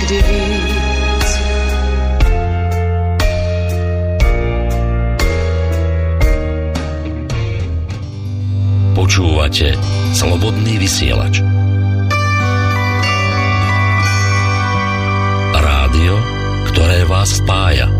[0.00, 1.28] nikdy víc.
[8.96, 9.76] Počúvate
[10.16, 11.44] Slobodný vysielač.
[15.52, 16.14] Rádio,
[16.72, 17.99] ktoré vás spája.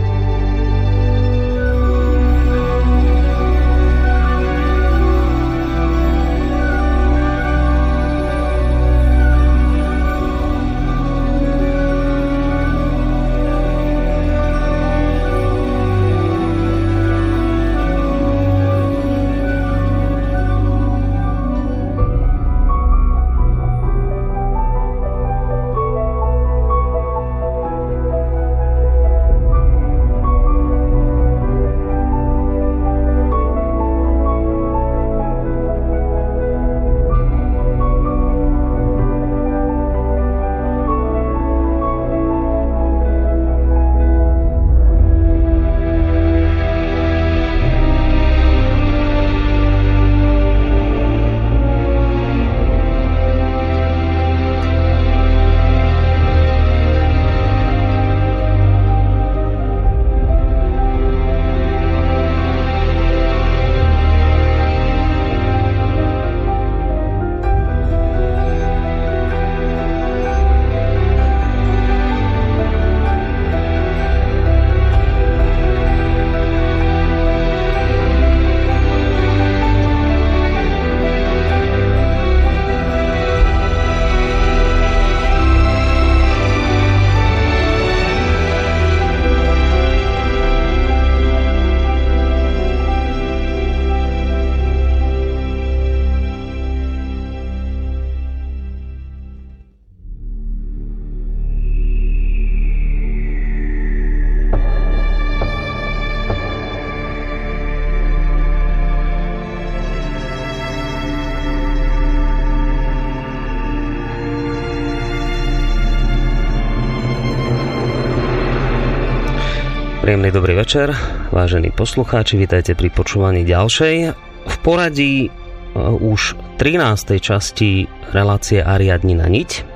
[120.71, 120.95] Večer,
[121.35, 124.15] vážení poslucháči, vítajte pri počúvaní ďalšej.
[124.47, 127.19] V poradí uh, už 13.
[127.19, 129.67] časti relácie Ariadnina niť.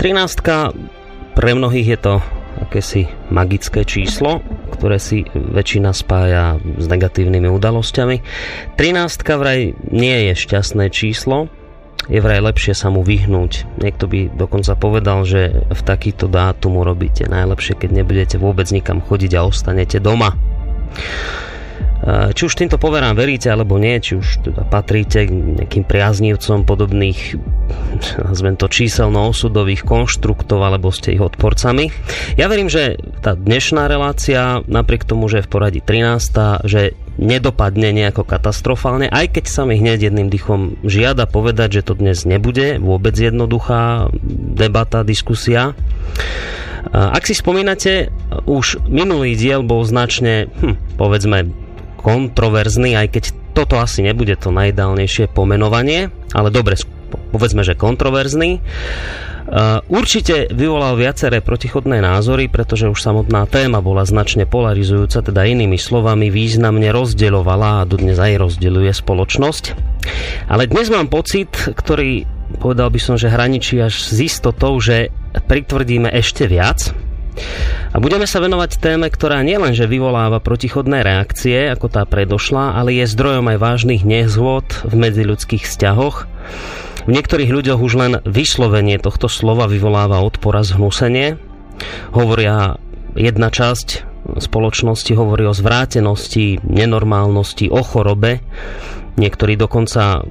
[0.00, 1.36] 13.
[1.36, 2.14] pre mnohých je to
[2.64, 4.40] akési magické číslo,
[4.72, 8.16] ktoré si väčšina spája s negatívnymi udalosťami.
[8.80, 9.04] 13.
[9.36, 11.52] vraj nie je šťastné číslo,
[12.10, 13.78] je vraj lepšie sa mu vyhnúť.
[13.78, 19.38] Niekto by dokonca povedal, že v takýto dátum urobíte najlepšie, keď nebudete vôbec nikam chodiť
[19.38, 20.34] a ostanete doma.
[22.10, 27.36] Či už týmto poverám veríte alebo nie, či už teda patríte k nejakým priaznívcom podobných
[28.24, 31.92] nazvem to číselno-osudových konštruktov alebo ste ich odporcami.
[32.40, 36.64] Ja verím, že tá dnešná relácia, napriek tomu, že je v poradí 13.
[36.64, 41.92] že nedopadne nejako katastrofálne, aj keď sa mi hneď jedným dychom žiada povedať, že to
[42.00, 44.08] dnes nebude vôbec jednoduchá
[44.56, 45.76] debata, diskusia.
[46.90, 48.08] Ak si spomínate,
[48.48, 51.52] už minulý diel bol značne, hm, povedzme,
[52.00, 58.62] kontroverzný, aj keď toto asi nebude to najideálnejšie pomenovanie, ale dobre, povedzme, že kontroverzný.
[59.50, 65.74] Uh, určite vyvolal viaceré protichodné názory, pretože už samotná téma bola značne polarizujúca, teda inými
[65.74, 69.64] slovami významne rozdeľovala a dodnes aj rozdeľuje spoločnosť.
[70.46, 72.30] Ale dnes mám pocit, ktorý
[72.62, 75.10] povedal by som, že hraničí až s istotou, že
[75.46, 76.90] pritvrdíme ešte viac
[77.90, 83.06] A budeme sa venovať téme, ktorá nielenže vyvoláva protichodné reakcie, ako tá predošla, ale je
[83.06, 86.26] zdrojom aj vážnych nezhôd v medziľudských vzťahoch.
[87.08, 91.40] V niektorých ľuďoch už len vyslovenie tohto slova vyvoláva odpor a zhnusenie.
[92.12, 92.76] Hovoria
[93.16, 98.44] jedna časť spoločnosti hovorí o zvrátenosti, nenormálnosti, o chorobe.
[99.16, 100.22] Niektorí dokonca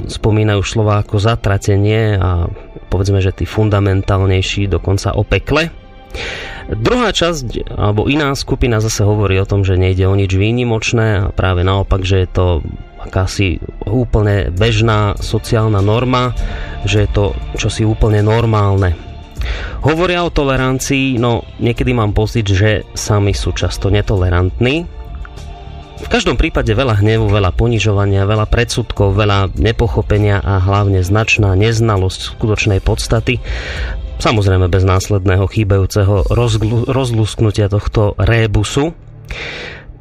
[0.00, 2.46] spomínajú slova ako zatratenie a
[2.92, 5.72] povedzme, že tí fundamentálnejší dokonca o pekle.
[6.70, 11.30] Druhá časť, alebo iná skupina zase hovorí o tom, že nejde o nič výnimočné a
[11.34, 12.46] práve naopak, že je to
[13.00, 13.58] akási
[13.88, 16.36] úplne bežná sociálna norma,
[16.84, 17.24] že je to
[17.56, 18.94] čosi úplne normálne.
[19.80, 24.84] Hovoria o tolerancii, no niekedy mám pocit, že sami sú často netolerantní.
[26.00, 32.36] V každom prípade veľa hnevu, veľa ponižovania, veľa predsudkov, veľa nepochopenia a hlavne značná neznalosť
[32.36, 33.40] skutočnej podstaty.
[34.20, 36.28] Samozrejme bez následného chýbajúceho
[36.88, 38.92] rozlusknutia tohto rébusu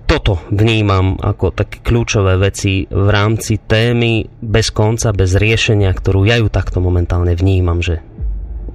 [0.10, 6.42] toto vnímam ako také kľúčové veci v rámci témy bez konca, bez riešenia, ktorú ja
[6.42, 8.02] ju takto momentálne vnímam, že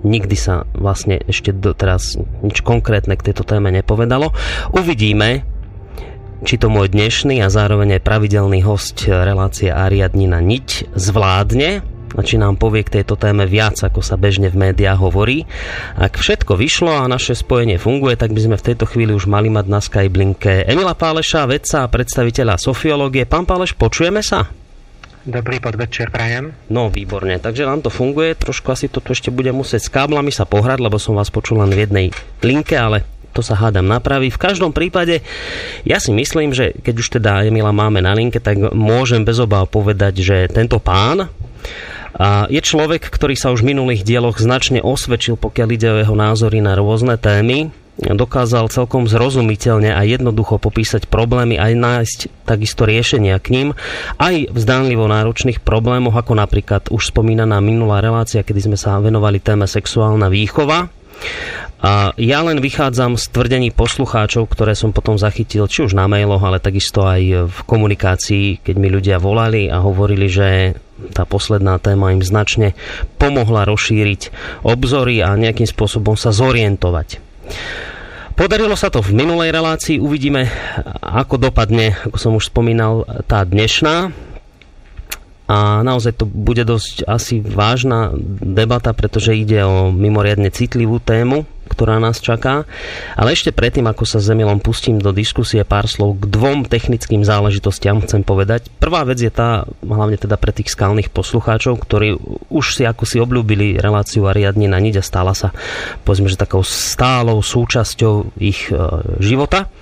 [0.06, 2.14] nikdy sa vlastne ešte doteraz
[2.46, 4.30] nič konkrétne k tejto téme nepovedalo.
[4.78, 5.42] Uvidíme,
[6.46, 12.60] či to môj dnešný a zároveň aj pravidelný host relácie Ariadnina Niť zvládne či nám
[12.60, 15.48] povie k tejto téme viac, ako sa bežne v médiách hovorí.
[15.98, 19.50] Ak všetko vyšlo a naše spojenie funguje, tak by sme v tejto chvíli už mali
[19.50, 23.26] mať na Skype linke Emila Páleša, vedca a predstaviteľa sofiológie.
[23.26, 24.46] Pán Páleš, počujeme sa?
[25.24, 26.52] Dobrý podvečer, prajem.
[26.68, 27.40] No, výborne.
[27.40, 28.36] Takže vám to funguje.
[28.36, 31.72] Trošku asi toto ešte bude musieť s káblami sa pohrať, lebo som vás počul len
[31.72, 32.06] v jednej
[32.44, 34.28] linke, ale to sa hádam napraví.
[34.28, 35.24] V každom prípade,
[35.88, 39.72] ja si myslím, že keď už teda Emila máme na linke, tak môžem bez obáv
[39.72, 41.26] povedať, že tento pán
[42.14, 46.14] a je človek, ktorý sa už v minulých dieloch značne osvedčil, pokiaľ ide o jeho
[46.14, 53.38] názory na rôzne témy dokázal celkom zrozumiteľne a jednoducho popísať problémy aj nájsť takisto riešenia
[53.38, 53.68] k ním,
[54.18, 59.38] aj v zdánlivo náročných problémoch, ako napríklad už spomínaná minulá relácia, kedy sme sa venovali
[59.38, 60.90] téme sexuálna výchova.
[61.84, 66.40] A ja len vychádzam z tvrdení poslucháčov, ktoré som potom zachytil, či už na mailoch,
[66.40, 70.80] ale takisto aj v komunikácii, keď mi ľudia volali a hovorili, že
[71.12, 72.72] tá posledná téma im značne
[73.20, 74.32] pomohla rozšíriť
[74.64, 77.20] obzory a nejakým spôsobom sa zorientovať.
[78.32, 80.48] Podarilo sa to v minulej relácii, uvidíme,
[81.04, 84.08] ako dopadne, ako som už spomínal, tá dnešná
[85.44, 91.98] a naozaj to bude dosť asi vážna debata, pretože ide o mimoriadne citlivú tému, ktorá
[91.98, 92.68] nás čaká.
[93.16, 97.24] Ale ešte predtým, ako sa s Emilom pustím do diskusie pár slov k dvom technickým
[97.24, 98.68] záležitostiam chcem povedať.
[98.78, 102.16] Prvá vec je tá, hlavne teda pre tých skalných poslucháčov, ktorí
[102.52, 105.50] už si ako si obľúbili reláciu Ariadne na niť a stala sa
[106.04, 108.76] povedzme, že takou stálou súčasťou ich e,
[109.20, 109.72] života.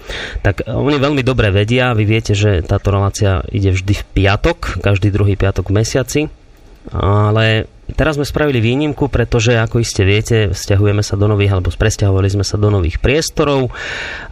[0.43, 5.11] Tak oni veľmi dobre vedia, vy viete, že táto relácia ide vždy v piatok, každý
[5.11, 6.21] druhý piatok v mesiaci,
[6.91, 12.29] ale Teraz sme spravili výnimku, pretože, ako iste viete, vzťahujeme sa do nových, alebo presťahovali
[12.31, 13.75] sme sa do nových priestorov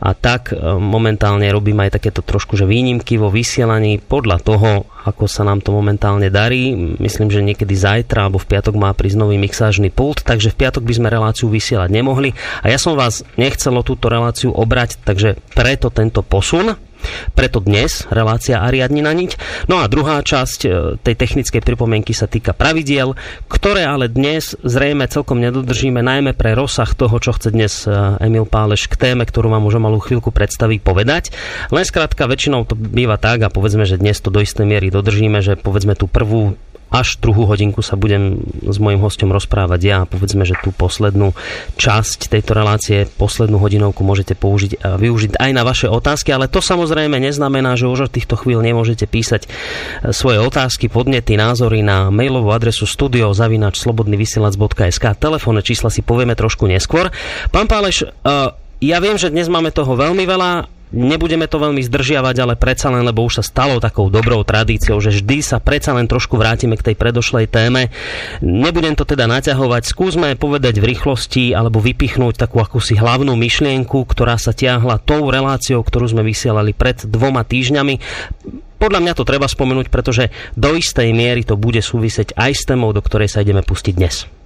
[0.00, 4.70] a tak e, momentálne robím aj takéto trošku, že výnimky vo vysielaní podľa toho,
[5.04, 6.72] ako sa nám to momentálne darí.
[7.00, 10.84] Myslím, že niekedy zajtra alebo v piatok má prísť nový mixážny pult, takže v piatok
[10.84, 12.36] by sme reláciu vysielať nemohli.
[12.64, 16.76] A ja som vás nechcelo túto reláciu obrať, takže preto tento posun
[17.35, 19.37] preto dnes relácia Ariadni na niť.
[19.66, 20.69] No a druhá časť e,
[21.00, 23.19] tej technickej pripomienky sa týka pravidiel,
[23.50, 27.92] ktoré ale dnes zrejme celkom nedodržíme, najmä pre rozsah toho, čo chce dnes e,
[28.23, 31.33] Emil Páleš k téme, ktorú vám už o malú chvíľku predstaví povedať.
[31.75, 35.40] Len skrátka väčšinou to býva tak a povedzme, že dnes to do istej miery dodržíme,
[35.45, 36.57] že povedzme tú prvú
[36.90, 41.38] až druhú hodinku sa budem s mojim hostom rozprávať ja povedzme, že tú poslednú
[41.78, 46.59] časť tejto relácie, poslednú hodinovku môžete použiť a využiť aj na vaše otázky, ale to
[46.59, 49.49] samozrejme neznamená, že už od týchto chvíľ nemôžete písať e,
[50.11, 57.14] svoje otázky, podnety, názory na mailovú adresu studiozavinač.slobodnyvysielac.sk Telefónne čísla si povieme trošku neskôr.
[57.54, 58.11] Pán Páleš, e,
[58.80, 63.06] ja viem, že dnes máme toho veľmi veľa Nebudeme to veľmi zdržiavať, ale predsa len,
[63.06, 66.90] lebo už sa stalo takou dobrou tradíciou, že vždy sa predsa len trošku vrátime k
[66.90, 67.94] tej predošlej téme.
[68.42, 74.35] Nebudem to teda naťahovať, skúsme povedať v rýchlosti alebo vypichnúť takú akúsi hlavnú myšlienku, ktorá
[74.35, 77.94] sa tiahla tou reláciou, ktorú sme vysielali pred dvoma týždňami.
[78.82, 82.90] Podľa mňa to treba spomenúť, pretože do istej miery to bude súvisieť aj s témou,
[82.90, 84.39] do ktorej sa ideme pustiť dnes.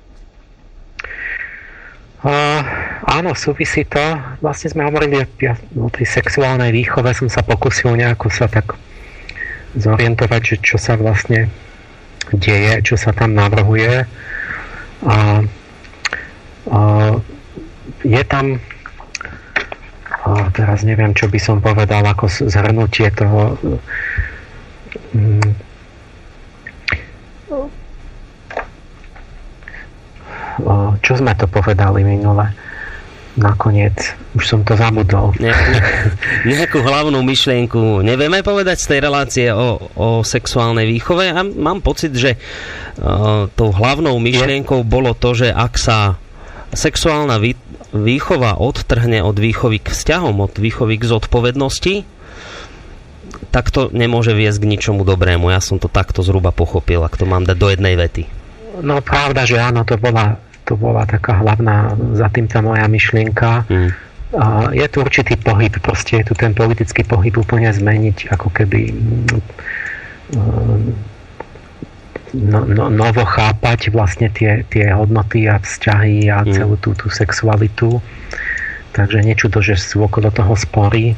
[2.24, 2.64] Uh,
[3.04, 4.00] áno, súvisí to.
[4.40, 5.20] Vlastne sme hovorili
[5.76, 8.80] o tej sexuálnej výchove, som sa pokusil nejako sa tak
[9.76, 11.52] zorientovať, že čo sa vlastne
[12.32, 14.08] deje, čo sa tam navrhuje.
[15.04, 15.44] A,
[16.72, 16.78] a
[18.00, 18.56] je tam
[20.56, 23.60] teraz neviem, čo by som povedal ako zhrnutie toho
[31.02, 32.50] čo sme to povedali minule?
[33.34, 35.34] nakoniec už som to zabudol.
[35.42, 35.73] Nejakú,
[36.46, 42.14] nejakú hlavnú myšlienku nevieme povedať z tej relácie o, o sexuálnej výchove a mám pocit,
[42.14, 45.99] že uh, tou hlavnou myšlienkou bolo to, že ak sa
[46.75, 47.58] sexuálna vý,
[47.94, 51.94] výchova odtrhne od výchovy k vzťahom, od výchovy k zodpovednosti,
[53.50, 55.50] tak to nemôže viesť k ničomu dobrému.
[55.50, 58.43] Ja som to takto zhruba pochopil, ak to mám dať do jednej vety.
[58.82, 63.68] No pravda, že áno, to bola, to bola taká hlavná za tým tá moja myšlienka.
[63.70, 63.90] Hmm.
[64.34, 68.90] A je tu určitý pohyb, proste je tu ten politický pohyb úplne zmeniť, ako keby
[72.34, 76.50] no, no, novo chápať vlastne tie, tie hodnoty a vzťahy a mm.
[76.50, 78.02] celú tú, tú sexualitu.
[78.94, 81.14] Takže niečo to, že sú okolo toho spory.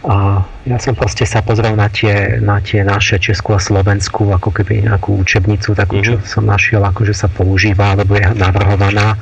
[0.00, 4.48] A ja som proste sa pozrel na tie, na tie naše Česku a Slovensku, ako
[4.48, 6.24] keby nejakú učebnicu, takú, čo mhm.
[6.24, 9.20] som našiel, akože sa používa, alebo je navrhovaná.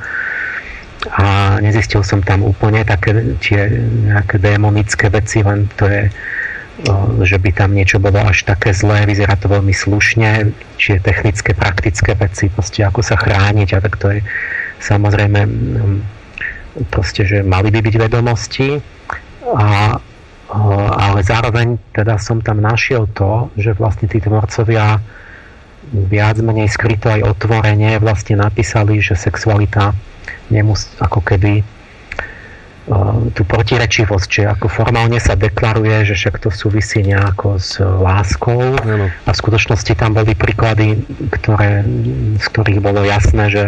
[1.15, 3.71] A nezistil som tam úplne také tie
[4.11, 6.11] nejaké démonické veci, len to je
[7.27, 12.15] že by tam niečo bolo až také zlé, vyzerá to veľmi slušne, čiže technické, praktické
[12.15, 14.19] veci, proste ako sa chrániť a tak to je
[14.79, 15.43] samozrejme
[16.87, 18.79] proste, že mali by byť vedomosti
[19.43, 19.99] a,
[20.49, 24.97] ale zároveň teda som tam našiel to, že vlastne tí tvorcovia
[25.89, 29.93] viac menej skryto aj otvorene vlastne napísali, že sexualita
[30.49, 31.61] nemus, ako keby
[33.37, 39.13] tú protirečivosť, že ako formálne sa deklaruje, že však to súvisí nejako s láskou ano.
[39.13, 41.85] a v skutočnosti tam boli príklady, ktoré,
[42.41, 43.63] z ktorých bolo jasné, že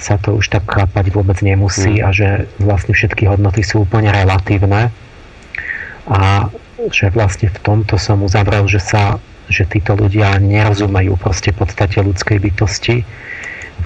[0.00, 2.04] sa to už tak chápať vôbec nemusí mm.
[2.04, 4.88] a že vlastne všetky hodnoty sú úplne relatívne
[6.10, 6.50] a
[6.90, 12.38] že vlastne v tomto som uzavrel, že sa že títo ľudia nerozumejú proste podstate ľudskej
[12.38, 13.02] bytosti.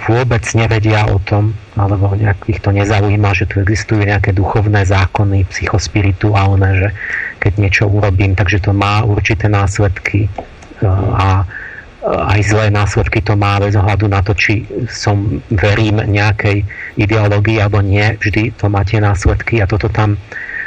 [0.04, 6.70] Vôbec nevedia o tom, alebo nejakých to nezaujíma, že tu existujú nejaké duchovné zákony, psychospirituálne,
[6.76, 6.88] že
[7.40, 10.30] keď niečo urobím, takže to má určité následky e,
[11.16, 11.48] a
[12.04, 16.60] aj zlé následky to má bez ohľadu na to, či som verím nejakej
[17.00, 20.20] ideológii alebo nie, vždy to má tie následky a toto tam,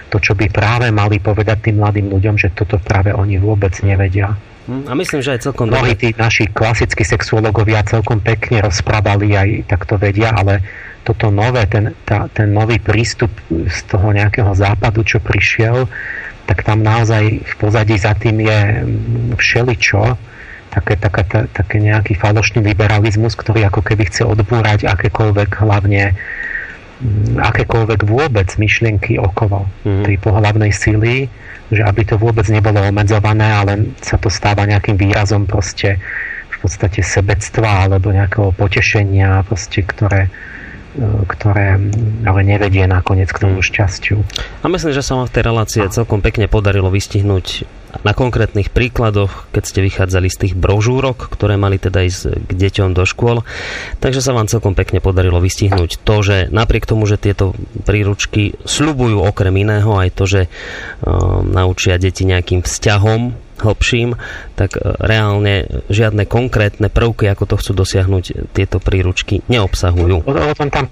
[0.08, 4.36] to čo by práve mali povedať tým mladým ľuďom, že toto práve oni vôbec nevedia.
[4.68, 5.72] Hm, a myslím, že aj celkom...
[5.72, 10.60] Mnohí tí naši klasickí sexuológovia celkom pekne rozprávali, aj takto vedia, ale
[11.08, 15.88] toto nové, ten, tá, ten nový prístup z toho nejakého západu, čo prišiel,
[16.48, 20.04] tak tam naozaj v pozadí za tým je hm, všeličo,
[20.68, 26.14] také, také, také nejaký falošný liberalizmus, ktorý ako keby chce odbúrať akékoľvek hlavne
[27.38, 30.06] akékoľvek vôbec myšlienky okolo mm-hmm.
[30.06, 31.30] tej pohľavnej síly
[31.72, 36.00] že aby to vôbec nebolo obmedzované, ale sa to stáva nejakým výrazom proste
[36.48, 40.32] v podstate sebectva alebo nejakého potešenia, proste, ktoré,
[41.28, 41.78] ktoré
[42.24, 44.24] ale nevedie nakoniec k tomu šťastiu.
[44.64, 47.68] A myslím, že sa vám v tej relácii celkom pekne podarilo vystihnúť
[48.04, 52.92] na konkrétnych príkladoch, keď ste vychádzali z tých brožúrok, ktoré mali teda ísť k deťom
[52.92, 53.48] do škôl.
[54.04, 57.56] Takže sa vám celkom pekne podarilo vystihnúť to, že napriek tomu, že tieto
[57.88, 64.14] príručky slubujú okrem iného aj to, že um, naučia deti nejakým vzťahom hlbším,
[64.54, 70.28] tak uh, reálne žiadne konkrétne prvky, ako to chcú dosiahnuť, tieto príručky neobsahujú.
[70.28, 70.86] O tom tam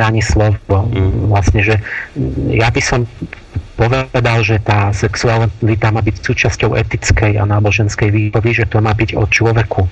[0.00, 0.88] ani slovo.
[0.90, 1.30] Mm.
[1.30, 1.76] Vlastne, že
[2.50, 3.04] ja by som
[3.80, 9.16] povedal, že tá sexualita má byť súčasťou etickej a náboženskej výchovy, že to má byť
[9.16, 9.82] o človeku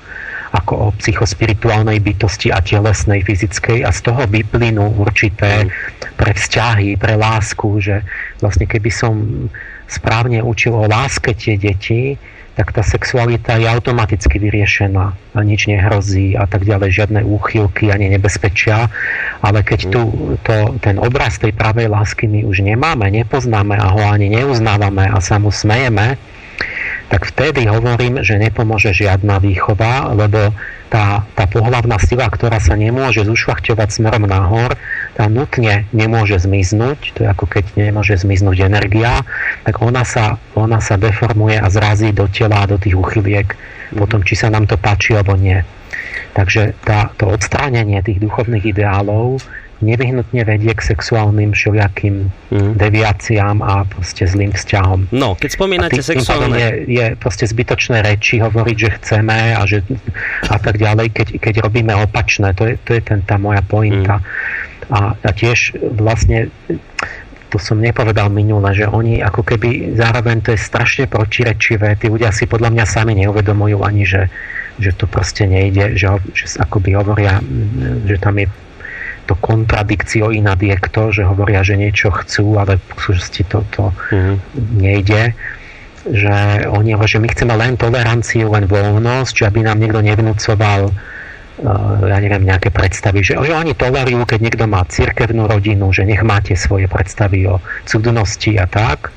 [0.48, 5.68] ako o psychospirituálnej bytosti a telesnej, fyzickej a z toho vyplynú určité
[6.16, 8.00] pre vzťahy, pre lásku, že
[8.40, 9.14] vlastne keby som
[9.88, 12.16] správne učil o láske tie deti,
[12.58, 18.90] tak tá sexualita je automaticky vyriešená nič nehrozí a tak ďalej, žiadne úchylky ani nebezpečia.
[19.46, 20.02] Ale keď tu
[20.42, 25.22] to, ten obraz tej pravej lásky my už nemáme, nepoznáme a ho ani neuznávame a
[25.22, 26.18] sa mu smejeme,
[27.08, 30.52] tak vtedy hovorím, že nepomôže žiadna výchova, lebo
[30.92, 34.76] tá, tá pohlavná sila, ktorá sa nemôže zušľachťovať smerom nahor,
[35.16, 39.24] tá nutne nemôže zmiznúť, to je ako keď nemôže zmiznúť energia,
[39.64, 43.56] tak ona sa, ona sa deformuje a zrazí do tela, do tých uchyliek,
[43.96, 45.64] potom či sa nám to páči alebo nie.
[46.36, 49.40] Takže tá, to odstránenie tých duchovných ideálov
[49.78, 52.72] nevyhnutne vedie k sexuálnym všelijakým mm.
[52.74, 55.14] deviáciám a proste zlým vzťahom.
[55.14, 56.58] No, keď spomínate sexuálne...
[56.58, 59.86] Je, je proste zbytočné reči hovoriť, že chceme a, že,
[60.50, 62.54] a tak ďalej, keď, keď robíme opačné.
[62.58, 64.18] To je, to je ten, tá moja pointa.
[64.18, 64.26] Mm.
[64.88, 66.50] A, a tiež vlastne
[67.48, 71.96] to som nepovedal minule, že oni ako keby zároveň to je strašne protirečivé.
[71.96, 74.28] Tí ľudia si podľa mňa sami neuvedomujú ani, že,
[74.76, 77.40] že to proste nejde, že, že akoby hovoria,
[78.04, 78.46] že tam je
[79.28, 84.36] to kontradikcio inadiekto, že hovoria, že niečo chcú, ale v skutočnosti to, to mm-hmm.
[84.80, 85.22] nejde
[86.08, 90.88] že oni že my chceme len toleranciu, len voľnosť, že aby nám niekto nevnúcoval
[92.06, 96.22] ja neviem, nejaké predstavy, že, že oni tolerujú, keď niekto má cirkevnú rodinu, že nech
[96.22, 99.10] máte svoje predstavy o cudnosti a tak,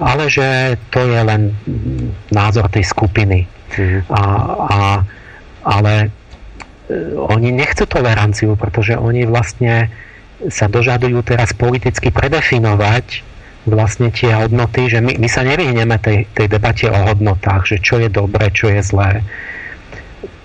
[0.00, 1.52] ale že to je len
[2.32, 3.44] názor tej skupiny.
[3.76, 4.00] Mm-hmm.
[4.08, 4.22] A,
[4.56, 4.78] a,
[5.60, 6.08] ale
[7.16, 9.92] oni nechcú toleranciu, pretože oni vlastne
[10.50, 13.22] sa dožadujú teraz politicky predefinovať
[13.62, 18.02] vlastne tie hodnoty, že my, my sa nevyhneme tej, tej debate o hodnotách, že čo
[18.02, 19.22] je dobré, čo je zlé.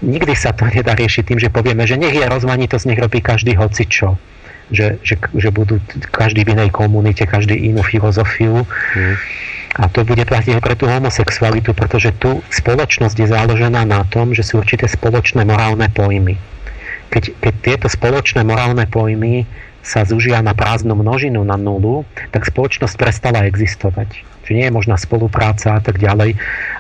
[0.06, 3.58] Nikdy sa to nedá riešiť tým, že povieme, že nech je rozmanitosť, nech robí každý
[3.58, 4.22] hoci čo.
[4.70, 5.82] Že, že, že budú
[6.13, 8.68] každý v inej komunite, každý inú filozofiu.
[8.94, 9.16] Mm.
[9.75, 14.31] A to bude platiť aj pre tú homosexualitu, pretože tu spoločnosť je založená na tom,
[14.31, 16.39] že sú určité spoločné morálne pojmy.
[17.12, 19.43] Keď, keď tieto spoločné morálne pojmy
[19.83, 24.24] sa zužia na prázdnu množinu, na nulu, tak spoločnosť prestala existovať.
[24.43, 26.36] Čiže nie je možná spolupráca a tak ďalej.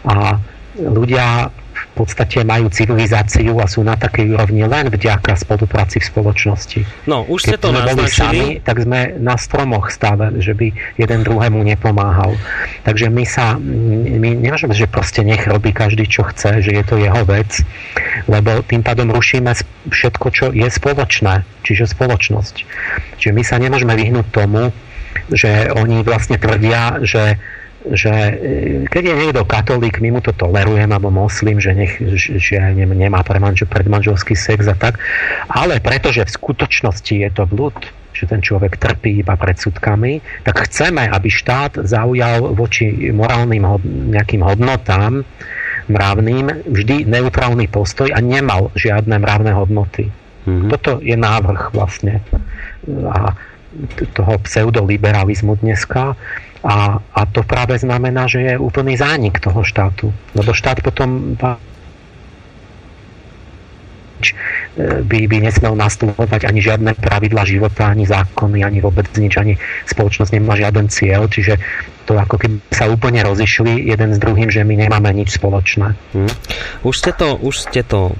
[0.07, 0.39] A
[0.79, 1.51] ľudia
[1.97, 6.81] podstate majú civilizáciu a sú na takej úrovni len vďaka spolupráci v spoločnosti.
[7.09, 8.13] No, už ste to naznačili.
[8.13, 10.69] Sami, tak sme na stromoch stále, že by
[11.01, 12.37] jeden druhému nepomáhal.
[12.85, 17.01] Takže my sa, my nemôžeme, že proste nech robí každý, čo chce, že je to
[17.01, 17.65] jeho vec,
[18.29, 19.49] lebo tým pádom rušíme
[19.89, 22.55] všetko, čo je spoločné, čiže spoločnosť.
[23.17, 24.69] Čiže my sa nemôžeme vyhnúť tomu,
[25.33, 27.41] že oni vlastne tvrdia, že
[27.93, 28.33] že e,
[28.87, 34.35] keď je niekto katolík, my mu to tolerujeme, alebo moslim, že, nech, že nemá predmanželský
[34.35, 34.99] sex a tak,
[35.47, 37.77] ale pretože v skutočnosti je to blúd,
[38.17, 43.61] že ten človek trpí iba predsudkami, tak chceme, aby štát zaujal voči morálnym
[44.09, 45.21] nejakým hodnotám
[45.87, 50.09] mravným vždy neutrálny postoj a nemal žiadne mravné hodnoty.
[50.49, 50.69] Mm-hmm.
[50.73, 52.25] Toto je návrh vlastne
[52.89, 53.37] a
[54.15, 56.17] toho pseudoliberalizmu dneska
[56.65, 60.09] a, a to práve znamená, že je úplný zánik toho štátu.
[60.33, 61.37] Lebo štát potom
[64.77, 70.31] by, by nesmel nastupovať ani žiadne pravidla života, ani zákony, ani vôbec nič, ani spoločnosť
[70.33, 71.57] nemá žiaden cieľ, čiže
[72.07, 75.93] to ako keby sa úplne rozišli jeden s druhým, že my nemáme nič spoločné.
[76.15, 76.31] Hmm.
[76.81, 78.15] Už, ste to, už ste to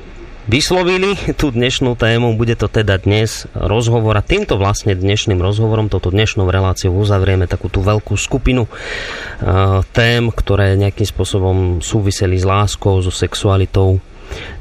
[0.47, 2.39] vyslovili tú dnešnú tému.
[2.39, 7.67] Bude to teda dnes rozhovor a týmto vlastne dnešným rozhovorom, toto dnešnou reláciou uzavrieme takú
[7.67, 13.99] tú veľkú skupinu uh, tém, ktoré nejakým spôsobom súviseli s láskou, so sexualitou.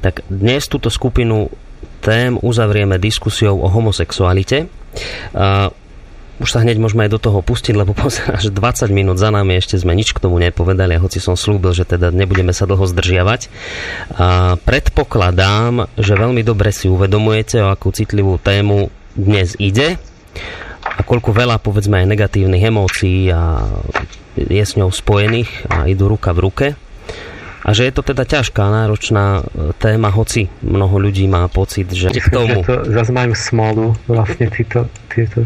[0.03, 1.49] Tak dnes túto skupinu
[2.03, 4.71] tém uzavrieme diskusiou o homosexualite.
[6.37, 7.97] Už sa hneď môžeme aj do toho pustiť, lebo
[8.37, 11.73] až 20 minút za nami ešte sme nič k tomu nepovedali a hoci som slúbil,
[11.73, 13.49] že teda nebudeme sa dlho zdržiavať.
[14.21, 19.97] A predpokladám, že veľmi dobre si uvedomujete, o akú citlivú tému dnes ide
[20.85, 23.65] a koľko veľa povedzme aj negatívnych emócií a
[24.37, 26.67] je s ňou spojených a idú ruka v ruke.
[27.67, 29.43] A že je to teda ťažká, náročná
[29.83, 32.63] téma, hoci mnoho ľudí má pocit, že k tomu...
[32.63, 35.43] Že to zase majú smolu, vlastne títo, títo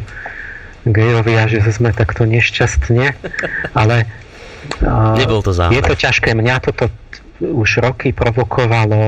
[0.88, 3.12] gejovia, že sme takto nešťastne,
[3.76, 4.08] ale
[5.16, 5.76] Nebol to zámer.
[5.76, 6.36] je to ťažké.
[6.36, 6.92] Mňa toto
[7.40, 9.00] už roky provokovalo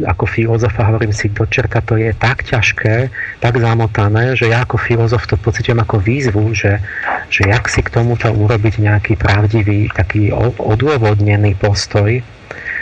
[0.00, 3.12] ako filozofa, hovorím si, dočerta to je tak ťažké,
[3.44, 6.80] tak zamotané, že ja ako filozof to pocitujem ako výzvu, že,
[7.28, 12.24] že jak si k tomuto urobiť nejaký pravdivý, taký odôvodnený postoj.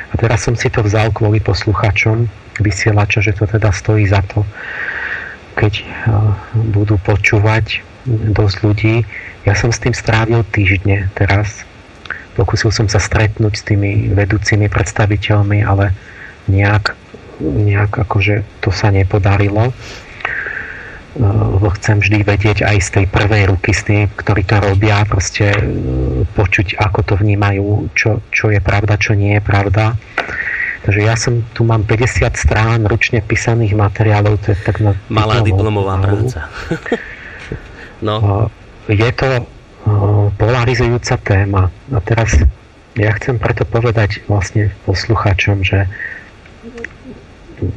[0.08, 2.30] A teraz som si to vzal kvôli posluchačom
[2.62, 4.46] vysielača, že to teda stojí za to,
[5.58, 5.82] keď
[6.54, 7.82] budú počúvať
[8.32, 8.94] dosť ľudí.
[9.44, 11.64] Ja som s tým strávil týždne teraz.
[12.34, 15.92] Pokúsil som sa stretnúť s tými vedúcimi predstaviteľmi, ale
[16.46, 16.94] nejak,
[17.42, 19.74] nejak akože to sa nepodarilo
[21.18, 25.50] lebo chcem vždy vedieť aj z tej prvej ruky, z tých, ktorí to robia, proste
[25.50, 25.62] e,
[26.30, 29.98] počuť, ako to vnímajú, čo, čo je pravda, čo nie je pravda.
[30.86, 35.42] Takže ja som, tu mám 50 strán ručne písaných materiálov, to je tak na Malá
[35.42, 36.46] diplomová práca.
[38.02, 38.48] No.
[38.88, 39.46] Je to
[40.36, 41.72] polarizujúca téma.
[41.92, 42.40] A teraz
[42.98, 45.86] ja chcem preto povedať vlastne posluchačom, že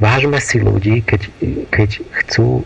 [0.02, 1.22] vážme si ľudí, keď,
[1.74, 1.90] keď
[2.24, 2.66] chcú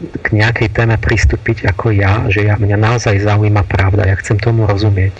[0.00, 4.64] k nejakej téme pristúpiť ako ja, že ja, mňa naozaj zaujíma pravda, ja chcem tomu
[4.64, 5.14] rozumieť.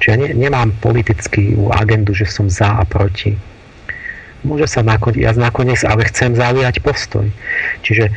[0.00, 3.34] Čiže ja ne, nemám politickú agendu, že som za a proti.
[4.42, 7.26] Môže sa nakoniec, ja nakoniec ale chcem zaujať postoj.
[7.86, 8.10] Čiže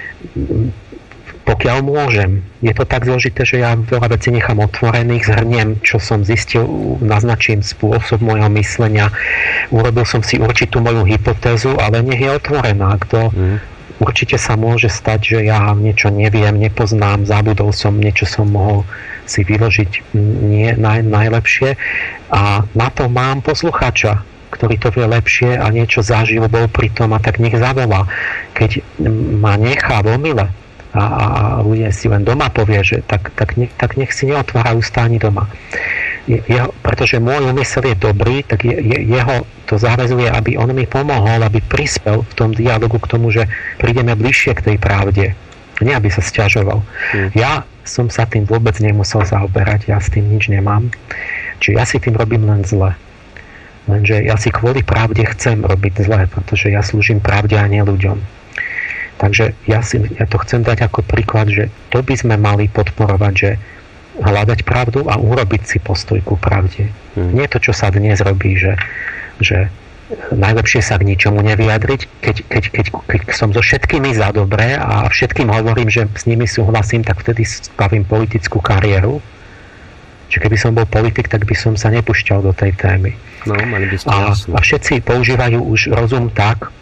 [1.45, 2.41] pokiaľ môžem.
[2.65, 6.65] Je to tak zložité, že ja veľa vecí nechám otvorených, zhrniem, čo som zistil,
[6.99, 9.13] naznačím spôsob mojho myslenia,
[9.69, 12.97] urobil som si určitú moju hypotézu, ale nech je otvorená.
[12.97, 13.75] Kto mm.
[13.95, 18.83] Určite sa môže stať, že ja niečo neviem, nepoznám, zabudol som, niečo som mohol
[19.23, 20.11] si vyložiť
[20.51, 21.79] nie naj, najlepšie
[22.27, 24.19] a na to mám poslucháča,
[24.51, 28.03] ktorý to vie lepšie a niečo zažil, bol pri tom a tak nech zavolá.
[28.51, 28.83] Keď
[29.39, 30.51] ma nechá v omyle,
[30.95, 34.31] a, a, a ľudia si len doma povie, že tak, tak, nech, tak nech si
[34.31, 35.51] neotvárajú stáni doma.
[36.25, 40.71] Je, jeho, pretože môj úmysel je dobrý, tak je, je, jeho to zavezuje, aby on
[40.71, 43.45] mi pomohol, aby prispel v tom dialogu k tomu, že
[43.77, 45.35] prídeme bližšie k tej pravde.
[45.83, 46.79] Nie, aby sa stiažoval.
[47.11, 47.29] Hmm.
[47.35, 50.87] Ja som sa tým vôbec nemusel zaoberať, ja s tým nič nemám.
[51.59, 52.95] Čiže ja si tým robím len zle.
[53.85, 58.17] Lenže ja si kvôli pravde chcem robiť zle, pretože ja slúžim pravde a nie ľuďom.
[59.15, 63.33] Takže ja, si, ja to chcem dať ako príklad, že to by sme mali podporovať,
[63.33, 63.51] že
[64.19, 66.91] hľadať pravdu a urobiť si postoj ku pravde.
[67.15, 67.35] Hmm.
[67.35, 68.79] Nie to, čo sa dnes robí, že,
[69.39, 69.67] že
[70.31, 75.09] najlepšie sa k ničomu nevyjadriť, keď, keď, keď, keď som so všetkými za dobré a
[75.09, 79.19] všetkým hovorím, že s nimi súhlasím, tak vtedy spravím politickú kariéru.
[80.29, 83.13] Čiže keby som bol politik, tak by som sa nepúšťal do tej témy.
[83.45, 86.73] No, mali by a, a všetci používajú už rozum tak,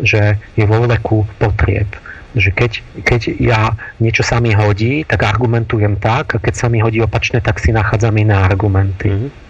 [0.00, 1.88] že je vo veku potrieb.
[2.36, 3.60] Že keď, keď ja
[3.96, 7.72] niečo sa mi hodí, tak argumentujem tak, a keď sa mi hodí opačne, tak si
[7.72, 9.08] nachádzam iné argumenty.
[9.08, 9.44] Mm-hmm.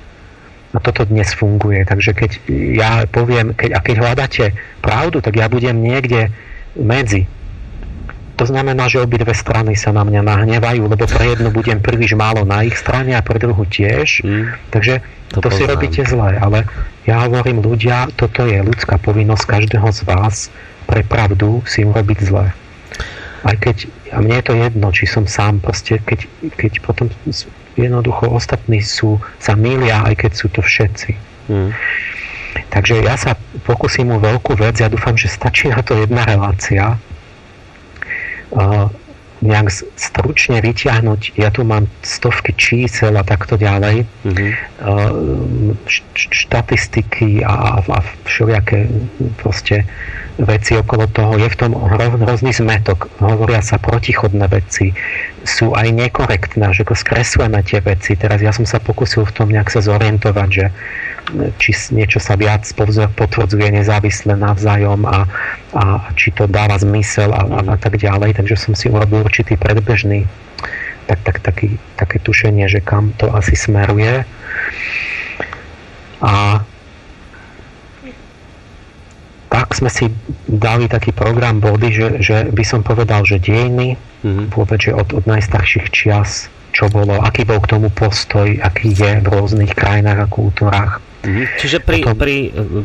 [0.75, 1.83] A toto dnes funguje.
[1.89, 2.31] Takže keď
[2.77, 4.45] ja poviem, keď, a keď hľadáte
[4.85, 6.31] pravdu, tak ja budem niekde
[6.77, 7.25] medzi.
[8.37, 12.45] To znamená, že obidve strany sa na mňa nahnevajú, lebo pre jednu budem príliš málo
[12.45, 14.21] na ich strane a pre druhú tiež.
[14.21, 14.53] Mm.
[14.69, 15.01] Takže
[15.33, 16.37] to, to si robíte zle.
[16.37, 16.69] Ale
[17.09, 20.53] ja hovorím ľudia, toto je ľudská povinnosť každého z vás
[20.87, 22.53] pre pravdu si urobiť zle.
[23.47, 26.29] Aj keď, a mne je to jedno, či som sám, proste, keď,
[26.61, 27.09] keď potom
[27.75, 31.11] jednoducho ostatní sú, sa milia, aj keď sú to všetci.
[31.49, 31.71] Mm.
[32.73, 33.37] Takže ja sa
[33.69, 36.97] pokúsim o veľkú vec, ja dúfam, že stačí na to jedna relácia,
[38.51, 38.91] 啊
[39.45, 39.69] nejak
[40.01, 44.51] stručne vyťahnuť, ja tu mám stovky čísel a takto ďalej, mm-hmm.
[46.17, 48.89] štatistiky a, a všelijaké
[49.37, 49.85] proste
[50.37, 51.41] veci okolo toho.
[51.41, 51.73] Je v tom
[52.21, 53.09] hrozný zmetok.
[53.25, 54.93] Hovoria sa protichodné veci.
[55.49, 58.19] Sú aj nekorektné, že ako skreslujeme tie veci.
[58.21, 60.67] Teraz ja som sa pokusil v tom nejak sa zorientovať, že
[61.59, 62.63] či niečo sa viac
[63.19, 65.27] potvrdzuje nezávisle navzájom a,
[65.75, 68.39] a či to dáva zmysel a, a, a tak ďalej.
[68.39, 70.23] Takže som si urobil určitý predbežný
[71.07, 74.27] tak, tak, taký, také tušenie, že kam to asi smeruje.
[76.19, 76.63] A
[79.47, 80.11] tak sme si
[80.51, 83.95] dali taký program body, že, že by som povedal, že dejiny,
[84.27, 84.47] mm-hmm.
[84.51, 89.25] vôbec, že od, od najstarších čias, čo bolo, aký bol k tomu postoj, aký je
[89.25, 90.93] v rôznych krajinách a kultúrách.
[91.25, 91.47] Mm-hmm.
[91.57, 92.21] Čiže pri, Potom...
[92.21, 92.37] pri,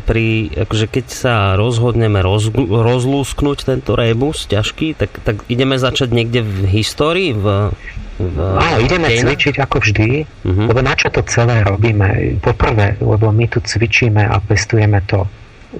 [0.08, 0.26] pri
[0.64, 6.72] akože keď sa rozhodneme roz, rozlúsknuť tento rebus ťažký, tak, tak ideme začať niekde v
[6.72, 7.70] histórii, v,
[8.16, 9.28] v Áno, ideme dejna?
[9.28, 10.66] cvičiť ako vždy, mm-hmm.
[10.72, 12.40] lebo na čo to celé robíme?
[12.40, 15.28] Poprvé, lebo my tu cvičíme a pestujeme to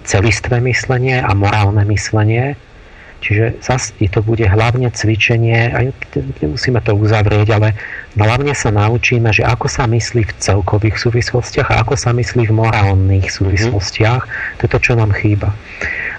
[0.05, 2.55] celistvé myslenie a morálne myslenie,
[3.23, 5.79] Čiže zase to bude hlavne cvičenie, a
[6.43, 7.79] nemusíme to uzavrieť, ale
[8.19, 12.59] hlavne sa naučíme, že ako sa myslí v celkových súvislostiach a ako sa myslí v
[12.59, 13.35] morálnych mhm.
[13.39, 14.23] súvislostiach.
[14.27, 14.57] Mm-hmm.
[14.59, 15.55] To je to, čo nám chýba.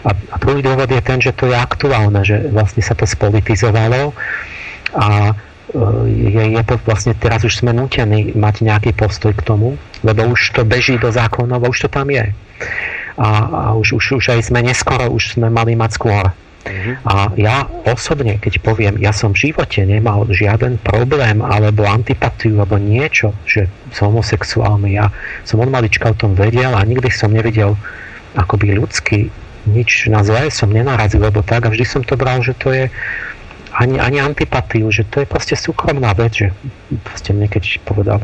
[0.08, 4.12] A, a druhý dôvod je ten, že to je aktuálne, že vlastne sa to spolitizovalo
[4.96, 5.34] a e,
[6.08, 10.56] je, je to vlastne teraz už sme nutení mať nejaký postoj k tomu, lebo už
[10.56, 12.36] to beží do zákonov už to tam je.
[13.16, 16.26] A, a už, už, už aj sme neskoro, už sme mali mať skôr.
[17.04, 22.80] A ja osobne, keď poviem, ja som v živote nemal žiaden problém alebo antipatiu alebo
[22.80, 25.12] niečo, že som homosexuálny, ja
[25.44, 27.76] som od malička o tom vedel a nikdy som nevidel
[28.40, 29.28] akoby ľudský
[29.64, 32.92] nič na zlé som nenarazil, lebo tak a vždy som to bral, že to je
[33.74, 36.48] ani, ani antipatiu, že to je proste súkromná vec, že
[37.02, 38.22] proste mne keď povedal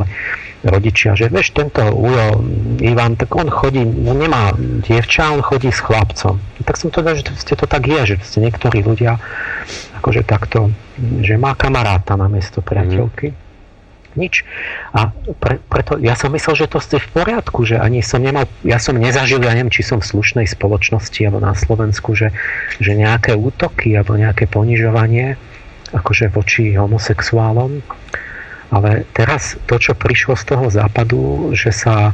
[0.61, 2.43] rodičia, že vieš, tento Ujo,
[2.83, 6.35] Ivan, tak on chodí, no nemá dievča, on chodí s chlapcom.
[6.67, 9.17] Tak som to že to, to tak je, že ste niektorí ľudia
[10.03, 10.69] akože takto,
[11.23, 13.31] že má kamaráta na miesto priateľky.
[13.31, 13.48] Mm.
[14.17, 14.41] Nič.
[14.97, 18.49] A pre, preto ja som myslel, že to ste v poriadku, že ani som nemal,
[18.65, 22.33] ja som nezažil, ja neviem, či som v slušnej spoločnosti alebo na Slovensku, že,
[22.81, 25.37] že nejaké útoky alebo nejaké ponižovanie
[25.93, 27.81] akože voči homosexuálom
[28.69, 32.13] ale teraz to, čo prišlo z toho západu, že sa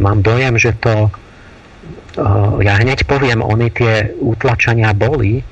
[0.00, 1.10] mám dojem, že to e,
[2.64, 5.44] ja hneď poviem, oni tie utlačania boli,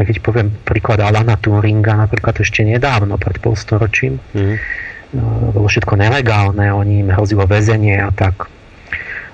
[0.00, 4.56] Ja keď poviem príklad Alana Turinga, napríklad ešte nedávno, pred polstoročím, mm.
[5.52, 8.48] Bolo všetko nelegálne, oni im hrozilo väzenie a tak.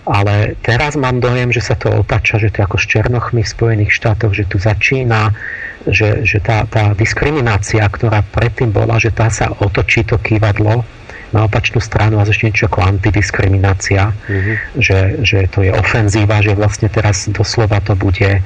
[0.08, 3.52] Ale teraz mám dojem, že sa to otáča, že to je ako s Černochmi v
[3.52, 5.36] Spojených štátoch, že tu začína,
[5.84, 10.80] že, že tá, tá diskriminácia, ktorá predtým bola, že tá sa otočí to kývadlo
[11.28, 14.56] na opačnú stranu a začne niečo ako antidiskriminácia, mm-hmm.
[14.80, 18.40] že, že to je ofenzíva, že vlastne teraz doslova to bude,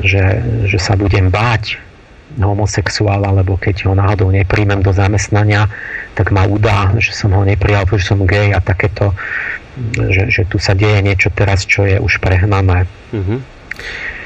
[0.00, 0.24] že,
[0.72, 1.91] že sa budem báť
[2.38, 5.68] homosexuála, alebo keď ho náhodou nepríjmem do zamestnania,
[6.16, 9.12] tak ma udá, že som ho neprijal, že som gay a takéto,
[9.96, 12.88] že, že tu sa deje niečo teraz, čo je už prehnané.
[13.12, 13.38] Mm-hmm.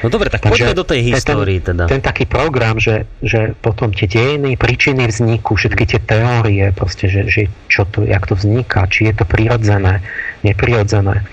[0.05, 1.85] No dobre, tak Takže poďme do tej histórii ten, teda.
[1.89, 7.27] Ten taký program, že, že potom tie dejiny, príčiny vzniku, všetky tie teórie, proste, že,
[7.27, 10.05] že čo to, jak to vzniká, či je to prirodzené,
[10.45, 11.25] neprirodzené.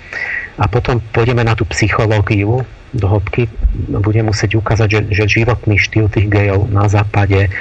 [0.56, 3.50] A potom pôjdeme na tú psychológiu do hĺbky,
[3.90, 7.52] budem musieť ukázať, že, že životný štýl tých gejov na západe, e,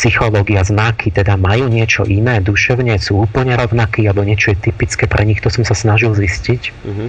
[0.00, 5.28] psychológia, znaky, teda majú niečo iné, duševne sú úplne rovnakí, alebo niečo je typické pre
[5.28, 6.62] nich, to som sa snažil zistiť.
[6.72, 7.08] Mm-hmm.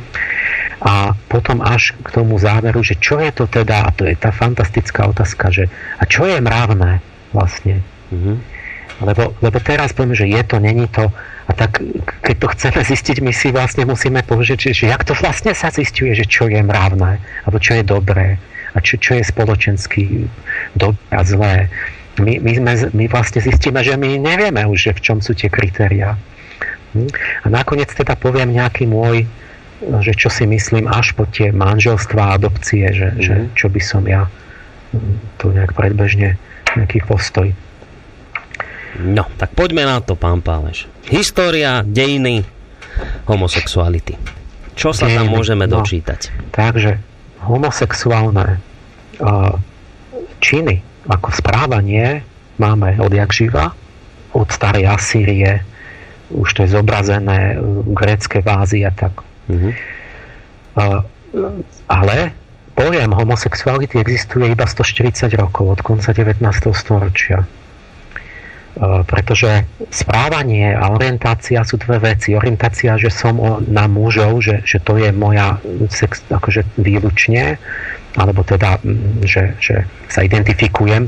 [0.83, 4.35] A potom až k tomu záveru, že čo je to teda, a to je tá
[4.35, 6.99] fantastická otázka, že a čo je mravné
[7.31, 7.79] vlastne.
[8.11, 8.54] Mm-hmm.
[9.03, 11.11] Lebo, lebo teraz poviem, že je to, není to.
[11.45, 11.83] A tak
[12.23, 15.67] keď to chceme zistiť, my si vlastne musíme povedať, že, že jak to vlastne sa
[15.67, 18.39] zistuje, že čo je mravné, alebo čo je dobré,
[18.73, 20.25] a čo, čo je spoločensky
[20.73, 21.67] dobré a zlé.
[22.15, 25.51] My, my, sme, my vlastne zistíme, že my nevieme už, že v čom sú tie
[25.51, 26.15] kritériá.
[26.95, 27.11] Hm?
[27.43, 29.27] A nakoniec teda poviem nejaký môj
[30.01, 33.19] že čo si myslím až po tie manželstva a adopcie, že, mm.
[33.19, 34.25] že čo by som ja
[34.95, 36.39] hm, tu nejak predbežne
[36.79, 37.51] nejaký postoj.
[39.01, 40.87] No, tak poďme na to, pán Páleš.
[41.11, 42.47] História, dejiny
[43.27, 44.15] homosexuality.
[44.75, 46.51] Čo sa dejiny, tam môžeme no, dočítať?
[46.55, 46.99] Takže
[47.43, 48.59] homosexuálne
[49.19, 49.55] uh,
[50.39, 52.25] činy ako správanie
[52.57, 53.75] máme odjak živa,
[54.35, 55.63] od starej Asýrie,
[56.33, 59.73] už to je zobrazené v grécké vázy a tak Mm-hmm.
[60.73, 61.05] Uh,
[61.85, 62.33] ale
[62.73, 66.41] pojem homosexuality existuje iba 140 rokov od konca 19.
[66.73, 67.45] storočia.
[68.75, 72.35] Uh, pretože správanie a orientácia sú dve veci.
[72.35, 73.39] Orientácia, že som
[73.71, 77.55] na mužov, že, že to je moja sex, akože výlučne,
[78.19, 78.83] alebo teda,
[79.23, 81.07] že, že sa identifikujem,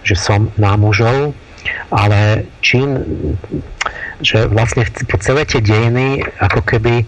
[0.00, 1.36] že som na mužov,
[1.92, 3.04] ale čím,
[4.24, 7.04] že vlastne po celé tie dejiny ako keby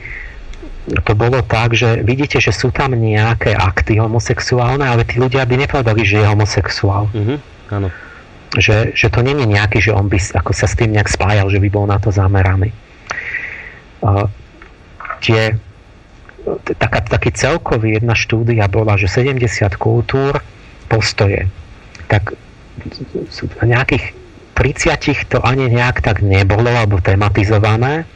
[1.09, 5.65] to bolo tak, že vidíte, že sú tam nejaké akty homosexuálne, ale tí ľudia by
[5.65, 7.09] nepovedali, že je homosexuál.
[7.17, 7.39] Mm-hmm,
[7.73, 7.89] áno.
[8.55, 11.59] Že, že to je nejaký, že on by ako sa s tým nejak spájal, že
[11.59, 12.71] by bol na to zameraný.
[13.99, 14.31] Uh,
[15.19, 15.59] tie,
[16.79, 19.43] taká, taký celkový jedna štúdia bola, že 70
[19.75, 20.39] kultúr
[20.87, 21.51] postoje.
[22.07, 22.37] Tak
[23.65, 24.15] nejakých
[24.55, 28.07] 30 to ani nejak tak nebolo alebo tematizované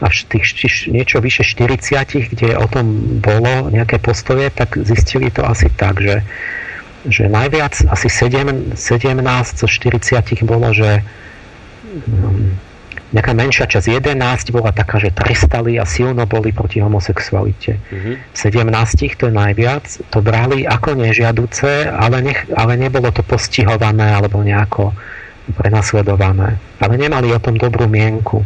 [0.00, 0.44] a tých
[0.88, 6.22] niečo vyše 40, kde o tom bolo nejaké postoje, tak zistili to asi tak, že,
[7.08, 11.02] že najviac asi 7, 17 zo 40 bolo, že
[12.06, 12.54] um,
[13.14, 17.78] nejaká menšia časť 11 bola taká, že trestali a silno boli proti homosexualite.
[17.78, 18.14] Mm-hmm.
[18.34, 24.42] 17 to je najviac, to brali ako nežiaduce, ale, nech, ale nebolo to postihované alebo
[24.42, 24.90] nejako
[25.54, 26.58] prenasledované.
[26.82, 28.42] Ale nemali o tom dobrú mienku.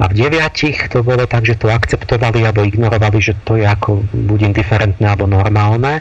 [0.00, 4.00] A v deviatich to bolo tak, že to akceptovali alebo ignorovali, že to je ako
[4.08, 6.00] buď indiferentné alebo normálne.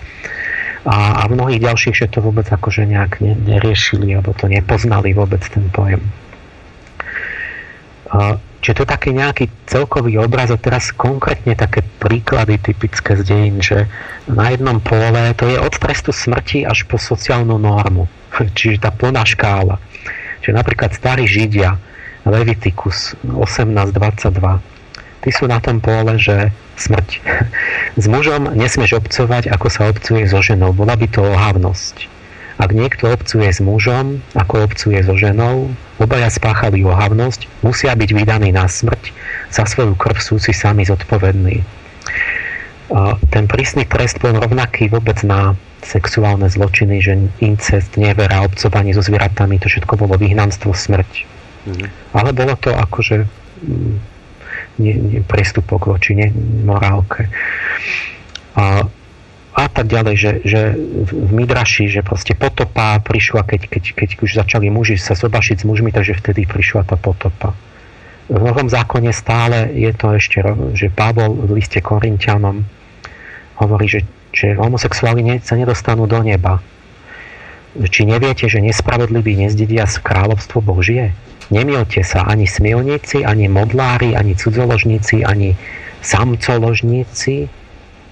[0.82, 5.14] A, a v mnohých ďalších, že to vôbec akože nejak ne, neriešili alebo to nepoznali
[5.14, 6.02] vôbec ten pojem.
[8.10, 13.22] A, čiže to je taký nejaký celkový obraz a teraz konkrétne také príklady typické z
[13.24, 13.86] dejín, že
[14.26, 18.10] na jednom pole to je od trestu smrti až po sociálnu normu.
[18.58, 19.78] Čiže tá plná škála.
[20.42, 21.78] Čiže napríklad starí Židia,
[22.26, 24.81] Levitikus 18.22,
[25.22, 27.22] tí sú na tom pole, že smrť.
[27.94, 30.74] S mužom nesmieš obcovať, ako sa obcuje so ženou.
[30.74, 32.10] Bola by to ohavnosť.
[32.62, 38.54] Ak niekto obcuje s mužom, ako obcuje so ženou, obaja spáchali ohavnosť, musia byť vydaní
[38.54, 39.10] na smrť,
[39.50, 41.66] za svoju krv sú si sami zodpovední.
[43.34, 49.58] Ten prísny trest bol rovnaký vôbec na sexuálne zločiny, že incest, nevera, obcovanie so zvieratami,
[49.58, 51.26] to všetko bolo vyhnanstvo, smrť.
[51.66, 51.88] Mm-hmm.
[52.14, 53.26] Ale bolo to akože
[53.66, 54.11] mm,
[55.28, 56.16] prestupok voči
[56.64, 57.28] morálke.
[58.56, 58.86] A,
[59.52, 60.62] a tak ďalej, že, že
[61.12, 65.68] v Midraši, že proste potopa prišla, keď, keď, keď už začali muži sa sobašiť s
[65.68, 67.56] mužmi, takže vtedy prišla tá potopa.
[68.32, 70.40] V Novom zákone stále je to ešte,
[70.72, 72.64] že Pavol v liste Korintianom
[73.60, 76.64] hovorí, že že homosexuáli sa nedostanú do neba.
[77.76, 81.16] Či neviete, že nespravodliví nezdedia kráľovstvo Božie?
[81.52, 85.52] Nemielte sa ani smielníci, ani modlári, ani cudzoložníci, ani
[86.00, 87.52] samcoložníci,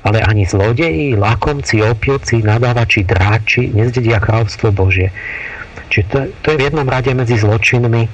[0.04, 5.12] ale ani zlodeji, lakomci, opilci, nadávači, dráči nezdedia kráľovstvo Božie.
[5.89, 8.12] Čiže to, to je v jednom rade medzi zločinmi uh,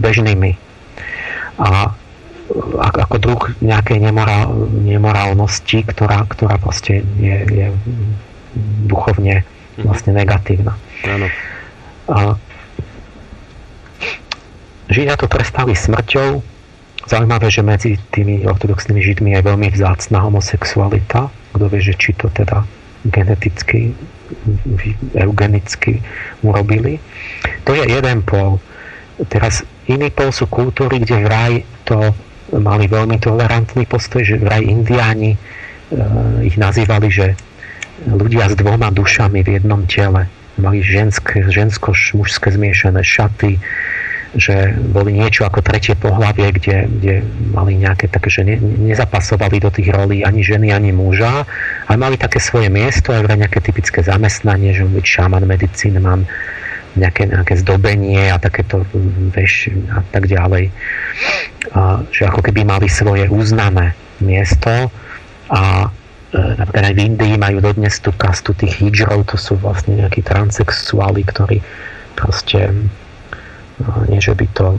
[0.00, 0.52] bežnými.
[1.56, 1.96] A
[2.94, 7.66] ako druh nejakej nemorál, nemorálnosti, ktorá, ktorá proste je, je
[8.86, 9.82] duchovne mhm.
[9.82, 10.78] vlastne negatívna.
[11.04, 11.26] Áno.
[12.06, 12.38] A
[14.86, 16.42] Židia to trestali smrťou.
[17.06, 21.30] Zaujímavé, že medzi tými ortodoxnými Židmi je veľmi vzácna homosexualita.
[21.54, 22.66] Kto vie, že či to teda
[23.06, 23.94] geneticky,
[25.14, 26.02] eugenicky
[26.42, 26.98] urobili.
[27.66, 28.58] To je jeden pol.
[29.30, 31.54] Teraz iný pol sú kultúry, kde vraj
[31.86, 32.14] to
[32.54, 35.38] mali veľmi tolerantný postoj, že vraj indiáni e,
[36.46, 37.26] ich nazývali, že
[38.06, 40.30] ľudia s dvoma dušami v jednom tele.
[40.56, 43.58] Mali ženské, žensko-mužské zmiešané šaty,
[44.36, 47.14] že boli niečo ako tretie pohlavie, kde, kde
[47.56, 51.48] mali nejaké také, že ne, nezapasovali do tých rolí ani ženy, ani muža,
[51.88, 56.28] ale mali také svoje miesto, aj nejaké typické zamestnanie, že byť šaman, medicín, mám
[56.96, 58.84] nejaké, nejaké zdobenie a takéto
[59.32, 60.72] veš a tak ďalej.
[61.72, 64.92] A, že ako keby mali svoje uznané miesto
[65.52, 65.88] a
[66.32, 70.24] e, napríklad aj v Indii majú dodnes tú kastu tých hijrov, to sú vlastne nejakí
[70.24, 71.60] transexuáli, ktorí
[72.16, 72.72] proste
[74.08, 74.72] nie, že by to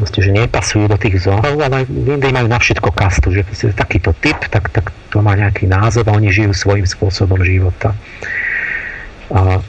[0.00, 3.44] vlastne, že nepasujú do tých vzorov, ale Indii majú na všetko kastu, že
[3.76, 7.92] takýto typ, tak, tak to má nejaký názov a oni žijú svojím spôsobom života.
[9.28, 9.60] A,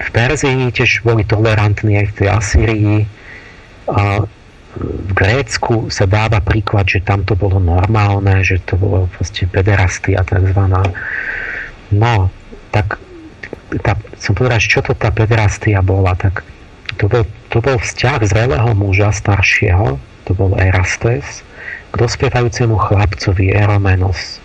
[0.00, 2.98] v Perzii tiež boli tolerantní aj v tej Asýrii.
[3.90, 4.24] A
[4.80, 10.24] v Grécku sa dáva príklad, že tam to bolo normálne, že to bolo proste pederastia
[10.24, 10.80] takzvaná.
[11.92, 12.30] No,
[12.70, 12.96] tak
[13.82, 16.46] tá, som povedal, čo to tá pederastia bola, tak
[16.98, 21.46] to bol, to bol vzťah zrelého muža, staršieho, to bol Erastes,
[21.90, 24.38] k dospievajúcemu chlapcovi Eromenos.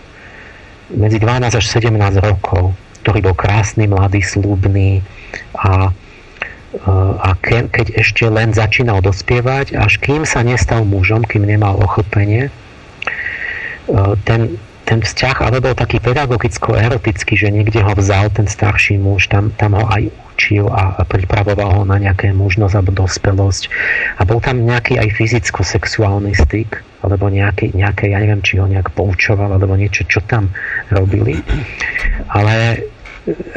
[0.93, 2.73] Medzi 12 až 17 rokov,
[3.05, 5.01] ktorý bol krásny, mladý, slúbny,
[5.57, 5.93] a,
[7.21, 12.49] a ke, keď ešte len začínal dospievať, až kým sa nestal mužom, kým nemal ochopenie,
[14.25, 19.49] ten, ten vzťah ale bol taký pedagogicko-erotický, že niekde ho vzal ten starší muž, tam,
[19.57, 23.63] tam ho aj učil a, pripravoval ho na nejaké mužnosť alebo dospelosť.
[24.19, 28.93] A bol tam nejaký aj fyzicko-sexuálny styk, alebo nejaký, nejaké, ja neviem, či ho nejak
[28.93, 30.53] poučoval, alebo niečo, čo tam
[30.93, 31.41] robili.
[32.29, 32.85] Ale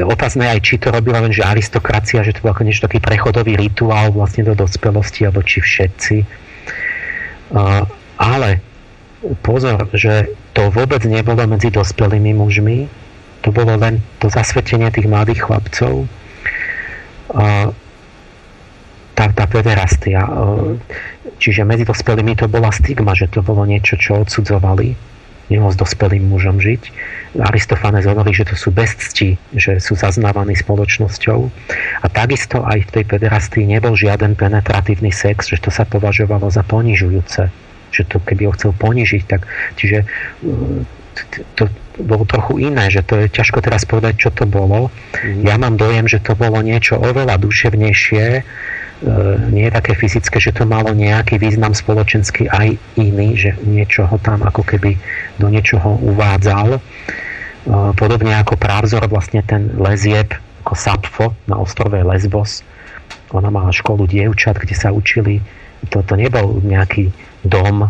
[0.01, 3.53] otázne aj, či to robila len, že aristokracia, že to bol ako niečo taký prechodový
[3.61, 6.17] rituál vlastne do dospelosti, alebo či všetci.
[8.17, 8.49] Ale
[9.45, 12.91] pozor, že to vôbec nebolo medzi dospelými mužmi,
[13.47, 16.11] to bolo len to zasvetenie tých mladých chlapcov.
[19.15, 20.27] Tá, tá pederastia.
[21.39, 24.99] Čiže medzi dospelými to bola stigma, že to bolo niečo, čo odsudzovali
[25.49, 26.83] s dospelým mužom žiť.
[27.41, 31.41] Aristofanes hovorí, že to sú bezcti, že sú zaznávaní spoločnosťou.
[32.05, 36.61] A takisto aj v tej pederastii nebol žiaden penetratívny sex, že to sa považovalo za
[36.67, 37.68] ponižujúce.
[37.91, 39.47] Že to keby ho chcel ponižiť, tak
[39.77, 40.05] čiže
[41.59, 41.65] to
[41.99, 44.95] bolo trochu iné, že to je ťažko teraz povedať, čo to bolo.
[45.19, 45.43] Mm.
[45.43, 48.47] Ja mám dojem, že to bolo niečo oveľa duševnejšie,
[48.99, 49.11] E,
[49.55, 54.43] nie také fyzické, že to malo nejaký význam spoločenský aj iný, že niečo ho tam
[54.43, 54.99] ako keby
[55.39, 56.79] do niečoho uvádzal.
[56.79, 56.81] E,
[57.95, 60.35] podobne ako právzor vlastne ten lezieb
[60.67, 62.67] ako Sapfo na ostrove Lesbos.
[63.31, 65.47] Ona mala školu dievčat, kde sa učili.
[65.95, 67.15] To, to nebol nejaký
[67.47, 67.89] dom e,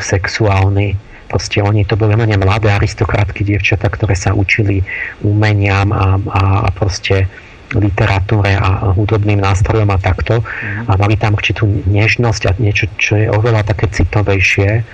[0.00, 0.96] sexuálny,
[1.28, 4.84] proste oni to boli len mladé aristokratky, dievčata, ktoré sa učili
[5.24, 7.28] umeniam a, a, a proste
[7.72, 10.92] literatúre a hudobným nástrojom a takto mm.
[10.92, 14.84] a mali tam určitú nežnosť a niečo, čo je oveľa také citovejšie.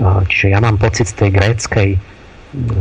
[0.00, 1.88] Čiže ja mám pocit z tej gréckej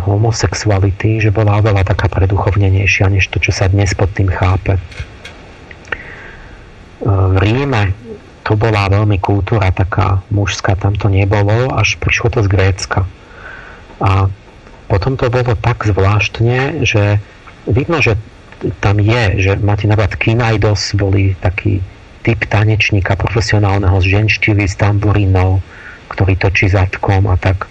[0.08, 4.78] homosexuality, že bola oveľa taká preduchovnenejšia, než to, čo sa dnes pod tým chápe.
[7.04, 7.92] V Ríme
[8.44, 13.08] to bola veľmi kultúra taká mužská, tam to nebolo, až prišlo to z Grécka.
[14.04, 14.28] A
[14.92, 17.24] potom to bolo tak zvláštne, že
[17.66, 18.20] vidno, že
[18.84, 21.80] tam je, že máte napríklad Kinaidos, boli taký
[22.24, 25.60] typ tanečníka profesionálneho z ženštily, s tamburínou,
[26.12, 27.68] ktorý točí zadkom a tak.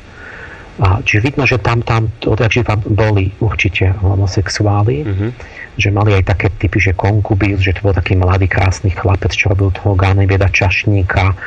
[0.82, 5.30] A, čiže vidno, že tam, tam odjakživa boli určite homosexuáli, mm-hmm.
[5.78, 9.54] že mali aj také typy, že konkubíl, že to bol taký mladý, krásny chlapec, čo
[9.54, 11.38] robil toho Ganybeda čašníka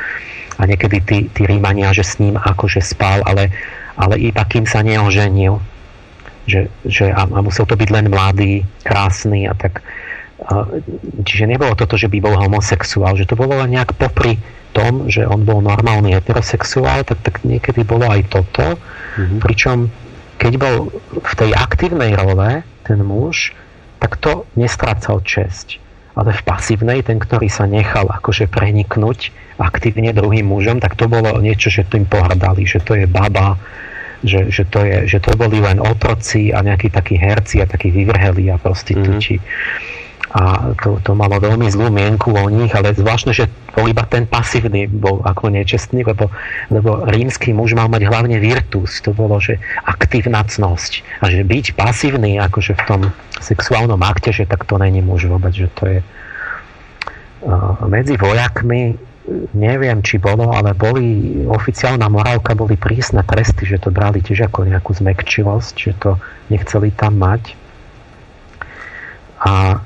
[0.56, 3.52] a niekedy tí, tí Rímania, že s ním akože spal, ale,
[4.00, 5.60] ale iba kým sa neoženil
[6.46, 9.82] že, že a, a musel to byť len mladý, krásny a tak.
[11.26, 14.38] Čiže nebolo toto, že by bol homosexuál, že to bolo len nejak popri
[14.76, 18.76] tom, že on bol normálny heterosexuál, tak, tak niekedy bolo aj toto.
[18.76, 19.40] Mm-hmm.
[19.40, 19.88] Pričom
[20.36, 20.76] keď bol
[21.16, 23.56] v tej aktívnej role ten muž,
[23.98, 25.80] tak to nestrácal česť.
[26.16, 31.40] Ale v pasívnej, ten, ktorý sa nechal akože preniknúť aktívne druhým mužom, tak to bolo
[31.40, 33.56] niečo, že tým pohrdali, že to je baba,
[34.24, 37.88] že, že, to je, že to boli len otroci a nejakí takí herci a takí
[37.88, 39.40] vyvrheli a prostitúti.
[39.40, 40.04] Mm-hmm
[40.36, 44.28] a to, to malo veľmi zlú mienku o nich, ale zvláštne, že bol iba ten
[44.28, 46.28] pasívny bol ako nečestný, lebo,
[46.68, 49.56] lebo rímsky muž mal mať hlavne virtus, to bolo, že
[49.88, 53.00] aktívna cnosť a že byť pasívny akože v tom
[53.40, 55.98] sexuálnom akte, že tak to není muž vôbec, že to je
[57.88, 58.96] medzi vojakmi
[59.58, 64.70] neviem, či bolo, ale boli oficiálna morálka, boli prísne tresty, že to brali tiež ako
[64.70, 66.10] nejakú zmekčivosť, že to
[66.46, 67.42] nechceli tam mať.
[69.42, 69.82] A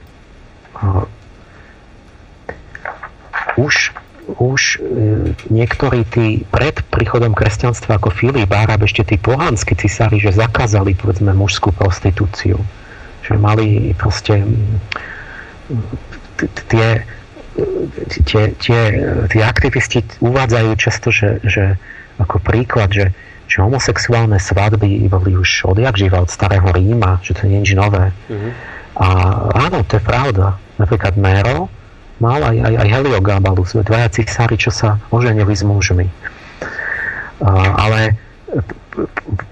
[3.60, 3.92] už,
[4.40, 4.78] už e,
[5.52, 11.36] niektorí tí pred príchodom kresťanstva ako Filip, Arab, ešte tí pohanskí cisári, že zakázali povedzme
[11.36, 12.60] mužskú prostitúciu.
[13.26, 14.42] Že mali proste
[16.68, 17.04] tie,
[18.24, 18.80] tie, tie,
[19.28, 21.76] tie aktivisti uvádzajú často, že, že
[22.16, 23.06] ako príklad, že,
[23.46, 27.72] že homosexuálne svadby boli už odjak živa od starého Ríma, že to nie je nič
[27.76, 28.12] nové.
[28.28, 28.52] Mm-hmm.
[29.00, 29.06] A
[29.56, 30.60] áno, to je pravda.
[30.76, 31.72] Napríklad Nero
[32.20, 36.04] mal aj, aj, aj Heliogabalus, dvaja cisári, čo sa oženili s mužmi.
[37.40, 38.20] Ale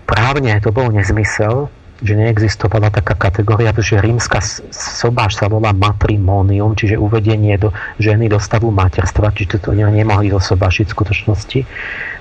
[0.04, 4.38] právne to bol nezmysel, že neexistovala taká kategória, že rímska
[4.70, 10.86] sobáš sa volá matrimonium, čiže uvedenie do ženy do stavu materstva, čiže to nemohli zosobášiť
[10.86, 11.60] v skutočnosti,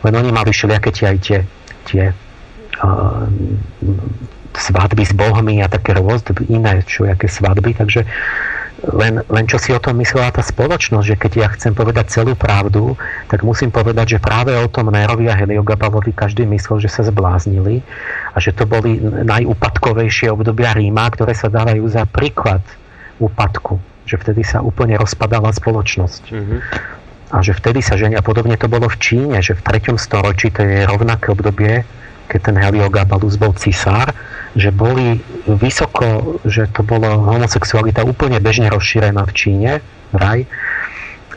[0.02, 1.40] len oni mali všelijaké tie aj tie,
[1.86, 3.30] tie uh,
[4.58, 8.04] svadby s bohmi a také rôzne iné aké svadby, takže
[8.94, 12.38] len, len čo si o tom myslela tá spoločnosť, že keď ja chcem povedať celú
[12.38, 12.94] pravdu,
[13.26, 17.82] tak musím povedať, že práve o tom Nerovi a Heliogabalovi každý myslel, že sa zbláznili
[18.34, 22.62] a že to boli najúpadkovejšie obdobia Ríma, ktoré sa dávajú za príklad
[23.18, 23.82] úpadku.
[24.06, 26.24] Že vtedy sa úplne rozpadala spoločnosť.
[26.30, 26.60] Mm-hmm.
[27.28, 30.00] A že vtedy sa ženia, podobne to bolo v Číne, že v 3.
[30.00, 31.84] storočí, to je rovnaké obdobie,
[32.28, 34.12] keď ten Heliogabalus bol cisár,
[34.54, 39.72] že boli vysoko, že to bolo homosexualita úplne bežne rozšírená v Číne,
[40.12, 40.44] raj,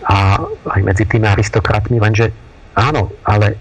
[0.06, 2.34] a aj medzi tými aristokratmi, lenže
[2.74, 3.60] áno, ale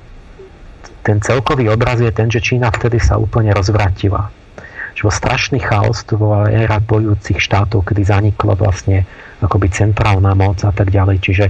[1.05, 4.31] ten celkový obraz je ten, že Čína vtedy sa úplne rozvratila.
[4.97, 9.05] Že bol strašný chaos, to bola éra bojúcich štátov, kedy zaniklo vlastne
[9.39, 11.17] akoby centrálna moc a tak ďalej.
[11.23, 11.45] Čiže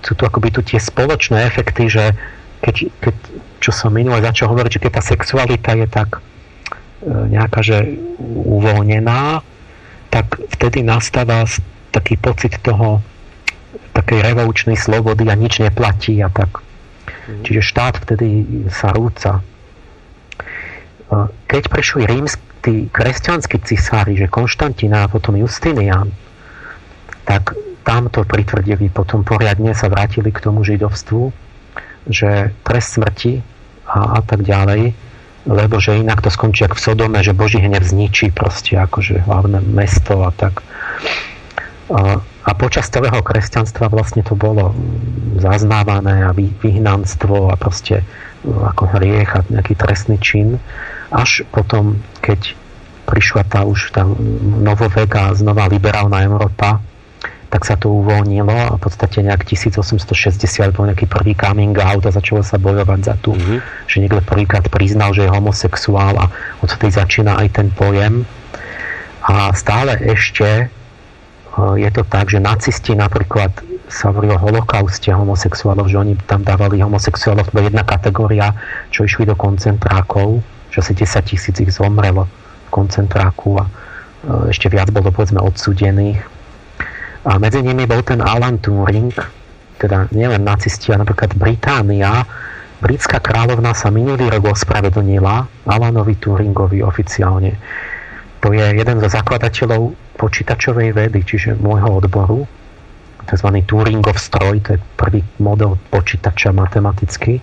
[0.00, 2.14] sú tu akoby tu tie spoločné efekty, že
[2.62, 3.14] keď, keď
[3.58, 6.20] čo som minule začal hovoriť, že keď tá sexualita je tak e,
[7.10, 9.42] nejaká, že uvoľnená,
[10.14, 11.42] tak vtedy nastáva
[11.90, 13.02] taký pocit toho
[13.92, 16.62] takej revolučnej slobody a nič neplatí a tak.
[17.28, 17.42] Mm.
[17.44, 18.28] Čiže štát vtedy
[18.70, 19.38] sa rúca.
[19.38, 19.42] E,
[21.50, 26.14] keď prišli rímsky kresťanskí cisári, že Konštantína a potom Justinian,
[27.26, 31.51] tak tam to pritvrdili, potom poriadne sa vrátili k tomu židovstvu,
[32.06, 33.42] že trest smrti
[33.86, 34.94] a, a tak ďalej,
[35.46, 39.58] lebo že inak to skončí ako v Sodome, že Boží hnev zničí proste akože hlavné
[39.66, 40.62] mesto a tak.
[41.90, 44.70] A, a počas celého kresťanstva vlastne to bolo
[45.42, 48.06] zaznávané a vy, vyhnanstvo a proste
[48.42, 50.58] ako hriech a nejaký trestný čin.
[51.10, 52.54] Až potom, keď
[53.06, 54.06] prišla tá už tá
[54.62, 56.78] novoveka, znova liberálna Európa,
[57.52, 62.10] tak sa to uvoľnilo a v podstate nejak 1860 bol nejaký prvý coming out a
[62.10, 63.84] začalo sa bojovať za tú, mm-hmm.
[63.84, 66.32] že niekto prvýkrát priznal, že je homosexuál a
[66.64, 68.24] odtedy začína aj ten pojem.
[69.28, 73.52] A stále ešte eh, je to tak, že nacisti napríklad
[73.92, 78.56] sa hovorí o holokauste homosexuálov, že oni tam dávali homosexuálov, to jedna kategória,
[78.88, 80.40] čo išli do koncentrákov,
[80.72, 86.31] že asi 10 tisíc ich zomrelo v koncentráku a eh, ešte viac bolo povedzme odsudených
[87.22, 89.14] a medzi nimi bol ten Alan Turing,
[89.78, 92.26] teda nielen nacisti, a napríklad Británia,
[92.82, 97.54] britská kráľovná sa minulý rok ospravedlnila Alanovi Turingovi oficiálne.
[98.42, 102.42] To je jeden zo zakladateľov počítačovej vedy, čiže môjho odboru,
[103.22, 103.48] tzv.
[103.70, 107.38] Turingov stroj, to je prvý model počítača matematický.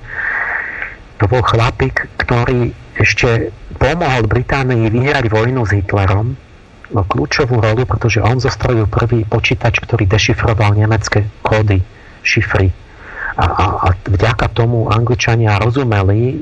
[1.20, 6.36] To bol chlapík, ktorý ešte pomohol Británii vyhrať vojnu s Hitlerom,
[6.90, 11.82] kľúčovú rolu, pretože on zostrojil prvý počítač, ktorý dešifroval nemecké kódy,
[12.26, 12.74] šifry.
[13.40, 16.42] A, a, a vďaka tomu Angličania rozumeli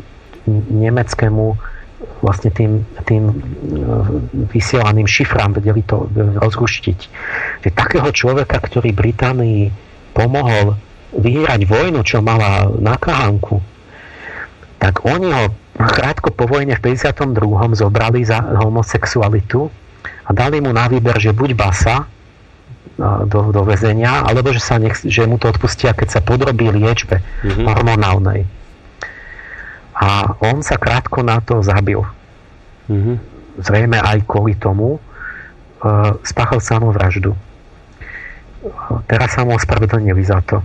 [0.71, 1.45] nemeckému
[2.21, 3.29] vlastne tým, tým
[4.53, 6.99] vysielaným šifrám vedeli to rozruštiť.
[7.65, 9.69] Že takého človeka, ktorý Británii
[10.15, 10.77] pomohol
[11.13, 13.61] vyhrať vojnu, čo mala na Kahánku,
[14.77, 15.45] tak oni ho
[15.77, 17.77] krátko po vojne v 52.
[17.77, 19.69] zobrali za homosexualitu
[20.27, 22.03] a dali mu na výber, že buď basa
[22.97, 27.21] do, do väzenia, alebo že, sa nech, že mu to odpustia, keď sa podrobí liečbe
[27.21, 27.65] mm-hmm.
[27.69, 28.41] hormonálnej.
[29.97, 32.01] A on sa krátko na to zabil.
[32.89, 33.15] Mm-hmm.
[33.61, 37.33] Zrejme aj kvôli tomu uh, spáchal samovraždu.
[37.33, 40.61] Uh, teraz sa mu ospravedlnili za to.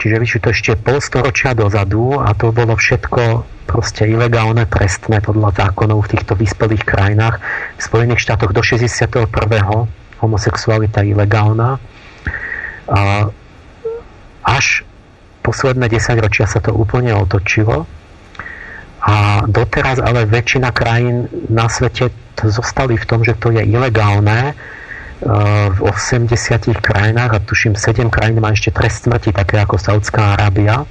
[0.00, 5.52] Čiže vyšli to ešte pol storočia dozadu a to bolo všetko proste ilegálne, trestné podľa
[5.52, 7.36] zákonov v týchto vyspelých krajinách.
[7.76, 9.28] V Spojených štátoch do 61
[10.24, 11.76] homosexualita ilegálna.
[12.88, 13.28] A
[14.40, 14.82] až
[15.44, 17.84] posledné 10 ročia sa to úplne otočilo
[19.00, 24.52] a doteraz ale väčšina krajín na svete zostali v tom, že to je ilegálne
[25.20, 26.32] v 80
[26.80, 30.88] krajinách a tuším 7 krajín má ešte trest smrti, také ako Saudská Arábia.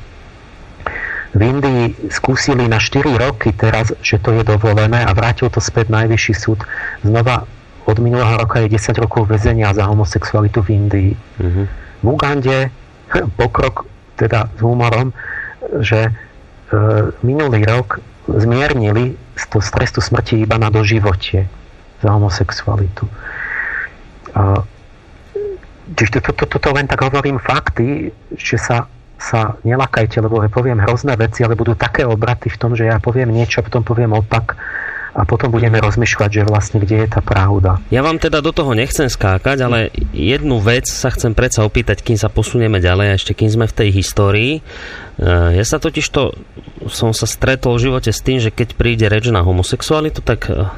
[1.34, 5.90] V Indii skúsili na 4 roky teraz, že to je dovolené a vrátil to späť
[5.90, 6.62] najvyšší súd.
[7.02, 7.46] Znova
[7.90, 11.12] od minulého roka je 10 rokov väzenia za homosexualitu v Indii.
[11.14, 11.66] Mm-hmm.
[12.02, 12.58] V Ugande
[13.40, 15.10] pokrok, teda s humorom,
[15.82, 16.12] že e,
[17.26, 17.98] minulý rok
[18.30, 21.50] zmiernili z trestu smrti iba na doživotie
[22.02, 23.10] za homosexualitu.
[24.36, 24.62] A,
[25.96, 30.80] čiže toto to, to, to len tak hovorím fakty, že sa sa nelakajte, lebo poviem
[30.80, 34.56] hrozné veci, ale budú také obraty v tom, že ja poviem niečo potom poviem opak
[35.14, 37.82] a potom budeme rozmýšľať, že vlastne kde je tá pravda.
[37.90, 39.80] Ja vám teda do toho nechcem skákať, ale
[40.14, 43.78] jednu vec sa chcem predsa opýtať, kým sa posunieme ďalej a ešte kým sme v
[43.78, 44.54] tej histórii.
[44.60, 44.62] E,
[45.54, 46.38] ja sa totiž to
[46.88, 50.72] som sa stretol v živote s tým, že keď príde reč na homosexualitu, tak e,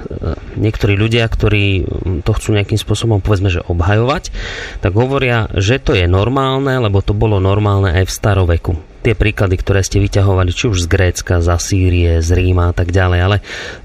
[0.58, 1.86] niektorí ľudia, ktorí
[2.26, 4.34] to chcú nejakým spôsobom povedzme, že obhajovať,
[4.82, 9.58] tak hovoria, že to je normálne, lebo to bolo normálne aj v staroveku tie príklady,
[9.58, 13.38] ktoré ste vyťahovali, či už z Grécka, z Asýrie, z Ríma a tak ďalej, ale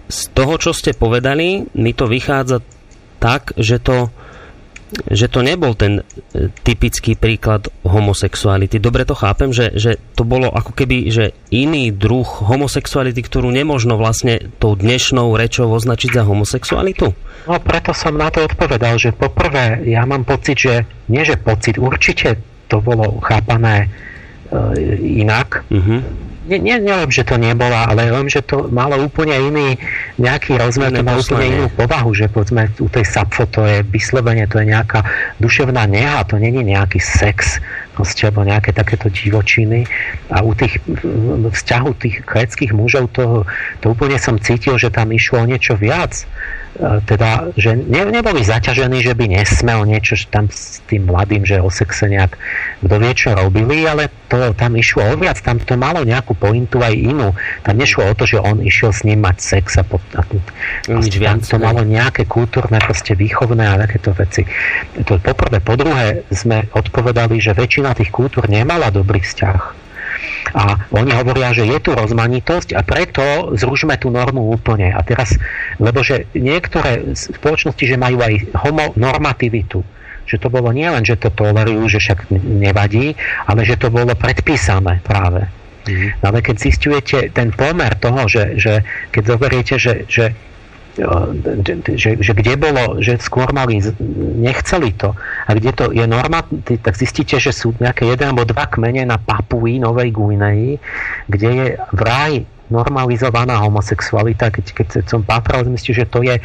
[0.06, 2.60] z toho, čo ste povedali, mi to vychádza
[3.16, 4.12] tak, že to,
[5.08, 8.78] že to nebol ten e, typický príklad homosexuality.
[8.78, 13.98] Dobre to chápem, že, že to bolo ako keby že iný druh homosexuality, ktorú nemožno
[13.98, 17.10] vlastne tou dnešnou rečou označiť za homosexualitu?
[17.50, 21.80] No preto som na to odpovedal, že poprvé ja mám pocit, že nie že pocit,
[21.80, 23.90] určite to bolo chápané
[25.00, 25.64] inak.
[25.70, 26.00] Uh-huh.
[26.46, 29.68] Nie, nie, neviem, že to nebola, ale viem, že to malo úplne iný
[30.14, 34.46] nejaký rozmer, to má úplne inú povahu, že povedzme u tej sapfo to je vyslovene,
[34.46, 35.02] to je nejaká
[35.42, 37.58] duševná neha, to není nejaký sex,
[37.98, 39.90] proste, alebo nejaké takéto divočiny.
[40.30, 40.78] A u tých
[41.50, 43.42] vzťahu tých kréckých mužov to,
[43.82, 46.65] to úplne som cítil, že tam išlo o niečo viac E,
[47.04, 51.72] teda, že ne, neboli zaťažení, že by nesmel niečo tam s tým mladým, že o
[51.72, 52.36] sexe nejak
[52.84, 56.84] kto vie, čo robili, ale to tam išlo o viac, tam to malo nejakú pointu
[56.84, 57.32] aj inú.
[57.64, 60.98] Tam nešlo o to, že on išiel s ním mať sex a, po, a, a
[61.00, 64.44] tam to malo nejaké kultúrne, proste výchovné a takéto veci.
[65.08, 69.85] To poprvé, po druhé sme odpovedali, že väčšina tých kultúr nemala dobrý vzťah
[70.54, 74.92] a oni hovoria, že je tu rozmanitosť a preto zružme tú normu úplne.
[74.94, 75.36] A teraz,
[75.76, 79.84] lebo že niektoré spoločnosti, že majú aj homonormativitu,
[80.26, 83.14] že to bolo nie len, že to tolerujú, že však nevadí,
[83.46, 85.46] ale že to bolo predpísané práve.
[85.86, 86.10] Mm-hmm.
[86.26, 88.82] Ale keď zistujete ten pomer toho, že, že
[89.14, 90.34] keď zoberiete, že, že
[90.96, 93.84] že, že kde bolo, že skôr mali,
[94.40, 95.12] nechceli to.
[95.44, 99.20] A kde to je norma, tak zistíte, že sú nejaké jeden alebo dva kmene na
[99.20, 100.80] Papui, Novej Guineji,
[101.28, 106.40] kde je vraj normalizovaná homosexualita, keď, keď som pátral, myslím, že to je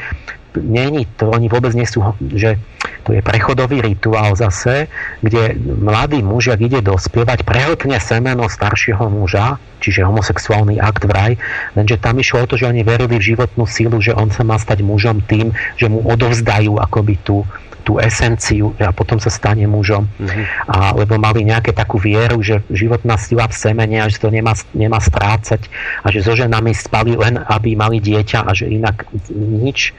[0.60, 2.04] není to, oni vôbec nie sú,
[2.36, 2.60] že
[3.02, 4.92] to je prechodový rituál zase,
[5.24, 11.40] kde mladý muž, ak ide dospievať, prehltne semeno staršieho muža, čiže homosexuálny akt vraj,
[11.74, 14.60] lenže tam išlo o to, že oni verili v životnú sílu, že on sa má
[14.62, 17.42] stať mužom tým, že mu odovzdajú akoby tú,
[17.82, 20.06] tú esenciu a potom sa stane mužom.
[20.06, 20.46] Mm-hmm.
[20.70, 24.54] A, lebo mali nejaké takú vieru, že životná sila v semene a že to nemá,
[24.78, 25.66] nemá strácať
[26.06, 29.98] a že so ženami spali len, aby mali dieťa a že inak nič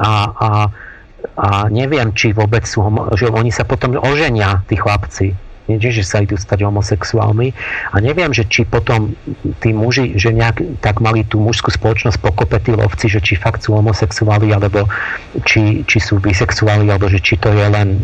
[0.00, 0.48] a, a,
[1.36, 2.84] a neviem, či vôbec sú,
[3.16, 5.34] že oni sa potom oženia, tí chlapci,
[5.66, 7.50] nie, že sa idú stať homosexuálmi.
[7.90, 9.18] A neviem, že či potom
[9.58, 13.66] tí muži, že nejak tak mali tú mužskú spoločnosť pokope tí lovci, že či fakt
[13.66, 14.86] sú homosexuáli alebo
[15.42, 17.98] či, či sú bisexuáli alebo že či to je len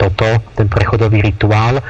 [0.00, 1.84] toto, ten prechodový rituál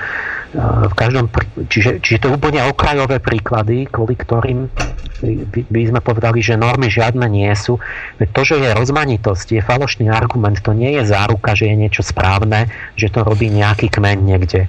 [0.56, 1.28] v každom,
[1.68, 4.72] čiže, čiže to úplne okrajové príklady, kvôli ktorým
[5.20, 7.76] by, by sme povedali, že normy žiadne nie sú.
[8.16, 12.70] To, že je rozmanitosť, je falošný argument, to nie je záruka, že je niečo správne,
[12.96, 14.60] že to robí nejaký kmeň niekde.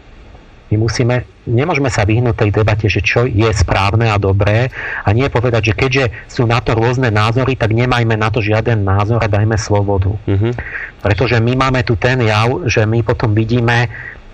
[0.69, 4.69] My musíme, nemôžeme sa vyhnúť tej debate, že čo je správne a dobré
[5.01, 8.86] a nie povedať, že keďže sú na to rôzne názory, tak nemajme na to žiaden
[8.86, 10.13] názor a dajme slobodu.
[10.30, 10.53] Mm-hmm.
[11.01, 13.89] Pretože my máme tu ten jav, že my potom vidíme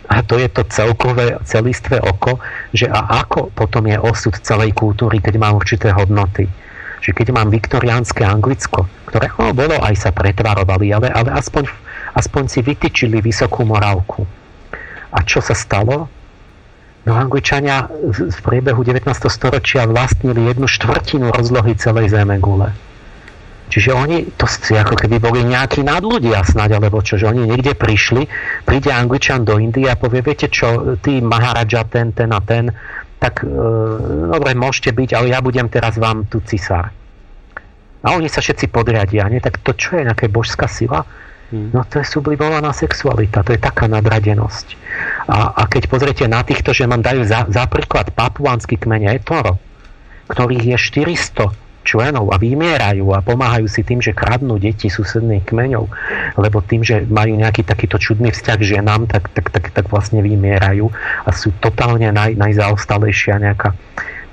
[0.06, 2.38] a to je to celkové, celistvé oko,
[2.70, 6.46] že a ako potom je osud celej kultúry, keď má určité hodnoty.
[7.02, 11.70] Že keď mám viktoriánske Anglicko, ktoré oh, bolo, aj sa pretvarovali, ale, ale aspoň,
[12.18, 14.26] aspoň si vytyčili vysokú morálku.
[15.14, 16.10] A čo sa stalo?
[17.06, 19.06] No Angličania v priebehu 19.
[19.30, 22.74] storočia vlastnili jednu štvrtinu rozlohy celej Zeme gule.
[23.66, 27.74] Čiže oni, to si ako keby boli nejakí nadľudia snáď, alebo čo, že oni niekde
[27.74, 28.30] prišli,
[28.62, 32.70] príde Angličan do Indie a povie, viete čo, ty Maharaja, ten, ten a ten,
[33.18, 33.50] tak e,
[34.30, 36.94] dobre, môžete byť, ale ja budem teraz vám tu cisár.
[38.06, 39.42] A oni sa všetci podriadia, nie?
[39.42, 41.02] Tak to čo je, nejaká božská sila?
[41.50, 41.74] Hmm.
[41.74, 44.78] No to je sublimovaná sexualita, to je taká nadradenosť.
[45.26, 49.58] A, a keď pozriete na týchto, že mám dajú za, za príklad papuánsky kmeň Etoro,
[50.30, 55.86] ktorých je 400 členov a vymierajú a pomáhajú si tým, že kradnú deti susedných kmeňov,
[56.42, 60.26] lebo tým, že majú nejaký takýto čudný vzťah k ženám, tak, tak, tak, tak vlastne
[60.26, 60.90] vymierajú
[61.24, 63.78] a sú totálne naj, najzaostalejšia nejaká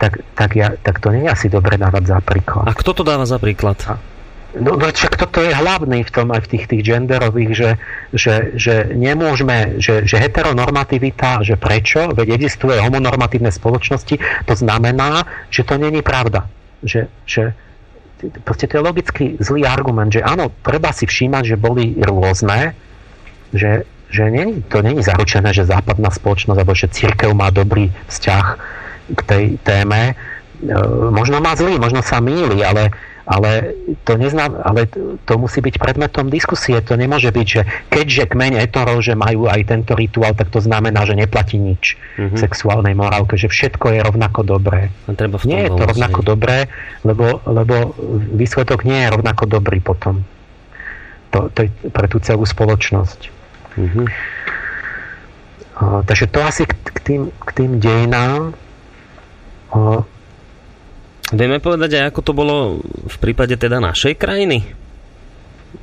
[0.02, 2.66] tak, tak, ja, tak to nie je asi dobre dávať za príklad.
[2.66, 3.78] A kto to dáva za príklad?
[3.86, 4.02] A,
[4.52, 7.70] No, no však toto je hlavný v tom aj v tých, tých genderových, že,
[8.12, 15.64] že, že nemôžeme, že, že heteronormativita, že prečo, veď existuje homonormatívne spoločnosti, to znamená, že
[15.64, 16.52] to není pravda
[16.82, 17.54] že, že
[18.46, 22.78] proste to je logicky zlý argument, že áno, treba si všímať, že boli rôzne,
[23.50, 28.46] že, že nie, to není zaručené, že západná spoločnosť alebo že církev má dobrý vzťah
[29.18, 30.12] k tej téme.
[30.12, 30.74] E,
[31.10, 34.90] možno má zlý, možno sa míli, ale ale to, neznám, ale
[35.26, 36.82] to musí byť predmetom diskusie.
[36.82, 41.06] To nemôže byť, že keďže kmeň etorov, že majú aj tento rituál, tak to znamená,
[41.06, 42.38] že neplatí nič mm-hmm.
[42.38, 44.90] sexuálnej morálke, že všetko je rovnako dobré.
[45.14, 46.28] treba v nie je to rovnako nie.
[46.28, 46.58] dobré,
[47.06, 47.94] lebo, lebo
[48.34, 50.26] výsledok nie je rovnako dobrý potom.
[51.30, 53.20] To, to je pre tú celú spoločnosť.
[53.78, 54.06] Mm-hmm.
[55.72, 58.52] O, takže to asi k, k, tým, k tým dejinám.
[59.72, 60.04] O,
[61.32, 64.68] Vieme povedať aj, ako to bolo v prípade teda našej krajiny?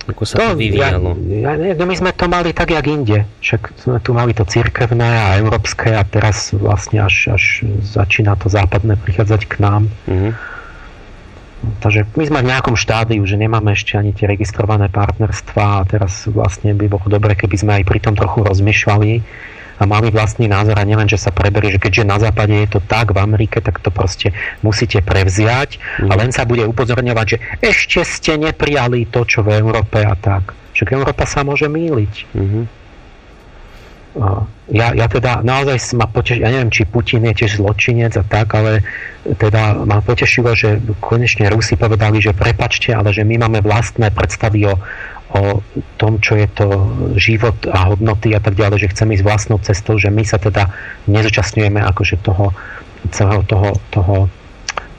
[0.06, 1.18] Ako sa to, to vyvíjalo?
[1.42, 3.26] Ja, ja, my sme to mali tak, jak inde.
[3.42, 8.54] Však sme tu mali to cirkevné a európske a teraz vlastne až, až začína to
[8.54, 9.90] západné prichádzať k nám.
[10.06, 10.34] Mm-hmm.
[11.84, 16.24] Takže my sme v nejakom štádiu, že nemáme ešte ani tie registrované partnerstvá a teraz
[16.30, 19.12] vlastne by bolo dobre, keby sme aj pri tom trochu rozmýšľali
[19.88, 23.16] mali vlastný názor a nielen, že sa preberie, že keďže na západe je to tak,
[23.16, 26.10] v Amerike, tak to proste musíte prevziať mm.
[26.10, 30.56] a len sa bude upozorňovať, že ešte ste neprijali to, čo v Európe a tak.
[30.76, 32.14] Však Európa sa môže míliť.
[32.36, 32.64] Mm-hmm.
[34.70, 38.54] Ja, ja teda naozaj ma potešil, ja neviem, či Putin je tiež zločinec a tak,
[38.58, 38.82] ale
[39.38, 44.66] teda ma potešilo, že konečne Rusi povedali, že prepačte, ale že my máme vlastné predstavy
[44.66, 44.82] o,
[45.30, 45.62] o
[46.02, 46.68] tom, čo je to
[47.22, 50.74] život a hodnoty a tak ďalej, že chceme ísť vlastnou cestou, že my sa teda
[51.06, 52.50] nezúčastňujeme akože toho
[53.14, 54.16] celého toho, toho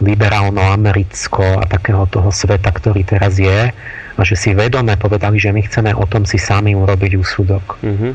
[0.01, 3.75] liberálno-americko a takého toho sveta, ktorý teraz je
[4.17, 7.65] a že si vedome povedali, že my chceme o tom si sami urobiť úsudok.
[7.85, 8.13] Mm-hmm.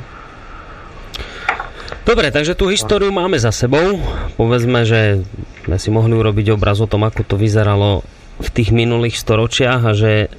[2.06, 3.98] Dobre, takže tú históriu máme za sebou.
[4.38, 5.26] Povedzme, že
[5.66, 8.06] sme si mohli urobiť obraz o tom, ako to vyzeralo
[8.38, 10.30] v tých minulých storočiach a že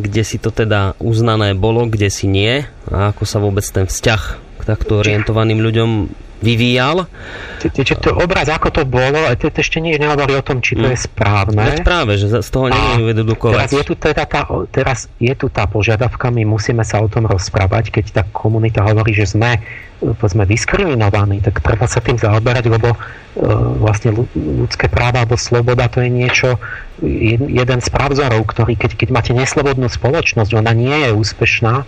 [0.00, 4.22] kde si to teda uznané bolo, kde si nie a ako sa vôbec ten vzťah
[4.56, 5.90] k takto orientovaným ľuďom
[6.42, 7.06] vyvíjal.
[7.62, 10.84] Čiže to obraz, ako to bolo, a to ešte nie nehovorí o tom, či to
[10.84, 10.92] mm.
[10.92, 11.62] je správne.
[11.62, 13.54] Veď práve, že z toho nemôžu dedukovať.
[13.54, 14.42] Teraz je, tu teda tá,
[14.74, 19.14] teraz je tu tá požiadavka, my musíme sa o tom rozprávať, keď tá komunita hovorí,
[19.14, 19.62] že sme
[20.02, 22.98] povedzme diskriminovaní, tak treba sa tým zaoberať, lebo e,
[23.78, 26.58] vlastne ľudské práva alebo sloboda to je niečo,
[27.46, 31.86] jeden z pravzorov, ktorý keď, keď máte neslobodnú spoločnosť, ona nie je úspešná,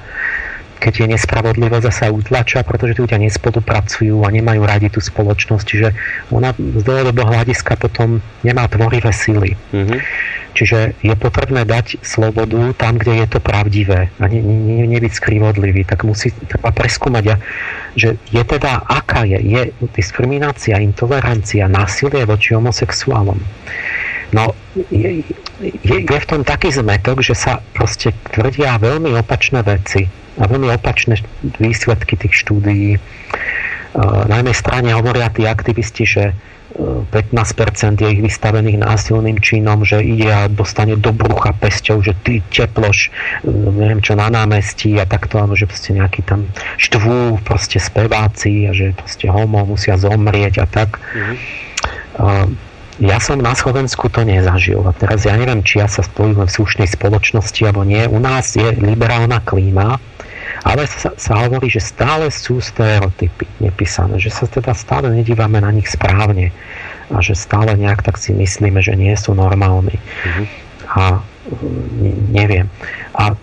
[0.79, 5.89] keď je nespravodlivosť sa utlača, pretože tí ľudia nespolupracujú a nemajú radi tú spoločnosť, čiže
[6.35, 9.57] ona z dlhodobého hľadiska potom nemá tvorivé sily.
[9.73, 10.01] Mm-hmm.
[10.55, 15.83] Čiže je potrebné dať slobodu tam, kde je to pravdivé a ne, ne, nebyť skrivodlivý.
[15.83, 17.43] Tak musí treba preskúmať,
[17.99, 19.63] že je teda, aká je, je
[19.99, 23.43] diskriminácia, intolerancia, násilie voči homosexuálom.
[24.35, 24.51] No,
[24.91, 25.23] je,
[25.63, 30.11] je, je v tom taký zmetok, že sa proste tvrdia veľmi opačné veci
[30.43, 31.23] a veľmi opačné
[31.63, 32.99] výsledky tých štúdií.
[34.27, 36.25] na jednej strane hovoria tí aktivisti, že
[36.75, 42.43] 15% je ich vystavených násilným činom, že ide a dostane do brucha pesťou, že ty
[42.51, 43.15] teploš,
[43.47, 46.51] neviem čo, na námestí a takto, alebo že proste nejaký tam
[46.83, 50.99] štvú proste speváci a že proste homo musia zomrieť a tak.
[50.99, 52.74] Mm-hmm.
[53.03, 56.51] Ja som na Slovensku to nezažil a teraz ja neviem, či ja sa spojím v
[56.51, 58.07] slušnej spoločnosti alebo nie.
[58.07, 59.99] U nás je liberálna klíma,
[60.63, 65.75] ale sa, sa hovorí, že stále sú stereotypy nepísané, že sa teda stále nedívame na
[65.75, 66.55] nich správne
[67.11, 69.99] a že stále nejak tak si myslíme, že nie sú normálni.
[69.99, 70.47] Mm-hmm.
[70.95, 71.03] A
[72.31, 72.71] neviem.
[73.19, 73.35] A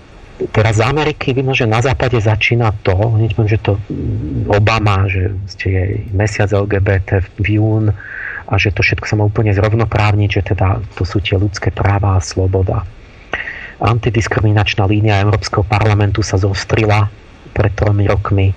[0.56, 3.78] teraz z Ameriky vidno, že na západe začína to, hneď že to
[4.48, 7.86] Obama, že je mesiac LGBT v jún
[8.52, 12.20] a že to všetko sa má úplne zrovnoprávniť, že teda to sú tie ľudské práva
[12.20, 12.84] a sloboda.
[13.80, 17.08] Antidiskriminačná línia Európskeho parlamentu sa zostrila
[17.56, 18.52] pred tromi rokmi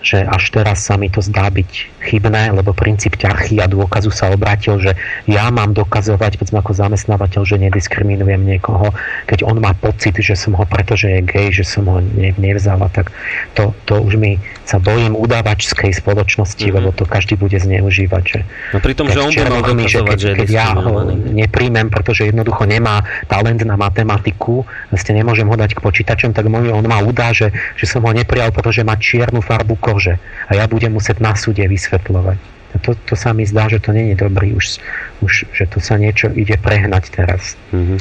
[0.00, 4.32] že až teraz sa mi to zdá byť chybné, lebo princíp ťarchy a dôkazu sa
[4.32, 4.96] obrátil, že
[5.28, 8.96] ja mám dokazovať, povedzme ako zamestnávateľ, že nediskriminujem niekoho,
[9.28, 12.00] keď on má pocit, že som ho, pretože je gay, že som ho
[12.40, 13.12] nevzala, tak
[13.52, 16.76] to, to už mi sa bojím udávačskej spoločnosti, mm-hmm.
[16.80, 18.22] lebo to každý bude zneužívať.
[18.24, 18.40] Že
[18.72, 21.92] no pri tom, že on by mal dokazovať, že, keď, že keď ja ho nepríjmem,
[21.92, 26.86] pretože jednoducho nemá talent na matematiku, vlastne nemôžem ho dať k počítačom, tak môj, on
[26.86, 30.94] ma udá, že, že som ho neprijal, pretože má čiernu farbu kože a ja budem
[30.94, 32.38] musieť na súde vysvetľovať.
[32.70, 34.78] A to, to sa mi zdá, že to není dobrý už,
[35.26, 37.58] už že to sa niečo ide prehnať teraz.
[37.74, 37.98] Mm-hmm.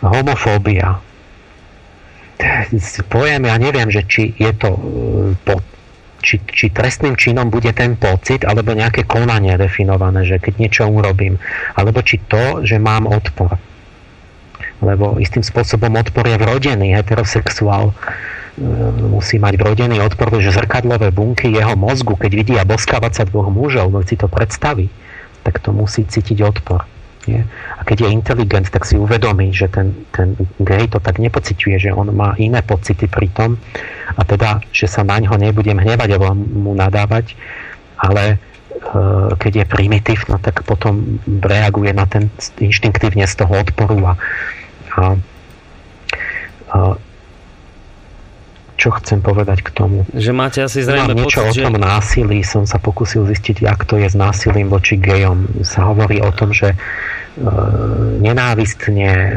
[0.00, 1.04] Homofóbia.
[3.12, 4.80] Pojem, ja neviem, že či je to e,
[5.44, 5.60] po,
[6.24, 11.36] či, či trestným činom bude ten pocit, alebo nejaké konanie definované, že keď niečo urobím,
[11.76, 13.60] alebo či to, že mám odpor.
[14.80, 17.92] Lebo istým spôsobom odpor je vrodený, heterosexuál
[19.08, 23.88] musí mať vrodený odpor, že zrkadlové bunky jeho mozgu, keď vidia boskávať sa dvoch mužov,
[23.88, 24.92] no si to predstaví,
[25.46, 26.84] tak to musí cítiť odpor.
[27.28, 27.44] Nie?
[27.76, 31.90] A keď je inteligent, tak si uvedomí, že ten, ten gay to tak nepociťuje, že
[31.92, 33.60] on má iné pocity pri tom
[34.16, 37.36] a teda, že sa na ňo nebudem hnevať alebo mu nadávať,
[38.00, 38.36] ale e,
[39.36, 44.12] keď je primitív, no tak potom reaguje na ten inštinktívne z toho odporu a,
[44.96, 45.14] a,
[46.70, 46.78] a
[48.80, 50.08] čo chcem povedať k tomu?
[50.16, 51.84] Že máte asi zrejme Mám niečo pocit, o tom že...
[51.84, 55.44] násilí, som sa pokusil zistiť, jak to je s násilím voči gejom.
[55.60, 56.76] Sa hovorí o tom, že e,
[58.24, 59.32] nenávistne e,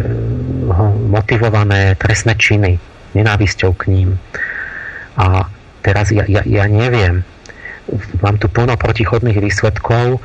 [1.11, 2.79] motivované trestné činy,
[3.19, 4.09] nenávisťou k ním.
[5.19, 5.51] A
[5.83, 7.27] teraz ja, ja, ja neviem,
[8.23, 10.23] mám tu plno protichodných výsledkov,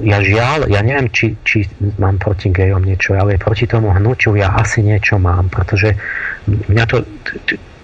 [0.00, 1.68] ja žiaľ, ja neviem, či, či
[2.00, 5.92] mám proti gejom niečo, ale proti tomu hnutiu ja asi niečo mám, pretože
[6.48, 7.04] mňa to,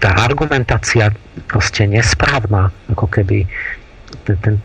[0.01, 1.13] tá argumentácia
[1.45, 3.45] proste nesprávna, ako keby
[4.25, 4.57] ten,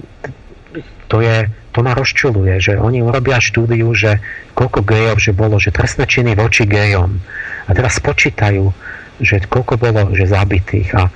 [1.13, 1.45] to je,
[1.77, 4.17] to ma rozčuluje, že oni urobia štúdiu, že
[4.57, 7.21] koľko gejov, že bolo, že trestné činy voči gejom.
[7.69, 8.73] A teraz spočítajú,
[9.21, 10.89] že koľko bolo, že zabitých.
[10.97, 11.13] A,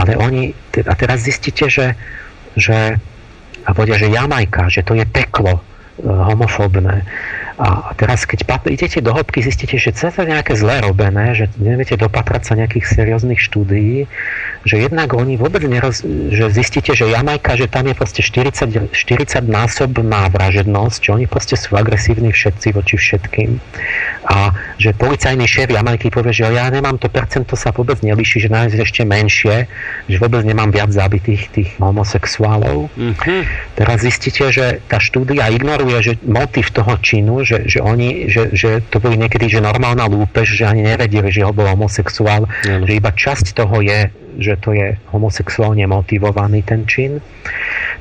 [0.00, 1.92] ale oni, a teraz zistíte, že,
[2.56, 2.96] že
[3.64, 5.60] a povedia, že Jamajka, že to je peklo e,
[6.04, 7.04] homofóbne
[7.54, 11.94] a teraz, keď idete do hĺbky, zistíte, že to je nejaké zlé robené, že neviete
[11.94, 14.10] dopatrať sa nejakých serióznych štúdií,
[14.66, 16.02] že jednak oni vôbec neroz...
[16.34, 21.54] že zistíte, že Jamajka, že tam je proste 40, 40 násobná vražednosť, že oni proste
[21.54, 23.62] sú agresívni všetci voči všetkým.
[24.26, 24.50] A
[24.80, 28.76] že policajný šéf Jamajky povie, že ja nemám to percento sa vôbec nelíši, že nájsť
[28.82, 29.70] ešte menšie,
[30.10, 32.90] že vôbec nemám viac zabitých tých homosexuálov.
[32.98, 33.40] Mm-hmm.
[33.78, 38.82] Teraz zistíte, že tá štúdia ignoruje, že motiv toho činu, že, že oni, že, že
[38.88, 42.88] to boli niekedy, že normálna lúpež, že ani nevedeli, že ho bol homosexuál, mm.
[42.88, 47.22] že iba časť toho je, že to je homosexuálne motivovaný ten čin.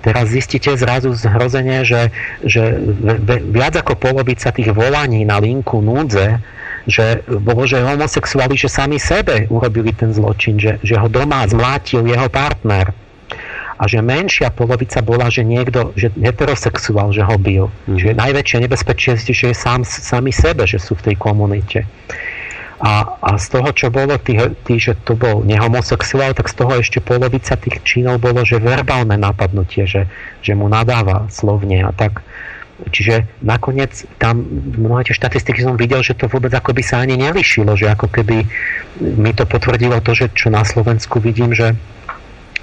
[0.01, 2.09] Teraz zistíte zrazu zhrozenie, že,
[2.41, 2.79] že
[3.51, 6.41] viac ako polovica tých volaní na linku núdze
[6.83, 12.03] že bolo, že homosexuáli, že sami sebe urobili ten zločin, že, že ho doma zmlátil
[12.03, 12.91] jeho partner
[13.83, 17.67] a že menšia polovica bola, že niekto, že heterosexuál, že ho bil.
[17.83, 17.99] Mm.
[17.99, 21.83] Že najväčšie nebezpečie je, že je sám, sami sebe, že sú v tej komunite.
[22.79, 26.79] A, a z toho, čo bolo, tý, tý, že to bol nehomosexuál, tak z toho
[26.79, 30.07] ešte polovica tých činov bolo, že verbálne napadnutie, že,
[30.39, 32.23] že mu nadáva slovne a tak.
[32.91, 34.43] Čiže nakoniec tam
[34.79, 38.07] mnohé tie štatistiky som videl, že to vôbec ako by sa ani nelišilo, že ako
[38.11, 38.47] keby
[38.99, 41.75] mi to potvrdilo to, že čo na Slovensku vidím, že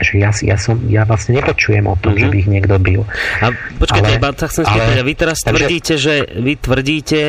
[0.01, 2.21] že ja, ja, som, ja vlastne nepočujem o tom, mm-hmm.
[2.21, 2.33] že mhm.
[2.33, 3.03] by ich niekto bil.
[3.45, 7.21] A počkajte, ale, iba sa chcem spýtať, ale, vy teraz takže, tvrdíte, že vy tvrdíte,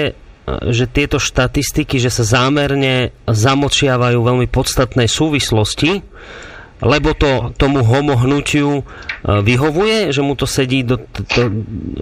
[0.52, 6.02] že tieto štatistiky, že sa zámerne zamočiavajú veľmi podstatné súvislosti
[6.82, 8.84] lebo to tomu homohnutiu e,
[9.46, 11.54] vyhovuje, že mu to sedí do, to,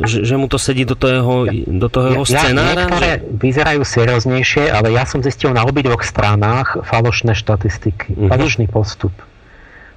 [0.07, 2.87] že, že mu to sedí do toho, do toho jeho ja, scenára?
[2.87, 3.23] Niektoré že...
[3.27, 8.31] vyzerajú serióznejšie, ale ja som zistil na obidvoch stranách falošné štatistiky, uh-huh.
[8.31, 9.11] falošný postup.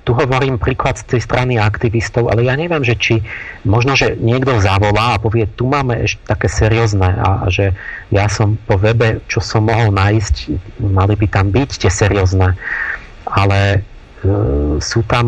[0.02, 3.14] Tu hovorím príklad z tej strany aktivistov, ale ja neviem, že či
[3.62, 7.70] možno, že niekto zavolá a povie, tu máme ešte také seriózne a, a že
[8.10, 10.34] ja som po webe, čo som mohol nájsť,
[10.82, 12.58] mali by tam byť tie seriózne.
[13.22, 13.86] Ale
[14.22, 14.30] E,
[14.78, 15.26] sú tam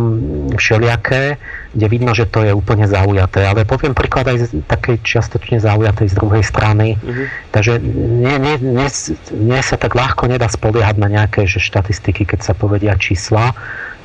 [0.54, 1.34] všelijaké,
[1.74, 3.42] kde vidno, že to je úplne zaujaté.
[3.44, 6.96] Ale poviem príklad aj z takej čiastočne zaujatej z druhej strany.
[6.96, 7.26] Uh-huh.
[7.50, 8.88] Takže nie, nie, nie,
[9.34, 13.52] nie sa tak ľahko nedá spoliehať na nejaké že štatistiky, keď sa povedia čísla.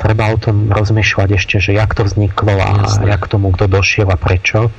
[0.01, 3.05] Treba o tom rozmýšľať ešte, že jak to vzniklo a Jasne.
[3.05, 4.73] jak tomu kto došiel a prečo.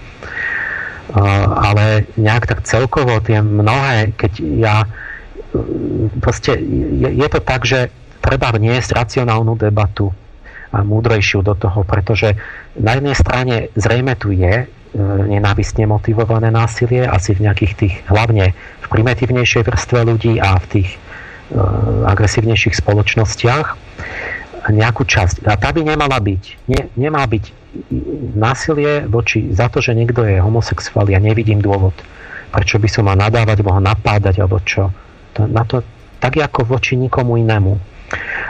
[1.11, 1.19] Uh,
[1.59, 4.77] ale nejak tak celkovo tie mnohé, keď ja
[6.23, 7.91] proste je, je to tak, že
[8.23, 10.15] treba vniesť racionálnu debatu
[10.71, 12.39] a múdrejšiu do toho, pretože
[12.79, 14.67] na jednej strane zrejme tu je e,
[15.27, 20.89] nenávistne motivované násilie, asi v nejakých tých, hlavne v primitívnejšej vrstve ľudí a v tých
[20.95, 20.99] e,
[22.07, 23.67] agresívnejších spoločnostiach
[24.69, 25.49] nejakú časť.
[25.49, 26.43] A tá by nemala byť.
[26.69, 27.45] Nie, nemá byť
[28.37, 31.09] násilie voči za to, že niekto je homosexuál.
[31.09, 31.95] Ja nevidím dôvod,
[32.51, 34.91] prečo by som mal nadávať, ho napádať, alebo čo.
[35.39, 35.81] To, na to,
[36.19, 37.79] tak ako voči nikomu inému.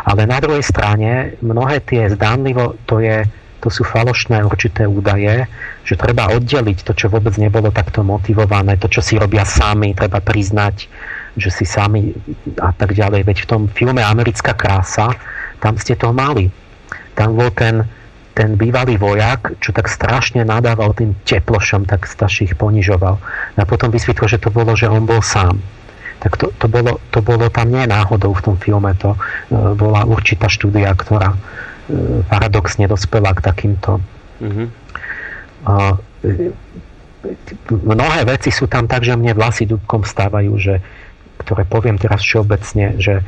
[0.05, 3.27] Ale na druhej strane mnohé tie zdánlivo, to, je,
[3.61, 5.45] to sú falošné určité údaje,
[5.85, 10.21] že treba oddeliť to, čo vôbec nebolo takto motivované, to, čo si robia sami, treba
[10.25, 10.89] priznať,
[11.37, 12.15] že si sami
[12.59, 13.27] a tak ďalej.
[13.27, 15.13] Veď v tom filme Americká krása,
[15.61, 16.49] tam ste to mali.
[17.13, 17.85] Tam bol ten,
[18.33, 23.17] ten bývalý vojak, čo tak strašne nadával tým teplošom, tak starších ponižoval.
[23.61, 25.61] A potom vysvetlo, že to bolo, že on bol sám
[26.21, 29.19] tak to, to, bolo, to bolo tam nie náhodou v tom filme, to e,
[29.73, 31.39] bola určitá štúdia, ktorá e,
[32.29, 34.05] paradoxne dospela k takýmto.
[34.45, 34.69] Mm-hmm.
[35.65, 36.53] A, e,
[37.73, 40.85] mnohé veci sú tam tak, že mne vlasy dúbkom stávajú, že,
[41.41, 43.25] ktoré poviem teraz všeobecne, že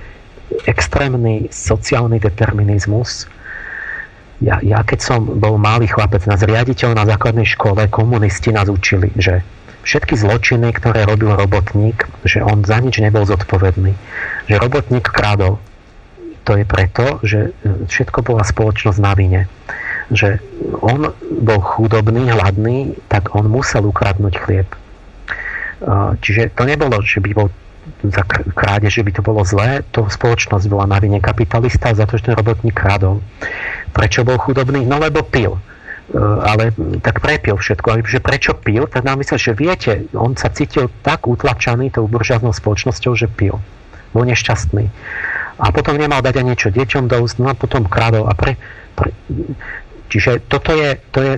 [0.68, 3.24] extrémny sociálny determinizmus
[4.42, 9.14] ja, ja keď som bol malý chlapec na zriaditeľ na základnej škole, komunisti nás učili,
[9.14, 9.46] že
[9.82, 13.94] všetky zločiny, ktoré robil robotník, že on za nič nebol zodpovedný.
[14.46, 15.58] Že robotník kradol.
[16.42, 19.40] To je preto, že všetko bola spoločnosť na vine.
[20.10, 20.42] Že
[20.82, 24.68] on bol chudobný, hladný, tak on musel ukradnúť chlieb.
[26.18, 27.50] Čiže to nebolo, že by bol
[28.06, 28.22] za
[28.54, 32.30] kráde, že by to bolo zlé, to spoločnosť bola na vine kapitalista za to, že
[32.30, 33.22] ten robotník kradol.
[33.90, 34.86] Prečo bol chudobný?
[34.86, 35.71] No lebo pil E,
[36.42, 37.86] ale tak prepil všetko.
[37.88, 38.84] Ale že prečo pil?
[38.90, 43.56] Tak nám myslel, že viete, on sa cítil tak utlačaný tou buržáznou spoločnosťou, že pil.
[44.12, 44.92] Bol nešťastný.
[45.62, 48.26] A potom nemal dať ani niečo deťom do úst, no a potom kradol.
[48.28, 48.58] A pre,
[48.98, 49.14] pre,
[50.12, 51.34] čiže toto je, to je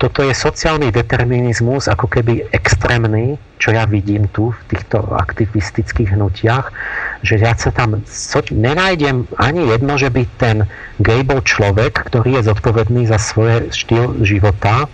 [0.00, 6.72] toto je sociálny determinizmus, ako keby extrémny, čo ja vidím tu v týchto aktivistických hnutiach,
[7.20, 10.56] že ja sa tam so, nenájdem ani jedno, že by ten
[11.04, 14.88] gay bol človek, ktorý je zodpovedný za svoje štýl života,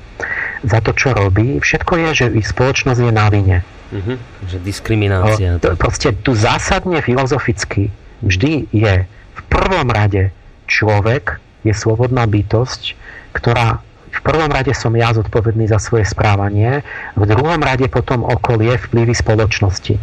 [0.66, 1.62] za to, čo robí.
[1.62, 3.58] Všetko je, že ich spoločnosť je na vine.
[3.90, 4.16] Mm-hmm,
[4.46, 5.58] že diskriminácia.
[5.58, 7.90] O, proste tu zásadne filozoficky
[8.22, 10.30] vždy je v prvom rade
[10.70, 12.94] človek je slobodná bytosť,
[13.32, 16.82] ktorá v prvom rade som ja zodpovedný za svoje správanie,
[17.14, 19.94] v druhom rade potom okolie vplyvy spoločnosti.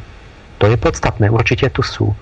[0.57, 2.15] To je podstatné, určite tu sú.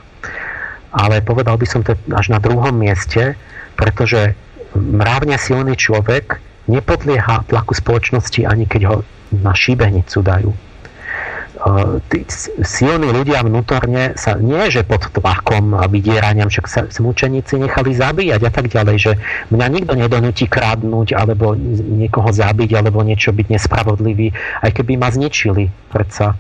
[0.92, 3.38] Ale povedal by som to až na druhom mieste,
[3.78, 4.34] pretože
[4.74, 8.96] mravne silný človek nepodlieha tlaku spoločnosti ani keď ho
[9.30, 10.65] na šibenicu dajú
[12.12, 12.28] tí
[12.62, 18.42] silní ľudia vnútorne sa nie, že pod tlakom a vydieraniam, však sa mučeníci nechali zabíjať
[18.44, 19.12] a tak ďalej, že
[19.56, 24.36] mňa nikto nedonúti krádnuť alebo niekoho zabiť alebo niečo byť nespravodlivý,
[24.68, 26.36] aj keby ma zničili predsa.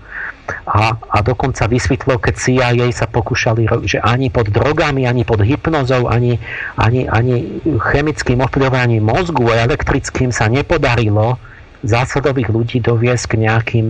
[0.66, 6.05] A, a dokonca vysvetlo, keď CIA sa pokúšali, že ani pod drogami, ani pod hypnozou,
[6.05, 6.38] ani,
[6.78, 11.41] ani, ani chemickým ovplyvňovaním mozgu a elektrickým sa nepodarilo
[11.82, 13.86] zásadových ľudí doviesť k nejakým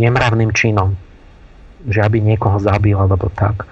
[0.00, 0.96] nemravným činom.
[1.82, 3.66] Že aby niekoho zabil alebo tak.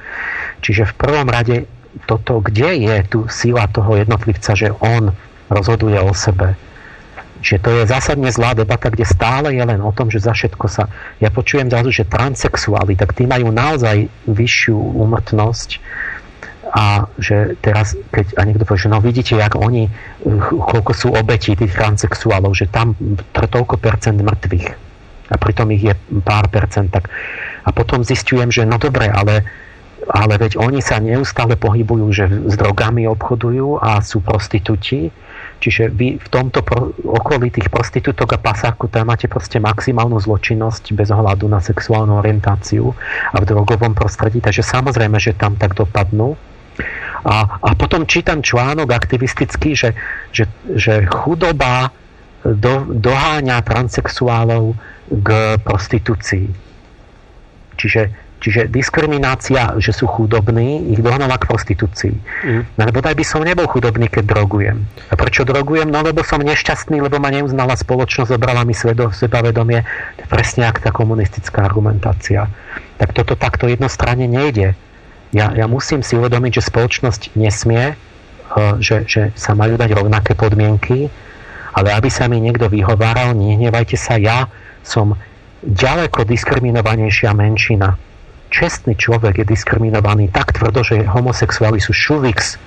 [0.60, 1.70] Čiže v prvom rade
[2.06, 5.14] toto, kde je tu sila toho jednotlivca, že on
[5.50, 6.54] rozhoduje o sebe.
[7.40, 10.66] Že to je zásadne zlá debata, kde stále je len o tom, že za všetko
[10.68, 10.86] sa...
[11.18, 15.70] Ja počujem zrazu, že transexuáli, tak tí majú naozaj vyššiu úmrtnosť
[16.70, 19.90] a že teraz, keď a niekto povie, že no vidíte, jak oni,
[20.70, 22.94] koľko sú obetí tých transexuálov, že tam
[23.34, 24.89] toľko percent mŕtvych
[25.30, 26.90] a pritom ich je pár percent.
[26.90, 27.06] Tak.
[27.64, 29.46] A potom zistujem, že no dobre, ale
[30.08, 35.12] ale veď oni sa neustále pohybujú, že s drogami obchodujú a sú prostitúti.
[35.60, 40.96] Čiže vy v tomto pro, okolí tých prostitútok a pasáku tam máte proste maximálnu zločinnosť
[40.96, 42.96] bez ohľadu na sexuálnu orientáciu
[43.28, 44.40] a v drogovom prostredí.
[44.40, 46.32] Takže samozrejme, že tam tak dopadnú.
[47.28, 49.92] A, a potom čítam článok aktivistický, že,
[50.32, 51.92] že, že chudoba
[52.40, 54.72] do, doháňa transexuálov
[55.10, 56.46] k prostitúcii.
[57.74, 62.16] Čiže Čiže diskriminácia, že sú chudobní, ich dohnala k prostitúcii.
[62.16, 62.62] Mm.
[62.80, 64.80] No lebo by som nebol chudobný, keď drogujem.
[65.12, 65.92] A prečo drogujem?
[65.92, 69.84] No lebo som nešťastný, lebo ma neuznala spoločnosť, zobrala mi svedo, sebavedomie.
[70.32, 72.48] Presne ak tá komunistická argumentácia.
[72.96, 74.72] Tak toto takto jednostranne nejde.
[75.36, 80.32] Ja, ja musím si uvedomiť, že spoločnosť nesmie, eh, že, že sa majú dať rovnaké
[80.32, 81.12] podmienky,
[81.76, 84.48] ale aby sa mi niekto vyhováral, nehnevajte sa, ja
[84.84, 85.16] som
[85.60, 87.98] ďaleko diskriminovanejšia menšina
[88.50, 92.58] čestný človek je diskriminovaný tak tvrdo, že homosexuáli sú šuvix.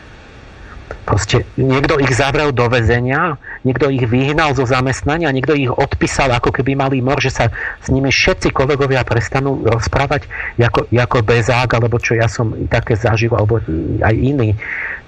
[1.03, 3.35] Proste niekto ich zavrel do väzenia,
[3.67, 7.51] niekto ich vyhnal zo zamestnania, niekto ich odpísal, ako keby mali mor, že sa
[7.83, 13.35] s nimi všetci kolegovia prestanú rozprávať ako, ako bezák, alebo čo ja som také zažil,
[13.35, 13.59] alebo
[13.99, 14.55] aj iný.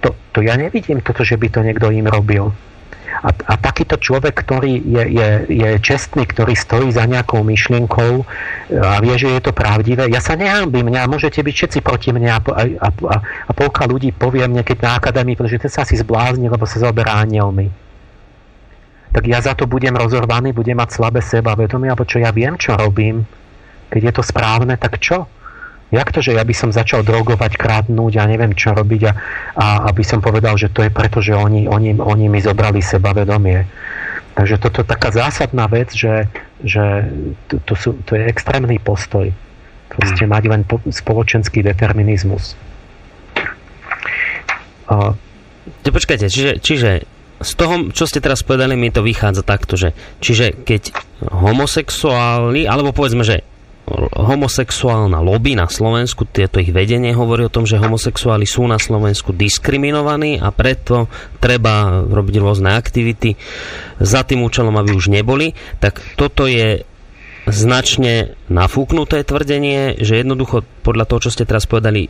[0.04, 2.52] To, to ja nevidím toto, že by to niekto im robil.
[3.26, 8.24] A, a takýto človek, ktorý je, je, je čestný, ktorý stojí za nejakou myšlienkou e,
[8.78, 12.30] a vie, že je to pravdivé, ja sa nehambím, mňa môžete byť všetci proti mne
[12.36, 15.98] a, a, a, a polka ľudí povie mne, keď na akadémii, pretože ten sa asi
[15.98, 17.72] zblázni, lebo sa zoberá anielmi.
[19.16, 22.60] Tak ja za to budem rozorvaný, budem mať slabé seba vedomie, alebo čo ja viem,
[22.60, 23.24] čo robím.
[23.88, 25.24] Keď je to správne, tak čo?
[25.94, 29.12] Jak to, že ja by som začal drogovať, kradnúť a neviem čo robiť a,
[29.54, 33.70] a aby som povedal, že to je preto, že oni, oni, oni mi zobrali sebavedomie.
[34.36, 36.28] Takže toto je taká zásadná vec, že,
[36.60, 37.08] že
[37.48, 39.30] to, to, sú, to je extrémny postoj.
[39.88, 40.34] Proste hmm.
[40.34, 42.58] mať len po, spoločenský determinizmus.
[44.90, 45.14] Uh,
[45.86, 47.08] Počkajte, čiže, čiže
[47.42, 50.94] z toho, čo ste teraz povedali, mi to vychádza takto, že čiže keď
[51.32, 53.46] homosexuáli, alebo povedzme, že
[54.16, 59.30] homosexuálna lobby na Slovensku, tieto ich vedenie hovorí o tom, že homosexuáli sú na Slovensku
[59.30, 61.06] diskriminovaní a preto
[61.38, 63.38] treba robiť rôzne aktivity
[64.02, 66.82] za tým účelom, aby už neboli, tak toto je
[67.46, 72.10] značne nafúknuté tvrdenie, že jednoducho podľa toho, čo ste teraz povedali,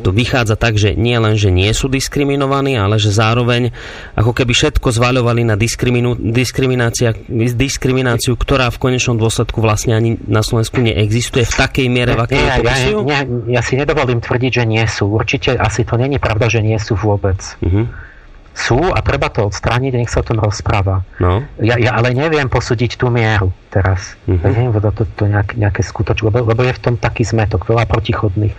[0.00, 3.68] to vychádza tak, že nie len, že nie sú diskriminovaní, ale že zároveň
[4.16, 11.44] ako keby všetko zvaľovali na diskrimináciu, ktorá v konečnom dôsledku vlastne ani na Slovensku neexistuje
[11.44, 15.12] v takej miere, v akej ja, ja, ja, ja si nedovolím tvrdiť, že nie sú.
[15.12, 17.36] Určite asi to není pravda, že nie sú vôbec.
[17.60, 18.09] Uh-huh
[18.50, 21.06] sú a treba to odstrániť a nech sa o tom rozpráva.
[21.22, 21.46] No.
[21.62, 24.18] Ja, ja ale neviem posúdiť tú mieru teraz.
[24.26, 24.42] Uh-huh.
[24.42, 27.70] Ja neviem to, to, to nejaké, nejaké skutočky, lebo, lebo je v tom taký zmetok,
[27.70, 28.54] veľa protichodných.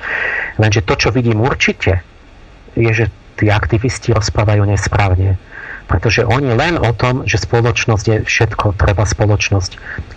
[0.57, 2.01] Lenže to, čo vidím určite,
[2.73, 5.35] je, že tí aktivisti rozprávajú nesprávne.
[5.91, 9.71] Pretože oni len o tom, že spoločnosť je všetko, treba spoločnosť.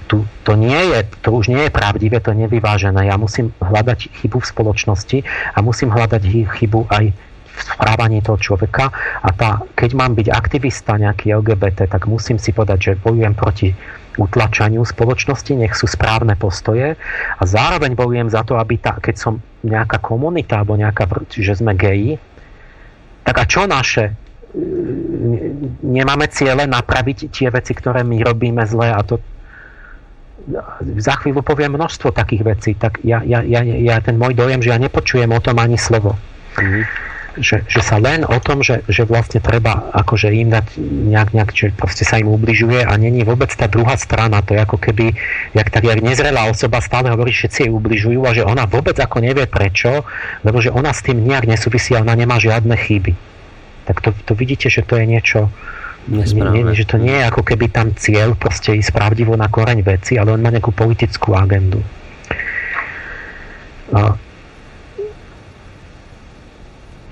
[0.07, 3.11] Tu, to, nie je, to už nie je pravdivé, to je nevyvážené.
[3.11, 5.18] Ja musím hľadať chybu v spoločnosti
[5.51, 7.11] a musím hľadať chybu aj
[7.55, 8.91] správaní toho človeka
[9.23, 13.69] a tá, keď mám byť aktivista nejaký LGBT, tak musím si povedať, že bojujem proti
[14.15, 16.95] utlačaniu spoločnosti, nech sú správne postoje
[17.39, 21.75] a zároveň bojujem za to, aby tá, keď som nejaká komunita alebo nejaká, že sme
[21.75, 22.19] geji,
[23.27, 24.15] tak a čo naše?
[25.83, 29.19] Nemáme ciele napraviť tie veci, ktoré my robíme zle a to
[31.01, 34.77] za chvíľu poviem množstvo takých vecí, tak ja, ja, ja, ja ten môj dojem, že
[34.77, 36.15] ja nepočujem o tom ani slovo.
[36.61, 41.28] Mm-hmm že, že sa len o tom, že, že vlastne treba akože im dať nejak,
[41.35, 44.78] nejak že proste sa im ubližuje a není vôbec tá druhá strana, to je ako
[44.78, 45.14] keby,
[45.55, 48.95] jak tak, jak nezrelá osoba stále hovorí, že všetci jej ubližujú a že ona vôbec
[48.99, 50.07] ako nevie prečo,
[50.47, 53.12] lebo že ona s tým nejak nesúvisí a ona nemá žiadne chyby.
[53.85, 55.53] Tak to, to vidíte, že to je niečo,
[56.09, 59.80] nie, nie, že to nie je ako keby tam cieľ proste ísť pravdivo na koreň
[59.80, 61.80] veci, ale on má nejakú politickú agendu.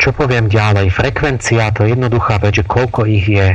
[0.03, 0.91] Čo poviem ďalej?
[0.91, 3.55] Frekvencia, to je jednoduchá vec, že koľko ich je.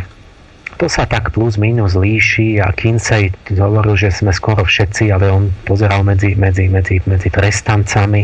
[0.80, 5.52] To sa tak plus minus líši a Kinsey hovoril, že sme skoro všetci, ale on
[5.68, 8.24] pozeral medzi, medzi, medzi, medzi trestancami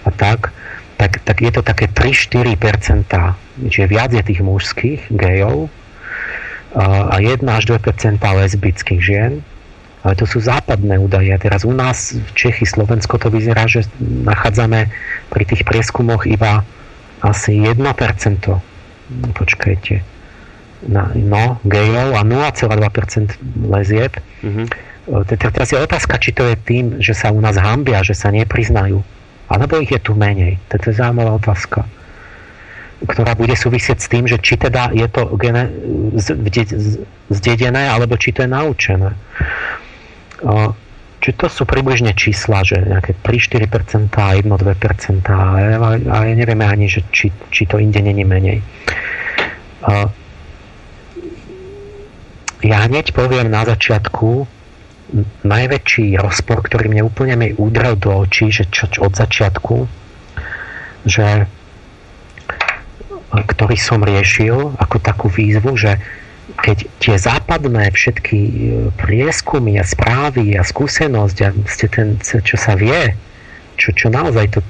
[0.00, 0.48] a tak.
[0.96, 2.56] Tak, tak je to také 3-4%,
[3.68, 5.68] čiže viac je tých mužských gejov
[6.72, 9.44] a 1 až 2% lesbických žien.
[10.08, 11.36] Ale to sú západné údaje.
[11.36, 14.88] Teraz u nás v Čechy, Slovensko to vyzerá, že nachádzame
[15.28, 16.64] pri tých prieskumoch iba
[17.20, 17.78] asi 1%,
[19.34, 19.94] počkajte,
[20.86, 23.34] na, no, gejov a 0,2%
[23.66, 24.12] lezieb.
[24.44, 24.66] Mm-hmm.
[25.40, 29.00] Teraz je otázka, či to je tým, že sa u nás hambia, že sa nepriznajú.
[29.48, 30.60] Alebo ich je tu menej?
[30.68, 31.88] To je zaujímavá otázka
[32.98, 35.70] ktorá bude súvisieť s tým, že či teda je to gene,
[37.30, 39.14] zdedené, alebo či to je naučené.
[41.18, 47.66] Či to sú približne čísla, že nejaké 3-4%, 1-2%, ale nevieme ani, že či, či
[47.66, 48.62] to inde není menej.
[52.62, 54.46] Ja hneď poviem na začiatku
[55.42, 59.88] najväčší rozpor, ktorý mne úplne mi udrel do očí, že čo, čo od začiatku,
[61.08, 61.48] že
[63.32, 65.96] ktorý som riešil ako takú výzvu, že
[66.58, 68.52] keď tie západné všetky e,
[68.98, 73.14] prieskumy a správy a skúsenosť a ste ten, čo sa vie,
[73.78, 74.60] čo, čo naozaj to,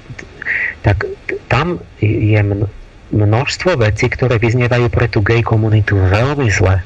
[0.85, 1.09] tak
[1.49, 2.41] tam je
[3.09, 6.85] množstvo vecí, ktoré vyznievajú pre tú gay komunitu veľmi zle.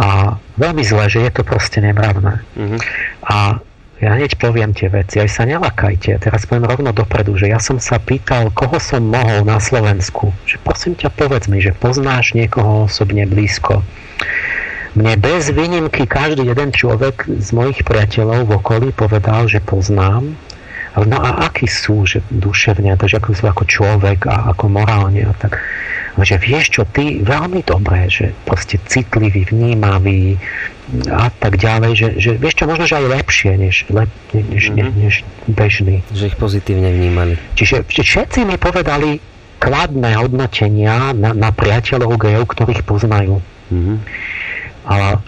[0.00, 2.40] A veľmi zle, že je to proste nemravné.
[2.54, 2.80] Mm-hmm.
[3.26, 3.60] A
[4.00, 6.16] ja hneď poviem tie veci, aj sa nelakajte.
[6.24, 10.32] Teraz poviem rovno dopredu, že ja som sa pýtal, koho som mohol na Slovensku.
[10.48, 13.84] Že prosím ťa, povedz mi, že poznáš niekoho osobne blízko.
[14.96, 20.34] Mne bez výnimky každý jeden človek z mojich priateľov v okolí povedal, že poznám.
[20.98, 25.32] No a akí sú, že duševne, takže ako sú ako človek a ako morálne a
[25.38, 25.62] tak
[26.18, 30.36] že vieš čo, ty veľmi dobré, že proste citlivý, vnímavý
[31.06, 34.90] a tak ďalej, že, že vieš čo, možno, že aj lepšie než, lep, než, mm-hmm.
[34.98, 35.14] než
[35.46, 36.02] bežný.
[36.10, 37.38] Že ich pozitívne vnímali.
[37.54, 39.22] Čiže všetci mi povedali
[39.62, 43.38] kladné hodnotenia na, na priateľov gejov, ktorých poznajú.
[43.70, 43.96] Mm-hmm.
[44.90, 45.22] Ale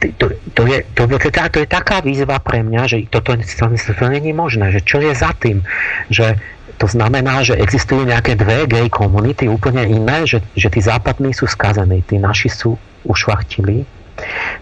[0.00, 3.44] to, to, je, to, to, to, to je taká výzva pre mňa, že toto to,
[3.44, 5.60] to, to, není možné, že čo je za tým,
[6.08, 6.40] že
[6.80, 11.44] to znamená, že existujú nejaké dve gay komunity úplne iné, že, že tí západní sú
[11.44, 13.84] skazení, tí naši sú ušvachtili.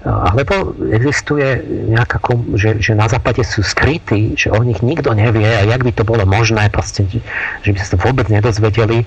[0.07, 2.23] Alebo existuje nejaká,
[2.55, 6.07] že, že na západe sú skrytí, že o nich nikto nevie a jak by to
[6.07, 7.07] bolo možné, proste,
[7.63, 9.07] že by sa to vôbec nedozvedeli,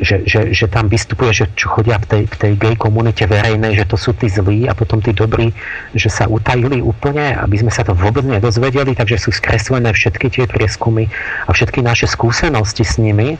[0.00, 3.76] že, že, že tam vystupuje, že čo chodia v tej, v tej gay komunite verejnej,
[3.76, 5.52] že to sú tí zlí a potom tí dobrí,
[5.92, 10.44] že sa utajili úplne, aby sme sa to vôbec nedozvedeli, takže sú skreslené všetky tie
[10.48, 11.12] prieskumy
[11.44, 13.36] a všetky naše skúsenosti s nimi.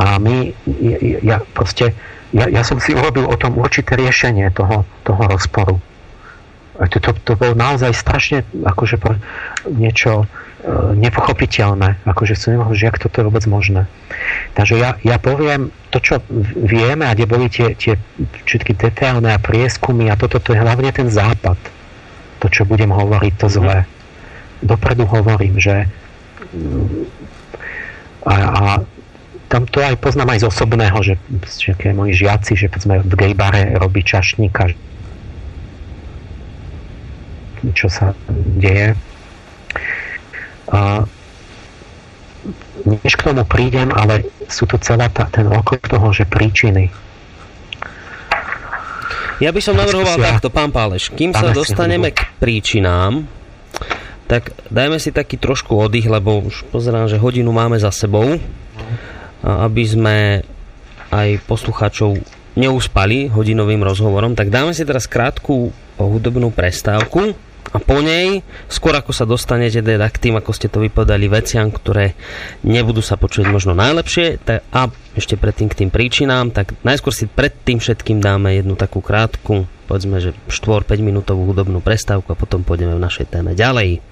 [0.00, 0.56] A my,
[1.20, 1.92] ja, proste,
[2.32, 5.76] ja, ja som si urobil o tom určité riešenie toho, toho rozporu.
[6.80, 8.96] To, to, to bolo naozaj strašne akože
[9.68, 10.24] niečo,
[10.96, 12.04] nepochopiteľné.
[12.04, 13.88] Akože som nemohol, že jak toto je vôbec možné.
[14.52, 16.20] Takže ja, ja poviem to, čo
[16.56, 17.96] vieme a kde boli tie, tie
[18.44, 21.56] všetky detailné a prieskumy a toto to je hlavne ten západ.
[22.40, 23.84] To, čo budem hovoriť, to zlé.
[24.60, 25.88] Dopredu hovorím, že
[28.24, 28.62] a, a
[29.48, 31.14] tam to aj poznám aj z osobného, že,
[31.56, 34.72] že moji žiaci, že sme v gay bare robí čašníka,
[37.76, 38.16] čo sa
[38.56, 38.96] deje
[40.70, 41.04] a
[42.86, 46.88] než k tomu prídem, ale sú tu celá tá, ten okruh toho, že príčiny.
[49.40, 53.24] Ja by som navrhoval takto, pán Páleš, kým sa dostaneme k príčinám,
[54.28, 58.36] tak dajme si taký trošku oddych, lebo už pozerám, že hodinu máme za sebou,
[59.42, 60.44] aby sme
[61.10, 62.20] aj poslucháčov
[62.54, 67.34] neuspali hodinovým rozhovorom, tak dáme si teraz krátku hudobnú prestávku
[67.70, 71.70] a po nej, skôr ako sa dostanete teda k tým, ako ste to vypovedali, veciam,
[71.70, 72.18] ktoré
[72.66, 77.30] nebudú sa počuť možno najlepšie tak, a ešte predtým k tým príčinám, tak najskôr si
[77.30, 82.66] pred tým všetkým dáme jednu takú krátku, povedzme, že 4-5 minútovú hudobnú prestávku a potom
[82.66, 84.09] pôjdeme v našej téme ďalej.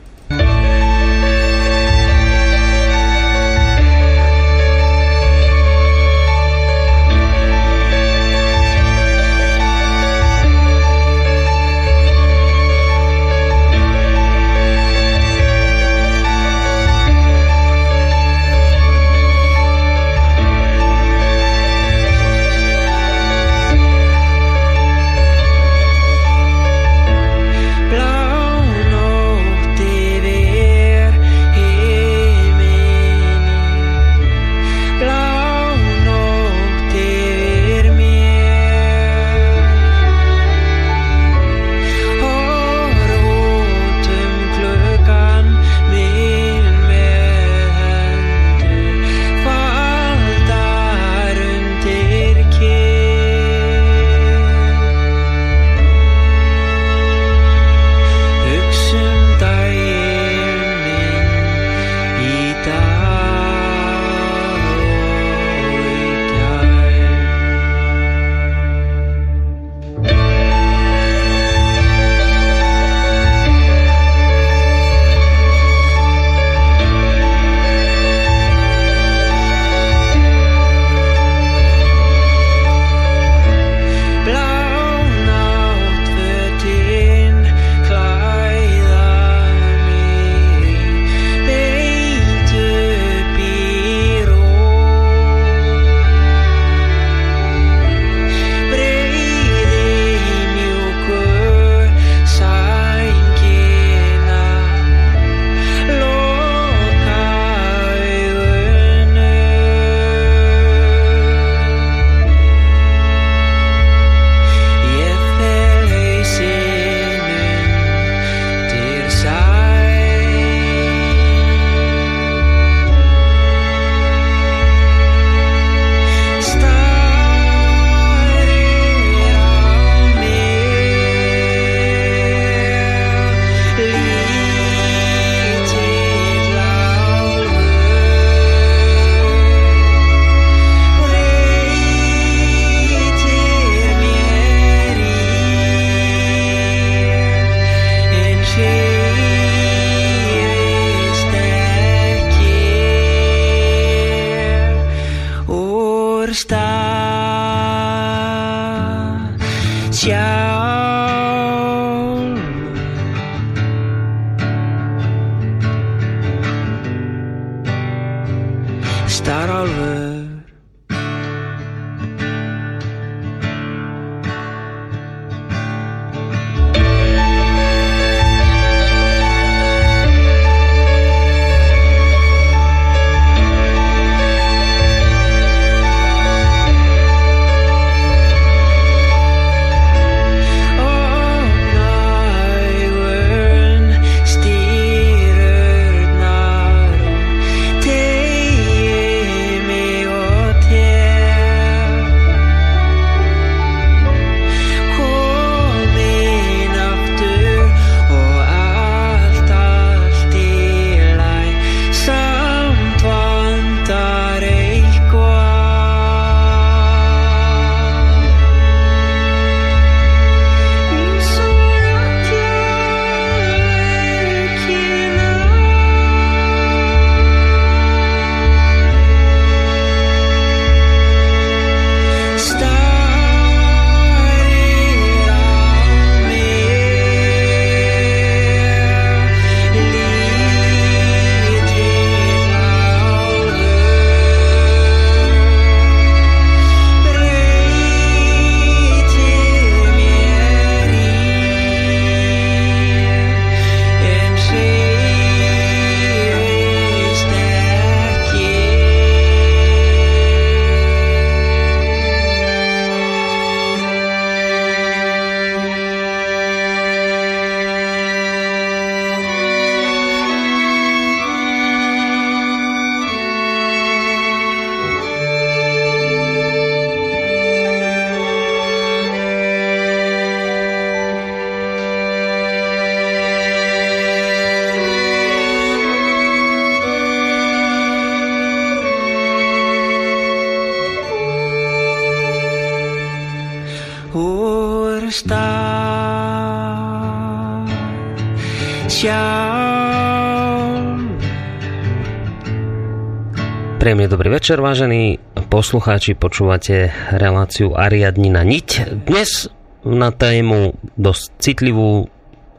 [303.79, 305.23] Príjemne dobrý večer, vážení
[305.55, 308.91] poslucháči, počúvate reláciu Ariadnina niť.
[309.07, 309.47] Dnes
[309.87, 312.11] na tému dosť citlivú,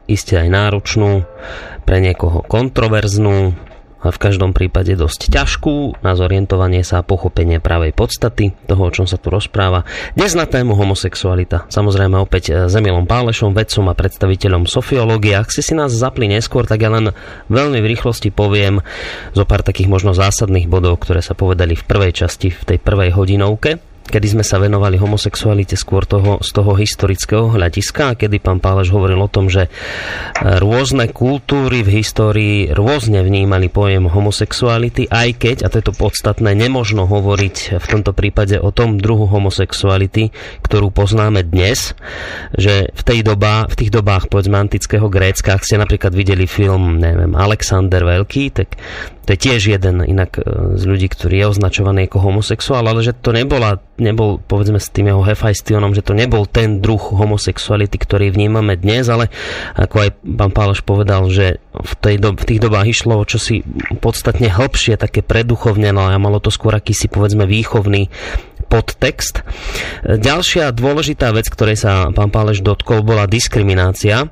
[0.08, 1.28] iste aj náročnú,
[1.84, 3.52] pre niekoho kontroverznú,
[4.08, 9.04] v každom prípade dosť ťažkú na zorientovanie sa a pochopenie pravej podstaty toho, o čom
[9.04, 9.84] sa tu rozpráva.
[10.16, 11.68] Dnes na tému homosexualita.
[11.68, 15.36] Samozrejme opäť e, s Emilom Pálešom, vedcom a predstaviteľom sofiológie.
[15.36, 17.12] Ak si si nás zapli neskôr, tak ja len
[17.52, 18.80] veľmi v rýchlosti poviem
[19.36, 23.12] zo pár takých možno zásadných bodov, ktoré sa povedali v prvej časti, v tej prvej
[23.12, 28.90] hodinovke kedy sme sa venovali homosexualite skôr toho, z toho historického hľadiska, kedy pán Páleš
[28.90, 29.70] hovoril o tom, že e,
[30.58, 36.52] rôzne kultúry v histórii rôzne vnímali pojem homosexuality, aj keď, a to je to podstatné,
[36.58, 40.34] nemožno hovoriť v tomto prípade o tom druhu homosexuality,
[40.66, 41.94] ktorú poznáme dnes,
[42.58, 46.98] že v, tej doba, v tých dobách povedzme antického Grécka, ak ste napríklad videli film,
[46.98, 48.74] neviem, Alexander Veľký, tak
[49.30, 53.14] to je tiež jeden inak e, z ľudí, ktorý je označovaný ako homosexuál, ale že
[53.14, 58.32] to nebola, nebol, povedzme s tým jeho hefajstionom, že to nebol ten druh homosexuality, ktorý
[58.32, 59.28] vnímame dnes, ale
[59.76, 63.62] ako aj pán Páloš povedal, že v, tej do, v tých dobách išlo o čosi
[64.00, 68.08] podstatne hĺbšie, také preduchovne, no a malo to skôr akýsi povedzme výchovný
[68.70, 69.42] podtext.
[70.06, 74.30] Ďalšia dôležitá vec, ktorej sa pán Páleš dotkol, bola diskriminácia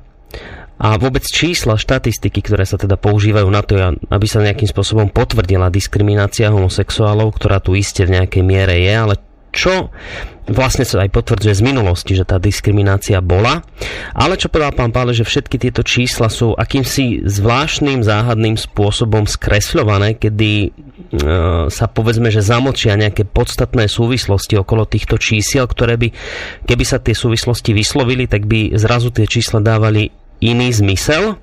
[0.79, 5.67] a vôbec čísla, štatistiky, ktoré sa teda používajú na to, aby sa nejakým spôsobom potvrdila
[5.67, 9.15] diskriminácia homosexuálov, ktorá tu iste v nejakej miere je, ale
[9.49, 9.89] čo
[10.49, 13.61] vlastne sa aj potvrdzuje z minulosti, že tá diskriminácia bola.
[14.17, 20.17] Ale čo povedal pán Pále, že všetky tieto čísla sú akýmsi zvláštnym, záhadným spôsobom skresľované,
[20.17, 20.69] kedy e,
[21.69, 26.09] sa povedzme, že zamočia nejaké podstatné súvislosti okolo týchto čísiel, ktoré by,
[26.65, 30.09] keby sa tie súvislosti vyslovili, tak by zrazu tie čísla dávali
[30.41, 31.37] iný zmysel.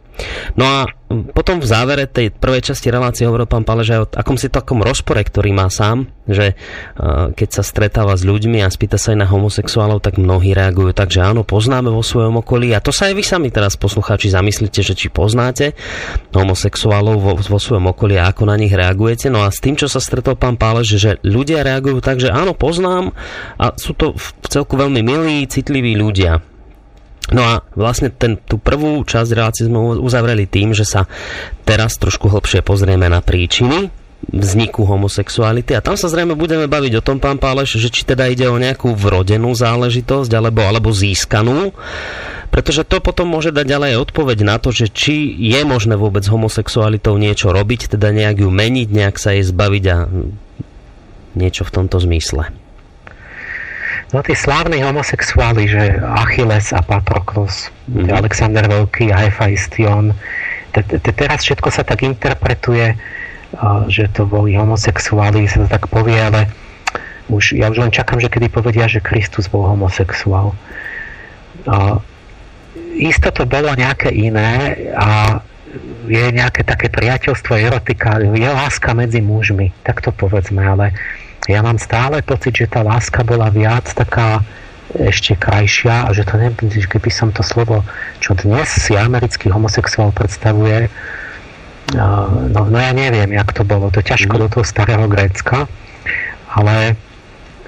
[0.56, 4.34] No a potom v závere tej prvej časti relácie hovoril pán Pale, že o akom
[4.34, 6.58] si takom rozpore, ktorý má sám, že
[6.98, 10.90] uh, keď sa stretáva s ľuďmi a spýta sa aj na homosexuálov, tak mnohí reagujú
[10.90, 12.74] tak, že áno, poznáme vo svojom okolí.
[12.74, 15.78] A to sa aj vy sami teraz poslucháči zamyslíte, že či poznáte
[16.34, 19.30] homosexuálov vo, vo svojom okolí a ako na nich reagujete.
[19.30, 22.34] No a s tým, čo sa stretol pán Pále, že, že ľudia reagujú tak, že
[22.34, 23.14] áno, poznám
[23.62, 26.55] a sú to v celku veľmi milí, citliví ľudia
[27.34, 31.10] No a vlastne ten, tú prvú časť relácie sme uzavreli tým, že sa
[31.66, 33.90] teraz trošku hlbšie pozrieme na príčiny
[34.26, 35.76] vzniku homosexuality.
[35.76, 38.58] A tam sa zrejme budeme baviť o tom, pán Páleš, že či teda ide o
[38.58, 41.70] nejakú vrodenú záležitosť alebo, alebo získanú.
[42.50, 47.18] Pretože to potom môže dať ďalej odpoveď na to, že či je možné vôbec homosexualitou
[47.18, 49.96] niečo robiť, teda nejak ju meniť, nejak sa jej zbaviť a
[51.36, 52.65] niečo v tomto zmysle.
[54.16, 58.16] No tí slávni homosexuáli, že Achilles a Patroklos, mm-hmm.
[58.16, 60.16] Alexander Veľký a Hephaistion,
[61.12, 62.96] teraz všetko sa tak interpretuje,
[63.92, 66.48] že to boli homosexuáli, sa to tak povie, ale
[67.28, 70.56] už, ja už len čakám, že kedy povedia, že Kristus bol homosexuál.
[72.96, 75.44] Isto to bolo nejaké iné a
[76.08, 80.96] je nejaké také priateľstvo, erotika, je láska medzi mužmi, tak to povedzme, ale
[81.46, 84.42] ja mám stále pocit, že tá láska bola viac taká
[84.94, 87.82] ešte krajšia a že to nebude, keby som to slovo,
[88.22, 90.88] čo dnes si americký homosexuál predstavuje,
[91.94, 94.40] no, no ja neviem, jak to bolo, to ťažko mm.
[94.46, 95.66] do toho starého Grécka,
[96.54, 96.94] ale,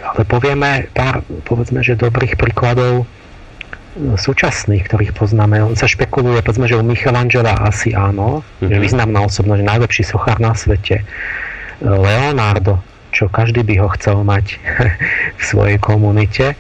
[0.01, 3.05] ale povieme pár, povedzme, že dobrých príkladov
[3.99, 5.61] no, súčasných, ktorých poznáme.
[5.61, 8.71] On sa špekuluje, povedzme, že u Michelangela asi áno, mm-hmm.
[8.71, 8.83] že mhm.
[8.83, 11.05] významná osobnosť, najlepší sochár na svete.
[11.79, 14.59] Leonardo, čo každý by ho chcel mať
[15.41, 16.57] v svojej komunite,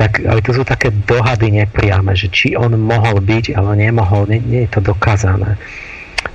[0.00, 4.40] tak, ale to sú také dohady nepriame, že či on mohol byť, ale nemohol, nie,
[4.40, 5.60] nie je to dokázané.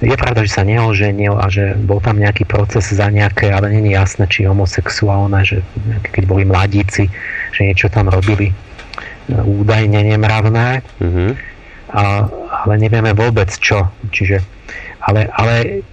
[0.01, 3.81] Je pravda, že sa neoženil a že bol tam nejaký proces za nejaké, ale je
[3.89, 5.65] jasné, či homosexuálne, že
[6.13, 7.09] keď boli mladíci,
[7.53, 8.53] že niečo tam robili
[9.29, 11.31] údajne nemravné, mm-hmm.
[11.93, 12.03] a,
[12.65, 13.89] ale nevieme vôbec čo.
[14.13, 14.41] Čiže,
[15.01, 15.85] ale, ale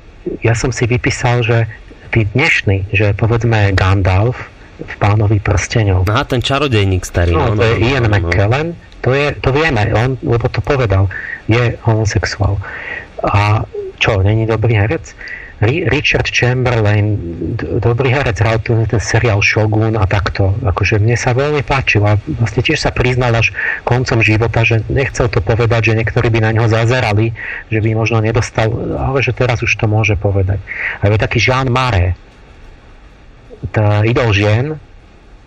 [0.44, 1.64] ja som si vypísal, že
[2.12, 4.36] tí dnešní, že povedzme Gandalf
[4.84, 6.05] v pánovi prsteňov.
[6.12, 7.32] Aha, ten čarodejník starý.
[7.32, 11.09] No, to je Ian no, McKellen, to, je, to vieme, on, lebo to povedal,
[11.48, 12.60] je homosexuál.
[13.24, 13.64] A
[13.98, 15.14] čo, není dobrý herec?
[15.62, 17.14] Richard Chamberlain,
[17.78, 20.59] dobrý herec, hral tu ten seriál Shogun a takto.
[20.66, 23.55] Akože mne sa veľmi páčil a vlastne tiež sa priznal až
[23.86, 27.30] koncom života, že nechcel to povedať, že niektorí by na ňo zazerali,
[27.70, 30.59] že by možno nedostal, ale že teraz už to môže povedať.
[30.98, 32.18] A je taký Jean Marais,
[33.70, 34.82] tá idol žien,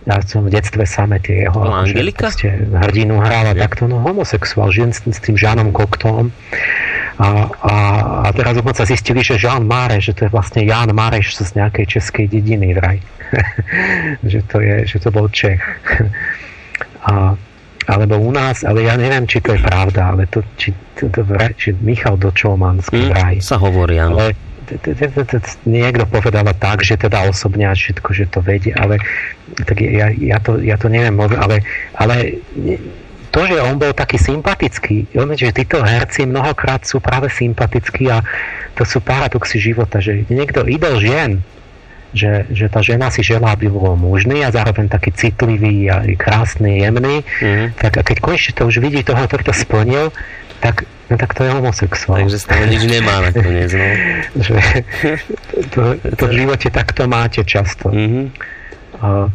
[0.06, 2.30] ja som v detstve same tie jeho no, Angelika?
[2.88, 6.30] hrdinu hrála takto, no homosexuál, žien s, s tým Žánom Koktom
[7.16, 7.76] a, a,
[8.28, 11.86] a teraz dokonca zistili, že Jean Mareš, že to je vlastne Jan Mareš z nejakej
[12.00, 13.00] českej dediny vraj.
[14.32, 15.64] že, to je, že to bol Čech.
[17.08, 17.40] a,
[17.86, 21.22] alebo u nás, ale ja neviem, či to je pravda, ale to, či, to, to,
[21.56, 23.40] či Michal Dočolmanský vraj.
[23.40, 24.20] Sa hovorí, áno.
[24.20, 24.36] Ale,
[25.70, 28.98] niekto povedala tak, že teda osobne a všetko, že to vedie, ale
[29.62, 31.62] tak ja, ja, to, ja to neviem, ale,
[31.94, 32.42] ale
[33.36, 38.24] to, že on bol taký sympatický, že títo herci mnohokrát sú práve sympatickí a
[38.80, 41.44] to sú paradoxy života, že niekto idol žien,
[42.16, 46.88] že, že tá žena si želá, aby bol mužný a zároveň taký citlivý a krásny,
[46.88, 47.76] jemný, mm.
[47.76, 50.16] tak a keď konečne to už vidí toho, ktorý to splnil,
[50.64, 52.24] tak, no, tak to je homosexuál.
[52.24, 53.88] Takže z toho nič nemá nakoniec, no.
[54.48, 54.57] že
[55.76, 57.91] to, to v živote takto máte často.
[57.91, 58.26] Mm-hmm.
[59.03, 59.28] Uh,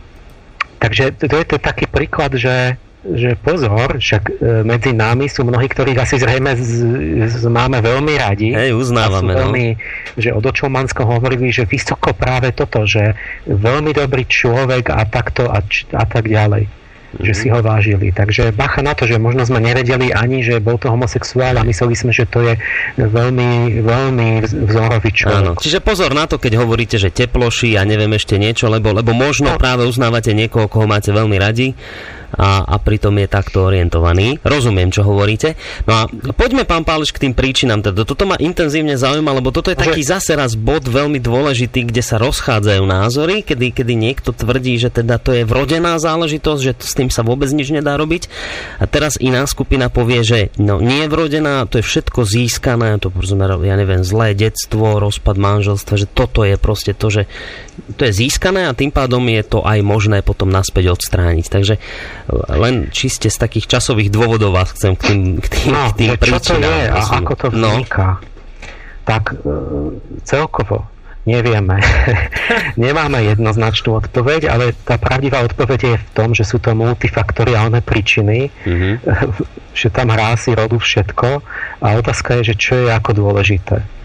[0.81, 5.73] takže to je to taký príklad, že že pozor, však e, medzi nami sú mnohí,
[5.73, 6.69] ktorých asi zrejme z,
[7.33, 8.53] z, máme veľmi radi.
[8.53, 9.33] Hej, uznávame.
[9.33, 9.49] No.
[9.49, 9.67] Veľmi,
[10.21, 13.17] že od Očomansko hovorili, že vysoko práve toto, že
[13.49, 15.65] veľmi dobrý človek a takto a,
[15.97, 16.69] a tak ďalej.
[16.69, 17.27] Mm-hmm.
[17.27, 18.15] Že si ho vážili.
[18.15, 21.99] Takže bacha na to, že možno sme nevedeli ani, že bol to homosexuál a mysleli
[21.99, 22.55] sme, že to je
[23.03, 25.43] veľmi, veľmi vzorový človek.
[25.43, 25.53] Áno.
[25.59, 29.51] Čiže pozor na to, keď hovoríte, že teploší a neviem ešte niečo, lebo, lebo možno
[29.51, 29.59] no.
[29.59, 31.75] práve uznávate niekoho, koho máte veľmi radi
[32.35, 34.39] a, a pritom je takto orientovaný.
[34.43, 35.59] Rozumiem, čo hovoríte.
[35.87, 36.03] No a
[36.35, 37.83] poďme, pán Páleš, k tým príčinám.
[37.83, 42.03] Teda toto ma intenzívne zaujíma, lebo toto je taký zase raz bod veľmi dôležitý, kde
[42.05, 46.95] sa rozchádzajú názory, kedy, kedy niekto tvrdí, že teda to je vrodená záležitosť, že s
[46.95, 48.31] tým sa vôbec nič nedá robiť.
[48.79, 53.11] A teraz iná skupina povie, že no, nie je vrodená, to je všetko získané, to
[53.61, 57.23] ja neviem, zlé detstvo, rozpad manželstva, že toto je proste to, že
[57.97, 61.47] to je získané a tým pádom je to aj možné potom naspäť odstrániť.
[61.49, 61.75] Takže
[62.57, 66.11] len čiste z takých časových dôvodov vás chcem k tým, k tým, no, k tým
[66.19, 67.79] čo to je a ako to no.
[67.79, 68.27] vzniká, no.
[69.05, 69.53] tak e,
[70.23, 70.87] celkovo
[71.29, 71.79] nevieme.
[72.81, 78.49] Nemáme jednoznačnú odpoveď, ale tá pravdivá odpoveď je v tom, že sú to multifaktoriálne príčiny,
[78.49, 78.95] mm-hmm.
[79.81, 81.29] že tam hrá si rodu všetko
[81.85, 84.00] a otázka je, že čo je ako dôležité.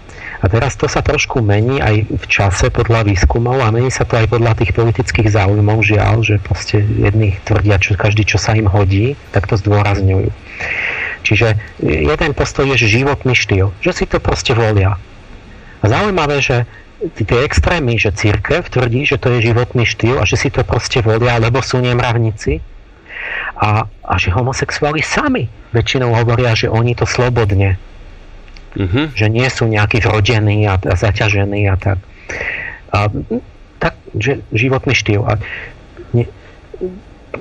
[0.45, 4.13] A teraz to sa trošku mení aj v čase podľa výskumov a mení sa to
[4.13, 8.69] aj podľa tých politických záujmov, žiaľ, že proste jedni tvrdia, čo každý, čo sa im
[8.69, 10.29] hodí, tak to zdôrazňujú.
[11.25, 15.01] Čiže jeden postoj je, životný štýl, že si to proste volia.
[15.81, 16.69] A zaujímavé, že
[17.17, 21.01] tie extrémy, že církev tvrdí, že to je životný štýl a že si to proste
[21.01, 22.61] volia, lebo sú nemravníci
[23.57, 27.81] a, a že homosexuáli sami väčšinou hovoria, že oni to slobodne
[28.75, 29.11] uh-huh.
[29.15, 31.99] že nie sú nejakí vrodení a, a zaťažení a tak.
[32.91, 33.09] A,
[33.79, 35.23] tak, že životný štýl.
[35.27, 35.39] A
[36.15, 36.25] ne,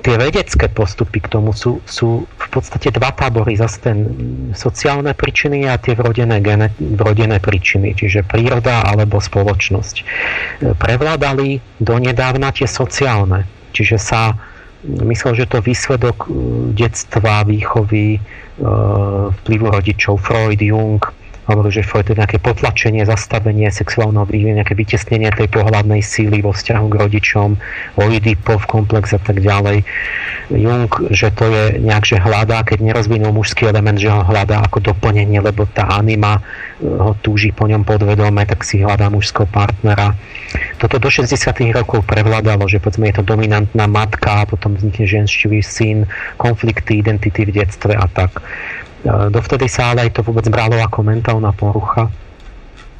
[0.01, 3.55] tie vedecké postupy k tomu sú, sú v podstate dva tábory.
[3.55, 3.97] Zase ten
[4.51, 9.95] sociálne príčiny a tie vrodené, gene, vrodené príčiny, čiže príroda alebo spoločnosť.
[10.75, 13.47] Prevládali donedávna tie sociálne.
[13.75, 14.35] Čiže sa
[14.85, 16.29] myslel, že to výsledok
[16.77, 18.19] detstva, výchovy, e,
[19.41, 21.01] vplyvu rodičov, Freud, Jung,
[21.45, 26.85] hovoril, že je nejaké potlačenie, zastavenie sexuálneho vývoja, nejaké vytesnenie tej pohľadnej síly vo vzťahu
[26.89, 27.49] k rodičom,
[28.01, 29.85] Oedipov komplex a tak ďalej.
[30.53, 34.93] Jung, že to je nejak, že hľadá, keď nerozvinul mužský element, že ho hľadá ako
[34.93, 40.17] doplnenie, lebo tá anima eh, ho túži po ňom podvedome, tak si hľadá mužského partnera.
[40.77, 41.33] Toto do 60.
[41.73, 45.97] rokov prevládalo, že povedzme je to dominantná matka, potom vznikne ženštivý syn,
[46.37, 48.43] konflikty, identity v detstve a tak.
[49.05, 52.09] Dovtedy sa ale aj to vôbec bralo ako mentálna porucha,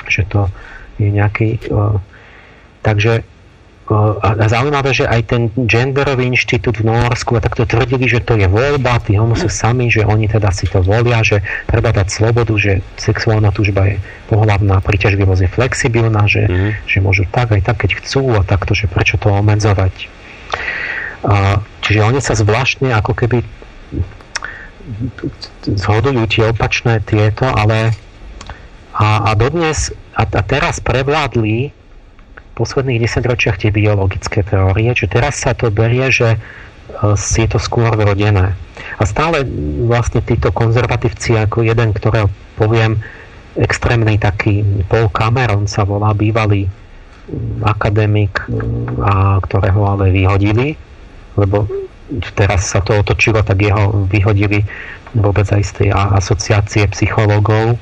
[0.06, 0.46] že to
[1.02, 1.58] je nejaký...
[2.86, 3.26] Takže
[3.86, 8.50] a zaujímavé, že aj ten genderový inštitút v Norsku a takto tvrdili, že to je
[8.50, 12.50] voľba, tí homo sú sami, že oni teda si to volia, že treba dať slobodu,
[12.58, 16.72] že sexuálna túžba je pohľavná, príťažlivosť je flexibilná, že, mm-hmm.
[16.90, 19.94] že môžu tak aj tak, keď chcú a takto, že prečo to obmedzovať.
[21.22, 23.46] A, čiže oni sa zvláštne ako keby
[25.66, 27.94] zhodujú tie opačné tieto, ale
[28.96, 31.74] a, a dodnes a, a teraz prevládli
[32.36, 36.40] v posledných desaťročiach tie biologické teórie, že teraz sa to berie, že e,
[37.20, 38.56] je to skôr vrodené.
[38.96, 39.44] A stále
[39.84, 43.04] vlastne títo konzervatívci, ako jeden, ktorého poviem,
[43.60, 46.68] extrémny taký Paul Cameron sa volá, bývalý
[47.66, 48.38] akademik,
[49.02, 50.78] a ktorého ale vyhodili,
[51.36, 51.66] lebo
[52.38, 54.62] teraz sa to otočilo, tak jeho vyhodili
[55.16, 57.80] vôbec aj z tej asociácie psychológov,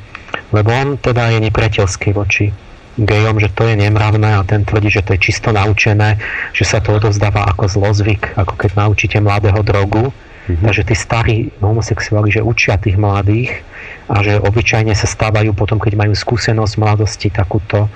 [0.54, 2.54] lebo on teda je nepriateľský voči
[2.94, 6.22] gejom, že to je nemravné a ten tvrdí, že to je čisto naučené,
[6.54, 10.14] že sa to odovzdáva ako zlozvyk, ako keď naučíte mladého drogu.
[10.44, 10.66] Mm-hmm.
[10.68, 13.64] Takže tí starí homosexuáli, že učia tých mladých
[14.12, 17.88] a že obyčajne sa stávajú potom, keď majú skúsenosť mladosti takúto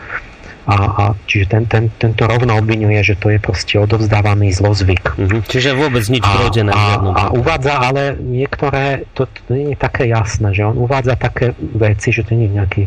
[0.68, 5.16] a, a čiže ten, ten, tento rovno obvinuje, že to je proste odovzdávaný zlozvyk.
[5.16, 5.42] Mm-hmm.
[5.48, 6.76] Čiže vôbec nič vrodené.
[6.76, 11.16] A, a, a uvádza ale niektoré, to, to nie je také jasné, že on uvádza
[11.16, 12.84] také veci, že to nie je nejaký,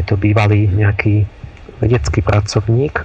[0.00, 1.28] je to bývalý nejaký
[1.84, 3.04] vedecký pracovník,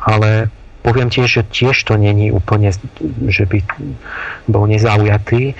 [0.00, 0.48] ale
[0.80, 2.72] poviem tiež, že tiež to není úplne,
[3.28, 3.60] že by
[4.48, 5.52] bol nezaujatý,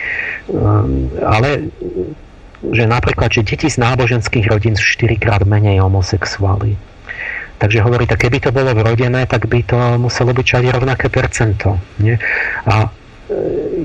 [0.48, 1.68] um, ale
[2.64, 6.80] že napríklad, že deti z náboženských rodín sú 4 krát menej homosexuáli.
[7.60, 11.76] Takže hovorí, tak keby to bolo vrodené, tak by to muselo byť aj rovnaké percento.
[12.00, 12.16] Nie?
[12.64, 12.90] A e,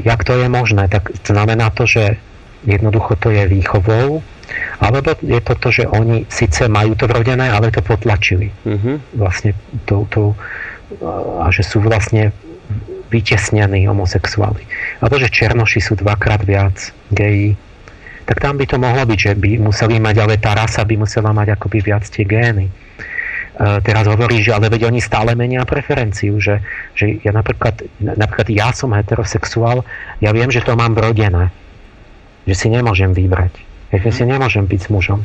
[0.08, 0.88] jak to je možné?
[0.88, 2.16] Tak znamená to, že
[2.64, 4.24] jednoducho to je výchovou,
[4.80, 8.54] alebo je to to, že oni síce majú to vrodené, ale to potlačili.
[8.64, 8.96] Mm-hmm.
[9.20, 9.52] Vlastne
[9.84, 10.38] to, to,
[11.42, 12.32] a že sú vlastne
[13.12, 14.66] vytesnení homosexuáli.
[15.04, 17.60] Alebo že černoši sú dvakrát viac geji,
[18.26, 21.30] tak tam by to mohlo byť, že by museli mať, ale tá rasa by musela
[21.30, 22.74] mať akoby viac tie gény.
[23.56, 26.60] E, teraz hovorí, že ale veď oni stále menia preferenciu, že,
[26.92, 29.88] že ja napríklad, napríklad ja som heterosexuál,
[30.20, 31.56] ja viem, že to mám vrodené,
[32.44, 33.56] že si nemôžem vybrať,
[33.96, 35.24] že si nemôžem byť s mužom.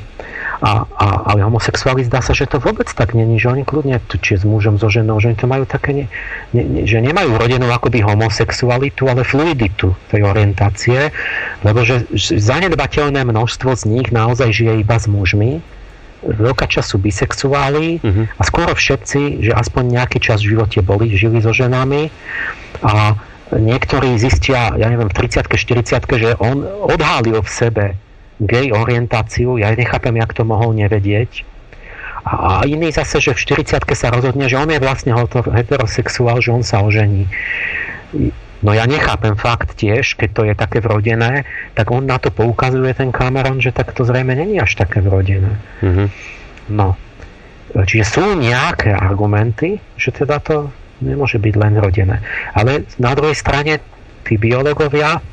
[0.63, 4.39] A, a, ale homosexuáli zdá sa, že to vôbec tak není, že oni kľudne, či
[4.39, 6.07] s mužom, so ženou, že oni to majú také, ne,
[6.55, 11.11] ne, že nemajú rodenú akoby homosexualitu, ale fluiditu tej orientácie,
[11.67, 15.65] lebo že zanedbateľné množstvo z nich naozaj žije iba s mužmi,
[16.25, 18.25] veľká časť sú bisexuáli uh-huh.
[18.37, 22.13] a skoro všetci, že aspoň nejaký čas v živote boli, žili so ženami
[22.85, 23.17] a
[23.57, 27.85] niektorí zistia, ja neviem, v 30 40 že on odhálil v sebe
[28.41, 31.45] gay orientáciu, ja nechápem, jak to mohol nevedieť.
[32.21, 36.53] A, a iný zase, že v 40 sa rozhodne, že on je vlastne heterosexuál, že
[36.53, 37.29] on sa ožení
[38.61, 42.93] No ja nechápem fakt tiež, keď to je také vrodené, tak on na to poukazuje
[42.93, 45.57] ten Cameron, že tak to zrejme není až také vrodené.
[45.81, 46.09] Mm-hmm.
[46.77, 46.97] No.
[47.73, 50.69] Čiže sú nejaké argumenty, že teda to
[51.01, 52.21] nemôže byť len rodené.
[52.53, 53.81] Ale na druhej strane
[54.29, 55.25] tí biológovia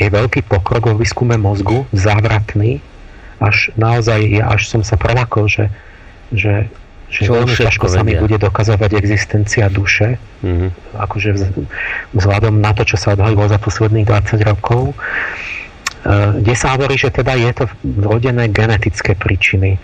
[0.00, 2.80] je veľký pokrok vo výskume mozgu, závratný,
[3.36, 5.68] až naozaj, ja až som sa prelakol, že,
[6.32, 6.72] že
[7.06, 10.70] že veľmi ťažko sa mi bude dokazovať existencia duše, mm-hmm.
[10.98, 11.28] akože
[12.12, 14.94] vzhľadom na to, čo sa odhalilo za posledných 20 rokov, e,
[16.42, 19.78] kde sa hovorí, že teda je to vrodené genetické príčiny.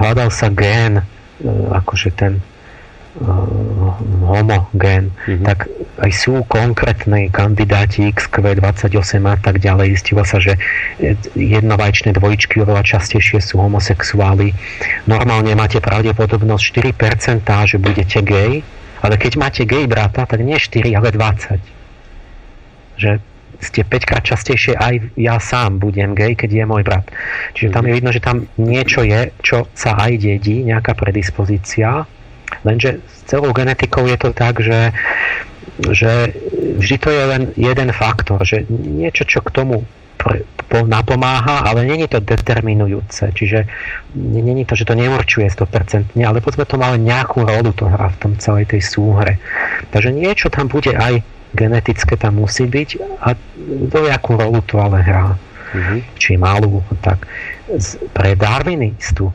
[0.00, 1.04] Hľadal sa gén
[1.72, 2.38] akože ten
[3.20, 5.44] homogén, mm-hmm.
[5.44, 5.68] tak
[6.00, 10.00] aj sú konkrétne kandidáti XQ28 a tak ďalej.
[10.00, 10.56] Zistilo sa, že
[11.36, 14.56] jednovajčné dvojičky oveľa častejšie sú homosexuáli.
[15.04, 16.64] Normálne máte pravdepodobnosť
[16.96, 18.64] 4%, že budete gay,
[19.04, 22.96] ale keď máte gay brata, tak nie 4, ale 20.
[22.96, 23.10] Že
[23.62, 27.06] ste 5 krát častejšie aj ja sám budem gay, keď je môj brat.
[27.54, 32.08] Čiže tam je vidno, že tam niečo je, čo sa aj dedí, nejaká predispozícia,
[32.64, 34.92] lenže s celou genetikou je to tak, že,
[35.90, 36.36] že
[36.78, 39.84] vždy to je len jeden faktor, že niečo, čo k tomu
[40.86, 43.34] napomáha, ale není to determinujúce.
[43.34, 43.66] Čiže
[44.16, 48.20] není to, že to neurčuje 100%, ale povedzme to má nejakú rolu to hrá v
[48.22, 49.42] tom celej tej súhre.
[49.90, 51.20] Takže niečo tam bude aj
[51.52, 53.36] genetické tam musí byť a
[53.92, 55.36] do jakú rolu to ale hrá.
[55.72, 55.98] Mm-hmm.
[56.16, 57.28] Či malú, tak
[58.12, 59.32] pre darwinistu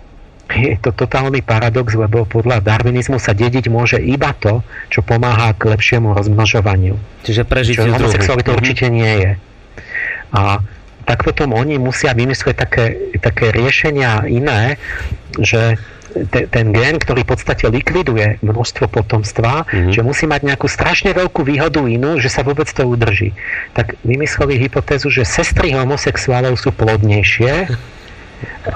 [0.47, 5.75] je to totálny paradox, lebo podľa darwinizmu sa dediť môže iba to, čo pomáha k
[5.75, 6.95] lepšiemu rozmnožovaniu.
[7.27, 8.61] Čiže prežitie Čo homosexualita mm-hmm.
[8.63, 9.31] určite nie je.
[10.31, 10.63] A
[11.07, 12.85] tak potom oni musia vymyslieť také,
[13.19, 14.75] také riešenia iné,
[15.39, 15.79] že
[16.31, 19.93] te, ten gen, ktorý v podstate likviduje množstvo potomstva, mm-hmm.
[19.93, 23.35] že musí mať nejakú strašne veľkú výhodu inú, že sa vôbec to udrží.
[23.75, 27.53] Tak vymysleli hypotézu, že sestry homosexuálov sú plodnejšie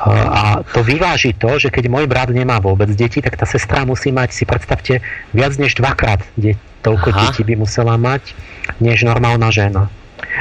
[0.08, 4.10] a to vyváži to, že keď môj brat nemá vôbec deti, tak tá sestra musí
[4.10, 5.06] mať, si predstavte,
[5.36, 7.20] viac než dvakrát de- toľko Aha.
[7.30, 8.34] detí by musela mať,
[8.82, 9.94] než normálna žena.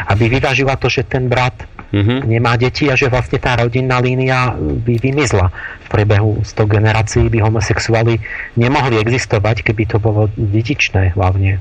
[0.09, 1.53] Aby vyvážila to, že ten brat
[1.93, 2.25] mm-hmm.
[2.25, 5.53] nemá deti a že vlastne tá rodinná línia by vymizla.
[5.85, 8.21] V priebehu 100 generácií by homosexuáli
[8.57, 11.61] nemohli existovať, keby to bolo dedičné hlavne.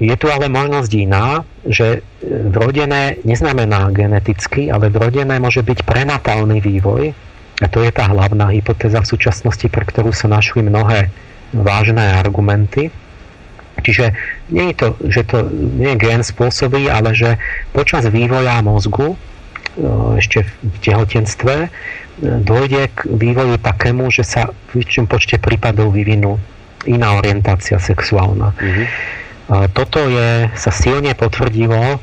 [0.00, 7.12] Je tu ale možnosť iná, že vrodené neznamená geneticky, ale vrodené môže byť prenatálny vývoj.
[7.60, 11.12] A to je tá hlavná hypotéza v súčasnosti, pre ktorú sa našli mnohé
[11.52, 12.88] vážne argumenty.
[13.80, 14.16] Čiže
[14.48, 17.36] nie je to, že to nie je gen spôsobí, ale že
[17.76, 19.16] počas vývoja mozgu e,
[20.20, 21.68] ešte v tehotenstve e,
[22.20, 26.36] dôjde k vývoju takému, že sa v väčšom počte prípadov vyvinú
[26.88, 28.52] iná orientácia sexuálna.
[28.56, 28.86] Mm-hmm.
[29.50, 31.98] Toto je, sa silne potvrdilo,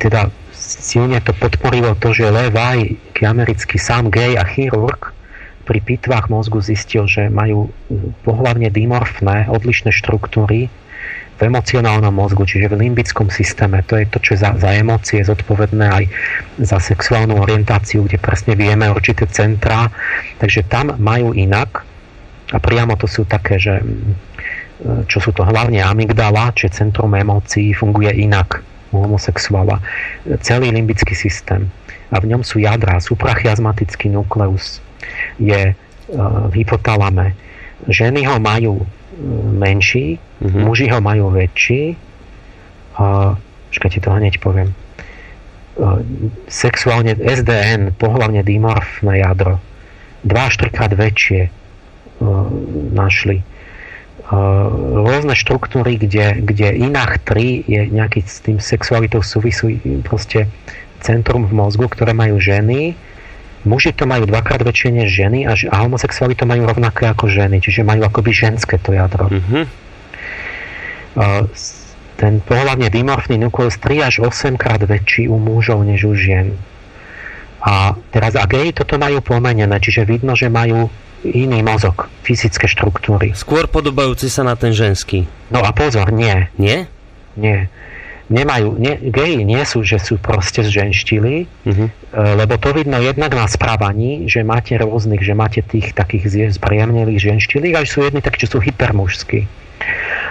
[0.00, 5.12] teda silne to podporilo to, že Levi, americký sám gay a chirurg,
[5.62, 7.70] pri pitvách mozgu zistil, že majú
[8.26, 10.66] pohlavne dimorfné odlišné štruktúry
[11.38, 13.82] v emocionálnom mozgu, čiže v limbickom systéme.
[13.86, 16.04] To je to, čo za, za emócie je zodpovedné aj
[16.66, 19.86] za sexuálnu orientáciu, kde presne vieme určité centrá.
[20.42, 21.86] Takže tam majú inak
[22.50, 23.80] a priamo to sú také, že
[24.82, 29.78] čo sú to hlavne amygdala, čiže centrum emócií funguje inak u homosexuála.
[30.42, 31.70] Celý limbický systém.
[32.12, 34.84] A v ňom sú jadra, suprachiasmatický nukleus
[35.40, 35.72] je
[36.12, 37.32] v hypotalame.
[37.88, 38.84] Ženy ho majú
[39.56, 40.62] menší, mm-hmm.
[40.66, 41.96] muži ho majú väčší.
[43.00, 43.36] A,
[43.72, 44.76] ti to hneď poviem.
[45.80, 46.04] A,
[46.52, 49.56] sexuálne SDN, pohlavne dimorfné jadro,
[50.28, 51.48] 2 až 3 krát väčšie
[52.92, 53.42] našli.
[54.32, 60.48] Rôzne štruktúry, kde, kde inách 3 je nejaký s tým sexualitou súvisú proste
[61.04, 62.96] centrum v mozgu, ktoré majú ženy,
[63.68, 67.60] muži to majú dvakrát väčšie než ženy a, a homosexuáli to majú rovnaké ako ženy,
[67.60, 69.28] čiže majú akoby ženské to jadro.
[69.28, 69.64] Mm-hmm.
[71.12, 71.44] Uh,
[72.16, 76.56] ten pohľadne dimorfný nukleus 3 až 8 krát väčší u mužov než u žien.
[77.62, 80.90] A teraz a gej toto majú pomenené, čiže vidno, že majú
[81.24, 83.32] iný mozog, fyzické štruktúry.
[83.34, 85.26] Skôr podobajúci sa na ten ženský.
[85.50, 86.50] No a pozor, nie.
[86.58, 86.86] Nie?
[87.38, 87.70] Nie
[88.32, 91.88] nemajú, ne, geji nie sú, že sú proste zženštili, uh-huh.
[92.16, 97.76] lebo to vidno jednak na správaní, že máte rôznych, že máte tých takých spríjemnelých ženštilých,
[97.76, 99.44] a sú jedni takí, čo sú hypermužskí.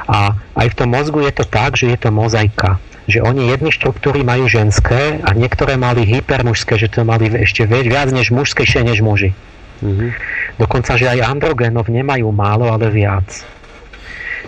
[0.10, 2.82] A aj v tom mozgu je to tak, že je to mozaika.
[3.06, 8.10] Že oni jedny štruktúry majú ženské a niektoré mali hypermužské, že to mali ešte viac
[8.10, 9.38] než mužskejšie než muži.
[9.82, 10.14] Uh-huh.
[10.62, 13.28] Dokonca, že aj androgenov nemajú málo, ale viac.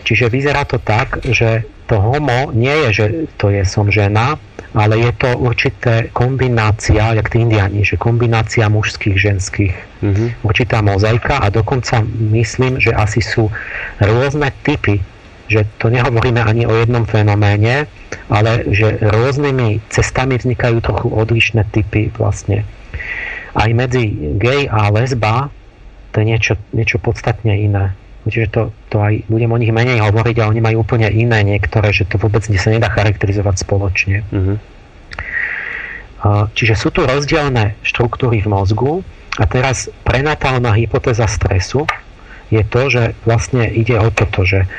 [0.03, 3.05] Čiže vyzerá to tak, že to homo nie je, že
[3.37, 4.39] to je som žena,
[4.73, 10.27] ale je to určité kombinácia, jak tí indiani, že kombinácia mužských, ženských, mm-hmm.
[10.41, 12.01] určitá mozaika a dokonca
[12.33, 13.53] myslím, že asi sú
[14.01, 14.99] rôzne typy,
[15.45, 17.85] že to nehovoríme ani o jednom fenoméne,
[18.33, 22.65] ale že rôznymi cestami vznikajú trochu odlišné typy vlastne.
[23.53, 25.53] Aj medzi gay a lesba
[26.13, 27.97] to je niečo, niečo podstatne iné.
[28.23, 31.91] Čiže to, to aj budem o nich menej hovoriť a oni majú úplne iné niektoré,
[31.91, 34.23] že to vôbec sa nedá charakterizovať spoločne.
[34.31, 34.57] Mm-hmm.
[36.55, 39.03] Čiže sú tu rozdielne štruktúry v mozgu
[39.35, 41.83] A teraz prenatálna hypotéza stresu
[42.53, 44.69] je to, že vlastne ide o toto, že,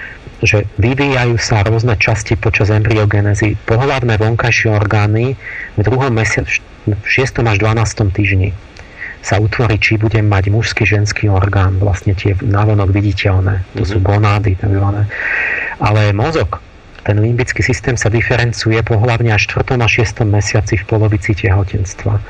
[0.41, 5.35] že vyvíjajú sa rôzne časti počas embryogenezy, pohľavné vonkajšie orgány
[5.75, 7.45] v druhom mesiaci, v 6.
[7.45, 8.13] až 12.
[8.13, 8.51] týždni
[9.25, 13.93] sa utvorí, či budem mať mužský, ženský orgán, vlastne tie návonok viditeľné, to mm-hmm.
[13.97, 15.09] sú gonády, takzvané.
[15.81, 16.61] Ale mozog,
[17.05, 19.81] ten limbický systém sa diferencuje pohľavne až 4.
[19.81, 20.25] a 6.
[20.29, 22.21] mesiaci v polovici tehotenstva.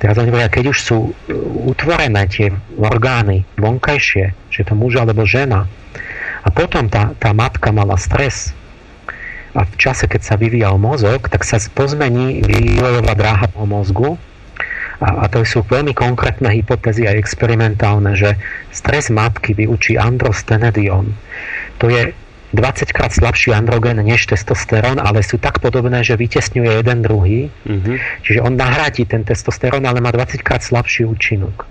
[0.00, 1.12] Teraz oni hovoria, keď už sú uh,
[1.64, 5.64] utvorené tie orgány vonkajšie, že to muž alebo žena,
[6.44, 8.52] a potom tá, tá matka mala stres,
[9.54, 14.18] a v čase, keď sa vyvíjal mozog, tak sa pozmení vývojová dráha po mozgu
[15.02, 18.38] a, a to sú veľmi konkrétne hypotézy a experimentálne, že
[18.70, 21.14] stres matky vyučí androstenedion.
[21.82, 22.14] To je
[22.54, 27.50] 20 krát slabší androgen než testosterón, ale sú tak podobné, že vytesňuje jeden druhý.
[27.66, 27.96] Mm-hmm.
[28.22, 31.66] Čiže on nahradí ten testosterón, ale má 20 krát slabší účinok.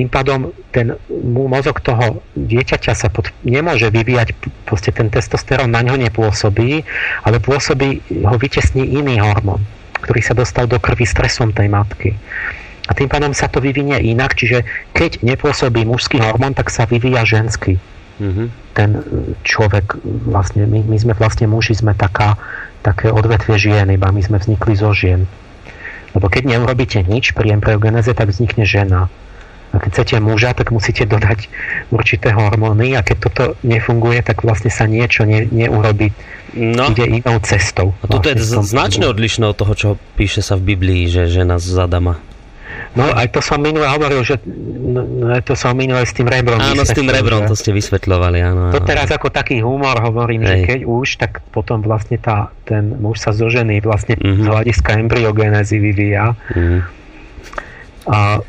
[0.00, 0.96] Tým pádom ten
[1.28, 4.32] mozog toho dieťaťa sa pod, nemôže vyvíjať,
[4.64, 6.88] proste ten testosterón na ňo nepôsobí,
[7.28, 9.60] ale pôsobí, ho vytesní iný hormón,
[10.00, 12.16] ktorý sa dostal do krvi stresom tej matky
[12.90, 17.22] a tým pádom sa to vyvinie inak, čiže keď nepôsobí mužský hormón, tak sa vyvíja
[17.22, 17.78] ženský.
[18.18, 18.46] Mm-hmm.
[18.74, 18.90] Ten
[19.46, 19.94] človek,
[20.26, 22.34] vlastne, my, my sme vlastne muži, sme taká,
[22.82, 25.30] také odvetvie žien, iba my sme vznikli zo žien.
[26.18, 29.06] Lebo keď neurobíte nič pri embryogeneze, tak vznikne žena.
[29.70, 31.46] A keď chcete muža, tak musíte dodať
[31.94, 36.10] určité hormóny a keď toto nefunguje, tak vlastne sa niečo ne, neurobi.
[36.58, 36.90] No.
[36.90, 37.94] Ide inou cestou.
[38.02, 39.88] A toto vlastne je značne odlišné od toho, čo
[40.18, 42.18] píše sa v Biblii, že žena z Adama.
[42.90, 46.58] No aj to som minule hovoril, že no, no to som minule s tým rebrom
[46.58, 48.74] Áno, s tým rebrom to ste vysvetľovali, áno.
[48.74, 50.50] To teraz ako taký humor hovorím, Hej.
[50.50, 54.42] že keď už, tak potom vlastne tá, ten muž sa zo ženy vlastne mm-hmm.
[54.42, 56.34] z hľadiska embryogenézy vyvíja.
[56.50, 56.80] Mm-hmm.
[58.10, 58.42] A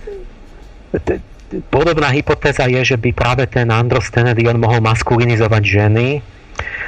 [1.72, 6.08] podobná hypotéza je, že by práve ten androstenedion mohol maskulinizovať ženy,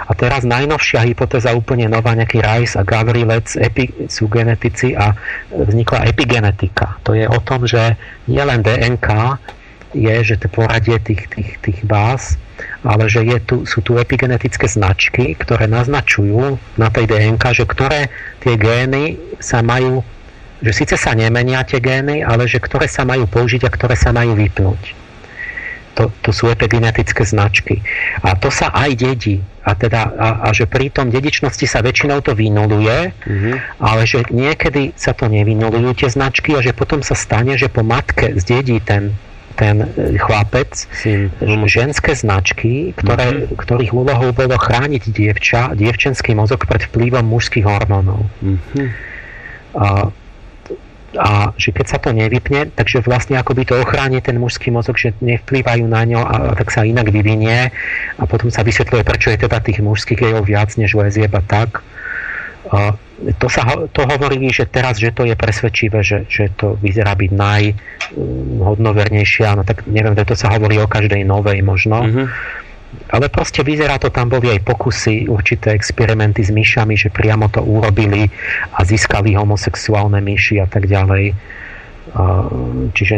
[0.03, 5.15] a teraz najnovšia hypotéza, úplne nová, nejaký Rice a Gavrilec epi, sú genetici a
[5.49, 6.99] vznikla epigenetika.
[7.07, 7.95] To je o tom, že
[8.27, 9.39] nielen DNK
[9.95, 12.35] je, že to poradie tých, tých, tých báz,
[12.83, 18.01] ale že je tu, sú tu epigenetické značky, ktoré naznačujú na tej DNK, že ktoré
[18.43, 20.03] tie gény sa majú,
[20.63, 24.15] že síce sa nemenia tie gény, ale že ktoré sa majú použiť a ktoré sa
[24.15, 25.03] majú vypnúť
[25.93, 27.79] to, to sú epigenetické značky.
[28.25, 29.37] A to sa aj dedí.
[29.63, 33.55] A, teda, a, a že pri tom dedičnosti sa väčšinou to vynuluje, mm-hmm.
[33.79, 37.79] ale že niekedy sa to nevynulujú tie značky a že potom sa stane, že po
[37.79, 39.15] matke zdedí ten,
[39.55, 41.31] ten e, chlapec Sim.
[41.63, 43.55] ženské značky, ktoré, mm-hmm.
[43.55, 48.27] ktorých úlohou bolo chrániť dievča, dievčenský mozog pred vplyvom mužských hormónov.
[48.43, 48.87] Mm-hmm.
[49.79, 50.11] A,
[51.17, 55.13] a že keď sa to nevypne, takže vlastne akoby to ochráni ten mužský mozog, že
[55.21, 57.71] nevplývajú na ňo a, a tak sa inak vyvinie
[58.17, 61.83] a potom sa vysvetľuje, prečo je teda tých mužských gejov viac než lezieb a tak.
[62.73, 62.97] A
[63.37, 63.61] to sa
[63.93, 69.61] to hovorí, že teraz, že to je presvedčivé, že, že to vyzerá byť najhodnovernejšie, no
[69.63, 72.01] tak neviem, to sa hovorí o každej novej možno.
[72.03, 72.27] Mm-hmm
[73.13, 77.61] ale proste vyzerá to, tam boli aj pokusy, určité experimenty s myšami, že priamo to
[77.61, 78.25] urobili
[78.73, 81.33] a získali homosexuálne myši a tak ďalej.
[82.93, 83.15] Čiže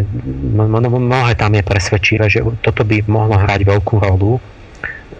[0.87, 4.39] mnohé tam je presvedčivé, že toto by mohlo hrať veľkú rolu.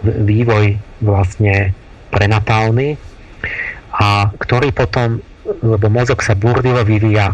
[0.04, 1.76] Vývoj vlastne
[2.12, 2.96] prenatálny
[3.96, 5.20] a ktorý potom,
[5.60, 7.32] lebo mozog sa burlivo vyvíja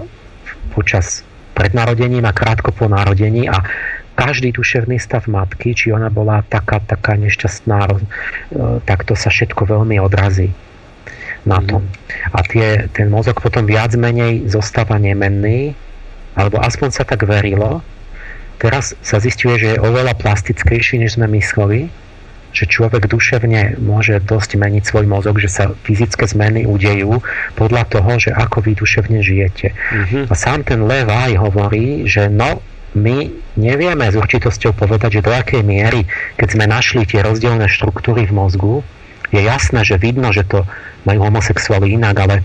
[0.73, 3.61] počas pred narodením a krátko po narodení a
[4.13, 7.97] každý duševný stav matky, či ona bola taká, taká nešťastná, e,
[8.85, 10.53] tak to sa všetko veľmi odrazí
[11.49, 11.67] na mhm.
[11.67, 11.83] tom.
[12.31, 15.75] A tie, ten mozog potom viac menej zostáva nemenný,
[16.39, 17.85] alebo aspoň sa tak verilo.
[18.57, 21.91] Teraz sa zistuje, že je oveľa plastickejší, než sme mysleli,
[22.53, 27.25] že človek duševne môže dosť meniť svoj mozog, že sa fyzické zmeny udejú
[27.57, 29.73] podľa toho, že ako vy duševne žijete.
[29.73, 30.25] Mm-hmm.
[30.29, 32.61] A sám ten Levaj hovorí, že no,
[32.93, 36.05] my nevieme s určitosťou povedať, že do akej miery,
[36.37, 38.75] keď sme našli tie rozdielne štruktúry v mozgu,
[39.33, 40.69] je jasné, že vidno, že to
[41.09, 42.37] majú homosexuáli inak, ale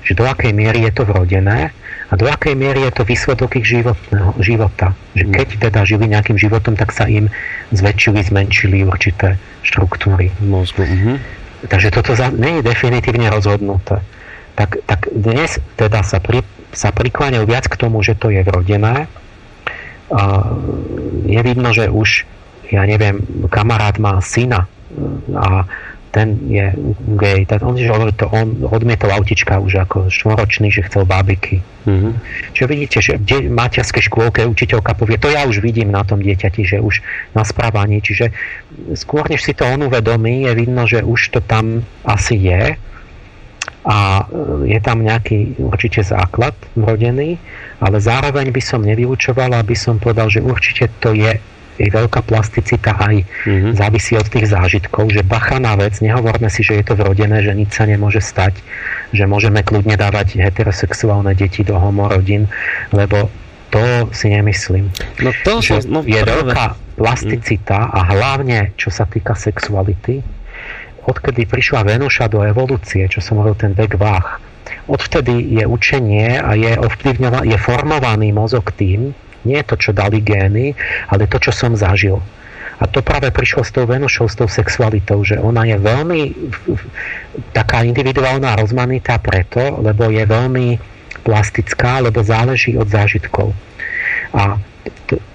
[0.00, 1.76] že do akej miery je to vrodené
[2.08, 4.96] a do akej miery je to výsledok ich životného, života.
[5.12, 7.28] Že keď teda žili nejakým životom, tak sa im
[7.74, 10.84] zväčšili, zmenšili určité štruktúry v mozgu.
[10.84, 11.16] Mm-hmm.
[11.68, 14.04] Takže toto za, nie je definitívne rozhodnuté.
[14.54, 19.10] Tak, tak dnes teda sa, pri, sa prikláňajú viac k tomu, že to je vrodené,
[21.26, 22.26] je vidno, že už,
[22.70, 23.20] ja neviem,
[23.50, 24.70] kamarát má syna
[25.34, 25.66] a
[26.14, 26.70] ten je
[27.18, 27.42] gay.
[27.42, 31.58] Tak on, že to on odmietol autička už ako štvoročný, že chcel bábiky.
[31.90, 32.12] Mm-hmm.
[32.54, 36.62] Čiže vidíte, že v materskej škôlke učiteľka povie, to ja už vidím na tom dieťati,
[36.62, 37.02] že už
[37.34, 37.98] na správaní.
[37.98, 38.30] Čiže
[38.94, 42.78] skôr, než si to on uvedomí, je vidno, že už to tam asi je
[43.84, 47.36] a e, je tam nejaký určite základ vrodený,
[47.84, 51.36] ale zároveň by som nevyučoval, aby som povedal, že určite to je
[51.74, 53.72] je veľká plasticita aj mm-hmm.
[53.74, 57.50] závisí od tých zážitkov, že bacha na vec, nehovorme si, že je to vrodené, že
[57.50, 58.62] nič sa nemôže stať,
[59.10, 62.46] že môžeme kľudne dávať heterosexuálne deti do homorodín,
[62.94, 63.26] lebo
[63.74, 63.82] to
[64.14, 64.86] si nemyslím.
[65.18, 66.30] No to že no, je prvé.
[66.46, 70.22] veľká plasticita a hlavne čo sa týka sexuality,
[71.04, 74.40] odkedy prišla Venuša do evolúcie, čo som hovoril ten vek váh,
[74.88, 76.72] odvtedy je učenie a je,
[77.44, 79.12] je formovaný mozog tým,
[79.44, 80.72] nie to, čo dali gény,
[81.12, 82.20] ale to, čo som zažil.
[82.80, 86.20] A to práve prišlo s tou Venušou, s tou sexualitou, že ona je veľmi
[87.54, 90.68] taká individuálna rozmanitá preto, lebo je veľmi
[91.22, 93.54] plastická, lebo záleží od zážitkov.
[94.34, 94.58] A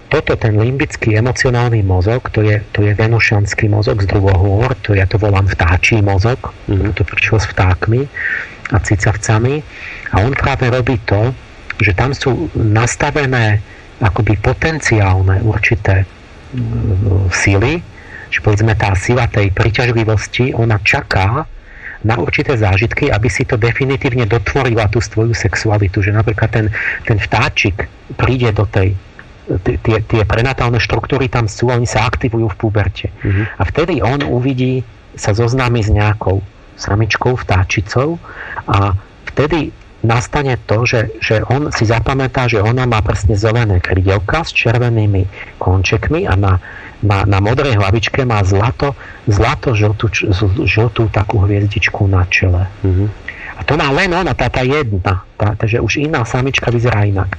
[0.09, 5.05] toto, ten limbický emocionálny mozog, to je, to je venušianský mozog z druhohôr, to ja
[5.05, 6.97] to volám vtáčí mozog, mm-hmm.
[6.97, 8.01] to prišlo s vtákmi
[8.73, 9.61] a cicavcami.
[10.09, 11.29] A on práve robí to,
[11.77, 13.61] že tam sú nastavené
[14.01, 16.03] akoby potenciálne určité
[17.29, 17.79] síly,
[18.29, 21.45] že povedzme tá sila tej priťažlivosti, ona čaká
[21.99, 25.99] na určité zážitky, aby si to definitívne dotvorila tú svoju sexualitu.
[25.99, 26.65] Že napríklad ten,
[27.03, 28.95] ten vtáčik príde do tej
[29.57, 33.07] tie, tie prenatálne štruktúry tam sú, oni sa aktivujú v puberte.
[33.25, 33.49] Uh-huh.
[33.57, 34.85] A vtedy on uvidí,
[35.17, 36.39] sa zoznámi s nejakou
[36.79, 38.21] samičkou, vtáčicou
[38.69, 38.95] a
[39.33, 44.55] vtedy nastane to, že, že on si zapamätá, že ona má presne zelené krydelka s
[44.55, 45.27] červenými
[45.59, 46.53] končekmi a na,
[47.03, 48.95] na, na modrej hlavičke má zlato,
[49.27, 50.07] zlato žltú,
[50.63, 52.71] žltú takú hviezdičku na čele.
[52.79, 53.07] Mm-hmm.
[53.59, 55.27] A to má len ona, tá, tá jedna.
[55.35, 57.35] Tá, takže už iná samička vyzerá inak.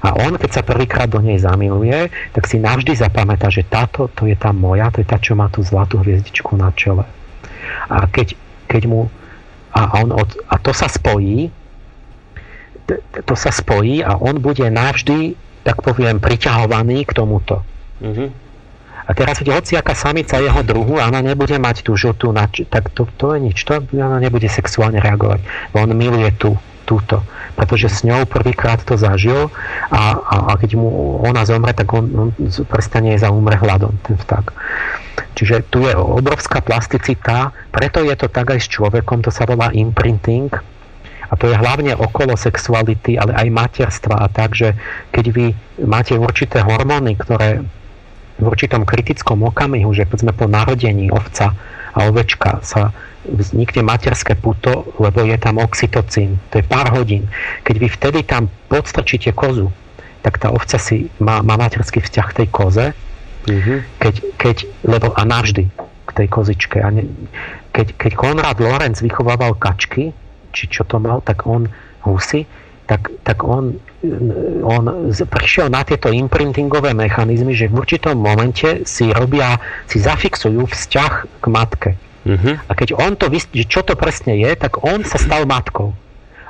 [0.00, 4.24] A on, keď sa prvýkrát do nej zamiluje, tak si navždy zapamätá, že táto, to
[4.24, 7.04] je tá moja, to je tá, čo má tú zlatú hviezdičku na čele.
[7.92, 9.12] A keď, keď mu
[9.70, 11.52] a, on od, a to sa spojí
[12.98, 17.62] to sa spojí a on bude navždy, tak poviem, priťahovaný k tomuto.
[18.02, 18.28] Mm-hmm.
[19.06, 23.10] A teraz, keď hociaká samica jeho druhu, ona nebude mať tú žltú, nač- tak to,
[23.18, 25.42] to je nič, to ona nebude sexuálne reagovať.
[25.74, 26.54] On miluje tú,
[26.86, 27.26] túto,
[27.60, 29.52] pretože s ňou prvýkrát to zažil
[29.92, 32.28] a, a, a keď mu ona zomre, tak on, on
[32.64, 34.48] prestane za umre hladom, ten vták.
[35.36, 39.68] Čiže tu je obrovská plasticita, preto je to tak aj s človekom, to sa volá
[39.76, 40.48] imprinting,
[41.30, 44.74] a to je hlavne okolo sexuality, ale aj materstva a tak, že
[45.12, 45.46] keď vy
[45.84, 47.62] máte určité hormóny, ktoré
[48.40, 51.52] v určitom kritickom okamihu, že povedzme po narodení ovca
[51.94, 52.94] a ovečka sa
[53.26, 57.28] vznikne materské puto, lebo je tam oxytocín, to je pár hodín.
[57.66, 59.68] Keď vy vtedy tam podstrčíte kozu,
[60.24, 62.86] tak tá ovca si má, má materský vzťah k tej koze,
[63.48, 63.78] mm-hmm.
[64.00, 65.68] keď, keď, lebo a navždy
[66.08, 66.80] k tej kozičke.
[66.80, 67.08] A ne,
[67.72, 70.12] keď, keď Konrad Lorenz vychovával kačky,
[70.50, 71.70] či čo to mal, tak on
[72.04, 72.48] husy,
[72.90, 73.78] tak, tak on,
[74.66, 81.12] on prišiel na tieto imprintingové mechanizmy, že v určitom momente si robia, si zafixujú vzťah
[81.38, 81.90] k matke.
[82.26, 82.58] Uh-huh.
[82.66, 85.94] A keď on to, že čo to presne je, tak on sa stal matkou.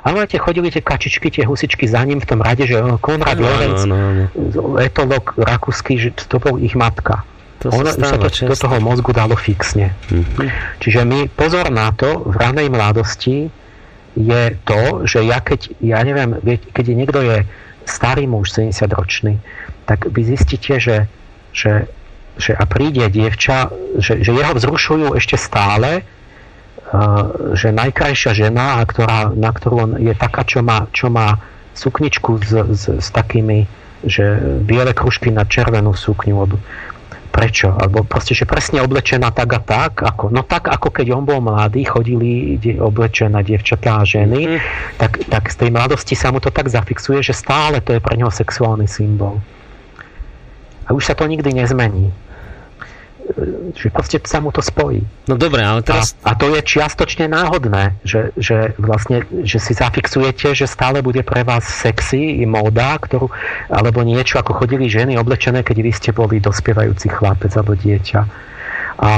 [0.00, 3.44] A máte chodili tie kačičky, tie husičky za ním v tom rade, že Konrad no,
[3.44, 4.80] Lorenz, no, no, no.
[4.80, 7.20] etolog rakúsky, že to bol ich matka.
[7.60, 9.92] To Ono sa, sa to do toho mozgu dalo fixne.
[10.08, 10.48] Uh-huh.
[10.80, 13.52] Čiže my pozor na to v ranej mladosti,
[14.20, 16.36] je to, že ja keď, ja neviem,
[16.76, 17.38] keď niekto je
[17.88, 19.34] starý muž, 70 ročný,
[19.88, 21.10] tak vy zistíte, že,
[21.50, 21.90] že,
[22.38, 29.34] že a príde dievča, že, že jeho vzrušujú ešte stále, uh, že najkrajšia žena, ktorá,
[29.34, 31.40] na ktorú on je taká, čo má, čo má
[31.74, 33.66] sukničku s, s, s takými,
[34.06, 36.46] že biele kružky na červenú sukňu,
[37.30, 41.24] prečo, alebo proste, že presne oblečená tak a tak, ako, no tak ako keď on
[41.24, 44.60] bol mladý, chodili oblečené dievčatá a ženy, mm.
[44.98, 48.18] tak, tak z tej mladosti sa mu to tak zafixuje, že stále to je pre
[48.18, 49.38] neho sexuálny symbol.
[50.84, 52.10] A už sa to nikdy nezmení
[53.76, 55.02] že proste sa mu to spojí.
[55.30, 56.18] No dobre, ale teraz...
[56.26, 61.22] A, a to je čiastočne náhodné, že, že vlastne, že si zafixujete, že stále bude
[61.22, 63.30] pre vás sexy, móda, ktorú,
[63.70, 68.20] alebo niečo, ako chodili ženy oblečené, keď vy ste boli dospievajúci chlapec alebo dieťa.
[69.00, 69.10] A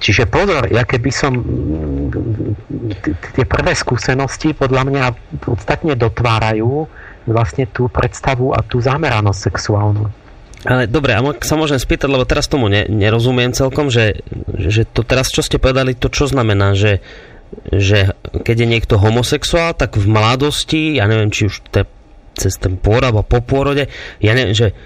[0.00, 1.36] Čiže pozor, ja keby som
[3.36, 5.04] tie prvé skúsenosti podľa mňa
[5.44, 6.88] podstatne dotvárajú
[7.28, 10.08] vlastne tú predstavu a tú zameranosť sexuálnu.
[10.60, 14.20] Ale dobre, a sa môžem spýtať, lebo teraz tomu ne, nerozumiem celkom, že,
[14.60, 17.00] že to teraz, čo ste povedali, to čo znamená, že,
[17.72, 18.12] že
[18.44, 21.88] keď je niekto homosexuál, tak v mladosti, ja neviem, či už te,
[22.36, 23.88] cez ten pôrod alebo po pôrode,
[24.20, 24.76] ja neviem, že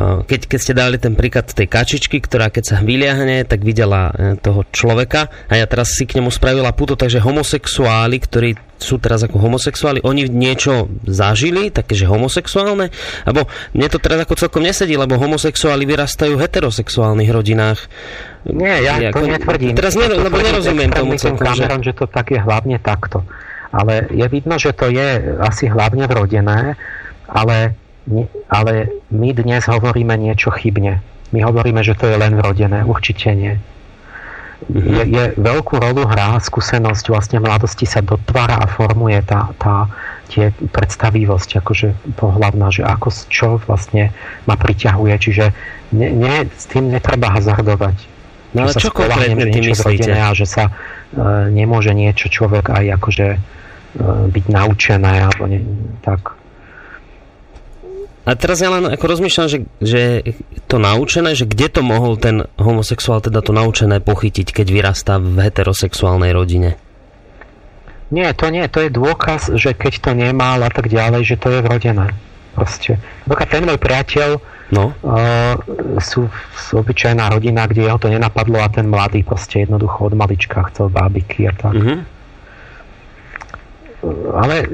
[0.00, 4.40] keď, keď ste dali ten príklad tej kačičky, ktorá keď sa vyliahne, tak videla e,
[4.40, 9.20] toho človeka a ja teraz si k nemu spravila puto, takže homosexuáli, ktorí sú teraz
[9.20, 12.88] ako homosexuáli, oni niečo zažili, takéže homosexuálne,
[13.28, 13.46] alebo
[13.76, 17.84] mne to teraz ako celkom nesedí, lebo homosexuáli vyrastajú v heterosexuálnych rodinách.
[18.48, 19.76] Nie, ja to ako, netvrdím.
[19.76, 21.52] Teraz ne, lebo nerozumiem tomu celkom.
[21.52, 21.68] Že...
[21.84, 23.22] že to tak je hlavne takto.
[23.76, 26.80] Ale je vidno, že to je asi hlavne vrodené,
[27.28, 27.81] ale
[28.50, 30.98] ale my dnes hovoríme niečo chybne.
[31.32, 32.84] My hovoríme, že to je len vrodené.
[32.84, 33.56] Určite nie.
[34.70, 39.90] Je, je veľkú rolu hrá skúsenosť vlastne mladosti sa dotvára a formuje tá, tá
[40.32, 44.14] tie predstavivosť akože pohľavná, že ako čo vlastne
[44.48, 45.44] ma priťahuje, čiže
[45.92, 47.96] ne, ne, s tým netreba hazardovať.
[48.56, 50.12] No ale čo konkrétne tým myslíte?
[50.12, 50.72] A že sa e,
[51.52, 53.38] nemôže niečo človek aj akože e,
[54.32, 55.60] byť naučené alebo ne,
[56.00, 56.36] tak.
[58.22, 60.02] A teraz ja len ako rozmýšľam, že, že
[60.70, 65.42] to naučené, že kde to mohol ten homosexuál teda to naučené pochytiť, keď vyrastá v
[65.42, 66.78] heterosexuálnej rodine?
[68.14, 71.50] Nie, to nie, to je dôkaz, že keď to nemal a tak ďalej, že to
[71.50, 72.14] je vrodené.
[72.52, 73.00] Proste.
[73.26, 74.30] Dokiaľ ten môj priateľ
[74.70, 74.92] no.
[75.02, 75.56] uh,
[75.98, 80.62] sú, sú obyčajná rodina, kde jeho to nenapadlo a ten mladý proste jednoducho od malička
[80.70, 81.74] chcel bábiky a tak.
[81.74, 82.11] Mm-hmm
[84.34, 84.66] ale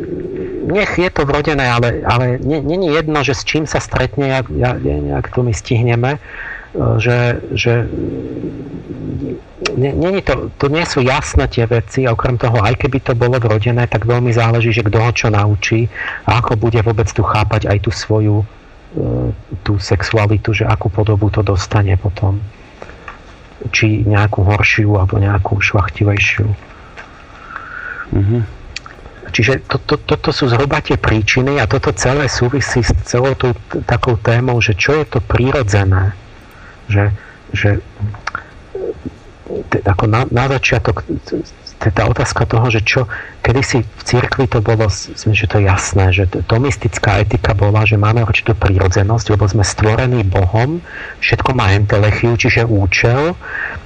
[0.64, 5.24] nech je to vrodené, ale, ale není jedno, že s čím sa stretne, jak, jak,
[5.28, 6.20] to my stihneme, e,
[6.96, 7.84] že, že
[9.76, 13.84] není to, to nie sú jasné tie veci okrem toho, aj keby to bolo vrodené,
[13.84, 15.92] tak veľmi záleží, že kto ho čo naučí
[16.24, 18.46] a ako bude vôbec tu chápať aj tú svoju e,
[19.60, 22.40] tú sexualitu, že akú podobu to dostane potom.
[23.68, 26.48] Či nejakú horšiu alebo nejakú šlachtivejšiu.
[28.08, 28.57] Mm-hmm.
[29.28, 33.52] Čiže to, to, toto sú zhruba tie príčiny a toto celé súvisí s celou tú
[33.84, 36.16] takou témou, že čo je to prírodzené.
[36.88, 37.04] Že,
[37.52, 37.70] že
[39.84, 41.04] ako na, na začiatok
[41.78, 43.06] tá otázka toho, že čo,
[43.38, 48.26] kedysi v cirkvi to bolo, že to je jasné, že mystická etika bola, že máme
[48.26, 50.82] určitú prírodzenosť, lebo sme stvorení Bohom,
[51.22, 53.38] všetko má entelechiu, čiže účel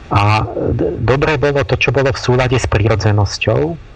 [0.09, 0.49] a
[1.05, 3.92] dobre bolo to, čo bolo v súlade s prírodzenosťou,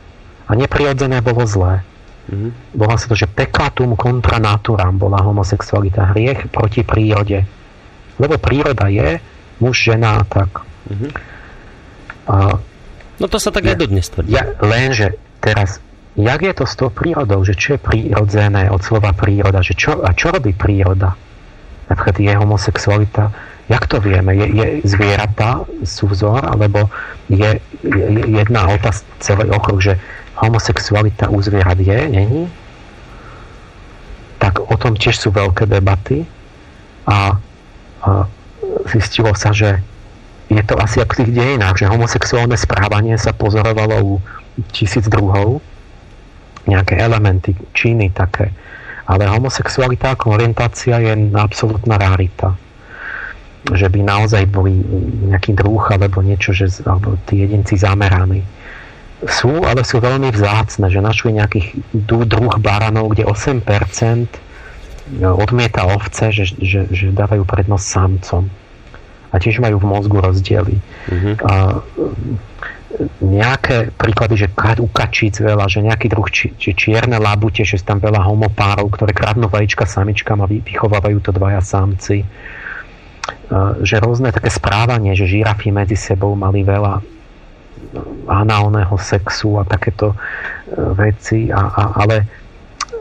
[0.47, 1.83] a neprirodzené bolo zlé.
[2.27, 2.51] Mm-hmm.
[2.75, 7.47] Bola sa to, že pekatum contra naturam bola homosexualita, hriech proti prírode.
[8.19, 9.23] Lebo príroda je
[9.63, 10.63] muž, žena tak.
[10.91, 11.11] Mm-hmm.
[12.27, 12.59] A,
[13.23, 14.35] no to sa tak aj dodnes tvrdí.
[14.35, 15.79] Ja, lenže teraz,
[16.19, 20.03] jak je to s tou prírodou, že čo je prírodzené od slova príroda, že čo,
[20.03, 21.15] a čo robí príroda?
[21.87, 23.31] Napríklad je homosexualita,
[23.71, 24.35] jak to vieme?
[24.35, 26.91] Je, je zvieratá sú vzor, alebo
[27.31, 29.95] je, je jedna otázka celý okruh, že
[30.37, 32.45] homosexualita u zvierat je, není,
[34.37, 36.29] tak o tom tiež sú veľké debaty
[37.09, 37.41] a,
[38.05, 38.11] a
[38.93, 39.81] zistilo sa, že
[40.53, 44.15] je to asi ako v tých dejinách, že homosexuálne správanie sa pozorovalo u
[44.71, 45.59] tisíc druhov,
[46.69, 48.53] nejaké elementy, činy také.
[49.07, 52.55] Ale homosexualita ako orientácia je absolútna rarita.
[53.67, 54.79] Že by naozaj boli
[55.27, 58.43] nejaký druh alebo niečo, že, alebo tí jedinci zameraní
[59.25, 61.73] sú, ale sú veľmi vzácne, že našli nejakých
[62.05, 63.65] druh baranov, kde 8%
[65.25, 68.45] odmieta ovce, že, že, že dávajú prednosť samcom.
[69.33, 70.77] A tiež majú v mozgu rozdiely.
[71.09, 71.35] Mm-hmm.
[71.49, 71.55] A,
[73.21, 74.49] nejaké príklady, že
[74.81, 79.13] u kačíc veľa, že nejaký druh či, či čierne labute, že tam veľa homopárov, ktoré
[79.13, 82.25] kradnú vajíčka samičkám a vychovávajú to dvaja samci.
[83.83, 87.16] Že rôzne také správanie, že žirafy medzi sebou mali veľa
[88.27, 90.17] análneho sexu a takéto e,
[90.95, 92.17] veci, a, a, ale,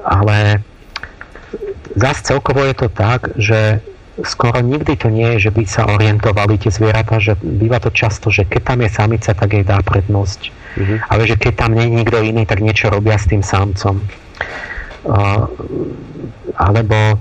[0.05, 0.37] ale
[1.95, 3.81] zase celkovo je to tak, že
[4.23, 8.31] skoro nikdy to nie je, že by sa orientovali tie zvieratá, že býva to často,
[8.31, 10.41] že keď tam je samica, tak jej dá prednosť.
[10.75, 10.97] Mm-hmm.
[11.11, 13.99] Ale že keď tam nie je nikto iný, tak niečo robia s tým samcom.
[15.05, 15.51] Uh,
[16.55, 17.19] alebo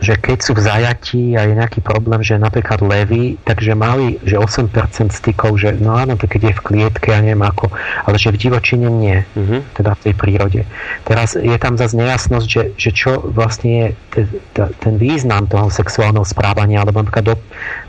[0.00, 4.36] že keď sú v zajatí a je nejaký problém, že napríklad levy, takže mali, že
[4.36, 4.68] 8%
[5.08, 7.72] stykov, že no áno, to keď je v klietke, ja neviem ako,
[8.04, 9.60] ale že v divočine nie, mm-hmm.
[9.80, 10.60] teda v tej prírode.
[11.08, 15.72] Teraz je tam zase nejasnosť, že, že čo vlastne je te, te, ten význam toho
[15.72, 17.36] sexuálneho správania, alebo napríklad do,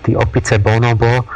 [0.08, 1.28] tí opice bonobo,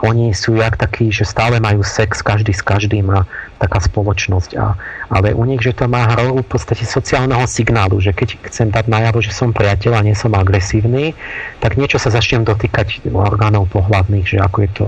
[0.00, 3.28] oni sú jak takí, že stále majú sex každý s každým a
[3.60, 4.50] taká spoločnosť.
[4.56, 4.72] A,
[5.12, 8.88] ale u nich, že to má rolu v podstate sociálneho signálu, že keď chcem dať
[8.88, 11.12] najavo, že som priateľ a nie som agresívny,
[11.60, 14.84] tak niečo sa začnem dotýkať orgánov pohľadných, že ako je to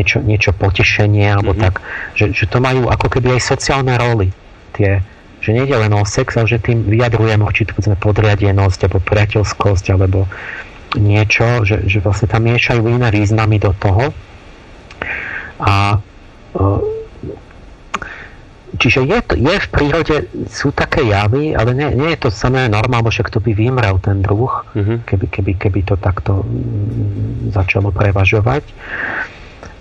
[0.00, 1.64] niečo, niečo potešenie alebo mm-hmm.
[1.68, 1.74] tak,
[2.16, 4.32] že, že to majú ako keby aj sociálne roly
[4.72, 5.04] tie,
[5.44, 10.24] že nejde len o sex, ale že tým vyjadrujem určitú podriadenosť alebo priateľskosť alebo
[10.96, 14.14] niečo, že, že vlastne tam miešajú iné významy do toho.
[15.60, 15.98] A
[16.54, 16.94] e,
[18.74, 20.16] Čiže je, je v prírode,
[20.50, 24.18] sú také javy, ale nie, nie je to samé normálne, však to by vymrel ten
[24.18, 25.06] druh, mm-hmm.
[25.06, 28.66] keby, keby, keby to takto mm, začalo prevažovať.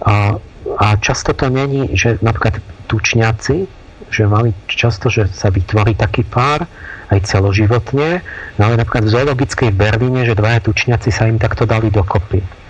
[0.05, 0.37] A,
[0.77, 3.65] a často to není, že napríklad tučňaci,
[4.13, 6.69] že mali často, že sa vytvorí taký pár,
[7.09, 8.21] aj celoživotne,
[8.57, 12.62] no ale napríklad v zoologickej Berlíne, že dvaja tučňaci sa im takto dali dokopy.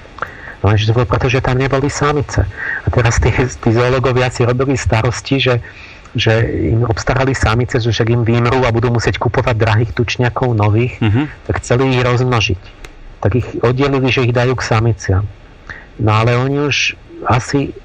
[0.64, 2.48] No lenže to bolo preto, že tam neboli samice.
[2.84, 5.60] A teraz tí, tí zoologovia si robili starosti, že,
[6.16, 6.40] že
[6.72, 11.26] im obstarali samice, že však im vymrú a budú musieť kupovať drahých tučňakov nových, mm-hmm.
[11.52, 12.62] tak chceli ich rozmnožiť.
[13.20, 15.28] Tak ich oddelili, že ich dajú k samiciam.
[16.00, 16.96] No ale oni už
[17.28, 17.76] asi,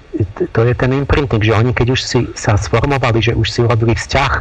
[0.54, 3.98] to je ten imprinting, že oni keď už si sa sformovali, že už si urobili
[3.98, 4.32] vzťah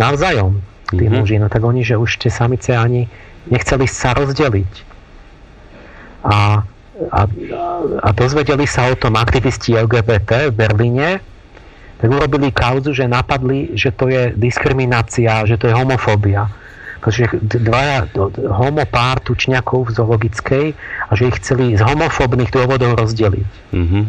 [0.00, 0.56] navzájom,
[0.88, 1.20] tí mm-hmm.
[1.20, 3.12] muži, no tak oni, že už tie samice ani
[3.52, 4.72] nechceli sa rozdeliť.
[6.24, 6.64] A,
[7.10, 7.26] a,
[8.02, 11.08] a dozvedeli sa o tom aktivisti LGBT v Berlíne,
[11.98, 16.46] tak urobili kauzu, že napadli, že to je diskriminácia, že to je homofóbia.
[17.02, 18.08] Pretože dvaja
[18.48, 20.66] homopár tučňakov v zoologickej
[21.08, 23.50] a že ich chceli z homofóbnych dôvodov rozdeliť.
[23.76, 24.04] Mm-hmm.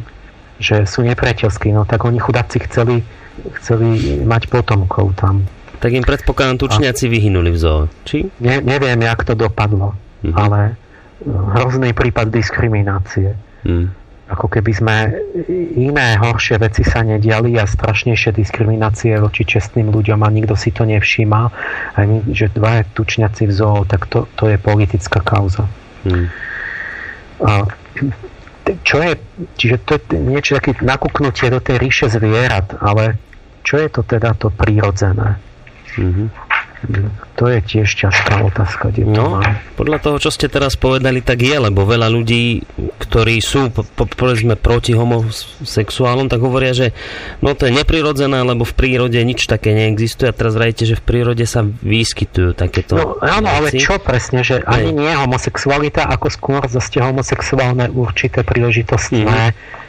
[0.64, 1.76] Že sú nepriateľskí.
[1.76, 3.04] No tak oni chudáci chceli,
[3.60, 5.44] chceli mať potomkov tam.
[5.84, 8.32] Tak im predpokladám tučniaci vyhynuli v zoo, či?
[8.40, 9.92] Ne, neviem, jak to dopadlo,
[10.24, 10.32] mm.
[10.32, 10.80] ale
[11.24, 13.36] hrozný prípad diskriminácie.
[13.64, 13.94] Mm.
[14.26, 14.96] Ako keby sme
[15.78, 20.82] iné horšie veci sa nediali a strašnejšie diskriminácie voči čestným ľuďom a nikto si to
[20.82, 21.42] nevšíma.
[21.94, 22.00] A
[22.34, 25.70] že dva tučňaci v zoo, tak to, to je politická kauza.
[26.10, 26.28] Mm.
[27.46, 27.70] A,
[28.82, 29.14] čo je,
[29.62, 33.22] čiže to je niečo také nakúknutie do tej ríše zvierat, ale
[33.62, 35.38] čo je to teda to prírodzené?
[35.96, 36.28] Mm-hmm.
[37.36, 38.96] To je tiež ťažká otázka.
[39.04, 39.44] No,
[39.76, 42.64] podľa toho, čo ste teraz povedali, tak je, lebo veľa ľudí,
[43.02, 46.96] ktorí sú, po, povedzme, proti homosexuálom, tak hovoria, že
[47.44, 51.04] no to je neprirodzené, lebo v prírode nič také neexistuje a teraz vrajte, že v
[51.04, 56.62] prírode sa vyskytujú takéto No áno, ale čo presne, že ani nie homosexualita, ako skôr
[56.72, 59.84] zase homosexuálne určité príležitostné mm-hmm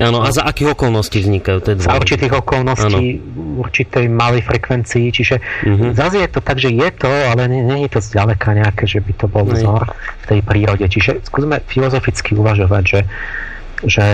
[0.00, 1.58] Áno, a za akých okolností vznikajú?
[1.60, 3.60] To za určitých okolností, ano.
[3.60, 5.92] určitej malej frekvencii, čiže uh-huh.
[5.92, 9.04] zase je to tak, že je to, ale nie, nie je to zďaleka nejaké, že
[9.04, 10.84] by to bol vzor v tej prírode.
[10.88, 13.00] Čiže skúsme filozoficky uvažovať, že,
[13.84, 14.04] že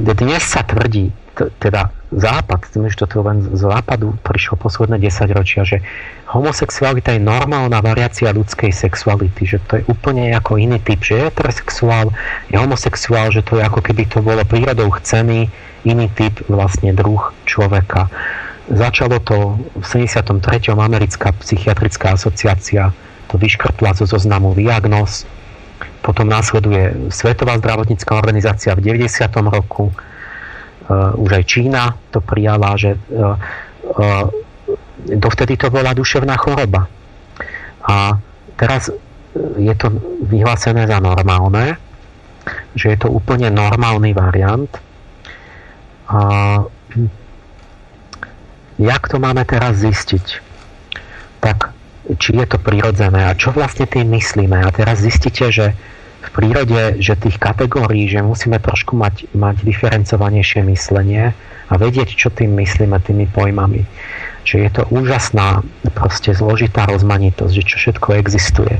[0.00, 5.78] dnes sa tvrdí, teda západ, že toto len z západu prišlo posledné 10 ročia, že
[6.26, 11.26] homosexualita je normálna variácia ľudskej sexuality, že to je úplne ako iný typ, že je
[11.30, 12.10] heterosexuál,
[12.50, 15.46] je homosexuál, že to je ako keby to bolo prírodou chcený
[15.86, 18.10] iný typ vlastne druh človeka.
[18.70, 20.74] Začalo to v 73.
[20.74, 22.90] americká psychiatrická asociácia
[23.30, 25.22] to vyškrtla zo zoznamu diagnóz,
[26.02, 29.30] potom následuje Svetová zdravotnícká organizácia v 90.
[29.46, 29.94] roku,
[30.90, 34.24] už aj Čína to prijala, že eh, eh,
[35.14, 36.90] dovtedy to bola duševná choroba.
[37.86, 38.18] A
[38.58, 38.90] teraz
[39.56, 39.88] je to
[40.26, 41.78] vyhlásené za normálne,
[42.74, 44.70] že je to úplne normálny variant.
[46.10, 46.20] A
[48.76, 50.26] jak to máme teraz zistiť?
[51.38, 51.72] Tak
[52.18, 54.58] či je to prirodzené a čo vlastne tým myslíme.
[54.58, 55.78] A teraz zistíte, že
[56.20, 61.32] v prírode, že tých kategórií, že musíme trošku mať, mať diferencovanejšie myslenie
[61.70, 63.88] a vedieť, čo tým myslíme tými pojmami.
[64.44, 65.64] Že je to úžasná,
[65.96, 68.74] proste zložitá rozmanitosť, že čo všetko existuje.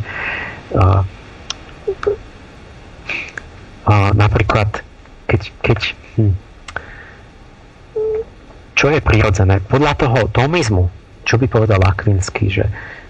[0.77, 1.01] Uh,
[3.89, 4.85] uh, napríklad,
[5.25, 5.79] keď, keď
[6.21, 6.35] hm,
[8.77, 9.61] čo je prirodzené?
[9.61, 10.89] Podľa toho tomizmu,
[11.29, 12.65] čo by povedal Akvinsky, že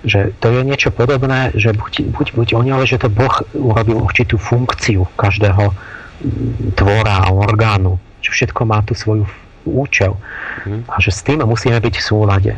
[0.05, 4.01] že to je niečo podobné, že buď, buď, buď oni, ale že to Boh urobil
[4.01, 5.73] určitú funkciu každého
[6.77, 9.25] tvora a orgánu, že všetko má tu svoju
[9.65, 10.17] účel
[10.65, 10.89] mhm.
[10.89, 12.53] a že s tým musíme byť v súlade.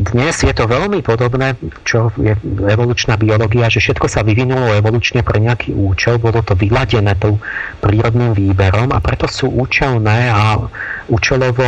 [0.00, 1.52] Dnes je to veľmi podobné,
[1.84, 2.32] čo je
[2.64, 7.36] evolučná biológia, že všetko sa vyvinulo evolučne pre nejaký účel, bolo to vyladené tou
[7.84, 10.64] prírodným výberom a preto sú účelné a
[11.12, 11.64] účelovo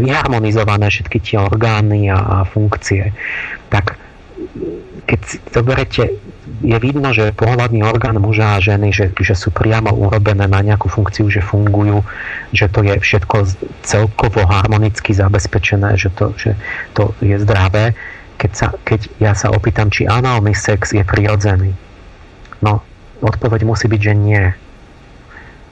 [0.00, 3.12] vyharmonizované všetky tie orgány a, funkcie.
[3.68, 4.00] Tak
[5.06, 6.02] keď si zoberete,
[6.62, 10.86] je vidno, že pohľadný orgán muža a ženy, že, že sú priamo urobené na nejakú
[10.86, 12.06] funkciu, že fungujú,
[12.54, 13.36] že to je všetko
[13.82, 16.54] celkovo harmonicky zabezpečené, že to, že
[16.94, 17.98] to je zdravé.
[18.38, 21.74] Keď, sa, keď ja sa opýtam, či análny sex je prirodzený,
[22.58, 22.82] no
[23.22, 24.44] odpoveď musí byť, že nie.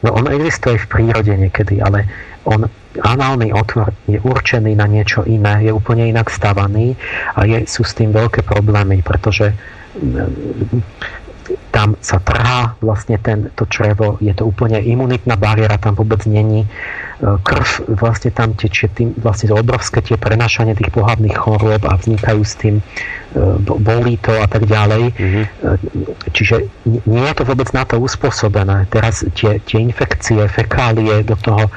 [0.01, 2.09] No on existuje v prírode niekedy, ale
[2.48, 2.64] on,
[3.05, 6.97] análny otvor je určený na niečo iné, je úplne inak stavaný
[7.36, 9.52] a je, sú s tým veľké problémy, pretože
[11.70, 16.66] tam sa trhá vlastne ten, to črevo, je to úplne imunitná bariéra, tam vôbec není
[17.20, 22.55] krv vlastne tam tečie tým, vlastne obrovské tie prenášanie tých pohľadných chorôb a vznikajú s
[22.56, 22.85] tým e,
[23.60, 25.12] bolí to a tak ďalej.
[25.12, 25.44] Mm-hmm.
[26.32, 26.56] Čiže
[27.05, 28.89] nie je to vôbec na to uspôsobené.
[28.89, 31.68] Teraz tie, tie infekcie, fekálie do toho,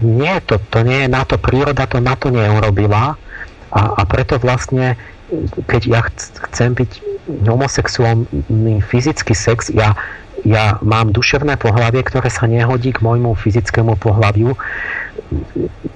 [0.00, 3.20] nie to, to nie je na to, príroda to na to neurobila
[3.72, 4.96] a, a preto vlastne
[5.66, 6.00] keď ja
[6.50, 6.90] chcem byť
[7.46, 9.96] homosexuálny fyzický sex, ja
[10.42, 14.58] ja mám duševné pohľavie, ktoré sa nehodí k môjmu fyzickému pohľaviu.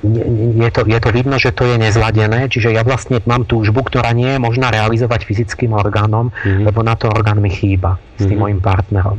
[0.06, 4.14] Je to, je to vidno, že to je nezladené, čiže ja vlastne mám túžbu, ktorá
[4.14, 6.62] nie je možná realizovať fyzickým orgánom, mm-hmm.
[6.62, 8.62] lebo na to orgán mi chýba s tým mm-hmm.
[8.62, 9.18] partnerom.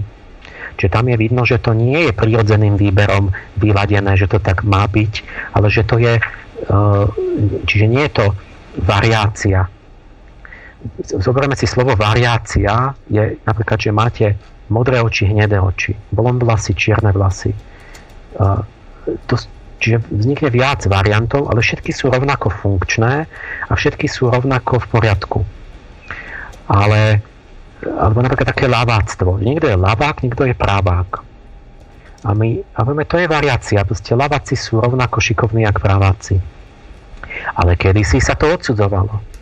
[0.77, 4.85] Čiže tam je vidno, že to nie je prirodzeným výberom vyladené, že to tak má
[4.85, 5.13] byť,
[5.57, 6.77] ale že to je, e,
[7.65, 8.25] čiže nie je to
[8.85, 9.65] variácia.
[11.03, 14.25] Zoberieme si slovo variácia, je napríklad, že máte
[14.67, 17.51] modré oči, hnedé oči, blond vlasy, čierne vlasy.
[19.07, 19.35] To,
[19.79, 23.29] čiže vznikne viac variantov, ale všetky sú rovnako funkčné
[23.67, 25.39] a všetky sú rovnako v poriadku.
[26.67, 27.23] Ale
[27.77, 29.37] alebo napríklad také laváctvo.
[29.37, 31.21] Niekto je lavák, niekto je právák.
[32.25, 33.85] A my, a vieme, to je variácia.
[33.85, 36.35] Proste laváci sú rovnako šikovní, ako praváci.
[37.53, 39.36] Ale kedysi sa to odsudzovalo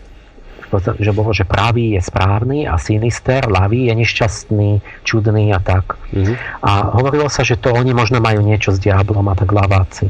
[0.99, 4.71] že bolo, že pravý je správny a sinister, ľavý je nešťastný,
[5.05, 5.95] čudný a tak.
[6.11, 6.35] Mm-hmm.
[6.65, 10.09] A hovorilo sa, že to oni možno majú niečo s diablom a tak laváci.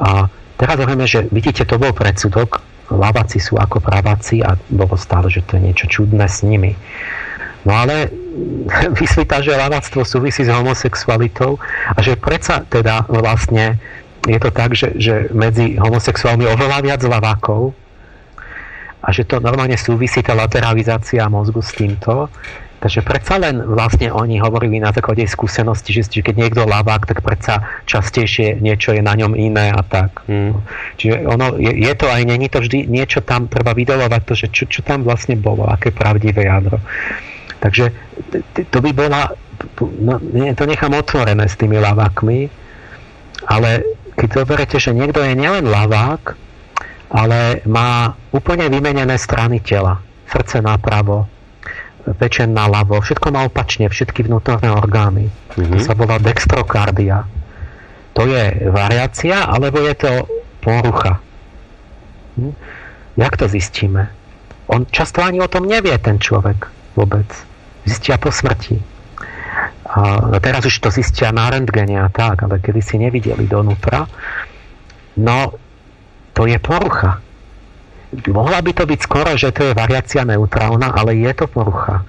[0.00, 2.60] A teraz hovoríme, že vidíte, to bol predsudok,
[2.90, 6.74] laváci sú ako praváci a bolo stále, že to je niečo čudné s nimi.
[7.64, 8.10] No ale
[9.00, 11.60] vysvíta, že laváctvo súvisí s homosexualitou
[11.94, 13.78] a že predsa teda vlastne
[14.28, 17.72] je to tak, že, že medzi homosexuálmi oveľa viac lavákov
[19.00, 22.28] a že to normálne súvisí tá lateralizácia mozgu s týmto.
[22.80, 27.60] Takže predsa len vlastne oni hovorili na základe skúsenosti, že keď niekto lavák, tak predsa
[27.84, 30.24] častejšie niečo je na ňom iné a tak.
[30.24, 30.64] Mm.
[30.96, 34.46] Čiže ono, je, je to aj, není to vždy, niečo tam treba vydolovať, to, že
[34.48, 36.80] čo, čo tam vlastne bolo, aké pravdivé jadro.
[37.60, 37.92] Takže
[38.72, 39.28] to by bola,
[40.00, 40.16] no,
[40.56, 42.48] to nechám otvorené s tými lavákmi,
[43.44, 43.84] ale
[44.16, 46.32] keď zoberete, že niekto je nielen lavák,
[47.10, 49.98] ale má úplne vymenené strany tela.
[50.30, 51.26] Srdce napravo,
[52.16, 55.26] pečen naľavo, všetko má opačne, všetky vnútorné orgány.
[55.58, 55.74] Mm-hmm.
[55.74, 57.26] To sa volá dextrokardia.
[58.14, 60.12] To je variácia, alebo je to
[60.62, 61.18] porucha.
[62.38, 62.54] Hm?
[63.18, 64.06] Jak to zistíme?
[64.70, 67.26] On často ani o tom nevie, ten človek vôbec.
[67.82, 68.78] Zistia po smrti.
[69.90, 74.06] A teraz už to zistia na rentgene a tak, ale kedy si nevideli donútra.
[75.18, 75.58] No,
[76.40, 77.20] to je porucha.
[78.32, 82.00] Mohla by to byť skoro, že to je variácia neutrálna, ale je to porucha.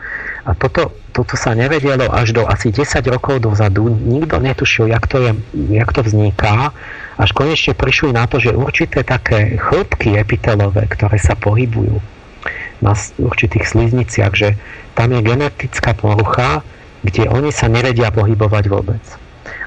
[0.48, 3.92] A toto, toto sa nevedelo až do asi 10 rokov dozadu.
[3.92, 5.32] Nikto netušil, jak to, je,
[5.76, 6.72] jak to vzniká.
[7.20, 12.00] Až konečne prišli na to, že určité také chlopky epitelové, ktoré sa pohybujú
[12.80, 14.56] na určitých slizniciach, že
[14.96, 16.64] tam je genetická porucha,
[17.04, 19.04] kde oni sa nevedia pohybovať vôbec.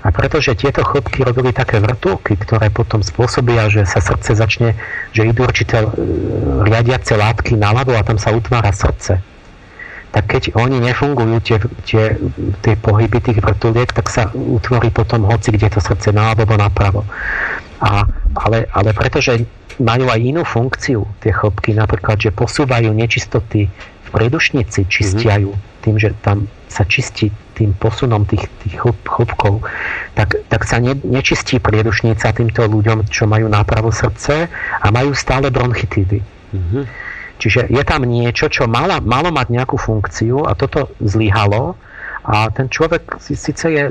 [0.04, 4.76] A pretože tieto chopky robili také vrtulky, ktoré potom spôsobia, že sa srdce začne,
[5.16, 5.88] že idú určité e,
[6.60, 9.24] riadiace látky naľavo a tam sa utvára srdce,
[10.12, 11.56] tak keď oni nefungujú, tie,
[11.88, 12.04] tie,
[12.60, 17.08] tie pohyby tých vrtuliek, tak sa utvorí potom hoci, kde to srdce alebo napravo.
[17.80, 18.04] A,
[18.36, 19.48] ale, ale pretože
[19.80, 26.16] majú aj inú funkciu tie chopky, napríklad, že posúvajú nečistoty v predušnici, čistiajú tým, že
[26.24, 29.62] tam sa čistí tým posunom tých, tých chopkov,
[30.18, 34.50] tak, tak sa ne, nečistí priedušnica týmto ľuďom, čo majú nápravo srdce
[34.82, 36.18] a majú stále bronchitídy.
[36.50, 36.84] Mm-hmm.
[37.38, 41.78] Čiže je tam niečo, čo malo, malo mať nejakú funkciu a toto zlyhalo
[42.24, 43.84] a ten človek síce je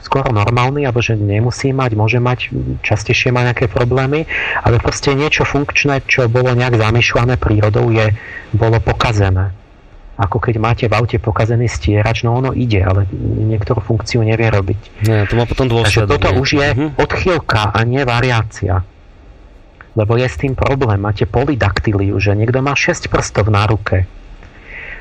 [0.00, 2.48] skoro normálny, alebo že nemusí mať, môže mať,
[2.80, 4.24] častejšie má nejaké problémy,
[4.64, 8.08] ale proste niečo funkčné, čo bolo nejak zamýšľané prírodou, je,
[8.56, 9.52] bolo pokazené
[10.18, 15.06] ako keď máte v aute pokazený stierač, no ono ide, ale niektorú funkciu nevie robiť.
[15.06, 16.10] Nie, to má potom dôsledok.
[16.10, 16.90] Takže toto už je uh-huh.
[16.98, 18.82] odchýlka a nie variácia.
[19.94, 20.98] Lebo je s tým problém.
[20.98, 24.10] Máte polydaktyliu, že niekto má 6 prstov na ruke.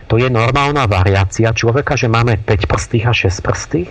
[0.06, 3.90] to je normálna variácia človeka, že máme 5 prstých a 6 prstých?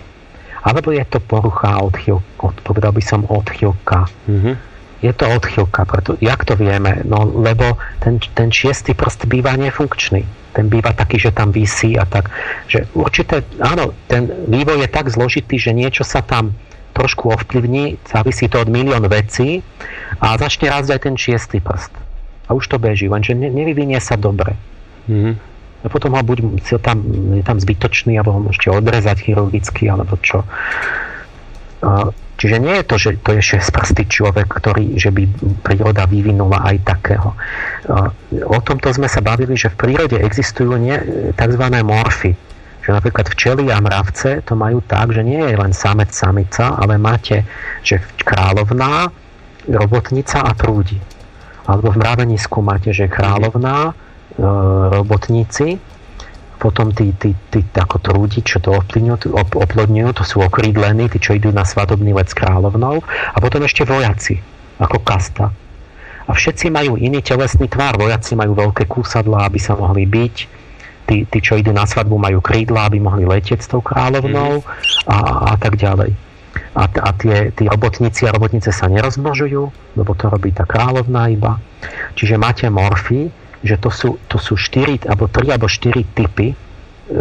[0.63, 4.07] Alebo je to porucha odchylka, povedal by som odchylka.
[4.27, 4.55] Mm-hmm.
[4.97, 7.05] Je to odchylka, preto, jak to vieme?
[7.05, 10.25] No, lebo ten, ten šiestý prst býva nefunkčný.
[10.57, 12.33] Ten býva taký, že tam vysí a tak.
[12.65, 16.57] Že určité, áno, ten vývoj je tak zložitý, že niečo sa tam
[16.97, 19.61] trošku ovplyvní, závisí to od milión vecí
[20.17, 21.93] a začne rásť aj ten šiestý prst.
[22.49, 24.57] A už to beží, lenže ne, nevyvinie sa dobre.
[25.05, 25.33] Mm-hmm.
[25.85, 26.41] A potom ho buď
[26.81, 27.05] tam,
[27.37, 30.41] je tam zbytočný, alebo ho môžete odrezať chirurgicky, alebo čo.
[32.37, 35.25] Čiže nie je to, že to je šestprstý človek, ktorý, že by
[35.65, 37.33] príroda vyvinula aj takého.
[38.45, 40.93] O tomto sme sa bavili, že v prírode existujú nie,
[41.33, 41.63] tzv.
[41.81, 42.37] morfy.
[42.85, 47.01] Že napríklad včely a mravce to majú tak, že nie je len samec, samica, ale
[47.01, 47.41] máte,
[47.81, 49.09] že kráľovná,
[49.67, 50.95] robotnica a prúdi.
[51.67, 53.93] Alebo v mravenisku máte, že kráľovná, e,
[54.93, 55.75] robotníci
[56.57, 61.37] potom tí, tí, tí ako trúdi, čo to ovplyvňujú, oplodňujú, to sú okrídlení, tí, čo
[61.37, 64.41] idú na svadobný let s kráľovnou a potom ešte vojaci,
[64.81, 65.53] ako kasta.
[66.27, 67.95] A všetci majú iný telesný tvár.
[67.95, 70.35] Vojaci majú veľké kúsadlá, aby sa mohli byť.
[71.07, 74.67] Tí, tí, čo idú na svadbu, majú krídla, aby mohli letieť s tou kráľovnou mm.
[75.07, 75.17] a,
[75.49, 76.11] a tak ďalej.
[76.75, 81.63] A, a tie, tí robotníci a robotnice sa nerozmnožujú, lebo to robí tá kráľovná iba.
[82.19, 83.31] Čiže máte morfy,
[83.67, 86.55] že to sú, to sú 4 alebo 3 alebo 4 typy e,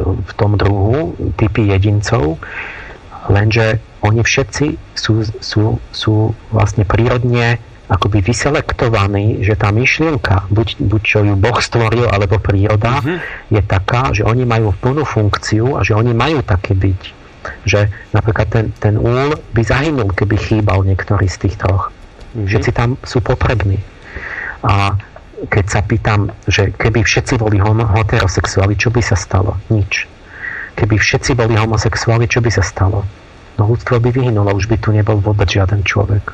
[0.01, 2.39] v tom druhu, typy jedincov,
[3.27, 11.03] lenže oni všetci sú, sú, sú vlastne prírodne akoby vyselektovaní, že tá myšlienka, buď, buď
[11.07, 13.19] čo ju Boh stvoril, alebo príroda, uh-huh.
[13.51, 17.03] je taká, že oni majú plnú funkciu a že oni majú také byť.
[17.63, 21.95] Že napríklad ten, ten úl by zahynul, keby chýbal niektorý z tých troch.
[21.95, 22.47] Uh-huh.
[22.51, 23.79] Všetci tam sú potrební.
[24.67, 24.99] A
[25.45, 29.61] keď sa pýtam, že keby všetci boli heterosexuáli, čo by sa stalo?
[29.69, 30.09] Nič.
[30.77, 33.05] Keby všetci boli homosexuáli, čo by sa stalo?
[33.57, 36.33] No ľudstvo by vyhynulo, už by tu nebol vôbec žiaden človek.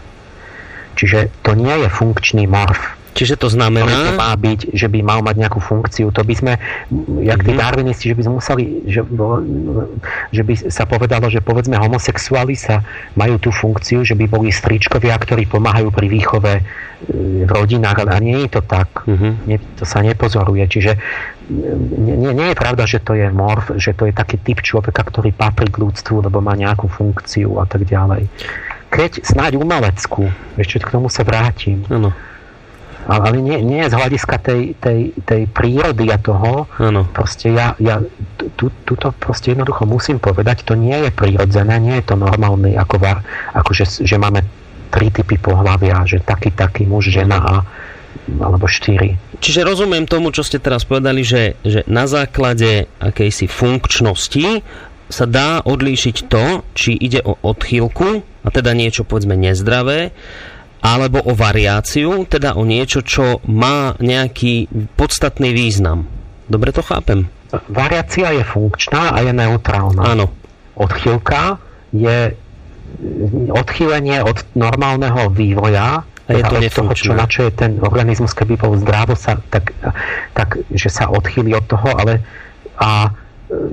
[0.99, 2.99] Čiže to nie je funkčný morf.
[3.13, 3.93] Čiže to znamená...
[3.93, 6.09] To má byť, že by mal mať nejakú funkciu.
[6.17, 6.53] To by sme,
[7.21, 7.61] jak tí mhm.
[7.61, 9.01] darwinisti, že by sme museli, že,
[10.33, 12.81] že by sa povedalo, že povedzme homosexuáli sa
[13.15, 16.63] majú tú funkciu, že by boli stričkovia, ktorí pomáhajú pri výchove e,
[17.45, 19.05] v rodinách, ale nie je to tak.
[19.05, 19.37] Uh-huh.
[19.45, 20.65] Nie, to sa nepozoruje.
[20.65, 20.97] Čiže
[21.53, 25.05] nie, nie, nie je pravda, že to je morf, že to je taký typ človeka,
[25.05, 28.25] ktorý patrí k ľudstvu, lebo má nejakú funkciu a tak ďalej.
[28.93, 31.85] Keď snáď umeleckú, ešte k tomu sa vrátim.
[31.93, 32.13] Ano
[33.07, 36.71] ale nie, nie z hľadiska tej, tej, tej prírody a toho.
[36.79, 37.09] Ano.
[37.11, 37.99] Proste ja, ja
[38.55, 42.97] tu, tuto proste jednoducho musím povedať, to nie je prírodzené, nie je to normálne, ako,
[43.03, 44.47] var, ako že, že máme
[44.93, 47.55] tri typy pohľavia, že taký, taký muž, žena a
[48.29, 49.19] alebo štyri.
[49.43, 54.63] Čiže rozumiem tomu, čo ste teraz povedali, že, že na základe akejsi funkčnosti
[55.11, 60.15] sa dá odlíšiť to, či ide o odchýlku, a teda niečo povedzme nezdravé,
[60.83, 64.67] alebo o variáciu, teda o niečo, čo má nejaký
[64.99, 66.11] podstatný význam.
[66.51, 67.31] Dobre to chápem?
[67.71, 70.03] Variácia je funkčná a je neutrálna.
[70.03, 70.27] Áno.
[70.75, 71.63] Odchýlka
[71.95, 72.35] je
[73.53, 78.35] odchýlenie od normálneho vývoja a je to od toho, čo, na čo je ten organizmus,
[78.35, 79.75] keby bol zdravo, sa, tak,
[80.35, 82.25] tak, že sa odchýli od toho, ale
[82.81, 83.13] a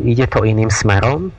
[0.03, 1.31] ide to iným smerom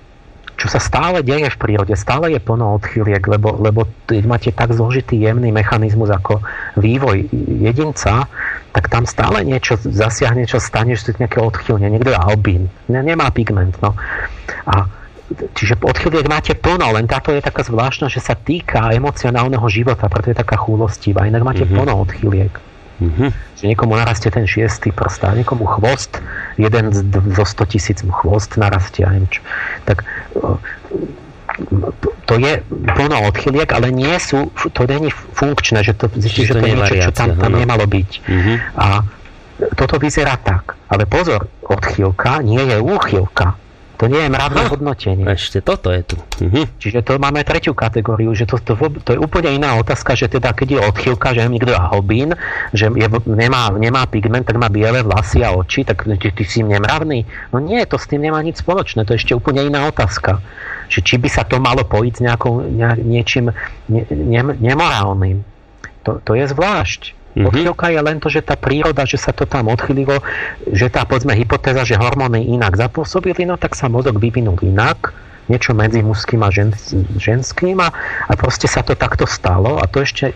[0.60, 3.88] čo sa stále deje v prírode, stále je plno odchyliek, lebo, lebo
[4.28, 6.44] máte tak zložitý jemný mechanizmus ako
[6.76, 7.32] vývoj
[7.64, 8.28] jedinca,
[8.76, 11.88] tak tam stále niečo zasiahne, čo stane, že nejaké odchylne.
[11.88, 13.80] Niekto je albín, nemá pigment.
[13.80, 13.96] No.
[14.68, 15.00] A
[15.30, 20.34] Čiže odchyliek máte plno, len táto je taká zvláštna, že sa týka emocionálneho života, preto
[20.34, 21.22] je taká chúlostivá.
[21.30, 21.78] Inak máte mm-hmm.
[21.78, 22.50] plno odchyliek.
[23.00, 23.28] Mm-hmm.
[23.56, 26.20] Že niekomu narastie ten šiestý prst a niekomu chvost,
[26.60, 26.92] jeden
[27.32, 29.40] zo 100 tisíc mu chvost narastie, neviem čo.
[29.88, 30.04] Tak
[32.28, 36.62] to je plno odchyliek, ale nie sú, to není funkčné, že to, že, že to,
[36.62, 38.10] to je niečo, čo tam, tam nemalo byť.
[38.24, 38.56] Mm-hmm.
[38.78, 38.86] A
[39.76, 40.76] toto vyzerá tak.
[40.88, 43.60] Ale pozor, odchýlka nie je úchylka.
[44.00, 45.28] To nie je mravné hodnotenie.
[45.28, 46.16] Ešte toto je tu.
[46.40, 46.80] Mhm.
[46.80, 48.72] Čiže to máme tretiu kategóriu, že to, to,
[49.04, 52.32] to je úplne iná otázka, že teda keď je odchýlka, že niekto je albín,
[52.72, 56.64] že je, nemá, nemá pigment, tak má biele vlasy a oči, tak ty, ty si
[56.64, 57.28] nemravný.
[57.52, 60.40] No nie, to s tým nemá nič spoločné, to je ešte úplne iná otázka.
[60.88, 63.52] Že či by sa to malo pojiť s nejakou, ne, niečím
[63.92, 65.44] ne, ne, nemorálnym.
[66.08, 67.19] To, to je zvlášť.
[67.30, 67.46] Mm-hmm.
[67.46, 70.18] Odchýlka je len to, že tá príroda, že sa to tam odchýlilo,
[70.66, 75.14] že tá povedzme hypotéza, že hormóny inak zapôsobili, no tak sa mozog vyvinul inak,
[75.50, 76.70] niečo medzi mužským a žen,
[77.18, 77.90] ženským a,
[78.30, 80.30] a proste sa to takto stalo a to ešte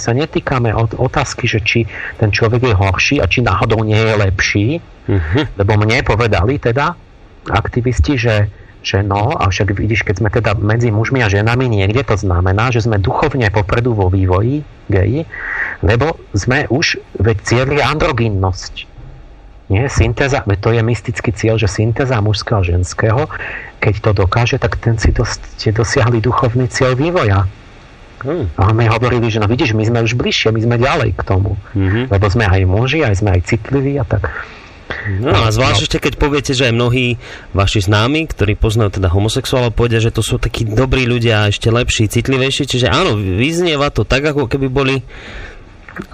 [0.00, 1.84] sa netýkame od otázky, že či
[2.16, 5.44] ten človek je horší a či náhodou nie je lepší, uh-huh.
[5.60, 6.96] lebo mne povedali teda
[7.52, 8.36] aktivisti, že
[8.80, 12.72] že no, a však vidíš, keď sme teda medzi mužmi a ženami niekde, to znamená,
[12.72, 15.28] že sme duchovne popredu vo vývoji geji,
[15.80, 18.90] lebo sme už veď cieli androgynnosť.
[19.70, 23.30] Nie, syntéza, veď to je mystický cieľ, že syntéza mužského a ženského,
[23.78, 27.46] keď to dokáže, tak ten si dos, ste dosiahli duchovný cieľ vývoja.
[28.20, 28.50] Hmm.
[28.60, 31.56] A my hovorili, že no vidíš, my sme už bližšie, my sme ďalej k tomu.
[31.72, 32.12] Mm-hmm.
[32.12, 34.28] Lebo sme aj muži, aj sme aj citliví a tak.
[35.08, 35.84] No a zvlášť no.
[35.86, 37.16] ešte, keď poviete, že aj mnohí
[37.56, 41.72] vaši známi, ktorí poznajú teda homosexuálov, povedia, že to sú takí dobrí ľudia a ešte
[41.72, 42.68] lepší, citlivejší.
[42.68, 45.00] Čiže áno, vyznieva to tak, ako keby boli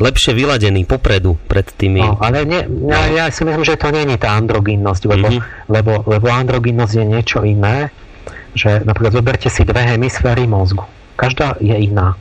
[0.00, 2.00] lepšie vyladení popredu pred tými...
[2.00, 5.68] No, ale nie, ja, ja si myslím, že to není tá androgynnosť, lebo, mm-hmm.
[5.70, 7.92] lebo, lebo androgynnosť je niečo iné,
[8.56, 10.84] že napríklad zoberte si dve hemisféry mozgu.
[11.16, 12.16] Každá je iná.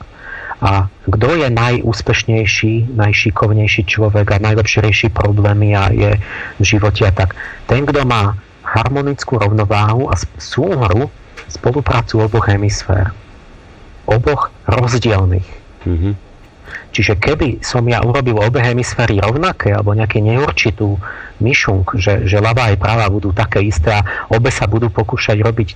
[0.64, 6.12] A kto je najúspešnejší, najšikovnejší človek a najlepšie rieši problémy a je
[6.60, 7.36] v živote a tak.
[7.68, 11.12] Ten, kto má harmonickú rovnováhu a súhru
[11.52, 13.12] spoluprácu oboch hemisfér.
[14.08, 15.50] Oboch rozdielných.
[15.86, 16.14] Mm-hmm.
[16.96, 20.96] Čiže keby som ja urobil obe hemisféry rovnaké alebo nejaký neurčitú
[21.44, 25.70] myšunk, že, že ľavá aj práva budú také isté a obe sa budú pokúšať robiť
[25.72, 25.76] e,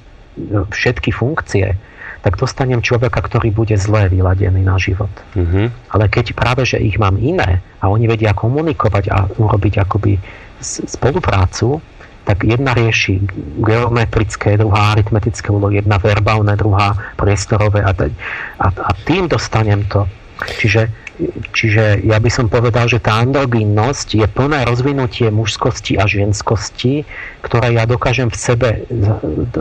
[0.72, 1.76] všetky funkcie,
[2.24, 5.12] tak dostanem človeka, ktorý bude zle vyladený na život.
[5.36, 5.91] Mm-hmm.
[5.91, 10.16] Ale keď práve, že ich mám iné a oni vedia komunikovať a urobiť akoby
[10.64, 11.84] spoluprácu,
[12.24, 13.20] tak jedna rieši
[13.60, 20.08] geometrické, druhá aritmetické úlohy, jedna verbálne, druhá priestorové a, a, a tým dostanem to.
[20.40, 21.09] Čiže
[21.52, 27.04] Čiže ja by som povedal, že tá androgynnosť je plné rozvinutie mužskosti a ženskosti,
[27.44, 28.70] ktoré ja dokážem v sebe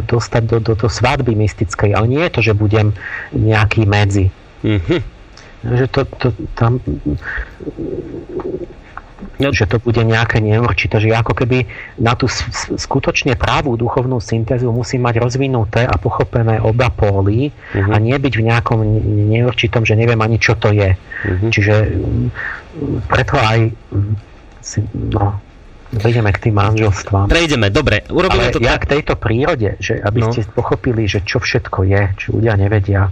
[0.07, 1.99] dostať do, do, do svadby mystickej.
[1.99, 2.95] Ale nie je to, že budem
[3.35, 4.31] nejaký medzi.
[4.63, 5.01] Mm-hmm.
[5.67, 6.79] Že to, to, tam
[9.39, 9.51] No.
[9.51, 11.67] Že to bude nejaké neurčité, že ako keby
[11.99, 12.31] na tú
[12.79, 17.95] skutočne právú duchovnú syntézu musí mať rozvinuté a pochopené oba póly uh-huh.
[17.95, 18.79] a nie byť v nejakom
[19.35, 20.95] neurčitom, že neviem ani čo to je.
[20.95, 21.51] Uh-huh.
[21.51, 21.75] Čiže
[23.11, 23.59] preto aj
[24.95, 25.39] no,
[25.89, 27.33] Prejdeme k tým manželstvám.
[27.33, 28.05] Prejdeme, dobre.
[28.13, 28.85] Urobíme Ale to ja tak.
[28.85, 30.29] k tejto prírode, že aby no.
[30.29, 33.09] ste pochopili, že čo všetko je, čo ľudia nevedia,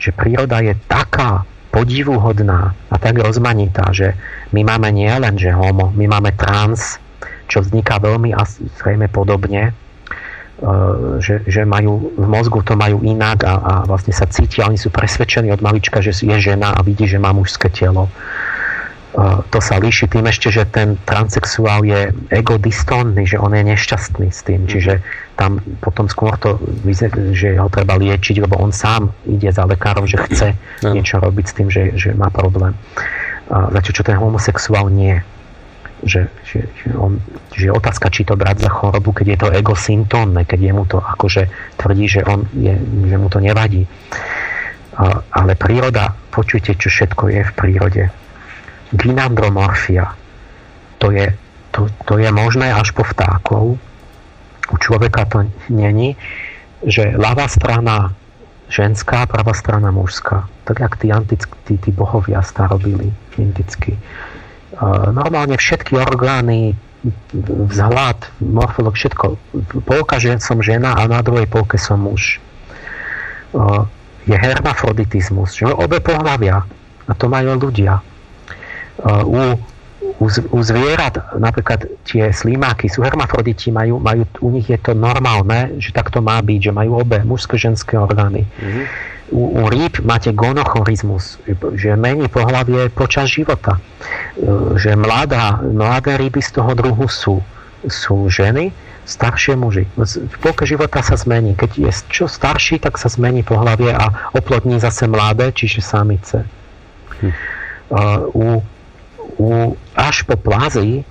[0.00, 1.44] že príroda je taká
[1.74, 4.14] podivuhodná a tak rozmanitá, že
[4.54, 7.02] my máme nie len, že homo, my máme trans,
[7.50, 8.46] čo vzniká veľmi a
[8.78, 9.72] zrejme podobne, e,
[11.18, 14.94] že, že majú, v mozgu to majú inak a, a vlastne sa cítia, oni sú
[14.94, 18.06] presvedčení od malička, že je žena a vidí, že má mužské telo.
[19.22, 24.42] To sa líši tým ešte, že ten transexuál je egodistónny, že on je nešťastný s
[24.42, 24.66] tým.
[24.66, 25.06] Čiže
[25.38, 26.58] tam potom skôr to,
[27.30, 30.98] že ho treba liečiť, lebo on sám ide za lekárom, že chce no.
[30.98, 32.74] niečo robiť s tým, že, že má problém.
[33.46, 35.22] Zatiaľ, čo ten homosexuál nie.
[36.02, 37.22] Že, že, že, on,
[37.54, 40.98] že otázka, či to brať za chorobu, keď je to egosyntónne, keď je mu to
[40.98, 41.46] akože
[41.78, 43.86] tvrdí, že, on je, že mu to nevadí.
[45.30, 48.02] Ale príroda, počujte, čo všetko je v prírode
[48.94, 50.14] gynandromorfia.
[51.02, 51.34] To je,
[51.74, 53.76] to, to je možné až po vtákov.
[54.70, 56.16] U človeka to není,
[56.86, 58.14] že ľavá strana
[58.72, 60.48] ženská, pravá strana mužská.
[60.64, 63.98] Tak jak tí, antick, tí, bohovia starobili indicky.
[65.12, 66.72] Normálne všetky orgány,
[67.68, 69.36] vzhľad, morfolog, všetko.
[69.84, 72.40] Polka že som žena a na druhej polke som muž.
[74.24, 76.64] Je hermafroditizmus, že obe pohľavia.
[77.04, 78.00] A to majú ľudia
[79.02, 79.58] u,
[80.20, 85.74] u, u zvierat, napríklad tie slimáky, sú hermafroditi, majú, majú, u nich je to normálne,
[85.82, 88.46] že tak to má byť, že majú obe mužsko-ženské orgány.
[88.46, 88.84] Mm-hmm.
[89.34, 91.40] U, u rýb máte gonochorizmus,
[91.74, 93.80] že mení pohľavie počas života.
[94.36, 97.40] E, že mladá, mladé ryby z toho druhu sú,
[97.88, 98.70] sú ženy,
[99.08, 99.84] staršie muži.
[99.96, 101.56] V polke života sa zmení.
[101.56, 106.44] Keď je čo starší, tak sa zmení pohľavie a oplodní zase mladé, čiže samice.
[107.20, 107.32] Hm.
[107.92, 108.44] Uh, u
[109.38, 111.02] u, až po plazy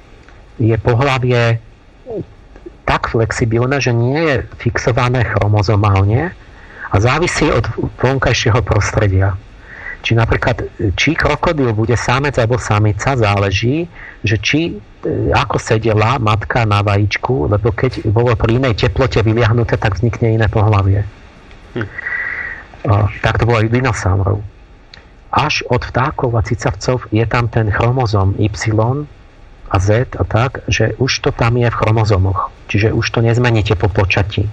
[0.60, 1.60] je pohlavie
[2.84, 6.36] tak flexibilné, že nie je fixované chromozomálne
[6.92, 7.64] a závisí od
[8.00, 9.34] vonkajšieho prostredia.
[10.04, 10.68] Či napríklad,
[11.00, 13.88] či krokodil bude samec alebo samica, záleží,
[14.20, 19.80] že či e, ako sedela matka na vajíčku, lebo keď bolo pri inej teplote vyliahnuté,
[19.80, 21.08] tak vznikne iné pohlavie.
[21.74, 21.88] Hm.
[23.24, 24.53] tak to bolo aj dinosaurov
[25.34, 28.70] až od vtákov a cicavcov je tam ten chromozom Y
[29.74, 32.54] a Z a tak, že už to tam je v chromozomoch.
[32.70, 34.46] Čiže už to nezmeníte po počatí.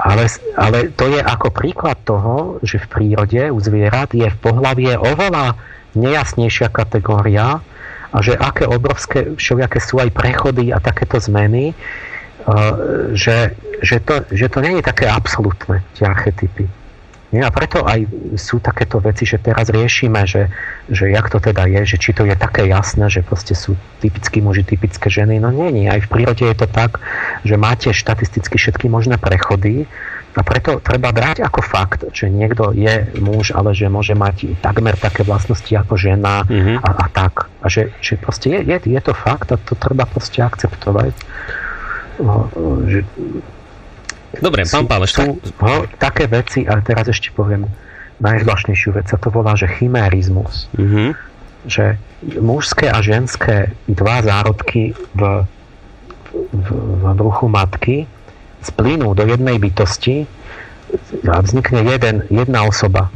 [0.00, 0.24] ale,
[0.56, 5.60] ale to je ako príklad toho, že v prírode u zvierat je v pohlavie oveľa
[5.92, 7.60] nejasnejšia kategória
[8.10, 11.76] a že aké obrovské všelijaké sú aj prechody a takéto zmeny,
[13.12, 16.79] že, že, to, že to nie je také absolútne, tie archetypy.
[17.30, 17.46] Nie?
[17.46, 20.50] A preto aj sú takéto veci, že teraz riešime, že,
[20.90, 24.42] že jak to teda je, že či to je také jasné, že proste sú typickí
[24.42, 25.38] muži, typické ženy.
[25.38, 25.86] No nie, nie.
[25.86, 26.98] Aj v prírode je to tak,
[27.46, 29.86] že máte štatisticky všetky možné prechody
[30.34, 34.94] a preto treba brať ako fakt, že niekto je muž, ale že môže mať takmer
[34.94, 36.82] také vlastnosti ako žena mm-hmm.
[36.82, 37.50] a, a tak.
[37.62, 41.14] A že, že proste je, je, je to fakt a to treba proste akceptovať.
[42.22, 42.46] No,
[42.86, 43.02] že
[44.38, 45.18] Dobre, pán Páleš.
[45.18, 47.66] Sú, no, také veci, ale teraz ešte poviem
[48.22, 50.70] najzvláštnejšiu vec, sa to volá, že chimérizmus.
[50.76, 51.08] Mm-hmm.
[51.66, 51.84] Že
[52.38, 55.48] mužské a ženské dva zárodky v,
[56.52, 57.96] v, v bruchu matky
[58.60, 60.28] splínú do jednej bytosti
[61.26, 63.08] a vznikne jeden, jedna osoba.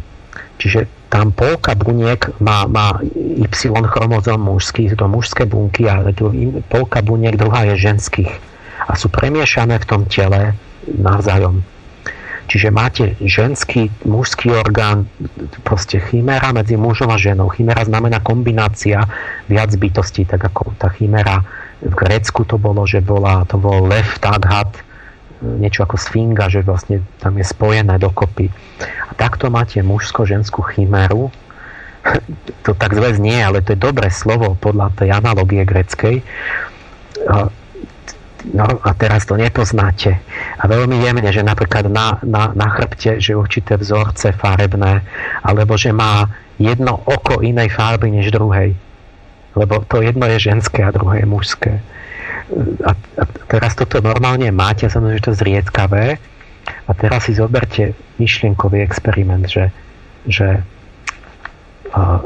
[0.57, 6.03] Čiže tam polka buniek má, má Y chromozom mužských, to mužské bunky a
[6.66, 8.32] polka buniek druhá je ženských.
[8.89, 10.57] A sú premiešané v tom tele
[10.89, 11.65] navzájom.
[12.44, 15.09] Čiže máte ženský, mužský orgán,
[15.65, 17.48] proste chimera medzi mužom a ženou.
[17.48, 19.01] Chimera znamená kombinácia
[19.48, 21.40] viac bytostí, tak ako tá chimera
[21.81, 24.77] v Grécku to bolo, že bola, to bol lev, taghat,
[25.40, 28.52] niečo ako sfinga, že vlastne tam je spojené dokopy.
[29.09, 31.32] A takto máte mužsko-ženskú chimeru,
[32.61, 36.20] to tak zväz nie, ale to je dobré slovo podľa tej analogie greckej
[38.52, 40.20] no a teraz to nepoznáte.
[40.60, 45.00] A veľmi jemne, že napríklad na, na, na chrbte, že určité vzorce farebné,
[45.40, 46.28] alebo že má
[46.60, 48.76] jedno oko inej farby než druhej.
[49.54, 51.72] Lebo to jedno je ženské a druhé je mužské.
[52.84, 56.04] A, a teraz toto normálne máte, samozrejme, že to zriedkavé.
[56.84, 59.72] A teraz si zoberte myšlienkový experiment, že,
[60.28, 60.60] že
[61.94, 62.20] a,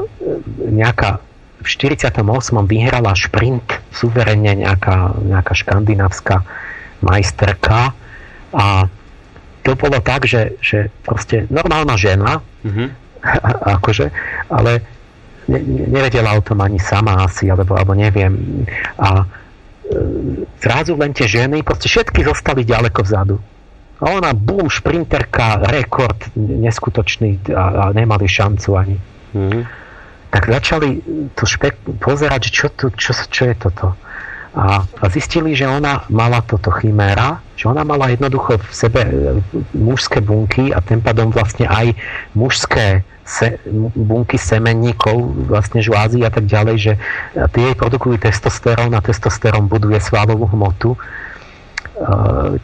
[0.67, 1.21] nejaká
[1.59, 2.23] v 48.
[2.63, 6.47] vyhrala šprint suverenne nejaká, nejaká škandinávska
[7.03, 7.91] majsterka
[8.55, 8.87] a
[9.63, 12.87] to bolo tak, že, že proste normálna žena, mm-hmm.
[13.79, 14.07] akože,
[14.47, 14.71] ale
[15.51, 15.59] ne,
[15.91, 18.63] nevedela o tom ani sama asi, alebo, alebo neviem.
[18.95, 19.25] A e,
[20.63, 23.35] zrazu len tie ženy, proste všetky zostali ďaleko vzadu.
[23.99, 28.97] A ona, bum, šprinterka, rekord neskutočný a, a nemali šancu ani.
[29.35, 29.88] Mm-hmm
[30.29, 31.01] tak začali
[31.33, 33.97] to špek- pozerať, čo, tu, čo, čo je toto.
[34.49, 39.11] A, a zistili, že ona mala toto chiméra, že ona mala jednoducho v sebe e,
[39.77, 41.93] mužské bunky a tým pádom vlastne aj
[42.33, 43.61] mužské se,
[43.93, 46.93] bunky semenníkov, vlastne žlázy a tak ďalej, že
[47.53, 50.97] tie jej produkujú testosterón a testosterón buduje svalovú hmotu.
[50.97, 50.99] E,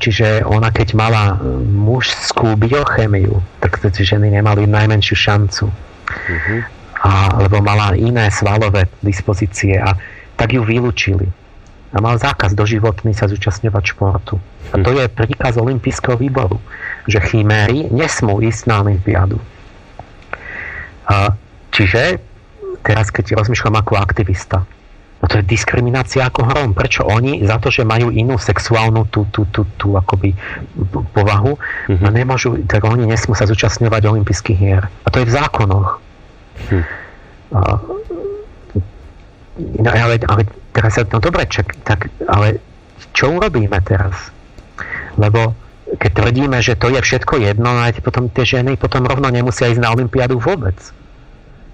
[0.02, 1.38] čiže ona keď mala
[1.70, 5.70] mužskú biochemiu, tak tie ženy nemali najmenšiu šancu.
[5.70, 6.75] Uh-huh
[7.06, 9.94] a, lebo mala iné svalové dispozície a
[10.34, 11.30] tak ju vylúčili.
[11.94, 14.36] A mal zákaz doživotný sa zúčastňovať športu.
[14.74, 16.58] A to je príkaz Olympijského výboru,
[17.06, 19.38] že chiméry nesmú ísť na olympiádu.
[21.06, 21.38] A,
[21.70, 22.20] čiže
[22.82, 24.66] teraz keď rozmýšľam ako aktivista,
[25.22, 26.74] no to je diskriminácia ako hrom.
[26.74, 30.34] Prečo oni za to, že majú inú sexuálnu tú, tú, tú, tú akoby
[31.14, 31.56] povahu,
[31.88, 32.12] mm-hmm.
[32.12, 34.84] nemôžu, tak oni nesmú sa zúčastňovať olympijských hier.
[35.06, 36.05] A to je v zákonoch.
[36.56, 36.84] Hm.
[37.56, 37.60] A,
[39.80, 40.42] no ale, ale
[40.76, 42.60] teraz, no dobre, čak, tak, ale
[43.16, 44.34] čo urobíme teraz?
[45.16, 45.56] Lebo
[45.86, 49.70] keď tvrdíme, že to je všetko jedno, no aj potom tie ženy potom rovno nemusia
[49.70, 50.76] ísť na Olympiádu vôbec.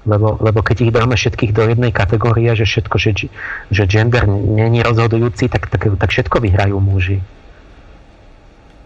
[0.02, 3.30] Lebo, lebo keď ich dáme všetkých do jednej kategórie, že všetko, že,
[3.70, 7.22] že gender není rozhodujúci, tak, tak, tak všetko vyhrajú muži.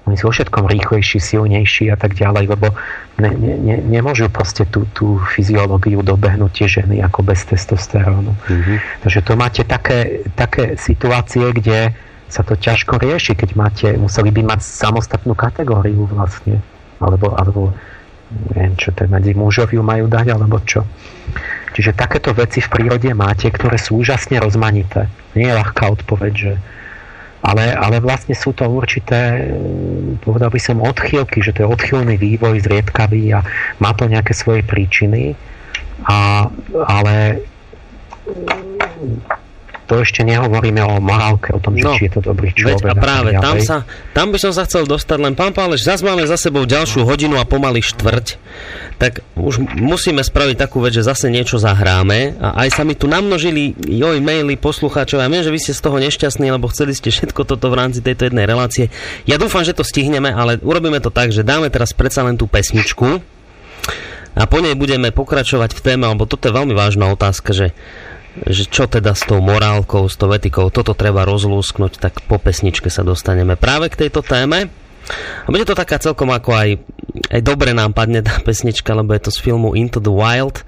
[0.06, 2.78] Oni sú všetkom rýchlejší, silnejší a tak ďalej, lebo
[3.18, 8.38] ne, ne, ne, nemôžu proste tú, tú fyziológiu dobehnúť tie ženy ako bez testosterónu.
[8.38, 8.78] Mm-hmm.
[9.02, 11.98] Takže to máte také, také situácie, kde
[12.30, 16.62] sa to ťažko rieši, keď máte, museli by mať samostatnú kategóriu vlastne.
[17.02, 17.74] Alebo, alebo
[18.54, 20.86] neviem, čo to medzi mužov ju majú dať, alebo čo.
[21.74, 25.10] Čiže takéto veci v prírode máte, ktoré sú úžasne rozmanité.
[25.34, 26.54] Nie je ľahká odpoveď, že
[27.46, 29.54] ale, ale vlastne sú to určité,
[30.26, 33.46] povedal by som, odchýlky, že to je odchýlný vývoj, zriedkavý a
[33.78, 35.38] má to nejaké svoje príčiny.
[36.10, 36.50] A,
[36.90, 37.46] ale
[39.86, 42.82] to ešte nehovoríme o morálke, o tom, že no, či je to dobrý človek.
[42.82, 43.78] Veď a práve a tam, sa,
[44.18, 47.38] tam by som sa chcel dostať, len pán Páleš, zase máme za sebou ďalšiu hodinu
[47.38, 48.28] a pomaly štvrť,
[48.98, 53.06] tak už musíme spraviť takú vec, že zase niečo zahráme a aj sa mi tu
[53.06, 55.22] namnožili joj maily poslucháčov.
[55.22, 58.02] Ja viem, že vy ste z toho nešťastní, lebo chceli ste všetko toto v rámci
[58.02, 58.90] tejto jednej relácie.
[59.30, 62.50] Ja dúfam, že to stihneme, ale urobíme to tak, že dáme teraz predsa len tú
[62.50, 63.22] pesničku
[64.36, 67.72] a po nej budeme pokračovať v téme, lebo toto je veľmi vážna otázka, že
[68.44, 72.92] že čo teda s tou morálkou, s tou etikou, toto treba rozlúsknuť, tak po pesničke
[72.92, 74.68] sa dostaneme práve k tejto téme.
[75.46, 76.70] A bude to taká celkom ako aj,
[77.30, 80.66] aj dobre nám padne tá pesnička, lebo je to z filmu Into the Wild,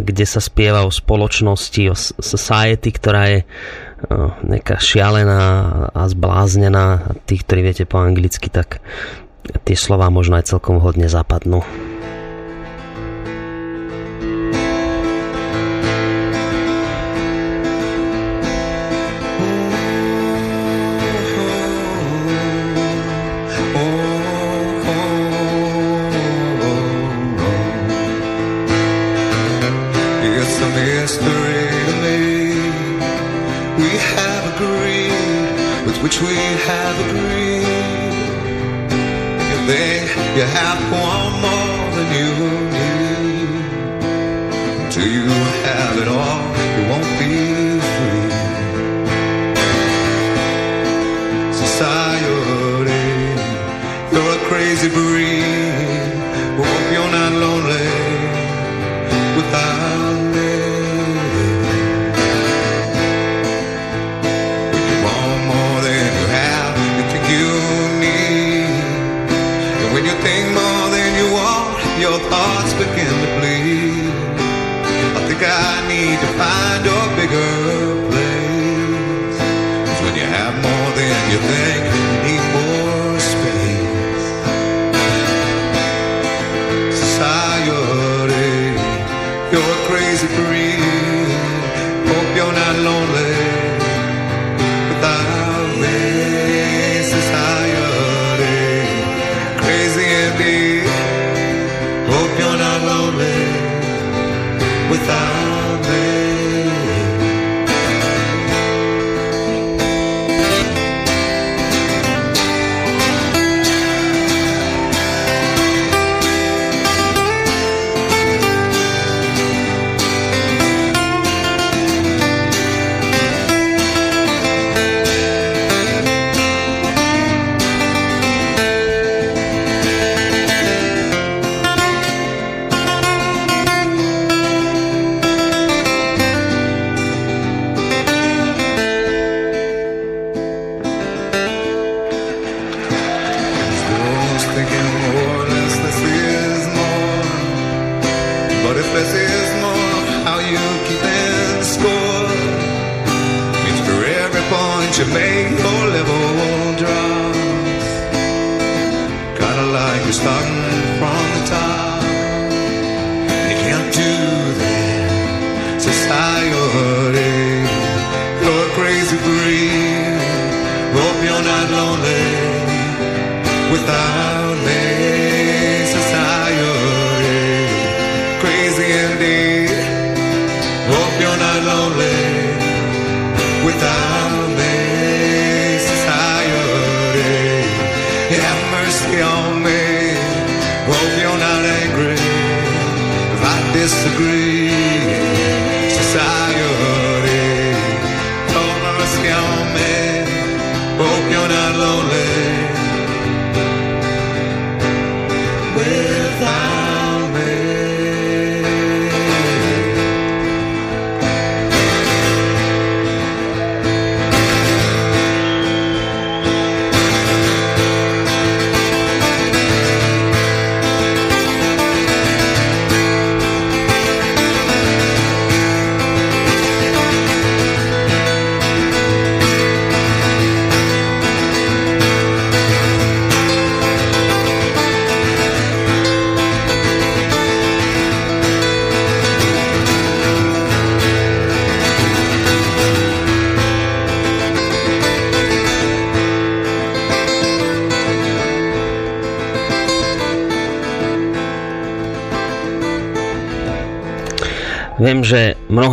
[0.00, 3.40] kde sa spieva o spoločnosti, o society, ktorá je
[4.44, 5.42] nejaká šialená
[5.92, 6.86] a zbláznená.
[7.08, 8.84] A tí, ktorí viete po anglicky, tak
[9.64, 11.64] tie slova možno aj celkom hodne zapadnú.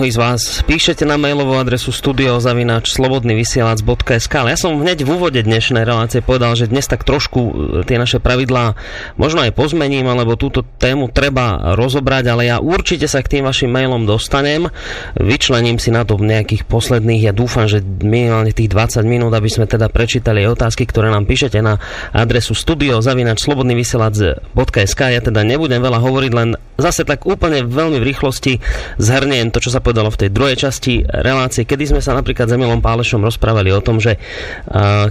[0.03, 5.87] Mnohí z vás píšete na mailovú adresu studiozavinač.slobodnyvysielac.sk ale ja som hneď v úvode dnešnej
[5.87, 8.75] relácie povedal, že dnes tak trošku e, tie naše pravidlá
[9.15, 13.71] možno aj pozmením, alebo túto tému treba rozobrať, ale ja určite sa k tým vašim
[13.71, 14.67] mailom dostanem.
[15.15, 19.71] Vyčlením si na to nejakých posledných, ja dúfam, že minimálne tých 20 minút, aby sme
[19.71, 21.79] teda prečítali otázky, ktoré nám píšete na
[22.11, 28.59] adresu studiozavinač.slobodnyvysielac.sk Ja teda nebudem veľa hovoriť, len zase tak úplne veľmi v rýchlosti
[28.99, 32.57] zhrniem to, čo sa povedalo v tej druhej časti relácie, kedy sme sa napríklad s
[32.57, 34.17] Emilom Pálešom rozprávali o tom, že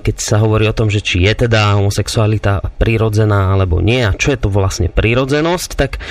[0.03, 4.35] keď sa hovorí o tom, že či je teda homosexualita prirodzená alebo nie a čo
[4.35, 6.03] je to vlastne prírodzenosť, tak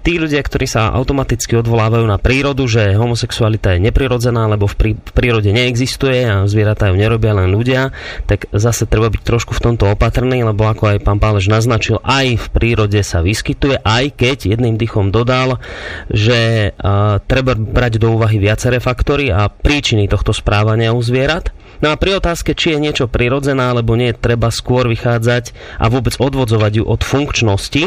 [0.00, 4.90] tí ľudia, ktorí sa automaticky odvolávajú na prírodu, že homosexualita je neprirodzená, lebo v, prí,
[4.96, 7.92] v prírode neexistuje a zvieratá ju nerobia len ľudia,
[8.24, 12.40] tak zase treba byť trošku v tomto opatrný, lebo ako aj pán Páleš naznačil, aj
[12.40, 15.60] v prírode sa vyskytuje, aj keď jedným dýchom dodal,
[16.08, 21.50] že uh, treba brať do úvahy viaceré faktory a príčiny tohto správania u zvierat.
[21.82, 25.52] No a pri otázke, či je niečo prirodzené alebo nie, treba skôr vychádzať
[25.82, 27.84] a vôbec odvodzovať ju od funkčnosti,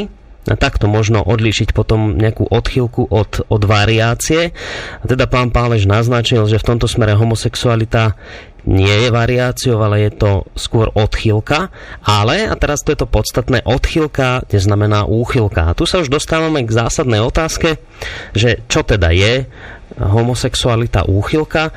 [0.50, 4.56] a takto možno odlíšiť potom nejakú odchylku od, od variácie.
[4.98, 8.18] A teda pán Pálež naznačil, že v tomto smere homosexualita
[8.66, 11.70] nie je variáciou, ale je to skôr odchýlka.
[12.02, 15.72] Ale, a teraz to je to podstatné, odchýlka neznamená úchylka.
[15.72, 17.78] A tu sa už dostávame k zásadnej otázke,
[18.34, 19.48] že čo teda je
[19.98, 21.74] homosexualita úchylka?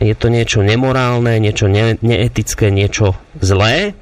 [0.00, 3.92] Je to niečo nemorálne, niečo ne- neetické, niečo zlé?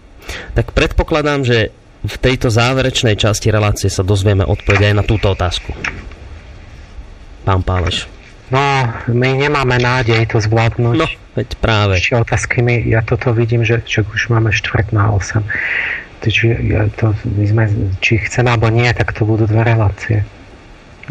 [0.55, 1.73] Tak predpokladám, že
[2.05, 5.75] v tejto záverečnej časti relácie sa dozvieme odpoveď aj na túto otázku.
[7.43, 8.07] Pán Páleš.
[8.49, 8.61] No,
[9.13, 10.97] my nemáme nádej to zvládnuť.
[10.97, 11.07] No,
[11.37, 12.01] veď práve.
[12.01, 15.45] Ešte otázky my, ja toto vidím, že, že už máme štvrt na 8.
[16.19, 17.65] Čiže ja to, my sme,
[18.03, 20.25] či chceme alebo nie, tak to budú dve relácie.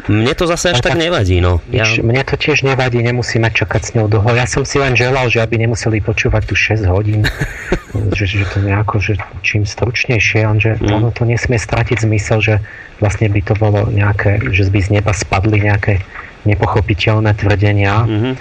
[0.05, 1.57] Mne to zase až tak, tak nevadí, no.
[1.73, 1.89] Ja...
[1.89, 4.29] Mne to tiež nevadí, nemusíme čakať s ňou dlho.
[4.37, 7.25] Ja som si len želal, že aby nemuseli počúvať tu 6 hodín,
[8.17, 10.93] že, že to nejako, že čím stručnejšie, že mm.
[10.93, 12.55] ono to nesmie stratiť zmysel, že
[13.01, 16.05] vlastne by to bolo nejaké, že by z neba spadli nejaké
[16.45, 18.07] nepochopiteľné tvrdenia.
[18.07, 18.33] Mm-hmm.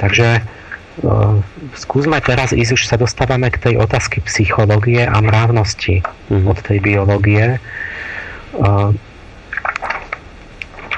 [0.00, 1.38] Takže uh,
[1.78, 6.50] skúsme teraz ísť, už sa dostávame k tej otázky psychológie a mravnosti mm-hmm.
[6.50, 7.44] od tej biológie.
[8.56, 8.96] Uh,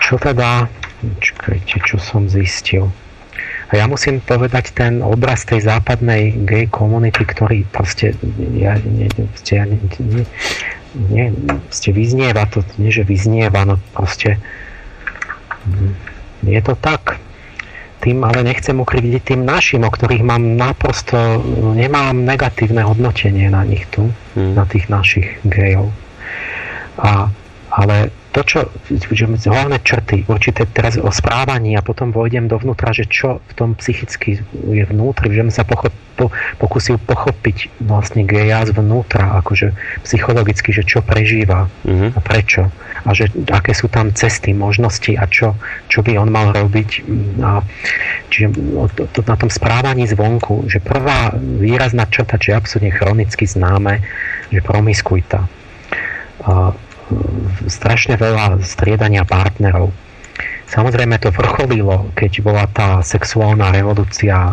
[0.07, 0.71] čo teda,
[1.19, 2.87] čakajte, čo som zistil.
[3.67, 8.15] A ja musím povedať ten obraz tej západnej gay komunity, ktorý proste,
[8.55, 10.25] ja, ne, proste, ja, ne, ne,
[11.11, 11.25] ne,
[11.67, 14.39] proste vyznieva to, nie že vyznieva, no proste
[16.47, 17.19] je to tak.
[17.99, 21.19] Tým ale nechcem ukryť tým našim, o ktorých mám naprosto,
[21.75, 24.55] nemám negatívne hodnotenie na nich tu, hmm.
[24.55, 25.91] na tých našich gejov.
[27.03, 27.35] A,
[27.75, 28.59] ale to, čo,
[29.49, 34.45] hlavné črty, určité teraz o správaní a potom vojdem dovnútra, že čo v tom psychicky
[34.69, 35.89] je vnútri, že sa pochop,
[36.21, 36.29] po,
[36.61, 39.73] pokusil pochopiť vlastne geja zvnútra, akože
[40.05, 42.13] psychologicky, že čo prežíva uh-huh.
[42.13, 42.69] a prečo
[43.07, 45.57] a že aké sú tam cesty, možnosti a čo,
[45.89, 47.07] čo by on mal robiť.
[47.41, 47.63] A,
[48.29, 48.53] čiže
[48.99, 54.03] to, to, na tom správaní zvonku, že prvá výrazná črta, čo je absolútne chronicky známe,
[54.51, 55.47] že promiskuita.
[56.43, 56.75] A,
[57.71, 59.95] strašne veľa striedania partnerov.
[60.67, 64.51] Samozrejme to vrcholilo, keď bola tá sexuálna revolúcia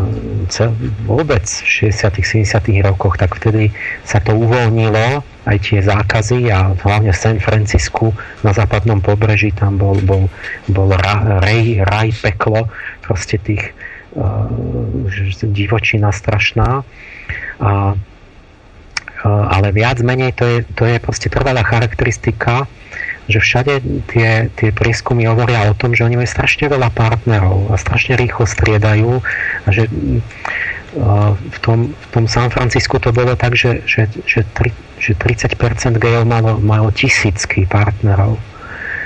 [1.10, 3.74] vôbec v 60 70 rokoch, tak vtedy
[4.06, 8.14] sa to uvoľnilo, aj tie zákazy a hlavne v San Francisku
[8.46, 10.30] na západnom pobreží tam bol, bol,
[10.70, 12.70] bol raj, raj, peklo
[13.02, 13.74] proste tých
[14.14, 14.46] uh,
[15.50, 16.86] divočina strašná.
[17.58, 17.98] A
[19.24, 22.68] ale viac menej to je, to je proste trvalá charakteristika,
[23.32, 23.74] že všade
[24.12, 28.44] tie, tie prieskumy hovoria o tom, že oni majú strašne veľa partnerov a strašne rýchlo
[28.44, 29.24] striedajú
[29.64, 29.88] a že
[31.34, 34.46] v tom, v tom San Francisku to bolo tak, že, že, že,
[35.02, 35.58] že 30%
[35.98, 38.38] gejov malo, malo tisícky partnerov.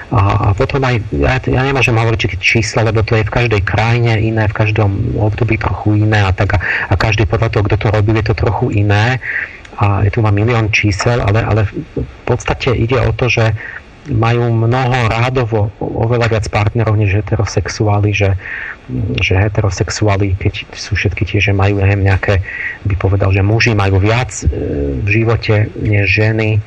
[0.08, 4.16] A, a potom aj, ja, ja nemôžem hovoriť čísla, lebo to je v každej krajine
[4.20, 7.88] iné, v každom období trochu iné a, tak, a, a každý podľa toho, kto to
[7.92, 9.20] robí, je to trochu iné
[9.78, 13.54] a je tu má milión čísel, ale, ale v podstate ide o to, že
[14.08, 18.40] majú mnoho rádovo oveľa viac partnerov než heterosexuáli, že,
[19.20, 22.40] že heterosexuáli, keď sú všetky tie, že majú neviem, nejaké,
[22.88, 24.48] by povedal, že muži majú viac e,
[25.04, 26.64] v živote než ženy,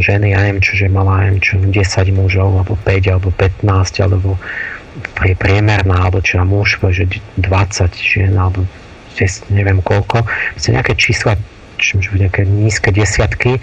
[0.00, 1.72] ženy, ja neviem čo, že mala neviem čo, 10
[2.14, 4.28] mužov, alebo 5, alebo 15, alebo
[5.38, 7.06] priemerná, alebo čo muž, že
[7.38, 7.40] 20
[7.94, 8.66] žien, alebo
[9.50, 10.24] neviem koľko,
[10.54, 11.36] proste nejaké čísla,
[12.12, 13.58] nejaké nízke desiatky.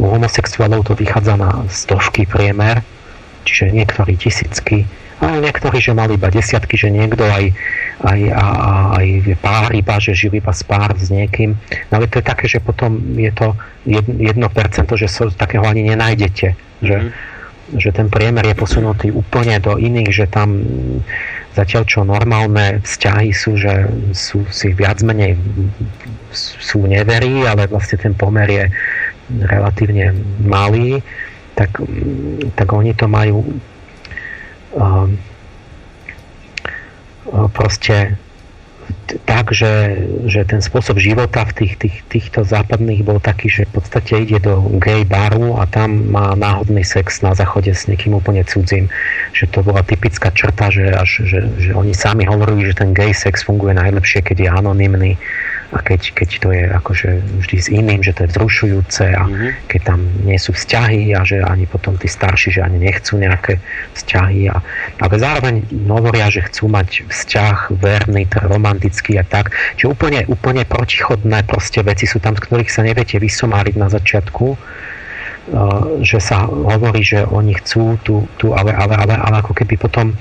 [0.00, 2.80] U homosexuálov to vychádza na stovky priemer,
[3.44, 7.50] čiže niektorí tisícky A niektorí, že mali iba desiatky, že niekto aj,
[8.06, 8.46] aj, aj,
[8.94, 9.06] aj
[9.42, 11.58] pár iba, že žil iba z pár s niekým.
[11.90, 14.14] No ale to je také, že potom je to 1%,
[14.94, 16.54] že so, takého ani nenájdete.
[16.78, 17.10] Že, mm.
[17.82, 20.62] že ten priemer je posunutý úplne do iných, že tam
[21.58, 25.34] zatiaľ čo normálne vzťahy sú, že sú si viac menej
[26.30, 28.64] sú neverí, ale vlastne ten pomer je
[29.42, 31.02] relatívne malý,
[31.58, 31.82] tak,
[32.54, 33.42] tak oni to majú
[34.78, 35.18] um,
[37.50, 38.14] proste
[39.24, 43.80] tak, že, že ten spôsob života v tých, tých, týchto západných bol taký, že v
[43.80, 48.44] podstate ide do gay baru a tam má náhodný sex na záchode s niekým úplne
[48.44, 48.92] cudzím.
[49.32, 53.12] Že to bola typická črta, že, až, že, že oni sami hovorili, že ten gay
[53.12, 55.12] sex funguje najlepšie, keď je anonymný
[55.68, 57.08] a keď, keď to je akože
[57.44, 59.50] vždy s iným, že to je vzrušujúce a mm-hmm.
[59.68, 63.60] keď tam nie sú vzťahy a že ani potom tí starší, že ani nechcú nejaké
[63.92, 64.64] vzťahy a,
[64.96, 69.52] ale zároveň hovoria, že chcú mať vzťah verný, romantický a tak.
[69.76, 74.56] Čiže úplne, úplne protichodné proste veci sú tam, z ktorých sa neviete vysomáriť na začiatku
[76.04, 80.12] že sa hovorí, že oni chcú tu, tu ale, ale, ale, ale ako keby potom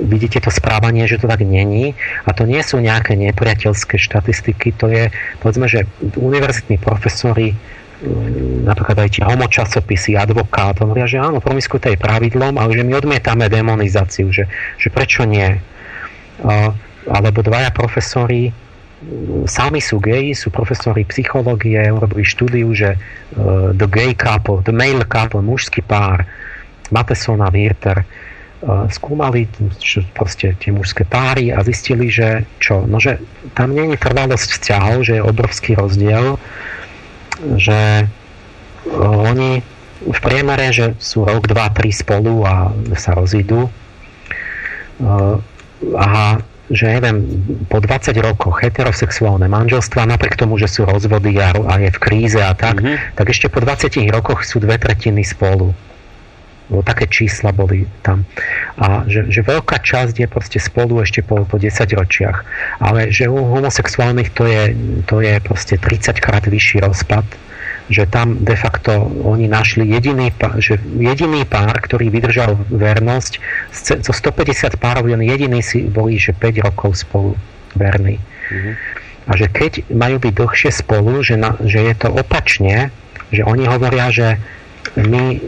[0.00, 1.92] vidíte to správanie, že to tak není
[2.24, 5.12] a to nie sú nejaké nepriateľské štatistiky, to je,
[5.44, 5.84] povedzme, že
[6.16, 12.72] univerzitní profesori mm, napríklad aj tie homočasopisy, advokát, hovoria, že áno, promiskuita je pravidlom, ale
[12.72, 14.48] že my odmietame demonizáciu, že,
[14.80, 15.60] že prečo nie.
[17.06, 23.86] Alebo dvaja profesori mm, sami sú geji, sú profesori psychológie, robili štúdiu, že uh, the
[23.86, 26.24] gay couple, the male couple, mužský pár,
[26.92, 28.04] Mateson a Wirter,
[28.94, 29.50] skúmali
[30.14, 33.18] proste tie mužské páry a zistili, že čo, no že
[33.58, 36.38] tam nie je trvalosť vzťahov, že je obrovský rozdiel,
[37.58, 38.06] že
[39.02, 39.66] oni
[40.02, 43.66] v priemere, že sú rok, dva, tri spolu a sa rozídu.
[45.98, 46.38] A
[46.72, 47.18] že neviem,
[47.68, 52.40] po 20 rokoch heterosexuálne manželstva, napriek tomu, že sú rozvody a, a je v kríze
[52.40, 53.18] a tak, mm-hmm.
[53.18, 55.74] tak ešte po 20 rokoch sú dve tretiny spolu
[56.70, 58.24] lebo také čísla boli tam.
[58.78, 62.46] A že, že veľká časť je proste spolu ešte po, po 10 ročiach.
[62.78, 64.62] Ale že u homosexuálnych to je,
[65.04, 67.26] to je proste 30 krát vyšší rozpad
[67.90, 70.30] že tam de facto oni našli jediný,
[70.62, 73.32] že jediný pár, ktorý vydržal vernosť,
[74.00, 77.34] zo 150 párov len jediný si boli, že 5 rokov spolu
[77.76, 78.16] verní.
[78.22, 78.74] Mm-hmm.
[79.28, 82.90] A že keď majú byť dlhšie spolu, že, na, že je to opačne,
[83.30, 84.40] že oni hovoria, že
[84.92, 85.40] my,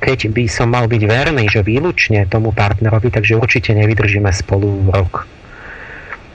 [0.00, 5.28] keď by som mal byť verný, že výlučne tomu partnerovi, takže určite nevydržíme spolu rok.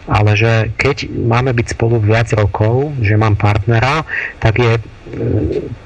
[0.08, 4.08] Ale že keď máme byť spolu viac rokov, že mám partnera,
[4.40, 4.82] tak je e,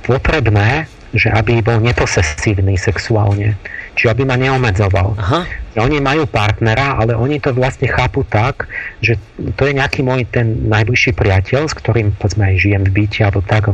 [0.05, 3.57] potrebné, že aby bol neposesívny sexuálne.
[3.97, 5.19] Čiže aby ma neomedzoval.
[5.19, 5.41] Aha.
[5.79, 8.67] Oni majú partnera, ale oni to vlastne chápu tak,
[9.03, 9.19] že
[9.55, 13.41] to je nejaký môj ten najbližší priateľ, s ktorým povedzme aj žijem v byte alebo
[13.43, 13.71] tak.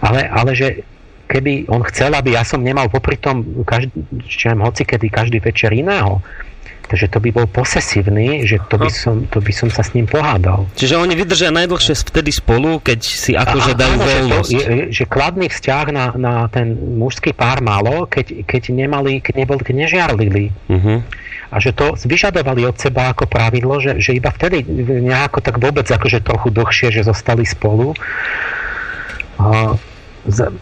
[0.00, 0.84] Ale, ale že
[1.28, 3.92] keby on chcel, aby ja som nemal popri tom každý,
[4.56, 6.24] hoci kedy každý večer iného,
[6.88, 10.08] Takže to by bol posesívny, že to by, som, to by som sa s ním
[10.08, 10.64] pohádal.
[10.72, 14.50] Čiže oni vydržia najdlhšie vtedy spolu, keď si akože dajú voľnosť.
[14.56, 19.60] Že, že kladný vzťah na, na ten mužský pár malo, keď, keď, nemali, keď, neboli,
[19.60, 20.44] keď nežiarlili.
[20.72, 21.04] Uh-huh.
[21.52, 24.64] A že to vyžadovali od seba ako pravidlo, že, že iba vtedy
[25.04, 27.92] nejako tak vôbec akože trochu dlhšie, že zostali spolu.
[29.36, 29.76] A,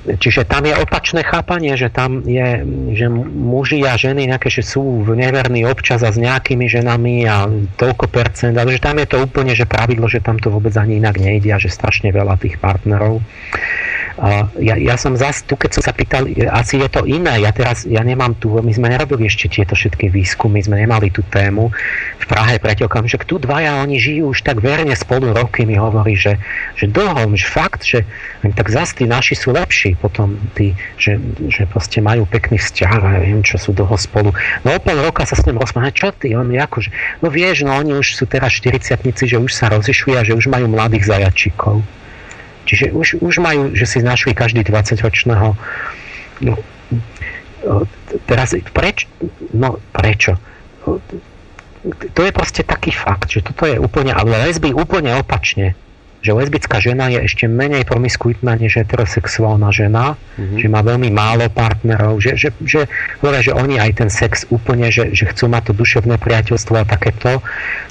[0.07, 2.63] Čiže tam je opačné chápanie, že tam je,
[2.95, 8.07] že muži a ženy nejaké, že sú neverní občas a s nejakými ženami a toľko
[8.07, 11.19] percent, ale že tam je to úplne, že pravidlo, že tam to vôbec ani inak
[11.19, 13.19] nejde a že strašne veľa tých partnerov
[14.57, 17.85] ja, ja som zase, tu keď som sa pýtal, asi je to iné, ja teraz,
[17.85, 21.69] ja nemám tu, my sme nerobili ešte tieto všetky výskumy, sme nemali tú tému
[22.17, 26.17] v Prahe preteľkom, že tu dvaja, oni žijú už tak verne spolu roky, mi hovorí,
[26.17, 26.41] že,
[26.81, 28.09] že dlho, že fakt, že
[28.41, 31.21] tak zase tí naši sú lepší potom, tí, že,
[31.53, 34.33] že proste majú pekný vzťah a neviem, čo sú dlho spolu.
[34.65, 37.77] No o pol roka sa s ním rozmáha, čo ty, on akože, no vieš, no
[37.77, 38.97] oni už sú teraz 40
[39.29, 41.85] že už sa rozišujú a že už majú mladých zajačíkov.
[42.67, 45.55] Čiže už, už majú, že si našli každý 20-ročného.
[46.43, 46.55] No,
[48.27, 49.07] teraz preč,
[49.55, 50.37] no prečo?
[51.87, 55.79] To je proste taký fakt, že toto je úplne, ale lesby úplne opačne
[56.27, 60.59] že lesbická žena je ešte menej promiskuitná než heterosexuálna žena, mm-hmm.
[60.59, 62.91] že má veľmi málo partnerov, že, že, že,
[63.23, 66.85] že, že oni aj ten sex úplne, že, že chcú mať to duševné priateľstvo a
[66.89, 67.39] takéto.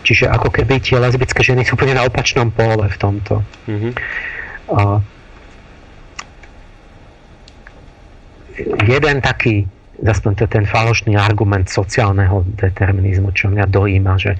[0.04, 3.40] Čiže ako keby tie lesbické ženy sú úplne na opačnom pole v tomto.
[3.72, 3.92] Mm-hmm.
[4.72, 5.02] A
[8.86, 9.70] jeden taký
[10.04, 14.36] aspoň to ten falošný argument sociálneho determinizmu, čo mňa dojíma, že,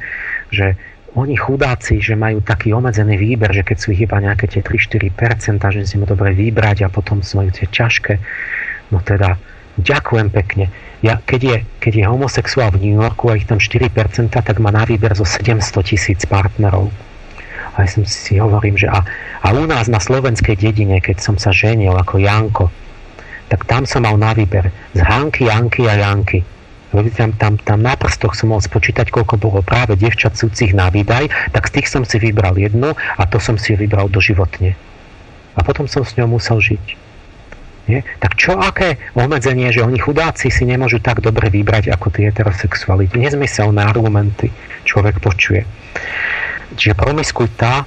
[0.52, 0.76] že
[1.16, 5.64] oni chudáci, že majú taký obmedzený výber, že keď sú ich iba nejaké tie 3-4%,
[5.72, 8.20] že si mu dobre vybrať a potom sú majú tie ťažké.
[8.92, 9.40] No teda,
[9.80, 10.68] ďakujem pekne.
[11.00, 13.88] Ja, keď, je, keď je homosexuál v New Yorku a ich tam 4%,
[14.28, 16.92] tak má na výber zo 700 tisíc partnerov.
[17.76, 19.04] A ja som si hovorím, že a,
[19.44, 22.66] a u nás na slovenskej dedine, keď som sa ženil ako Janko,
[23.52, 26.56] tak tam som mal na výber z Hanky, Janky a Janky
[27.04, 31.52] tam, tam, tam na prstoch som mohol spočítať, koľko bolo práve devčat súcich na výdaj,
[31.52, 34.78] tak z tých som si vybral jednu a to som si vybral doživotne.
[35.56, 36.86] A potom som s ňou musel žiť.
[37.86, 38.02] Nie?
[38.18, 43.14] Tak čo, aké obmedzenie, že oni chudáci si nemôžu tak dobre vybrať ako tí heterosexuality.
[43.22, 44.50] Nezmyselné argumenty
[44.88, 45.68] človek počuje.
[46.74, 47.86] Čiže promiskuita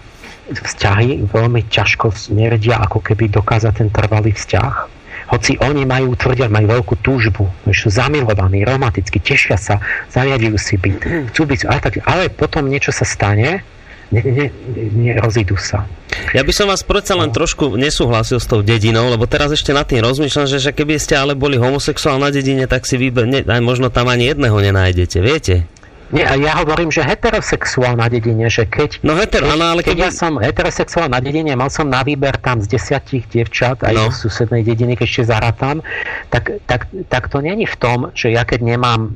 [0.48, 4.98] vzťahy veľmi ťažko nevedia ako keby dokázať ten trvalý vzťah
[5.28, 9.76] hoci oni majú, tvrdia, majú veľkú túžbu, že sú zamilovaní, romanticky, tešia sa,
[10.08, 13.60] zariadujú si byt, chcú byť, ale, tak, ale potom niečo sa stane,
[14.08, 15.84] ne, ne, ne, rozídu sa.
[16.32, 17.36] Ja by som vás predsa len no.
[17.36, 21.20] trošku nesúhlasil s tou dedinou, lebo teraz ešte nad tým rozmýšľam, že, že keby ste
[21.20, 25.68] ale boli homosexuál na dedine, tak si vyber, ne, možno tam ani jedného nenájdete, viete?
[26.08, 29.98] Nie, ja hovorím, že heterosexuál na dedine, že keď, no hetero, keď, ale keď, keď
[30.00, 34.08] ja som heterosexuál na dedine, mal som na výber tam z desiatich dievčat aj no.
[34.08, 35.84] z susednej dediny, keď ešte zaratám,
[36.32, 39.12] tak, tak, tak to není v tom, že ja keď nemám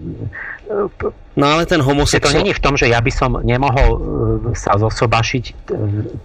[1.33, 2.33] No ale ten homosexuál...
[2.33, 4.01] To není v tom, že ja by som nemohol e,
[4.53, 5.53] sa zosobašiť e,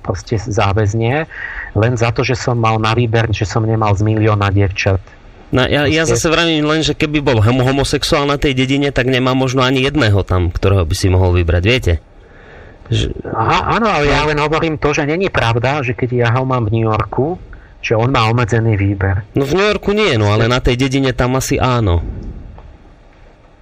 [0.03, 1.27] proste záväzne,
[1.75, 4.99] len za to, že som mal na výber, že som nemal z milióna dievčat.
[5.48, 9.32] No, ja, ja zase vravím len, že keby bol homosexuál na tej dedine, tak nemá
[9.32, 11.93] možno ani jedného tam, ktorého by si mohol vybrať, viete?
[12.92, 13.16] Že...
[13.32, 16.67] Aha, áno, ale ja len hovorím to, že není pravda, že keď ja ho mám
[16.67, 17.40] v New Yorku,
[17.80, 19.24] že on má obmedzený výber.
[19.40, 22.03] No v New Yorku nie, no ale na tej dedine tam asi áno.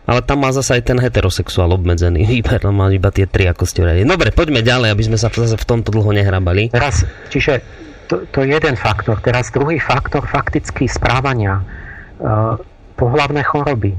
[0.05, 3.65] Ale tam má zase aj ten heterosexuál obmedzený výber, tam má iba tie tri, ako
[3.69, 4.09] ste hovorili.
[4.09, 6.73] Dobre, poďme ďalej, aby sme sa zase v tomto dlho nehrabali.
[6.73, 7.61] Teraz, čiže
[8.05, 9.17] to, to je jeden faktor.
[9.21, 11.65] Teraz druhý faktor fakticky správania.
[12.95, 13.95] Pohlavné choroby.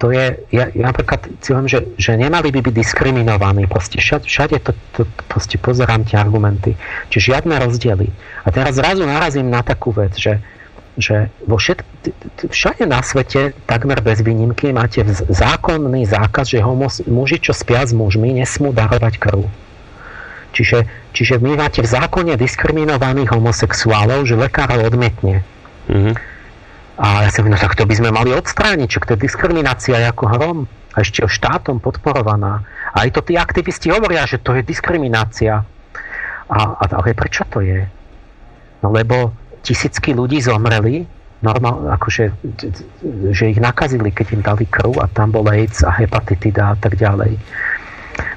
[0.00, 3.68] To je, ja, ja napríklad si že, že nemali by byť diskriminovaní.
[3.68, 6.72] Proste všade, to, to, proste pozerám tie argumenty.
[7.12, 8.08] Čiže žiadne rozdiely.
[8.44, 10.40] A teraz zrazu narazím na takú vec, že,
[10.96, 11.84] že vo všet,
[12.48, 17.92] všade na svete, takmer bez výnimky, máte zákonný zákaz, že homos, muži, čo spia s
[17.92, 19.52] mužmi, nesmú darovať krv.
[20.56, 25.44] Čiže, čiže vy máte v zákone diskriminovaných homosexuálov, že lekár odmietne.
[25.92, 26.31] Mm-hmm.
[27.02, 30.24] A ja sa no tak to by sme mali odstrániť, čo to je diskriminácia ako
[30.30, 30.58] hrom.
[30.94, 32.62] A ešte štátom podporovaná.
[32.94, 35.66] A aj to tí aktivisti hovoria, že to je diskriminácia.
[36.46, 37.82] A, a ale prečo to je?
[38.84, 39.34] No lebo
[39.66, 41.02] tisícky ľudí zomreli,
[41.42, 42.24] normál, akože,
[43.34, 46.94] že ich nakazili, keď im dali krv a tam bol AIDS a hepatitida a tak
[46.94, 47.34] ďalej.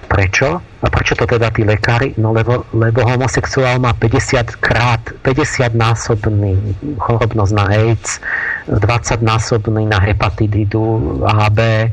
[0.06, 0.62] Prečo?
[0.62, 2.14] A prečo to teda tí lekári?
[2.22, 6.56] No lebo, lebo homosexuál má 50 krát, 50 násobný
[7.02, 8.22] chorobnosť na AIDS,
[8.66, 11.90] 20 násobný na hepatitidu A, B,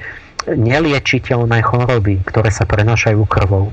[0.49, 3.70] neliečiteľné choroby, ktoré sa prenašajú krvou.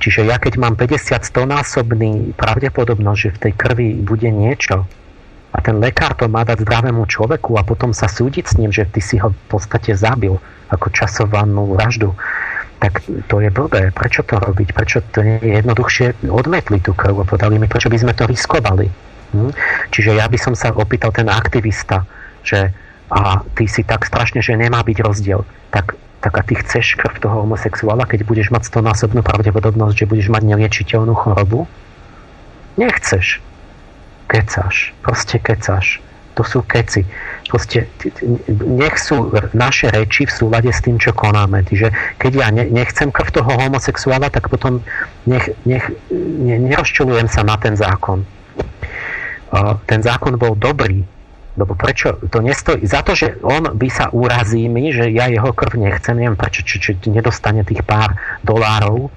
[0.00, 4.88] Čiže ja keď mám 50-100 násobný pravdepodobnosť, že v tej krvi bude niečo
[5.52, 8.88] a ten lekár to má dať zdravému človeku a potom sa súdiť s ním, že
[8.88, 10.40] ty si ho v podstate zabil
[10.72, 12.16] ako časovanú vraždu,
[12.80, 13.92] tak to je blbé.
[13.92, 14.72] Prečo to robiť?
[14.72, 18.24] Prečo to nie je jednoduchšie odmetli tú krv a povedali mi, prečo by sme to
[18.24, 18.88] riskovali?
[19.34, 19.52] Hm?
[19.92, 22.04] Čiže ja by som sa opýtal ten aktivista,
[22.44, 22.72] že
[23.08, 25.40] a ty si tak strašne, že nemá byť rozdiel.
[25.72, 30.08] Tak, tak a ty chceš krv toho homosexuála, keď budeš mať 100 násobnú pravdepodobnosť, že
[30.08, 31.64] budeš mať neliečiteľnú chorobu?
[32.76, 33.40] Nechceš.
[34.28, 34.92] Kecáš.
[35.00, 36.04] Proste kecáš.
[36.36, 37.08] To sú keci
[37.48, 37.88] proste
[38.60, 41.64] nech sú naše reči v súlade s tým, čo konáme.
[41.64, 41.88] Čiže
[42.20, 44.84] keď ja nechcem krv toho homosexuála, tak potom
[45.24, 48.22] nech, nech, ne, nerozčulujem sa na ten zákon.
[49.88, 51.00] Ten zákon bol dobrý,
[51.58, 55.50] lebo prečo to nestojí, za to, že on by sa urazí mi, že ja jeho
[55.50, 58.14] krv nechcem, neviem prečo, či, či nedostane tých pár
[58.46, 59.10] dolárov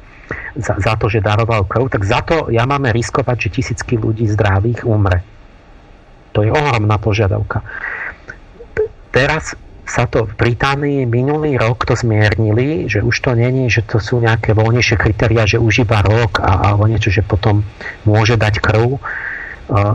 [0.58, 4.26] za, za to, že daroval krv, tak za to ja máme riskovať, že tisícky ľudí
[4.32, 5.22] zdravých umre.
[6.32, 7.62] To je ohromná požiadavka.
[9.12, 9.54] Teraz
[9.84, 14.24] sa to v Británii minulý rok to zmiernili, že už to není, že to sú
[14.24, 17.68] nejaké voľnejšie kritéria, že už iba rok a, alebo niečo, že potom
[18.08, 19.04] môže dať krv.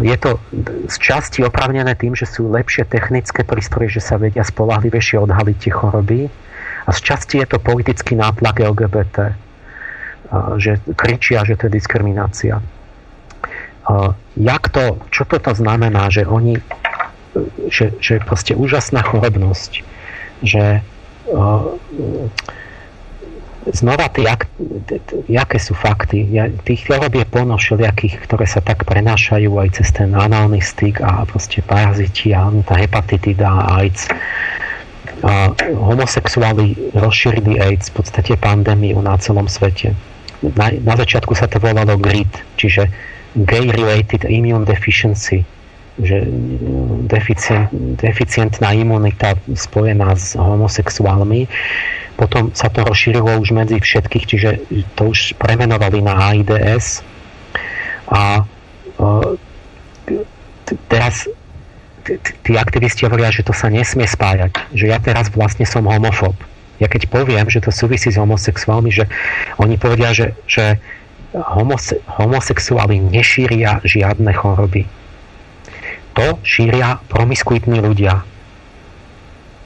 [0.00, 0.40] Je to
[0.88, 5.72] z časti opravnené tým, že sú lepšie technické prístroje, že sa vedia spolahlivejšie odhaliť tie
[5.72, 6.20] choroby.
[6.86, 9.36] A z časti je to politický nátlak LGBT,
[10.56, 12.64] že kričia, že to je diskriminácia.
[14.36, 16.56] Jak to, čo toto znamená, že oni
[17.68, 19.84] že, že proste úžasná chorobnosť,
[20.40, 20.80] že
[23.72, 24.46] znova tí, ak,
[25.26, 26.26] jaké sú fakty.
[26.30, 31.02] Ja, tých chorob je plno všelijakých, ktoré sa tak prenášajú aj cez ten análny styk
[31.02, 34.06] a proste paraziti a tá hepatitida a AIDS.
[35.24, 39.96] A homosexuáli rozšírili AIDS, v podstate pandémiu na celom svete.
[40.54, 42.28] Na, na začiatku sa to volalo GRID,
[42.60, 42.92] čiže
[43.36, 45.44] Gay-Related Immune Deficiency,
[45.96, 46.28] že
[47.08, 51.48] deficient, deficientná imunita spojená s homosexuálmi
[52.16, 54.50] potom sa to rozšírilo už medzi všetkých, čiže
[54.96, 57.04] to už premenovali na AIDS.
[58.08, 58.48] A
[60.88, 61.28] teraz
[62.16, 66.34] tí aktivisti hovoria, že to sa nesmie spájať, že ja teraz vlastne som homofób.
[66.76, 69.08] Ja keď poviem, že to súvisí s homosexuálmi, že
[69.56, 70.76] oni povedia, že, že
[71.32, 74.84] homose, homosexuáli nešíria žiadne choroby.
[76.16, 78.24] To šíria promiskuitní ľudia,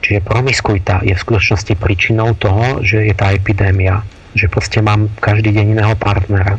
[0.01, 4.01] Čiže promiskuita je v skutočnosti príčinou toho, že je tá epidémia.
[4.33, 6.57] Že proste mám každý deň iného partnera.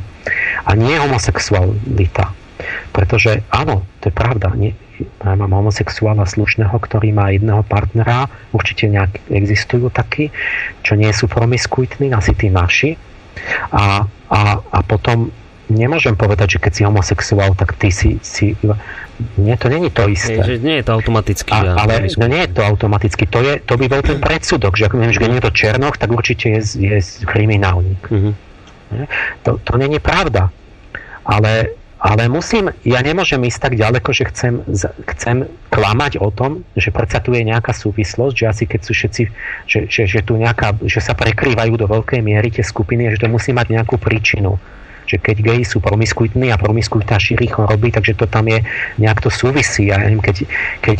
[0.62, 2.30] A nie homosexualita.
[2.94, 4.54] Pretože áno, to je pravda.
[4.54, 8.30] Nie, ja mám homosexuála slušného, ktorý má jedného partnera.
[8.54, 10.30] Určite nejak existujú takí,
[10.86, 12.94] čo nie sú promiskuitní, asi tí naši.
[13.74, 15.34] A, a, a potom
[15.72, 18.54] nemôžem povedať, že keď si homosexuál, tak ty si, si
[19.38, 20.40] nie, to není to isté.
[20.40, 21.52] Nie, že nie je to automaticky.
[21.52, 23.24] A, ale no nie je to automaticky.
[23.28, 25.96] To, je, to by bol ten predsudok, že ak viem, že keď je to Černoch,
[26.00, 26.96] tak určite je, je
[27.28, 28.02] kriminálnik.
[28.08, 28.34] Uh-huh.
[29.44, 30.50] To, to není pravda.
[31.22, 34.54] Ale, ale musím, ja nemôžem ísť tak ďaleko, že chcem,
[35.16, 39.22] chcem klamať o tom, že predsa tu je nejaká súvislosť, že asi keď sú všetci,
[39.70, 43.30] že, že, že, tu nejaká, že sa prekrývajú do veľkej miery tie skupiny, že to
[43.30, 44.58] musí mať nejakú príčinu
[45.12, 48.64] že keď geji sú promiskuitní a promiskuita šíri choroby, takže to tam je,
[48.96, 49.92] nejak to súvisí.
[49.92, 50.48] Ja neviem, keď,
[50.80, 50.98] keď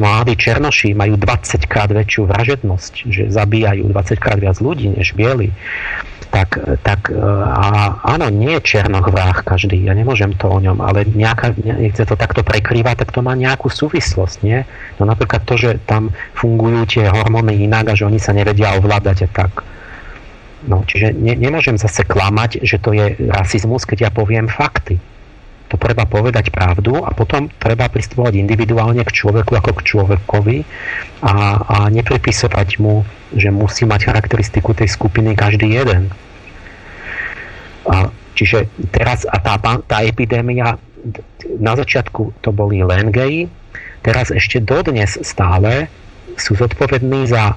[0.00, 5.52] mladí černoši majú 20 krát väčšiu vražednosť, že zabíjajú 20 krát viac ľudí než bieli,
[6.32, 10.80] tak, tak e, a áno, nie je černoch vrah každý, ja nemôžem to o ňom,
[10.80, 14.64] ale nejaká, nechce to takto prekrývať, tak to má nejakú súvislosť, nie?
[14.96, 19.28] No napríklad to, že tam fungujú tie hormóny inak a že oni sa nevedia ovládať
[19.28, 19.52] a tak.
[20.62, 25.02] No, čiže ne, nemôžem zase klamať, že to je rasizmus, keď ja poviem fakty.
[25.74, 30.58] To treba povedať pravdu a potom treba pristupovať individuálne k človeku ako k človekovi
[31.24, 31.34] a,
[31.64, 36.12] a nepripisovať mu, že musí mať charakteristiku tej skupiny každý jeden.
[37.88, 40.76] A, čiže teraz a tá, tá epidémia
[41.58, 43.50] na začiatku to boli len geji,
[44.04, 45.90] teraz ešte dodnes stále
[46.38, 47.56] sú zodpovední za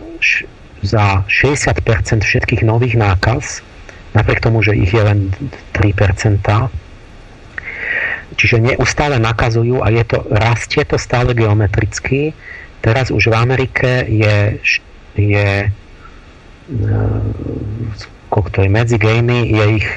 [0.85, 3.65] za 60% všetkých nových nákaz,
[4.13, 5.33] napriek tomu, že ich je len
[5.73, 6.39] 3%.
[8.35, 12.37] Čiže neustále nakazujú a je to, rastie to stále geometricky.
[12.79, 14.61] Teraz už v Amerike je,
[15.17, 16.97] je e,
[18.29, 19.87] koľko to je medzi gejmi, je ich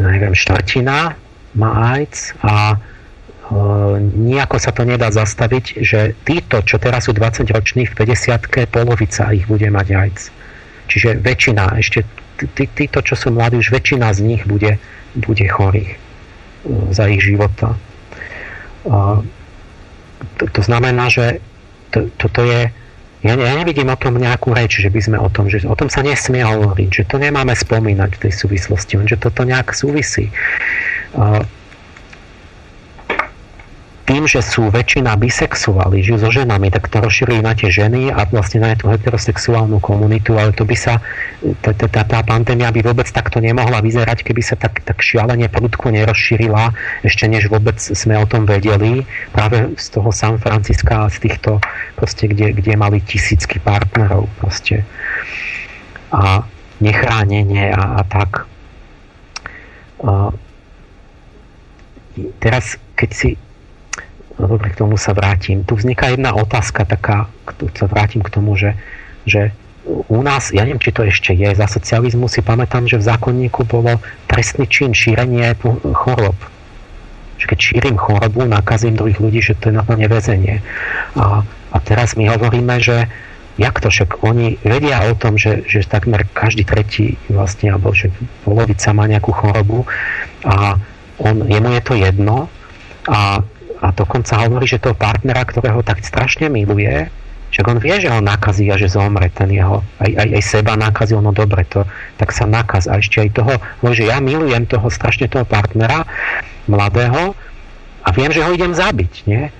[0.00, 1.16] neviem, štvrtina
[1.52, 2.80] má AIDS a
[4.00, 9.32] nejako sa to nedá zastaviť, že títo, čo teraz sú 20 roční, v 50 polovica
[9.34, 10.24] ich bude mať AIDS.
[10.88, 12.04] Čiže väčšina, ešte
[12.54, 14.78] tí, títo, čo sú mladí, už väčšina z nich bude,
[15.14, 15.96] bude chorých
[16.90, 17.74] za ich života.
[18.86, 21.42] To, to znamená, že
[21.90, 22.70] to, toto je
[23.22, 25.86] ja, ja nevidím o tom nejakú reč, že by sme o tom, že o tom
[25.86, 30.34] sa nesmie hovoriť, že to nemáme spomínať v tej súvislosti, že toto nejak súvisí
[34.02, 38.26] tým, že sú väčšina bisexuáli, žijú so ženami, tak to rozšírujú na tie ženy a
[38.26, 40.98] vlastne na tú heterosexuálnu komunitu, ale to by sa,
[41.62, 46.74] tá, pandémia by vôbec takto nemohla vyzerať, keby sa tak, tak šialene prudko nerozšírila,
[47.06, 49.06] ešte než vôbec sme o tom vedeli.
[49.30, 51.62] Práve z toho San Franciska, z týchto,
[51.94, 54.82] proste, kde, kde mali tisícky partnerov proste.
[56.10, 56.42] A
[56.82, 58.50] nechránenie a, a tak.
[60.02, 60.34] A,
[62.42, 63.30] teraz, keď si
[64.40, 65.64] No dobre, k tomu sa vrátim.
[65.64, 67.28] Tu vzniká jedna otázka taká,
[67.76, 68.76] sa vrátim k tomu, že,
[69.28, 69.52] že
[69.86, 73.66] u nás, ja neviem, či to ešte je, za socializmu si pamätám, že v zákonníku
[73.66, 73.98] bolo
[74.30, 75.58] trestný čin šírenie
[75.92, 76.38] chorob.
[77.42, 80.62] Že keď šírim chorobu, nakazím druhých ľudí, že to je naplne väzenie.
[81.18, 81.42] A,
[81.74, 83.10] a teraz my hovoríme, že
[83.58, 88.08] jak to však oni vedia o tom, že, že takmer každý tretí vlastne, alebo že
[88.46, 89.84] polovica má nejakú chorobu
[90.46, 90.80] a
[91.20, 92.36] on, jemu je to jedno
[93.10, 93.44] a
[93.82, 97.10] a dokonca hovorí, že toho partnera, ktorého tak strašne miluje,
[97.52, 100.72] že on vie, že ho nakazí a že zomre ten jeho, aj, aj, aj seba
[100.78, 101.84] nakazil, no dobre, to,
[102.16, 102.88] tak sa nakaz.
[102.88, 103.54] A ešte aj toho,
[103.92, 106.08] že ja milujem toho strašne toho partnera,
[106.64, 107.36] mladého,
[108.02, 109.52] a viem, že ho idem zabiť, nie?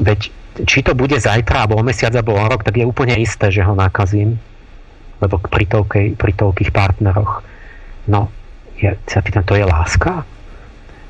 [0.00, 0.30] veď
[0.64, 3.60] či to bude zajtra, alebo o mesiac, alebo o rok, tak je úplne isté, že
[3.60, 4.40] ho nakazím.
[5.20, 7.44] Lebo pri, toľkej, pri toľkých partneroch.
[8.08, 8.32] No,
[8.80, 10.24] ja sa pýtam, to je láska?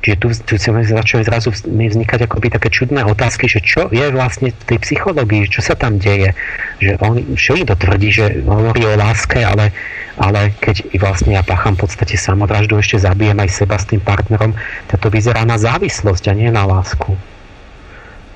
[0.07, 4.07] Čiže tu, tu sa začali zrazu mi vznikať akoby také čudné otázky, že čo je
[4.15, 6.31] vlastne v tej psychológii, čo sa tam deje.
[6.79, 9.75] Že on všeli to tvrdí, že hovorí o láske, ale,
[10.15, 14.55] ale keď vlastne ja pácham v podstate samovraždu, ešte zabijem aj seba s tým partnerom,
[14.87, 17.11] tak to vyzerá na závislosť a nie na lásku.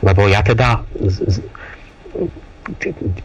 [0.03, 0.83] Lebo ja teda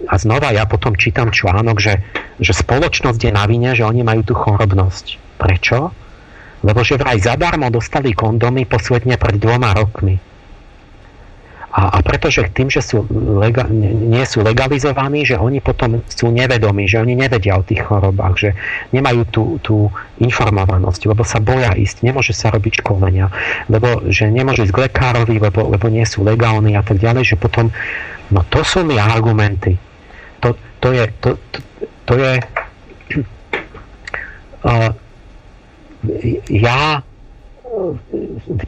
[0.05, 1.97] a znova ja potom čítam článok, že,
[2.37, 5.17] že spoločnosť je na vine, že oni majú tú chorobnosť.
[5.41, 6.04] Prečo?
[6.65, 10.17] Lebo že vraj zadarmo dostali kondomy posvetne pred dvoma rokmi.
[11.75, 13.03] A, a pretože tým, že sú
[13.35, 18.35] lega, nie sú legalizovaní, že oni potom sú nevedomí, že oni nevedia o tých chorobách,
[18.39, 18.49] že
[18.95, 19.75] nemajú tú, tú
[20.23, 23.27] informovanosť, lebo sa boja ísť, nemôže sa robiť školenia,
[23.67, 27.35] lebo že nemôže ísť k lekárovi, lebo, lebo nie sú legálni a tak ďalej, že
[27.35, 27.67] potom,
[28.31, 29.75] no to sú mi argumenty.
[30.47, 31.59] To, to je, to, to,
[32.07, 32.33] to je
[34.63, 34.95] uh,
[36.49, 37.03] ja,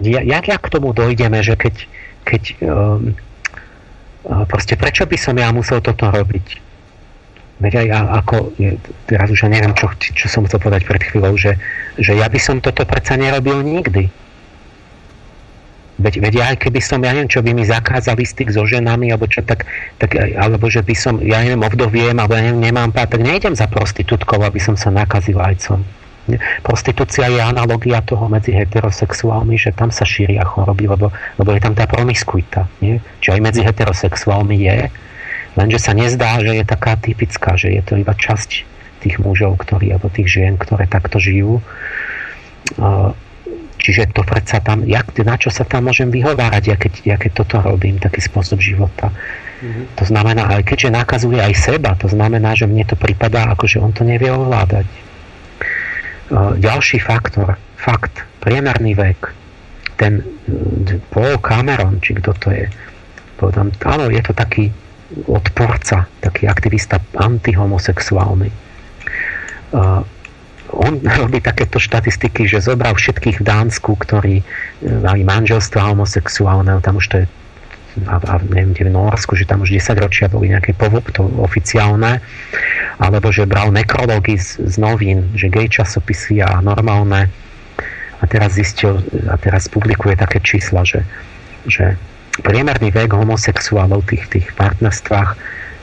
[0.01, 1.75] ja, jak k tomu dojdeme, že keď,
[2.27, 3.15] keď um,
[4.49, 6.67] proste prečo by som ja musel toto robiť?
[7.57, 8.53] Veď aj ja, ako,
[9.09, 11.57] teraz už ja neviem, čo, čo som chcel povedať pred chvíľou, že,
[11.97, 14.13] že ja by som toto predsa nerobil nikdy.
[15.97, 19.09] Veď, veď ja aj keby som, ja neviem, čo by mi zakázali styk so ženami,
[19.09, 19.65] alebo čo tak,
[19.97, 23.57] tak alebo že by som, ja neviem, ovdoviem, alebo ja neviem, nemám pár, tak nejdem
[23.57, 25.81] za prostitútkou, aby som sa nakazil ajcom.
[26.59, 31.07] Prostitúcia je analogia toho medzi heterosexuálmi, že tam sa šíria choroby, lebo,
[31.39, 32.67] lebo je tam tá promiskuita.
[32.83, 32.99] Nie?
[33.23, 34.91] Čiže aj medzi heterosexuálmi je,
[35.55, 38.67] lenže sa nezdá, že je taká typická, že je to iba časť
[38.99, 41.63] tých mužov, ktorí, alebo tých žien, ktoré takto žijú.
[43.77, 47.31] Čiže to predsa tam, jak, na čo sa tam môžem vyhovárať, ja keď, ja keď
[47.45, 49.13] toto robím, taký spôsob života.
[49.63, 49.85] Mm-hmm.
[50.01, 53.77] To znamená, aj keďže nakazuje aj seba, to znamená, že mne to pripadá, ako že
[53.79, 54.89] on to nevie ovládať.
[56.57, 59.31] Ďalší faktor, fakt, priemerný vek,
[59.95, 60.19] ten
[61.09, 62.67] Paul Cameron, či kto to je,
[63.39, 64.67] povedám, áno, je to taký
[65.31, 68.51] odporca, taký aktivista antihomosexuálny.
[69.71, 70.03] Uh,
[70.75, 74.43] on robí takéto štatistiky, že zobral všetkých v Dánsku, ktorí
[74.83, 77.25] mali manželstva homosexuálne, tam už to je
[78.05, 82.21] a, a neviem, v Norsku, že tam už 10 ročia boli nejaké povop, to oficiálne,
[83.01, 87.33] alebo že bral nekrológy z, z novín, že gay časopisy a normálne
[88.17, 91.05] a teraz zistil, a teraz publikuje také čísla, že,
[91.69, 91.97] že
[92.41, 95.37] priemerný vek homosexuálov tých, tých partnerstvách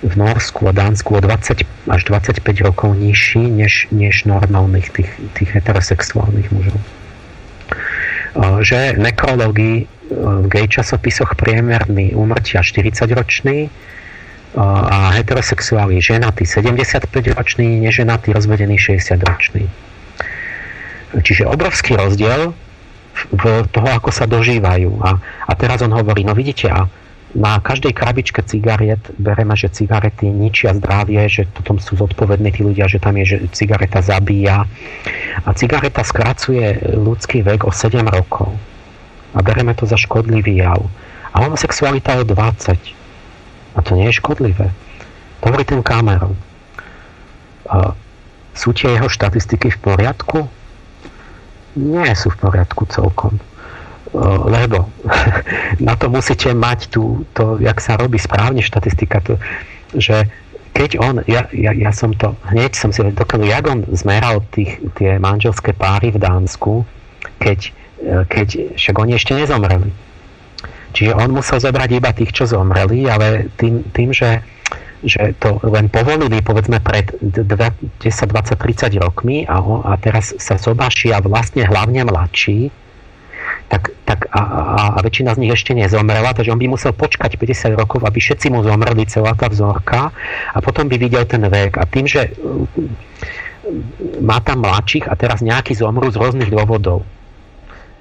[0.04, 5.50] v Norsku a Dánsku o 20 až 25 rokov nižší než, než normálnych tých, tých
[5.56, 6.76] heterosexuálnych mužov.
[8.60, 13.72] Že nekrológy v gay časopisoch priemerný úmrtia 40-ročný
[14.54, 19.66] a heterosexuálny ženatý 75-ročný, neženatý rozvedený 60-ročný.
[21.14, 22.54] Čiže obrovský rozdiel
[23.34, 25.02] v toho, ako sa dožívajú.
[25.02, 26.86] A, a teraz on hovorí, no vidíte, a
[27.34, 32.86] na každej krabičke cigariet bereme, že cigarety ničia zdravie, že potom sú zodpovední tí ľudia,
[32.86, 34.70] že tam je, že cigareta zabíja.
[35.42, 38.54] A cigareta skracuje ľudský vek o 7 rokov
[39.34, 40.78] a bereme to za škodlivý jav.
[41.34, 42.78] A homosexualita je 20.
[43.74, 44.70] A to nie je škodlivé.
[45.42, 46.38] To hovorí ten Cameron.
[47.66, 47.98] A
[48.54, 50.46] sú tie jeho štatistiky v poriadku?
[51.74, 53.42] Nie sú v poriadku celkom.
[54.46, 54.86] Lebo
[55.82, 59.42] na to musíte mať tú, to, jak sa robí správne štatistika, to,
[59.98, 60.30] že
[60.74, 64.78] keď on, ja, ja, ja som to, hneď som si dokázal, jak on zmeral tých,
[64.98, 66.82] tie manželské páry v Dánsku,
[67.38, 69.90] keď keď však oni ešte nezomreli.
[70.94, 74.46] Čiže on musel zobrať iba tých, čo zomreli, ale tým, tým že,
[75.02, 81.18] že to len povolili povedzme pred 10, 20, 30 rokmi a, a teraz sa zobášia
[81.18, 82.70] vlastne hlavne mladší,
[83.66, 87.34] tak, tak a, a, a väčšina z nich ešte nezomrela, takže on by musel počkať
[87.42, 90.14] 50 rokov, aby všetci mu zomreli, celá tá vzorka
[90.54, 91.74] a potom by videl ten vek.
[91.74, 92.30] A tým, že
[94.22, 97.02] má tam mladších a teraz nejaký zomru z rôznych dôvodov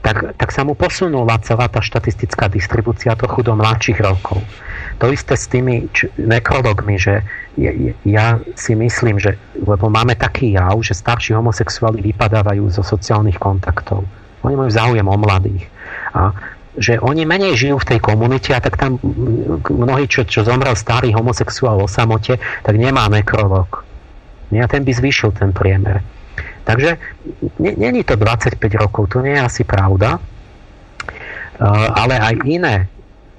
[0.04, 4.44] tak, tak sa mu posunula celá tá štatistická distribúcia trochu do mladších rokov.
[5.00, 7.24] To isté s tými č- nekrologmi, že
[7.56, 13.40] je, ja si myslím, že lebo máme taký jav, že starší homosexuáli vypadávajú zo sociálnych
[13.40, 14.04] kontaktov.
[14.44, 15.72] Oni majú záujem o mladých.
[16.12, 16.36] A
[16.76, 18.98] že oni menej žijú v tej komunite a tak tam
[19.70, 23.86] mnohí, čo, čo zomrel starý homosexuál o samote, tak nemá nekrolog.
[24.54, 26.02] A ten by zvýšil ten priemer.
[26.64, 26.98] Takže
[27.60, 32.88] není to 25 rokov, to nie je asi pravda, uh, ale aj iné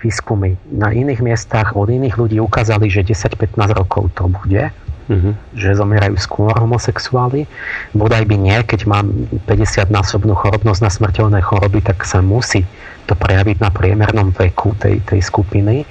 [0.05, 4.69] výskumy na iných miestach od iných ľudí ukázali, že 10-15 rokov to bude,
[5.09, 5.33] uh-huh.
[5.57, 7.49] že zomierajú skôr homosexuáli.
[7.97, 9.09] Bodaj by nie, keď mám
[9.49, 12.69] 50-násobnú chorobnosť na smrteľné choroby, tak sa musí
[13.09, 15.89] to prejaviť na priemernom veku tej, tej skupiny.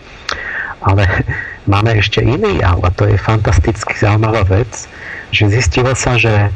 [0.86, 1.10] Ale
[1.74, 4.86] máme ešte iný jav a to je fantasticky zaujímavá vec,
[5.34, 6.54] že zistilo sa, že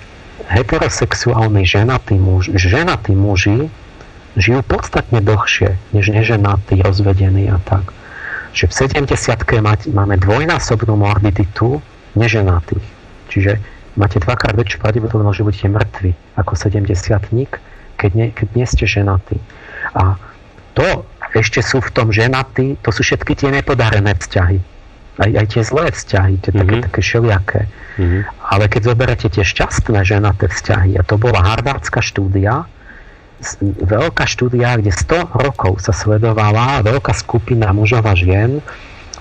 [0.47, 3.67] heterosexuálni ženatí, muž, ženatí muži
[4.37, 7.89] žijú podstatne dlhšie, než neženatí, rozvedení a tak.
[8.53, 8.73] Že v
[9.09, 11.81] 70 máme dvojnásobnú morbiditu
[12.13, 12.85] neženatých.
[13.33, 13.51] Čiže
[13.97, 16.85] máte dvakrát väčšiu pravdepodobnosť, že budete mŕtvi ako 70
[17.97, 19.41] keď, nie, keď nie ste ženatí.
[19.97, 20.21] A
[20.77, 21.01] to
[21.33, 24.76] ešte sú v tom ženatí, to sú všetky tie nepodarené vzťahy.
[25.17, 26.61] Aj, aj tie zlé vzťahy, tie mm-hmm.
[26.61, 26.83] také, mhm.
[26.85, 27.61] také šeliaké.
[27.97, 28.21] Mm-hmm.
[28.53, 32.69] Ale keď zoberete tie šťastné ženaté vzťahy, a to bola harvardská štúdia,
[33.81, 38.61] veľká štúdia, kde 100 rokov sa sledovala veľká skupina mužov a žien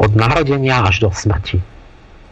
[0.01, 1.61] od narodenia až do smrti.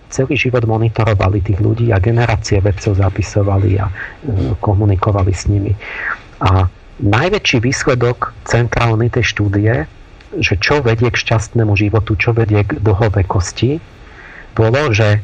[0.08, 3.92] Celý život monitorovali tých ľudí a generácie vedcov zapisovali a e,
[4.62, 5.74] komunikovali s nimi.
[6.44, 6.70] A
[7.02, 9.74] najväčší výsledok centrálny tej štúdie,
[10.40, 13.78] že čo vedie k šťastnému životu, čo vedie k dlhovekosti,
[14.54, 15.18] bolo, že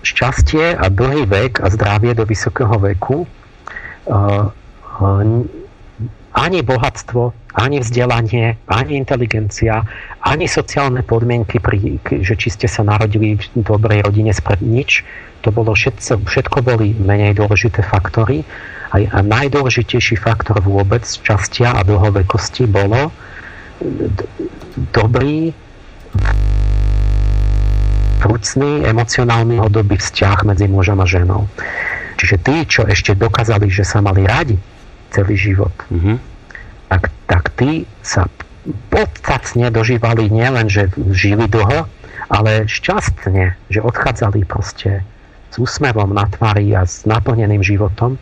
[0.00, 3.28] šťastie a dlhý vek a zdravie do vysokého veku
[4.08, 4.48] uh,
[6.30, 9.82] ani bohatstvo, ani vzdelanie, ani inteligencia,
[10.22, 15.02] ani sociálne podmienky, pri, že či ste sa narodili v dobrej rodine spred nič,
[15.42, 18.46] to bolo všetko, všetko boli menej dôležité faktory.
[18.90, 23.10] A, a najdôležitejší faktor vôbec šťastia a dlhovekosti bolo
[24.92, 25.52] dobrý
[28.20, 31.48] vrúcný, emocionálny hodobý vzťah medzi mužom a ženou.
[32.20, 34.60] Čiže tí, čo ešte dokázali, že sa mali radi,
[35.08, 35.72] celý život.
[35.88, 36.16] Mm-hmm.
[36.92, 38.28] Tak, tak tí sa
[38.92, 41.88] podstatne dožívali nielen, že žili dlho,
[42.28, 45.00] ale šťastne, že odchádzali proste
[45.50, 48.20] s úsmevom na tvári a s naplneným životom.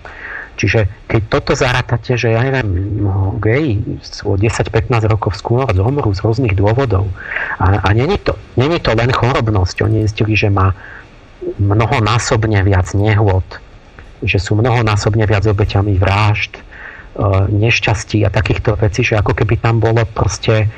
[0.58, 2.66] Čiže keď toto zarátate, že ja neviem,
[2.98, 3.78] no, gej
[4.26, 7.06] o 10-15 rokov skôr zomrú z rôznych dôvodov.
[7.62, 10.74] A, a není, to, není to len chorobnosť, oni zistili, že má
[11.62, 13.46] mnohonásobne viac nehôd,
[14.26, 16.66] že sú mnohonásobne viac obeťami vražd,
[17.18, 20.70] E, nešťastí a takýchto vecí, že ako keby tam bolo proste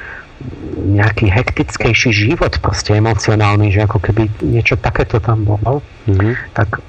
[0.73, 6.57] nejaký hektickejší život proste emocionálny, že ako keby niečo takéto tam bolo, mm-hmm.
[6.57, 6.81] tak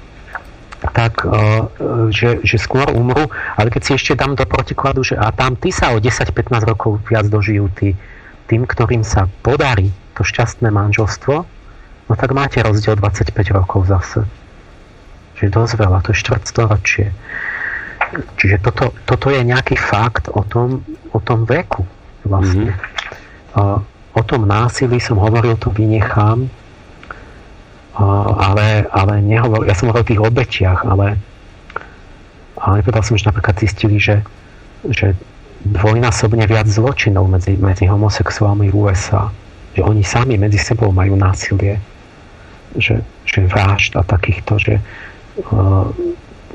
[0.92, 1.72] tak, uh,
[2.12, 5.72] že, že skôr umru, ale keď si ešte dám do protikladu, že a tam ty
[5.72, 7.96] sa o 10-15 rokov viac dožijú tí,
[8.46, 11.34] tým, ktorým sa podarí to šťastné manželstvo,
[12.08, 14.28] no tak máte rozdiel 25 rokov zase.
[15.40, 17.06] Že dosť veľa, to je štvrtstoročie.
[18.12, 20.84] Čiže toto, toto je nejaký fakt o tom,
[21.16, 21.88] o tom veku
[22.28, 22.76] vlastne.
[23.56, 23.90] Mm-hmm.
[24.12, 26.52] O tom násilí som hovoril, to vynechám,
[27.96, 31.20] ale, ale nehovor, ja som hovoril o tých obetiach, ale,
[32.56, 34.24] ale povedal som, že napríklad zistili, že,
[34.88, 35.12] že
[35.62, 39.30] dvojnásobne viac zločinov medzi, medzi homosexuálmi v USA.
[39.76, 41.78] Že oni sami medzi sebou majú násilie.
[42.76, 45.86] Že, že vražd a takýchto, že uh,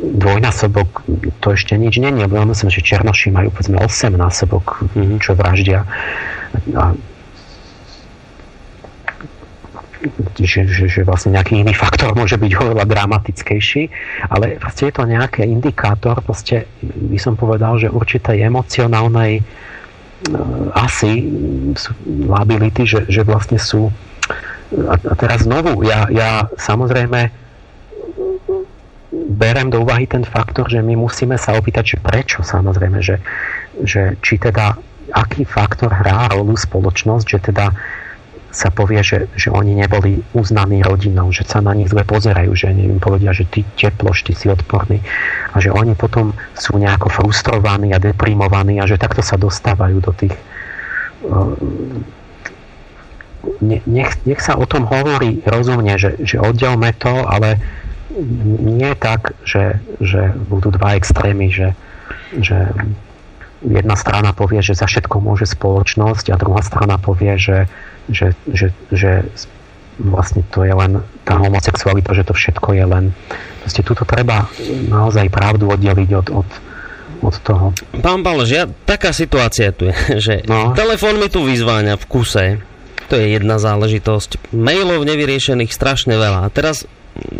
[0.01, 1.05] dvojnásobok
[1.41, 2.21] to ešte nič není.
[2.21, 5.21] Ja myslím, že Černoši majú povedzme 8 násobok, mhm.
[5.21, 5.85] čo vraždia.
[6.73, 6.97] A
[10.37, 13.83] že, že, že vlastne nejaký iný faktor môže byť oveľa dramatickejší,
[14.29, 19.43] ale vlastne je to nejaký indikátor, proste by som povedal, že určitej emocionálnej e,
[20.77, 21.25] asi
[22.05, 23.89] lability, že, že vlastne sú.
[24.73, 27.47] A teraz znovu, ja, ja samozrejme
[29.27, 33.17] berem do úvahy ten faktor, že my musíme sa opýtať, že prečo samozrejme, že,
[33.81, 34.75] že či teda
[35.07, 37.71] aký faktor hrá rolu spoločnosť, že teda
[38.57, 42.73] sa povie, že, že oni neboli uznaní rodinou, že sa na nich zle pozerajú, že
[42.73, 44.97] neviem, povedia, že ty teploš, ty si odporný
[45.53, 50.09] a že oni potom sú nejako frustrovaní a deprimovaní a že takto sa dostávajú do
[50.17, 50.33] tých
[53.61, 57.61] nech, nech sa o tom hovorí rozumne, že, že oddelme to, ale
[58.65, 61.77] nie tak, že, že budú dva extrémy, že,
[62.41, 62.73] že
[63.65, 67.65] jedna strana povie, že za všetko môže spoločnosť a druhá strana povie, že,
[68.09, 69.25] že, že, že
[69.97, 73.05] vlastne to je len tá homosexualita, že to všetko je len
[73.65, 74.45] proste túto treba
[74.87, 76.49] naozaj pravdu oddeliť od, od,
[77.25, 77.73] od toho.
[77.97, 79.95] Pán Balož, ja, taká situácia tu je,
[80.25, 80.77] že no.
[80.77, 82.45] telefón mi tu vyzváňa v kuse,
[83.07, 86.45] to je jedna záležitosť, mailov nevyriešených strašne veľa.
[86.45, 86.85] A teraz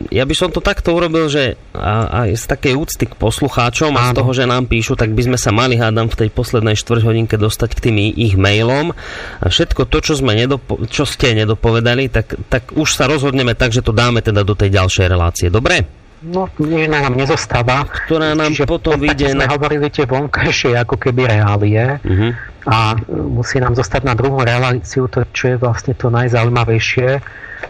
[0.10, 4.12] ja by som to takto urobil, že a, a z takej úcty k poslucháčom a
[4.12, 7.36] z toho, že nám píšu, tak by sme sa mali, hádam, v tej poslednej štvrťhodinke
[7.36, 8.96] dostať k tým ich mailom.
[9.42, 13.76] A všetko to, čo, sme nedopo- čo ste nedopovedali, tak, tak už sa rozhodneme tak,
[13.76, 15.48] že to dáme teda do tej ďalšej relácie.
[15.52, 16.07] Dobre?
[16.18, 17.86] No, nič nám nezostáva.
[17.86, 19.38] Ktorá nám Čiže potom vyjde...
[19.38, 19.46] na...
[19.46, 22.32] hovorili tie vonkajšie ako keby reálie uh-huh.
[22.66, 27.10] a musí nám zostať na druhú reláciu to, čo je vlastne to najzaujímavejšie,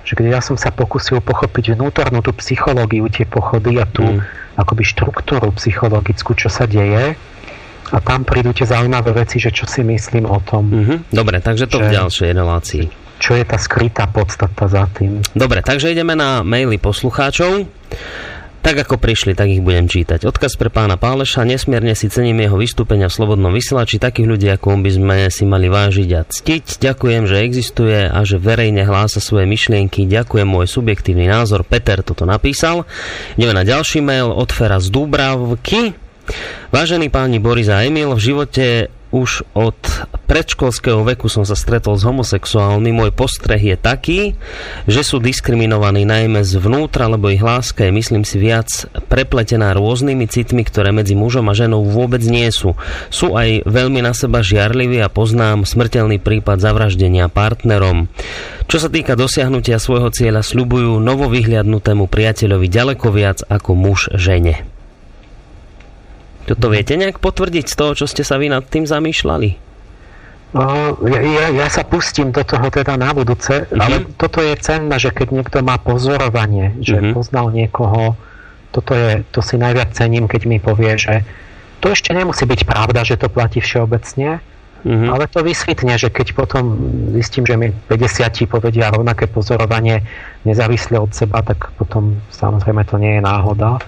[0.07, 4.23] že keď ja som sa pokusil pochopiť vnútornú tú psychológiu, tie pochody a tú uh-huh.
[4.55, 7.19] akoby štruktúru psychologickú, čo sa deje,
[7.87, 10.63] a tam prídu tie zaujímavé veci, že čo si myslím o tom.
[10.71, 10.97] Uh-huh.
[11.11, 12.83] Dobre, takže to že, v ďalšej relácii.
[13.19, 15.19] Čo je tá skrytá podstata za tým.
[15.35, 17.67] Dobre, takže ideme na maily poslucháčov.
[18.67, 20.27] Tak ako prišli, tak ich budem čítať.
[20.27, 23.95] Odkaz pre pána Páleša, nesmierne si cením jeho vystúpenia v Slobodnom vysielači.
[23.95, 26.83] Takých ľudí ako on by sme si mali vážiť a ctiť.
[26.83, 30.03] Ďakujem, že existuje a že verejne hlása svoje myšlienky.
[30.11, 31.63] Ďakujem môj subjektívny názor.
[31.63, 32.83] Peter toto napísal.
[33.39, 35.95] Ideme na ďalší mail od Fera z Dúbravky.
[36.67, 39.77] Vážený páni Boris a Emil, v živote už od
[40.27, 42.91] predškolského veku som sa stretol s homosexuálmi.
[42.91, 44.19] Môj postreh je taký,
[44.85, 48.67] že sú diskriminovaní najmä zvnútra, lebo ich láska je, myslím si, viac
[49.07, 52.75] prepletená rôznymi citmi, ktoré medzi mužom a ženou vôbec nie sú.
[53.07, 58.11] Sú aj veľmi na seba žiarliví a poznám smrteľný prípad zavraždenia partnerom.
[58.67, 64.76] Čo sa týka dosiahnutia svojho cieľa, sľubujú novovyhliadnutému priateľovi ďaleko viac ako muž žene.
[66.47, 69.67] Toto viete nejak potvrdiť z toho, čo ste sa vy nad tým zamýšľali?
[70.55, 73.83] Uh, ja, ja, ja sa pustím do toho teda na budúce, uh-huh.
[73.83, 77.11] ale toto je cenné, že keď niekto má pozorovanie, že uh-huh.
[77.19, 78.15] poznal niekoho,
[78.71, 81.27] toto je, to si najviac cením, keď mi povie, že
[81.83, 85.07] to ešte nemusí byť pravda, že to platí všeobecne, uh-huh.
[85.11, 86.79] ale to vysvetne, že keď potom
[87.19, 90.07] zistím, že mi 50 povedia rovnaké pozorovanie
[90.47, 93.83] nezávisle od seba, tak potom samozrejme to nie je náhoda.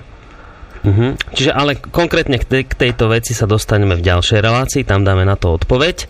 [0.79, 1.19] Uh-huh.
[1.35, 5.27] Čiže ale konkrétne k, te, k tejto veci sa dostaneme v ďalšej relácii, tam dáme
[5.27, 6.07] na to odpoveď.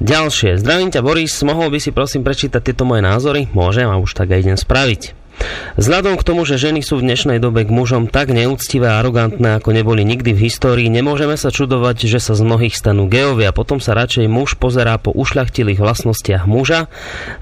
[0.00, 0.56] Ďalšie.
[0.56, 3.52] Zdravím ťa Boris, mohol by si prosím prečítať tieto moje názory?
[3.52, 5.25] Môžem a už tak aj idem spraviť.
[5.76, 9.60] Vzhľadom k tomu, že ženy sú v dnešnej dobe k mužom tak neúctivé a arogantné,
[9.60, 13.52] ako neboli nikdy v histórii, nemôžeme sa čudovať, že sa z mnohých stanú geovia.
[13.52, 16.88] Potom sa radšej muž pozerá po ušľachtilých vlastnostiach muža,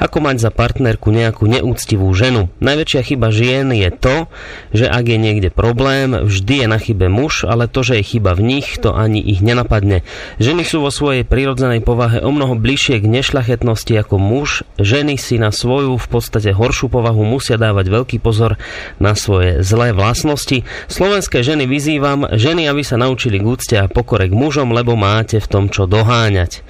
[0.02, 2.50] ako mať za partnerku nejakú neúctivú ženu.
[2.58, 4.26] Najväčšia chyba žien je to,
[4.74, 8.34] že ak je niekde problém, vždy je na chybe muž, ale to, že je chyba
[8.34, 10.02] v nich, to ani ich nenapadne.
[10.42, 14.66] Ženy sú vo svojej prírodzenej povahe o mnoho bližšie k nešlachetnosti ako muž.
[14.82, 18.56] Ženy si na svoju v podstate horšiu povahu musia dávať dávať veľký pozor
[18.96, 20.64] na svoje zlé vlastnosti.
[20.88, 25.36] Slovenské ženy vyzývam, ženy, aby sa naučili k úcte a pokore k mužom, lebo máte
[25.36, 26.64] v tom čo doháňať.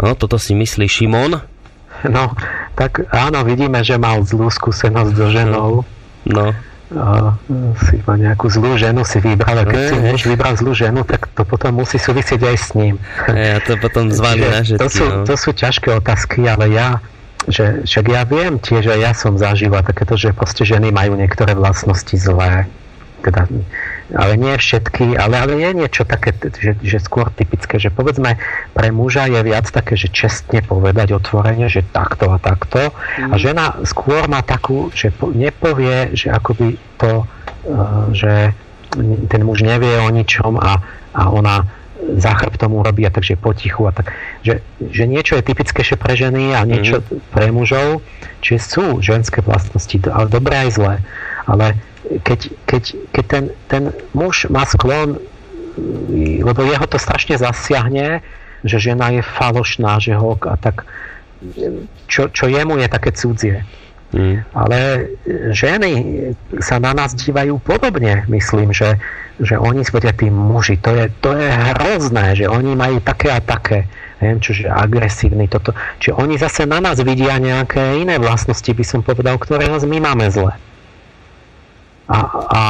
[0.00, 1.44] No, toto si myslí Šimon.
[2.08, 2.24] No,
[2.76, 5.70] tak áno, vidíme, že mal zlú skúsenosť so ženou.
[6.24, 6.46] No.
[6.94, 7.34] A
[7.90, 11.26] si ma nejakú zlú ženu si vybral, a keď si muž vybral zlú ženu, tak
[11.32, 13.00] to potom musí súvisieť aj s ním.
[13.26, 15.26] Ja to potom zvali na to sú, no.
[15.26, 17.02] to sú ťažké otázky, ale ja
[17.48, 21.52] že však ja viem tiež, že ja som zažila takéto, že proste ženy majú niektoré
[21.52, 22.68] vlastnosti zlé.
[23.24, 23.48] Teda,
[24.12, 28.36] ale nie všetky, ale, ale je niečo také, že, že skôr typické, že povedzme
[28.76, 33.32] pre muža je viac také, že čestne povedať otvorene, že takto a takto mm.
[33.32, 38.52] a žena skôr má takú, že nepovie, že akoby to, uh, že
[39.32, 40.84] ten muž nevie o ničom a,
[41.16, 41.64] a ona
[42.18, 44.12] za chrbtom urobia, takže potichu a tak.
[44.44, 44.60] Že,
[44.92, 47.32] že niečo je typickejšie pre ženy a niečo mm-hmm.
[47.32, 48.04] pre mužov,
[48.44, 50.94] čiže sú ženské vlastnosti, ale dobré aj zlé.
[51.48, 51.76] Ale
[52.24, 55.20] keď, keď, keď ten, ten muž má sklon,
[56.40, 58.22] lebo jeho to strašne zasiahne,
[58.64, 60.88] že žena je falošná, že ho a tak,
[62.08, 63.64] čo, čo jemu je také cudzie.
[64.14, 64.46] Mm.
[64.54, 64.78] Ale
[65.50, 65.92] ženy
[66.62, 69.02] sa na nás dívajú podobne, myslím, že,
[69.42, 70.78] že oni svodia tí muži.
[70.86, 73.90] To je, to je hrozné, že oni majú také a také
[74.22, 75.74] neviem, čože agresívny toto.
[75.98, 79.98] Čiže oni zase na nás vidia nejaké iné vlastnosti, by som povedal, ktoré nás my
[79.98, 80.54] máme zle.
[82.04, 82.18] A,
[82.52, 82.62] a,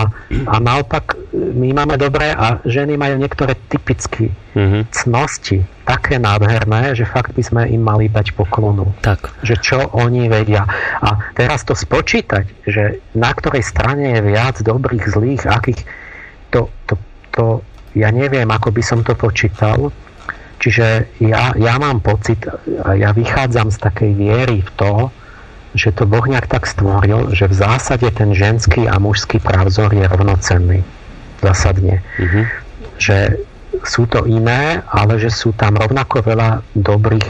[0.47, 4.87] a naopak my máme dobré a ženy majú niektoré typické mm-hmm.
[4.95, 8.95] cnosti také nádherné, že fakt by sme im mali dať poklonu.
[9.03, 9.35] Tak.
[9.43, 10.65] Že čo oni vedia.
[11.03, 15.83] A teraz to spočítať, že na ktorej strane je viac dobrých, zlých, akých,
[16.55, 16.95] to, to,
[17.35, 17.45] to
[17.99, 19.91] ja neviem, ako by som to počítal.
[20.63, 22.41] Čiže ja, ja mám pocit,
[22.79, 24.93] ja vychádzam z takej viery v to,
[25.75, 30.07] že to Boh nejak tak stvoril, že v zásade ten ženský a mužský pravzor je
[30.07, 30.81] rovnocenný.
[31.43, 32.01] Zásadne.
[32.17, 32.45] Mm-hmm.
[33.03, 33.17] Že
[33.83, 37.27] sú to iné, ale že sú tam rovnako veľa dobrých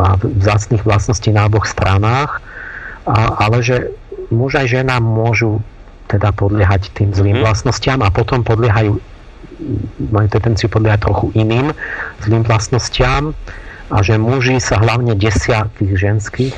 [0.00, 2.40] a vzácných vlastností na oboch stranách,
[3.04, 3.92] a, ale že
[4.32, 5.60] muž aj žena môžu
[6.08, 7.44] teda podliehať tým zlým mm.
[7.44, 8.96] vlastnostiam a potom podliehajú
[10.10, 11.70] majú tendenciu podliehať trochu iným
[12.24, 13.36] zlým vlastnostiam
[13.92, 16.56] a že muži sa hlavne desia tých ženských,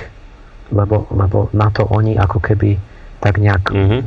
[0.72, 2.80] lebo, lebo na to oni ako keby
[3.24, 4.00] tak nejak mm-hmm.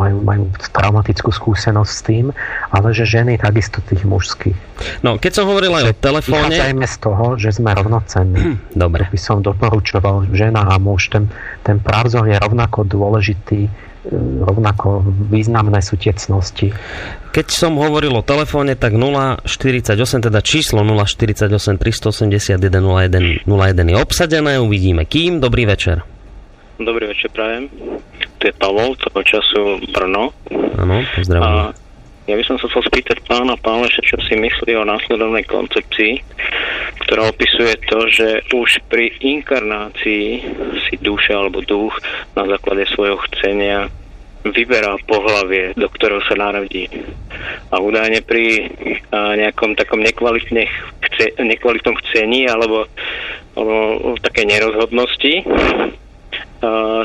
[0.00, 2.26] majú, majú traumatickú skúsenosť s tým,
[2.72, 4.56] ale že ženy takisto tých mužských.
[5.04, 6.56] No, keď som hovoril aj o telefóne...
[6.56, 8.56] Vychádzajme z toho, že sme rovnocenní.
[8.72, 9.04] Dobre.
[9.04, 11.28] To by som doporučoval, žena a muž, ten,
[11.60, 13.70] ten právzor je rovnako dôležitý e,
[14.40, 16.72] rovnako významné sú tie cnosti.
[17.36, 19.92] Keď som hovoril o telefóne, tak 048,
[20.32, 25.44] teda číslo 048 381 01, 01 je obsadené, uvidíme kým.
[25.44, 26.19] Dobrý večer.
[26.80, 27.68] Dobrý večer, prajem.
[28.40, 30.32] Tu je Pavol, toho času Brno.
[30.80, 31.76] Áno, pozdravujem.
[32.24, 36.24] Ja by som sa chcel spýtať pána Páleša, čo si myslí o následovnej koncepcii,
[37.04, 40.24] ktorá opisuje to, že už pri inkarnácii
[40.88, 41.92] si duša alebo duch
[42.32, 43.92] na základe svojho chcenia
[44.48, 46.88] vyberá pohlavie, do ktorého sa narodí.
[47.68, 48.72] A údajne pri
[49.12, 52.88] a, nejakom takom chce, nekvalitnom chcení alebo,
[53.52, 55.44] alebo také nerozhodnosti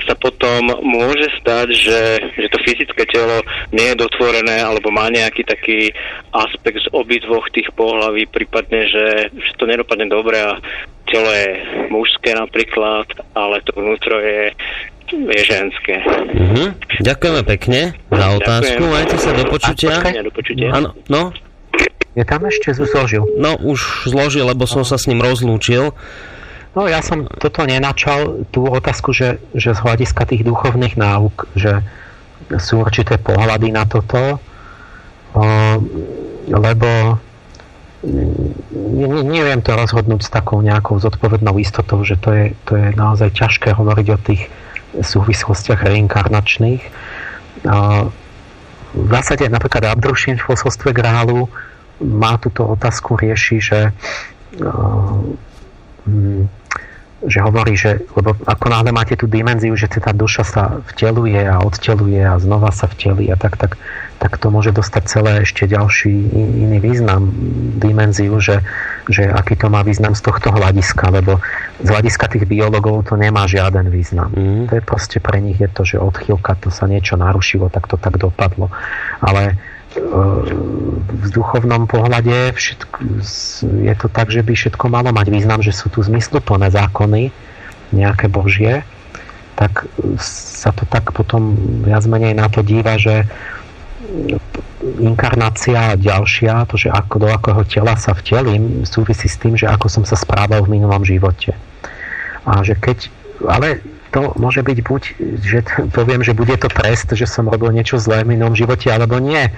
[0.03, 2.01] sa potom môže stať, že,
[2.35, 3.39] že to fyzické telo
[3.71, 5.95] nie je dotvorené alebo má nejaký taký
[6.35, 10.59] aspekt z obidvoch tých pohlaví, prípadne, že, že to nedopadne dobre a
[11.07, 11.49] telo je
[11.87, 14.51] mužské napríklad, ale to vnútro je
[15.05, 16.01] je ženské.
[16.01, 16.67] Mm-hmm.
[17.05, 18.81] Ďakujeme pekne za otázku.
[18.81, 18.97] Ďakujem.
[18.97, 19.93] Majte sa do počutia.
[20.01, 20.67] do počutia.
[20.73, 21.29] Áno, no.
[22.17, 23.21] Je tam ešte zložil?
[23.37, 25.93] No, už zložil, lebo som sa s ním rozlúčil.
[26.75, 31.79] No ja som toto nenačal, tú otázku, že, že z hľadiska tých duchovných náuk, že
[32.59, 34.43] sú určité pohľady na toto,
[36.51, 36.89] lebo
[38.03, 43.31] ne, neviem to rozhodnúť s takou nejakou zodpovednou istotou, že to je, to je naozaj
[43.31, 44.51] ťažké hovoriť o tých
[44.99, 46.83] súvislostiach reinkarnačných.
[48.95, 51.47] V zásade napríklad Abdrušin v posolstve Grálu
[52.03, 53.79] má túto otázku rieši, že
[54.59, 55.35] o,
[57.23, 61.63] že hovorí, že lebo ako náhle máte tú dimenziu, že tá duša sa vteluje a
[61.63, 63.79] odteluje a znova sa vtelí a tak, tak,
[64.19, 67.31] tak to môže dostať celé ešte ďalší iný význam,
[67.79, 68.59] dimenziu, že,
[69.07, 71.39] že aký to má význam z tohto hľadiska, lebo
[71.79, 74.35] z hľadiska tých biologov to nemá žiaden význam.
[74.35, 74.67] Mm.
[74.67, 77.95] To je proste pre nich je to, že odchýlka, to sa niečo narušilo, tak to
[77.95, 78.67] tak dopadlo.
[79.23, 79.55] Ale
[79.95, 82.97] v duchovnom pohľade všetko,
[83.83, 87.31] je to tak, že by všetko malo mať význam, že sú tu zmysluplné zákony,
[87.95, 88.83] nejaké božie,
[89.55, 89.87] tak
[90.19, 91.55] sa to tak potom
[91.87, 93.23] viac menej na to díva, že
[94.99, 99.87] inkarnácia ďalšia, to, že ako, do akého tela sa vtelím, súvisí s tým, že ako
[99.89, 101.55] som sa správal v minulom živote.
[102.45, 103.09] A že keď,
[103.47, 103.81] ale
[104.15, 105.03] to môže byť buď,
[105.43, 105.59] že
[105.91, 109.51] poviem, že bude to trest, že som robil niečo zlé v minulom živote, alebo nie.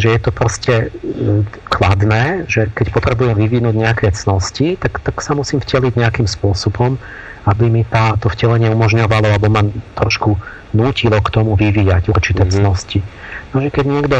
[0.00, 5.36] Že je to proste e, kladné, že keď potrebujem vyvinúť nejaké cnosti, tak, tak sa
[5.36, 6.96] musím vteliť nejakým spôsobom,
[7.44, 9.68] aby mi tá, to vtelenie umožňovalo, alebo ma
[10.00, 10.40] trošku
[10.72, 12.64] nútilo k tomu vyvíjať určité mm-hmm.
[12.64, 13.04] cnosti.
[13.52, 14.18] No, že keď niekto,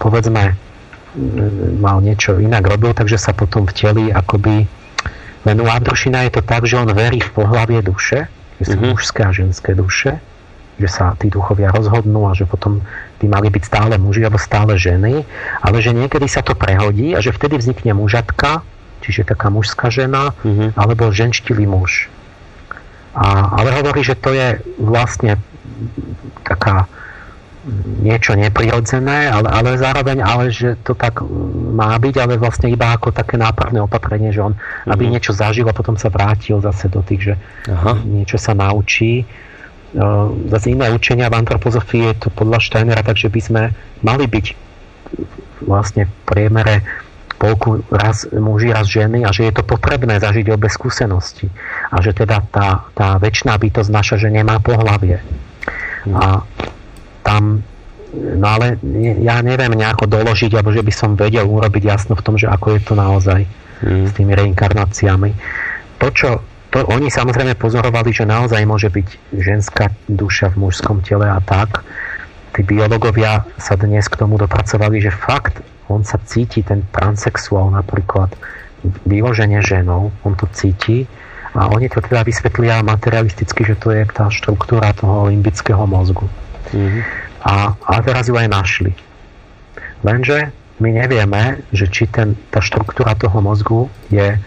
[0.00, 0.56] povedzme,
[1.84, 4.64] mal niečo inak robil, takže sa potom vtelí akoby
[5.46, 8.28] len u Abdrošina je to tak, že on verí v pohlavie duše,
[8.58, 8.90] že sú mm-hmm.
[8.94, 10.18] mužské a ženské duše,
[10.78, 12.82] že sa tí duchovia rozhodnú a že potom
[13.18, 15.26] by mali byť stále muži alebo stále ženy,
[15.58, 18.62] ale že niekedy sa to prehodí a že vtedy vznikne mužatka,
[19.02, 20.78] čiže taká mužská žena, mm-hmm.
[20.78, 22.06] alebo ženštilý muž.
[23.18, 25.42] A, ale hovorí, že to je vlastne
[26.46, 26.86] taká
[28.02, 31.20] niečo neprirodzené, ale, ale zároveň, ale že to tak
[31.74, 34.92] má byť, ale vlastne iba ako také nápravné opatrenie, že on, mm-hmm.
[34.92, 35.10] aby mhm.
[35.16, 37.34] niečo zažil a potom sa vrátil zase do tých, že
[37.68, 38.00] Aha.
[38.04, 39.24] niečo sa naučí.
[40.52, 43.62] Zase iné učenia v antropozofii je to podľa Steinera, takže by sme
[44.04, 44.46] mali byť
[45.64, 46.84] vlastne v priemere
[47.38, 51.48] polku raz muži, raz ženy a že je to potrebné zažiť obe skúsenosti.
[51.88, 55.22] A že teda tá, tá väčšiná bytosť naša, že nemá pohlavie.
[56.10, 56.42] A
[57.28, 57.60] tam
[58.16, 58.80] no ale
[59.20, 62.76] ja neviem nejako doložiť, alebo že by som vedel urobiť jasno v tom, že ako
[62.76, 63.40] je to naozaj
[63.84, 64.08] mm.
[64.08, 65.30] s tými reinkarnáciami.
[66.00, 66.40] To, čo
[66.72, 71.84] to, oni samozrejme pozorovali, že naozaj môže byť ženská duša v mužskom tele a tak.
[72.56, 78.28] Tí biológovia sa dnes k tomu dopracovali, že fakt on sa cíti, ten transexuál napríklad,
[79.08, 81.08] vyloženie ženou, on to cíti
[81.56, 86.28] a oni to teda vysvetlia materialisticky, že to je tá štruktúra toho limbického mozgu.
[86.74, 87.02] Mm-hmm.
[87.44, 88.92] A, a teraz ju aj našli.
[90.02, 94.38] Lenže my nevieme, že či ten, tá štruktúra toho mozgu je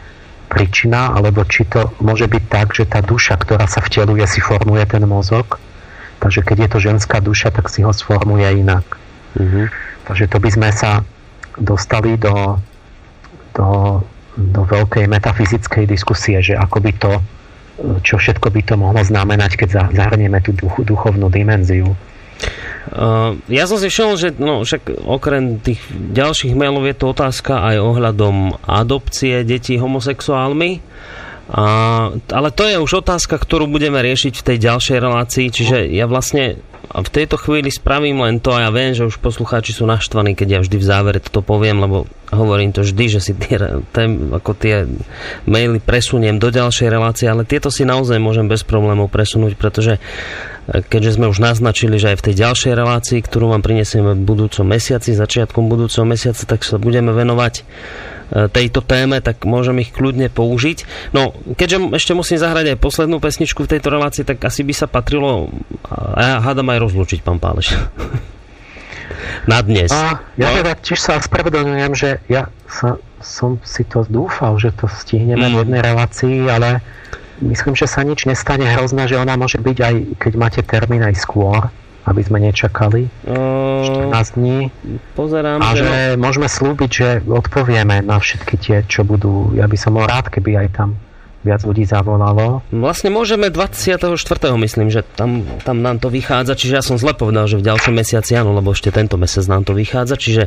[0.51, 4.83] príčina, alebo či to môže byť tak, že tá duša, ktorá sa vteluje, si formuje
[4.83, 5.59] ten mozog,
[6.21, 8.85] Takže keď je to ženská duša, tak si ho sformuje inak.
[9.33, 9.65] Uh-huh.
[10.05, 11.01] Takže to by sme sa
[11.57, 12.61] dostali do,
[13.57, 13.99] do,
[14.37, 17.13] do veľkej metafyzickej diskusie, že ako by to,
[18.05, 21.95] čo všetko by to mohlo znamenať, keď zahrnieme tú duch, duchovnú dimenziu.
[22.91, 27.61] Uh, ja som si všimol, že no, však okrem tých ďalších mailov je to otázka
[27.61, 30.81] aj ohľadom adopcie detí homosexuálmi.
[31.51, 36.63] Ale to je už otázka, ktorú budeme riešiť v tej ďalšej relácii, čiže ja vlastne
[36.91, 40.47] v tejto chvíli spravím len to a ja viem, že už poslucháči sú naštvaní, keď
[40.47, 42.03] ja vždy v závere toto poviem, lebo
[42.35, 44.87] hovorím to vždy, že si tie, tém, ako tie
[45.47, 50.03] maily presuniem do ďalšej relácie, ale tieto si naozaj môžem bez problémov presunúť, pretože
[50.69, 54.65] keďže sme už naznačili, že aj v tej ďalšej relácii, ktorú vám prinesieme v budúcom
[54.67, 57.65] mesiaci, začiatkom budúceho mesiaca, tak sa budeme venovať
[58.31, 61.11] E, tejto téme, tak môžem ich kľudne použiť.
[61.11, 64.87] No, keďže ešte musím zahrať aj poslednú pesničku v tejto relácii, tak asi by sa
[64.87, 65.51] patrilo,
[65.91, 67.75] a ja hádam aj rozlúčiť, pán Páleš.
[69.51, 69.91] Na dnes.
[69.91, 70.63] A ja no.
[70.63, 75.51] teda tiež sa ospravedlňujem, že ja sa, som si to dúfal, že to stihneme mm.
[75.51, 76.79] v jednej relácii, ale
[77.41, 81.17] myslím, že sa nič nestane hrozné, že ona môže byť aj, keď máte termín aj
[81.19, 81.69] skôr
[82.01, 84.73] aby sme nečakali uh, 14 dní.
[85.13, 85.85] Pozerám, a že...
[85.85, 89.53] že môžeme slúbiť, že odpovieme na všetky tie, čo budú.
[89.53, 90.97] Ja by som bol rád, keby aj tam
[91.41, 92.61] viac ľudí zavolalo.
[92.69, 94.13] Vlastne môžeme 24.
[94.61, 97.93] myslím, že tam, tam nám to vychádza, čiže ja som zle povedal, že v ďalšom
[97.97, 100.43] mesiaci áno, lebo ešte tento mesiac nám to vychádza, čiže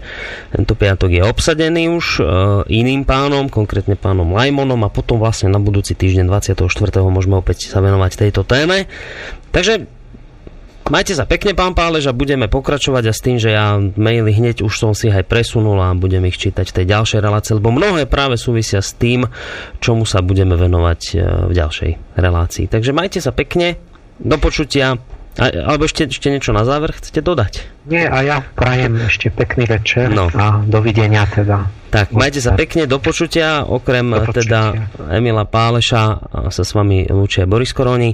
[0.54, 2.26] tento piatok je obsadený už uh,
[2.70, 6.62] iným pánom, konkrétne pánom Lajmonom a potom vlastne na budúci týždeň 24.
[7.10, 8.86] môžeme opäť sa venovať tejto téme.
[9.54, 9.86] Takže
[10.84, 14.60] Majte sa pekne, pán Pálež, a budeme pokračovať a s tým, že ja maily hneď
[14.60, 18.04] už som si aj presunul a budem ich čítať v tej ďalšej relácii, lebo mnohé
[18.04, 19.24] práve súvisia s tým,
[19.80, 21.12] čomu sa budeme venovať e,
[21.48, 22.68] v ďalšej relácii.
[22.68, 23.80] Takže majte sa pekne,
[24.20, 25.00] do počutia,
[25.40, 27.73] alebo ešte, ešte niečo na záver chcete dodať?
[27.84, 30.32] Nie, a ja prajem ešte pekný večer no.
[30.32, 31.68] a dovidenia teda.
[31.94, 33.62] Tak, majte sa pekne, do počutia.
[33.70, 34.42] Okrem do počutia.
[34.42, 34.60] teda
[35.14, 38.10] Emila Páleša sa s vami lúčia Boris Koroni.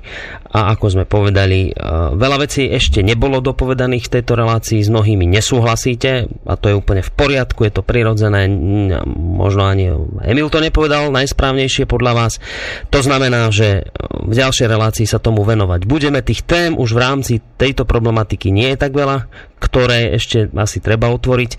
[0.53, 1.73] A ako sme povedali,
[2.13, 7.01] veľa vecí ešte nebolo dopovedaných v tejto relácii, s mnohými nesúhlasíte a to je úplne
[7.01, 8.53] v poriadku, je to prirodzené.
[9.17, 9.89] Možno ani
[10.29, 12.33] Emil to nepovedal najsprávnejšie podľa vás.
[12.93, 13.89] To znamená, že
[14.21, 16.21] v ďalšej relácii sa tomu venovať budeme.
[16.21, 19.25] Tých tém už v rámci tejto problematiky nie je tak veľa,
[19.61, 21.51] ktoré ešte asi treba otvoriť.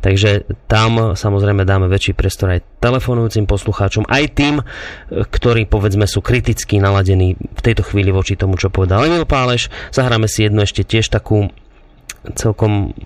[0.00, 4.54] Takže tam samozrejme dáme väčší priestor aj telefonujúcim poslucháčom, aj tým,
[5.12, 9.68] ktorí povedzme sú kriticky naladení v tejto chvíli voči tomu, čo povedal Emil Páleš.
[9.92, 11.52] Zahráme si jednu ešte tiež takú
[12.34, 12.96] celkom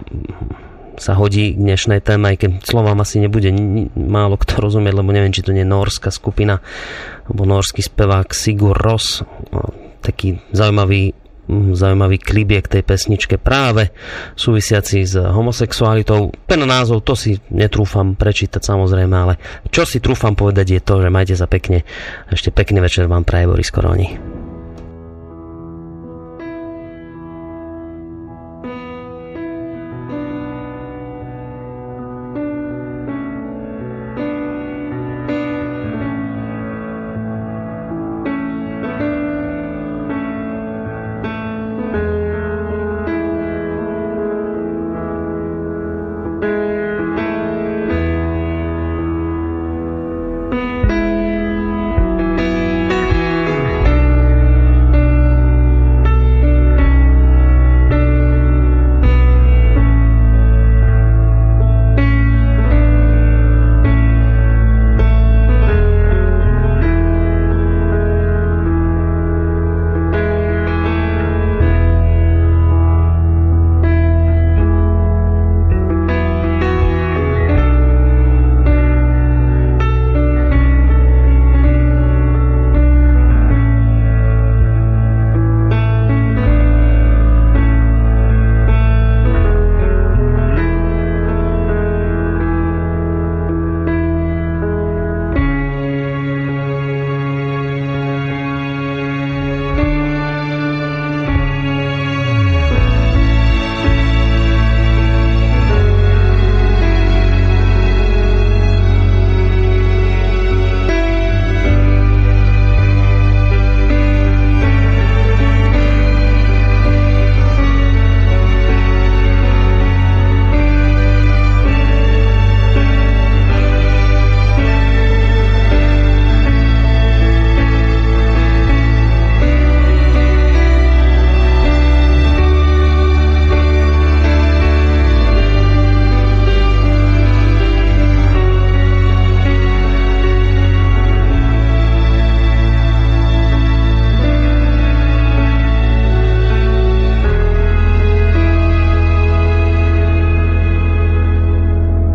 [0.95, 3.51] sa hodí k dnešnej téme, aj keď slovám asi nebude
[3.99, 6.63] málo kto rozumieť, lebo neviem, či to nie je norská skupina,
[7.27, 9.27] alebo norský spevák Sigur Ros,
[10.07, 13.93] taký zaujímavý zaujímavý klibiek tej pesničke práve
[14.35, 16.33] súvisiaci s homosexualitou.
[16.49, 19.35] Ten názov to si netrúfam prečítať samozrejme, ale
[19.69, 21.85] čo si trúfam povedať je to, že majte sa pekne.
[22.33, 24.44] Ešte pekný večer vám praje Boris Koroni.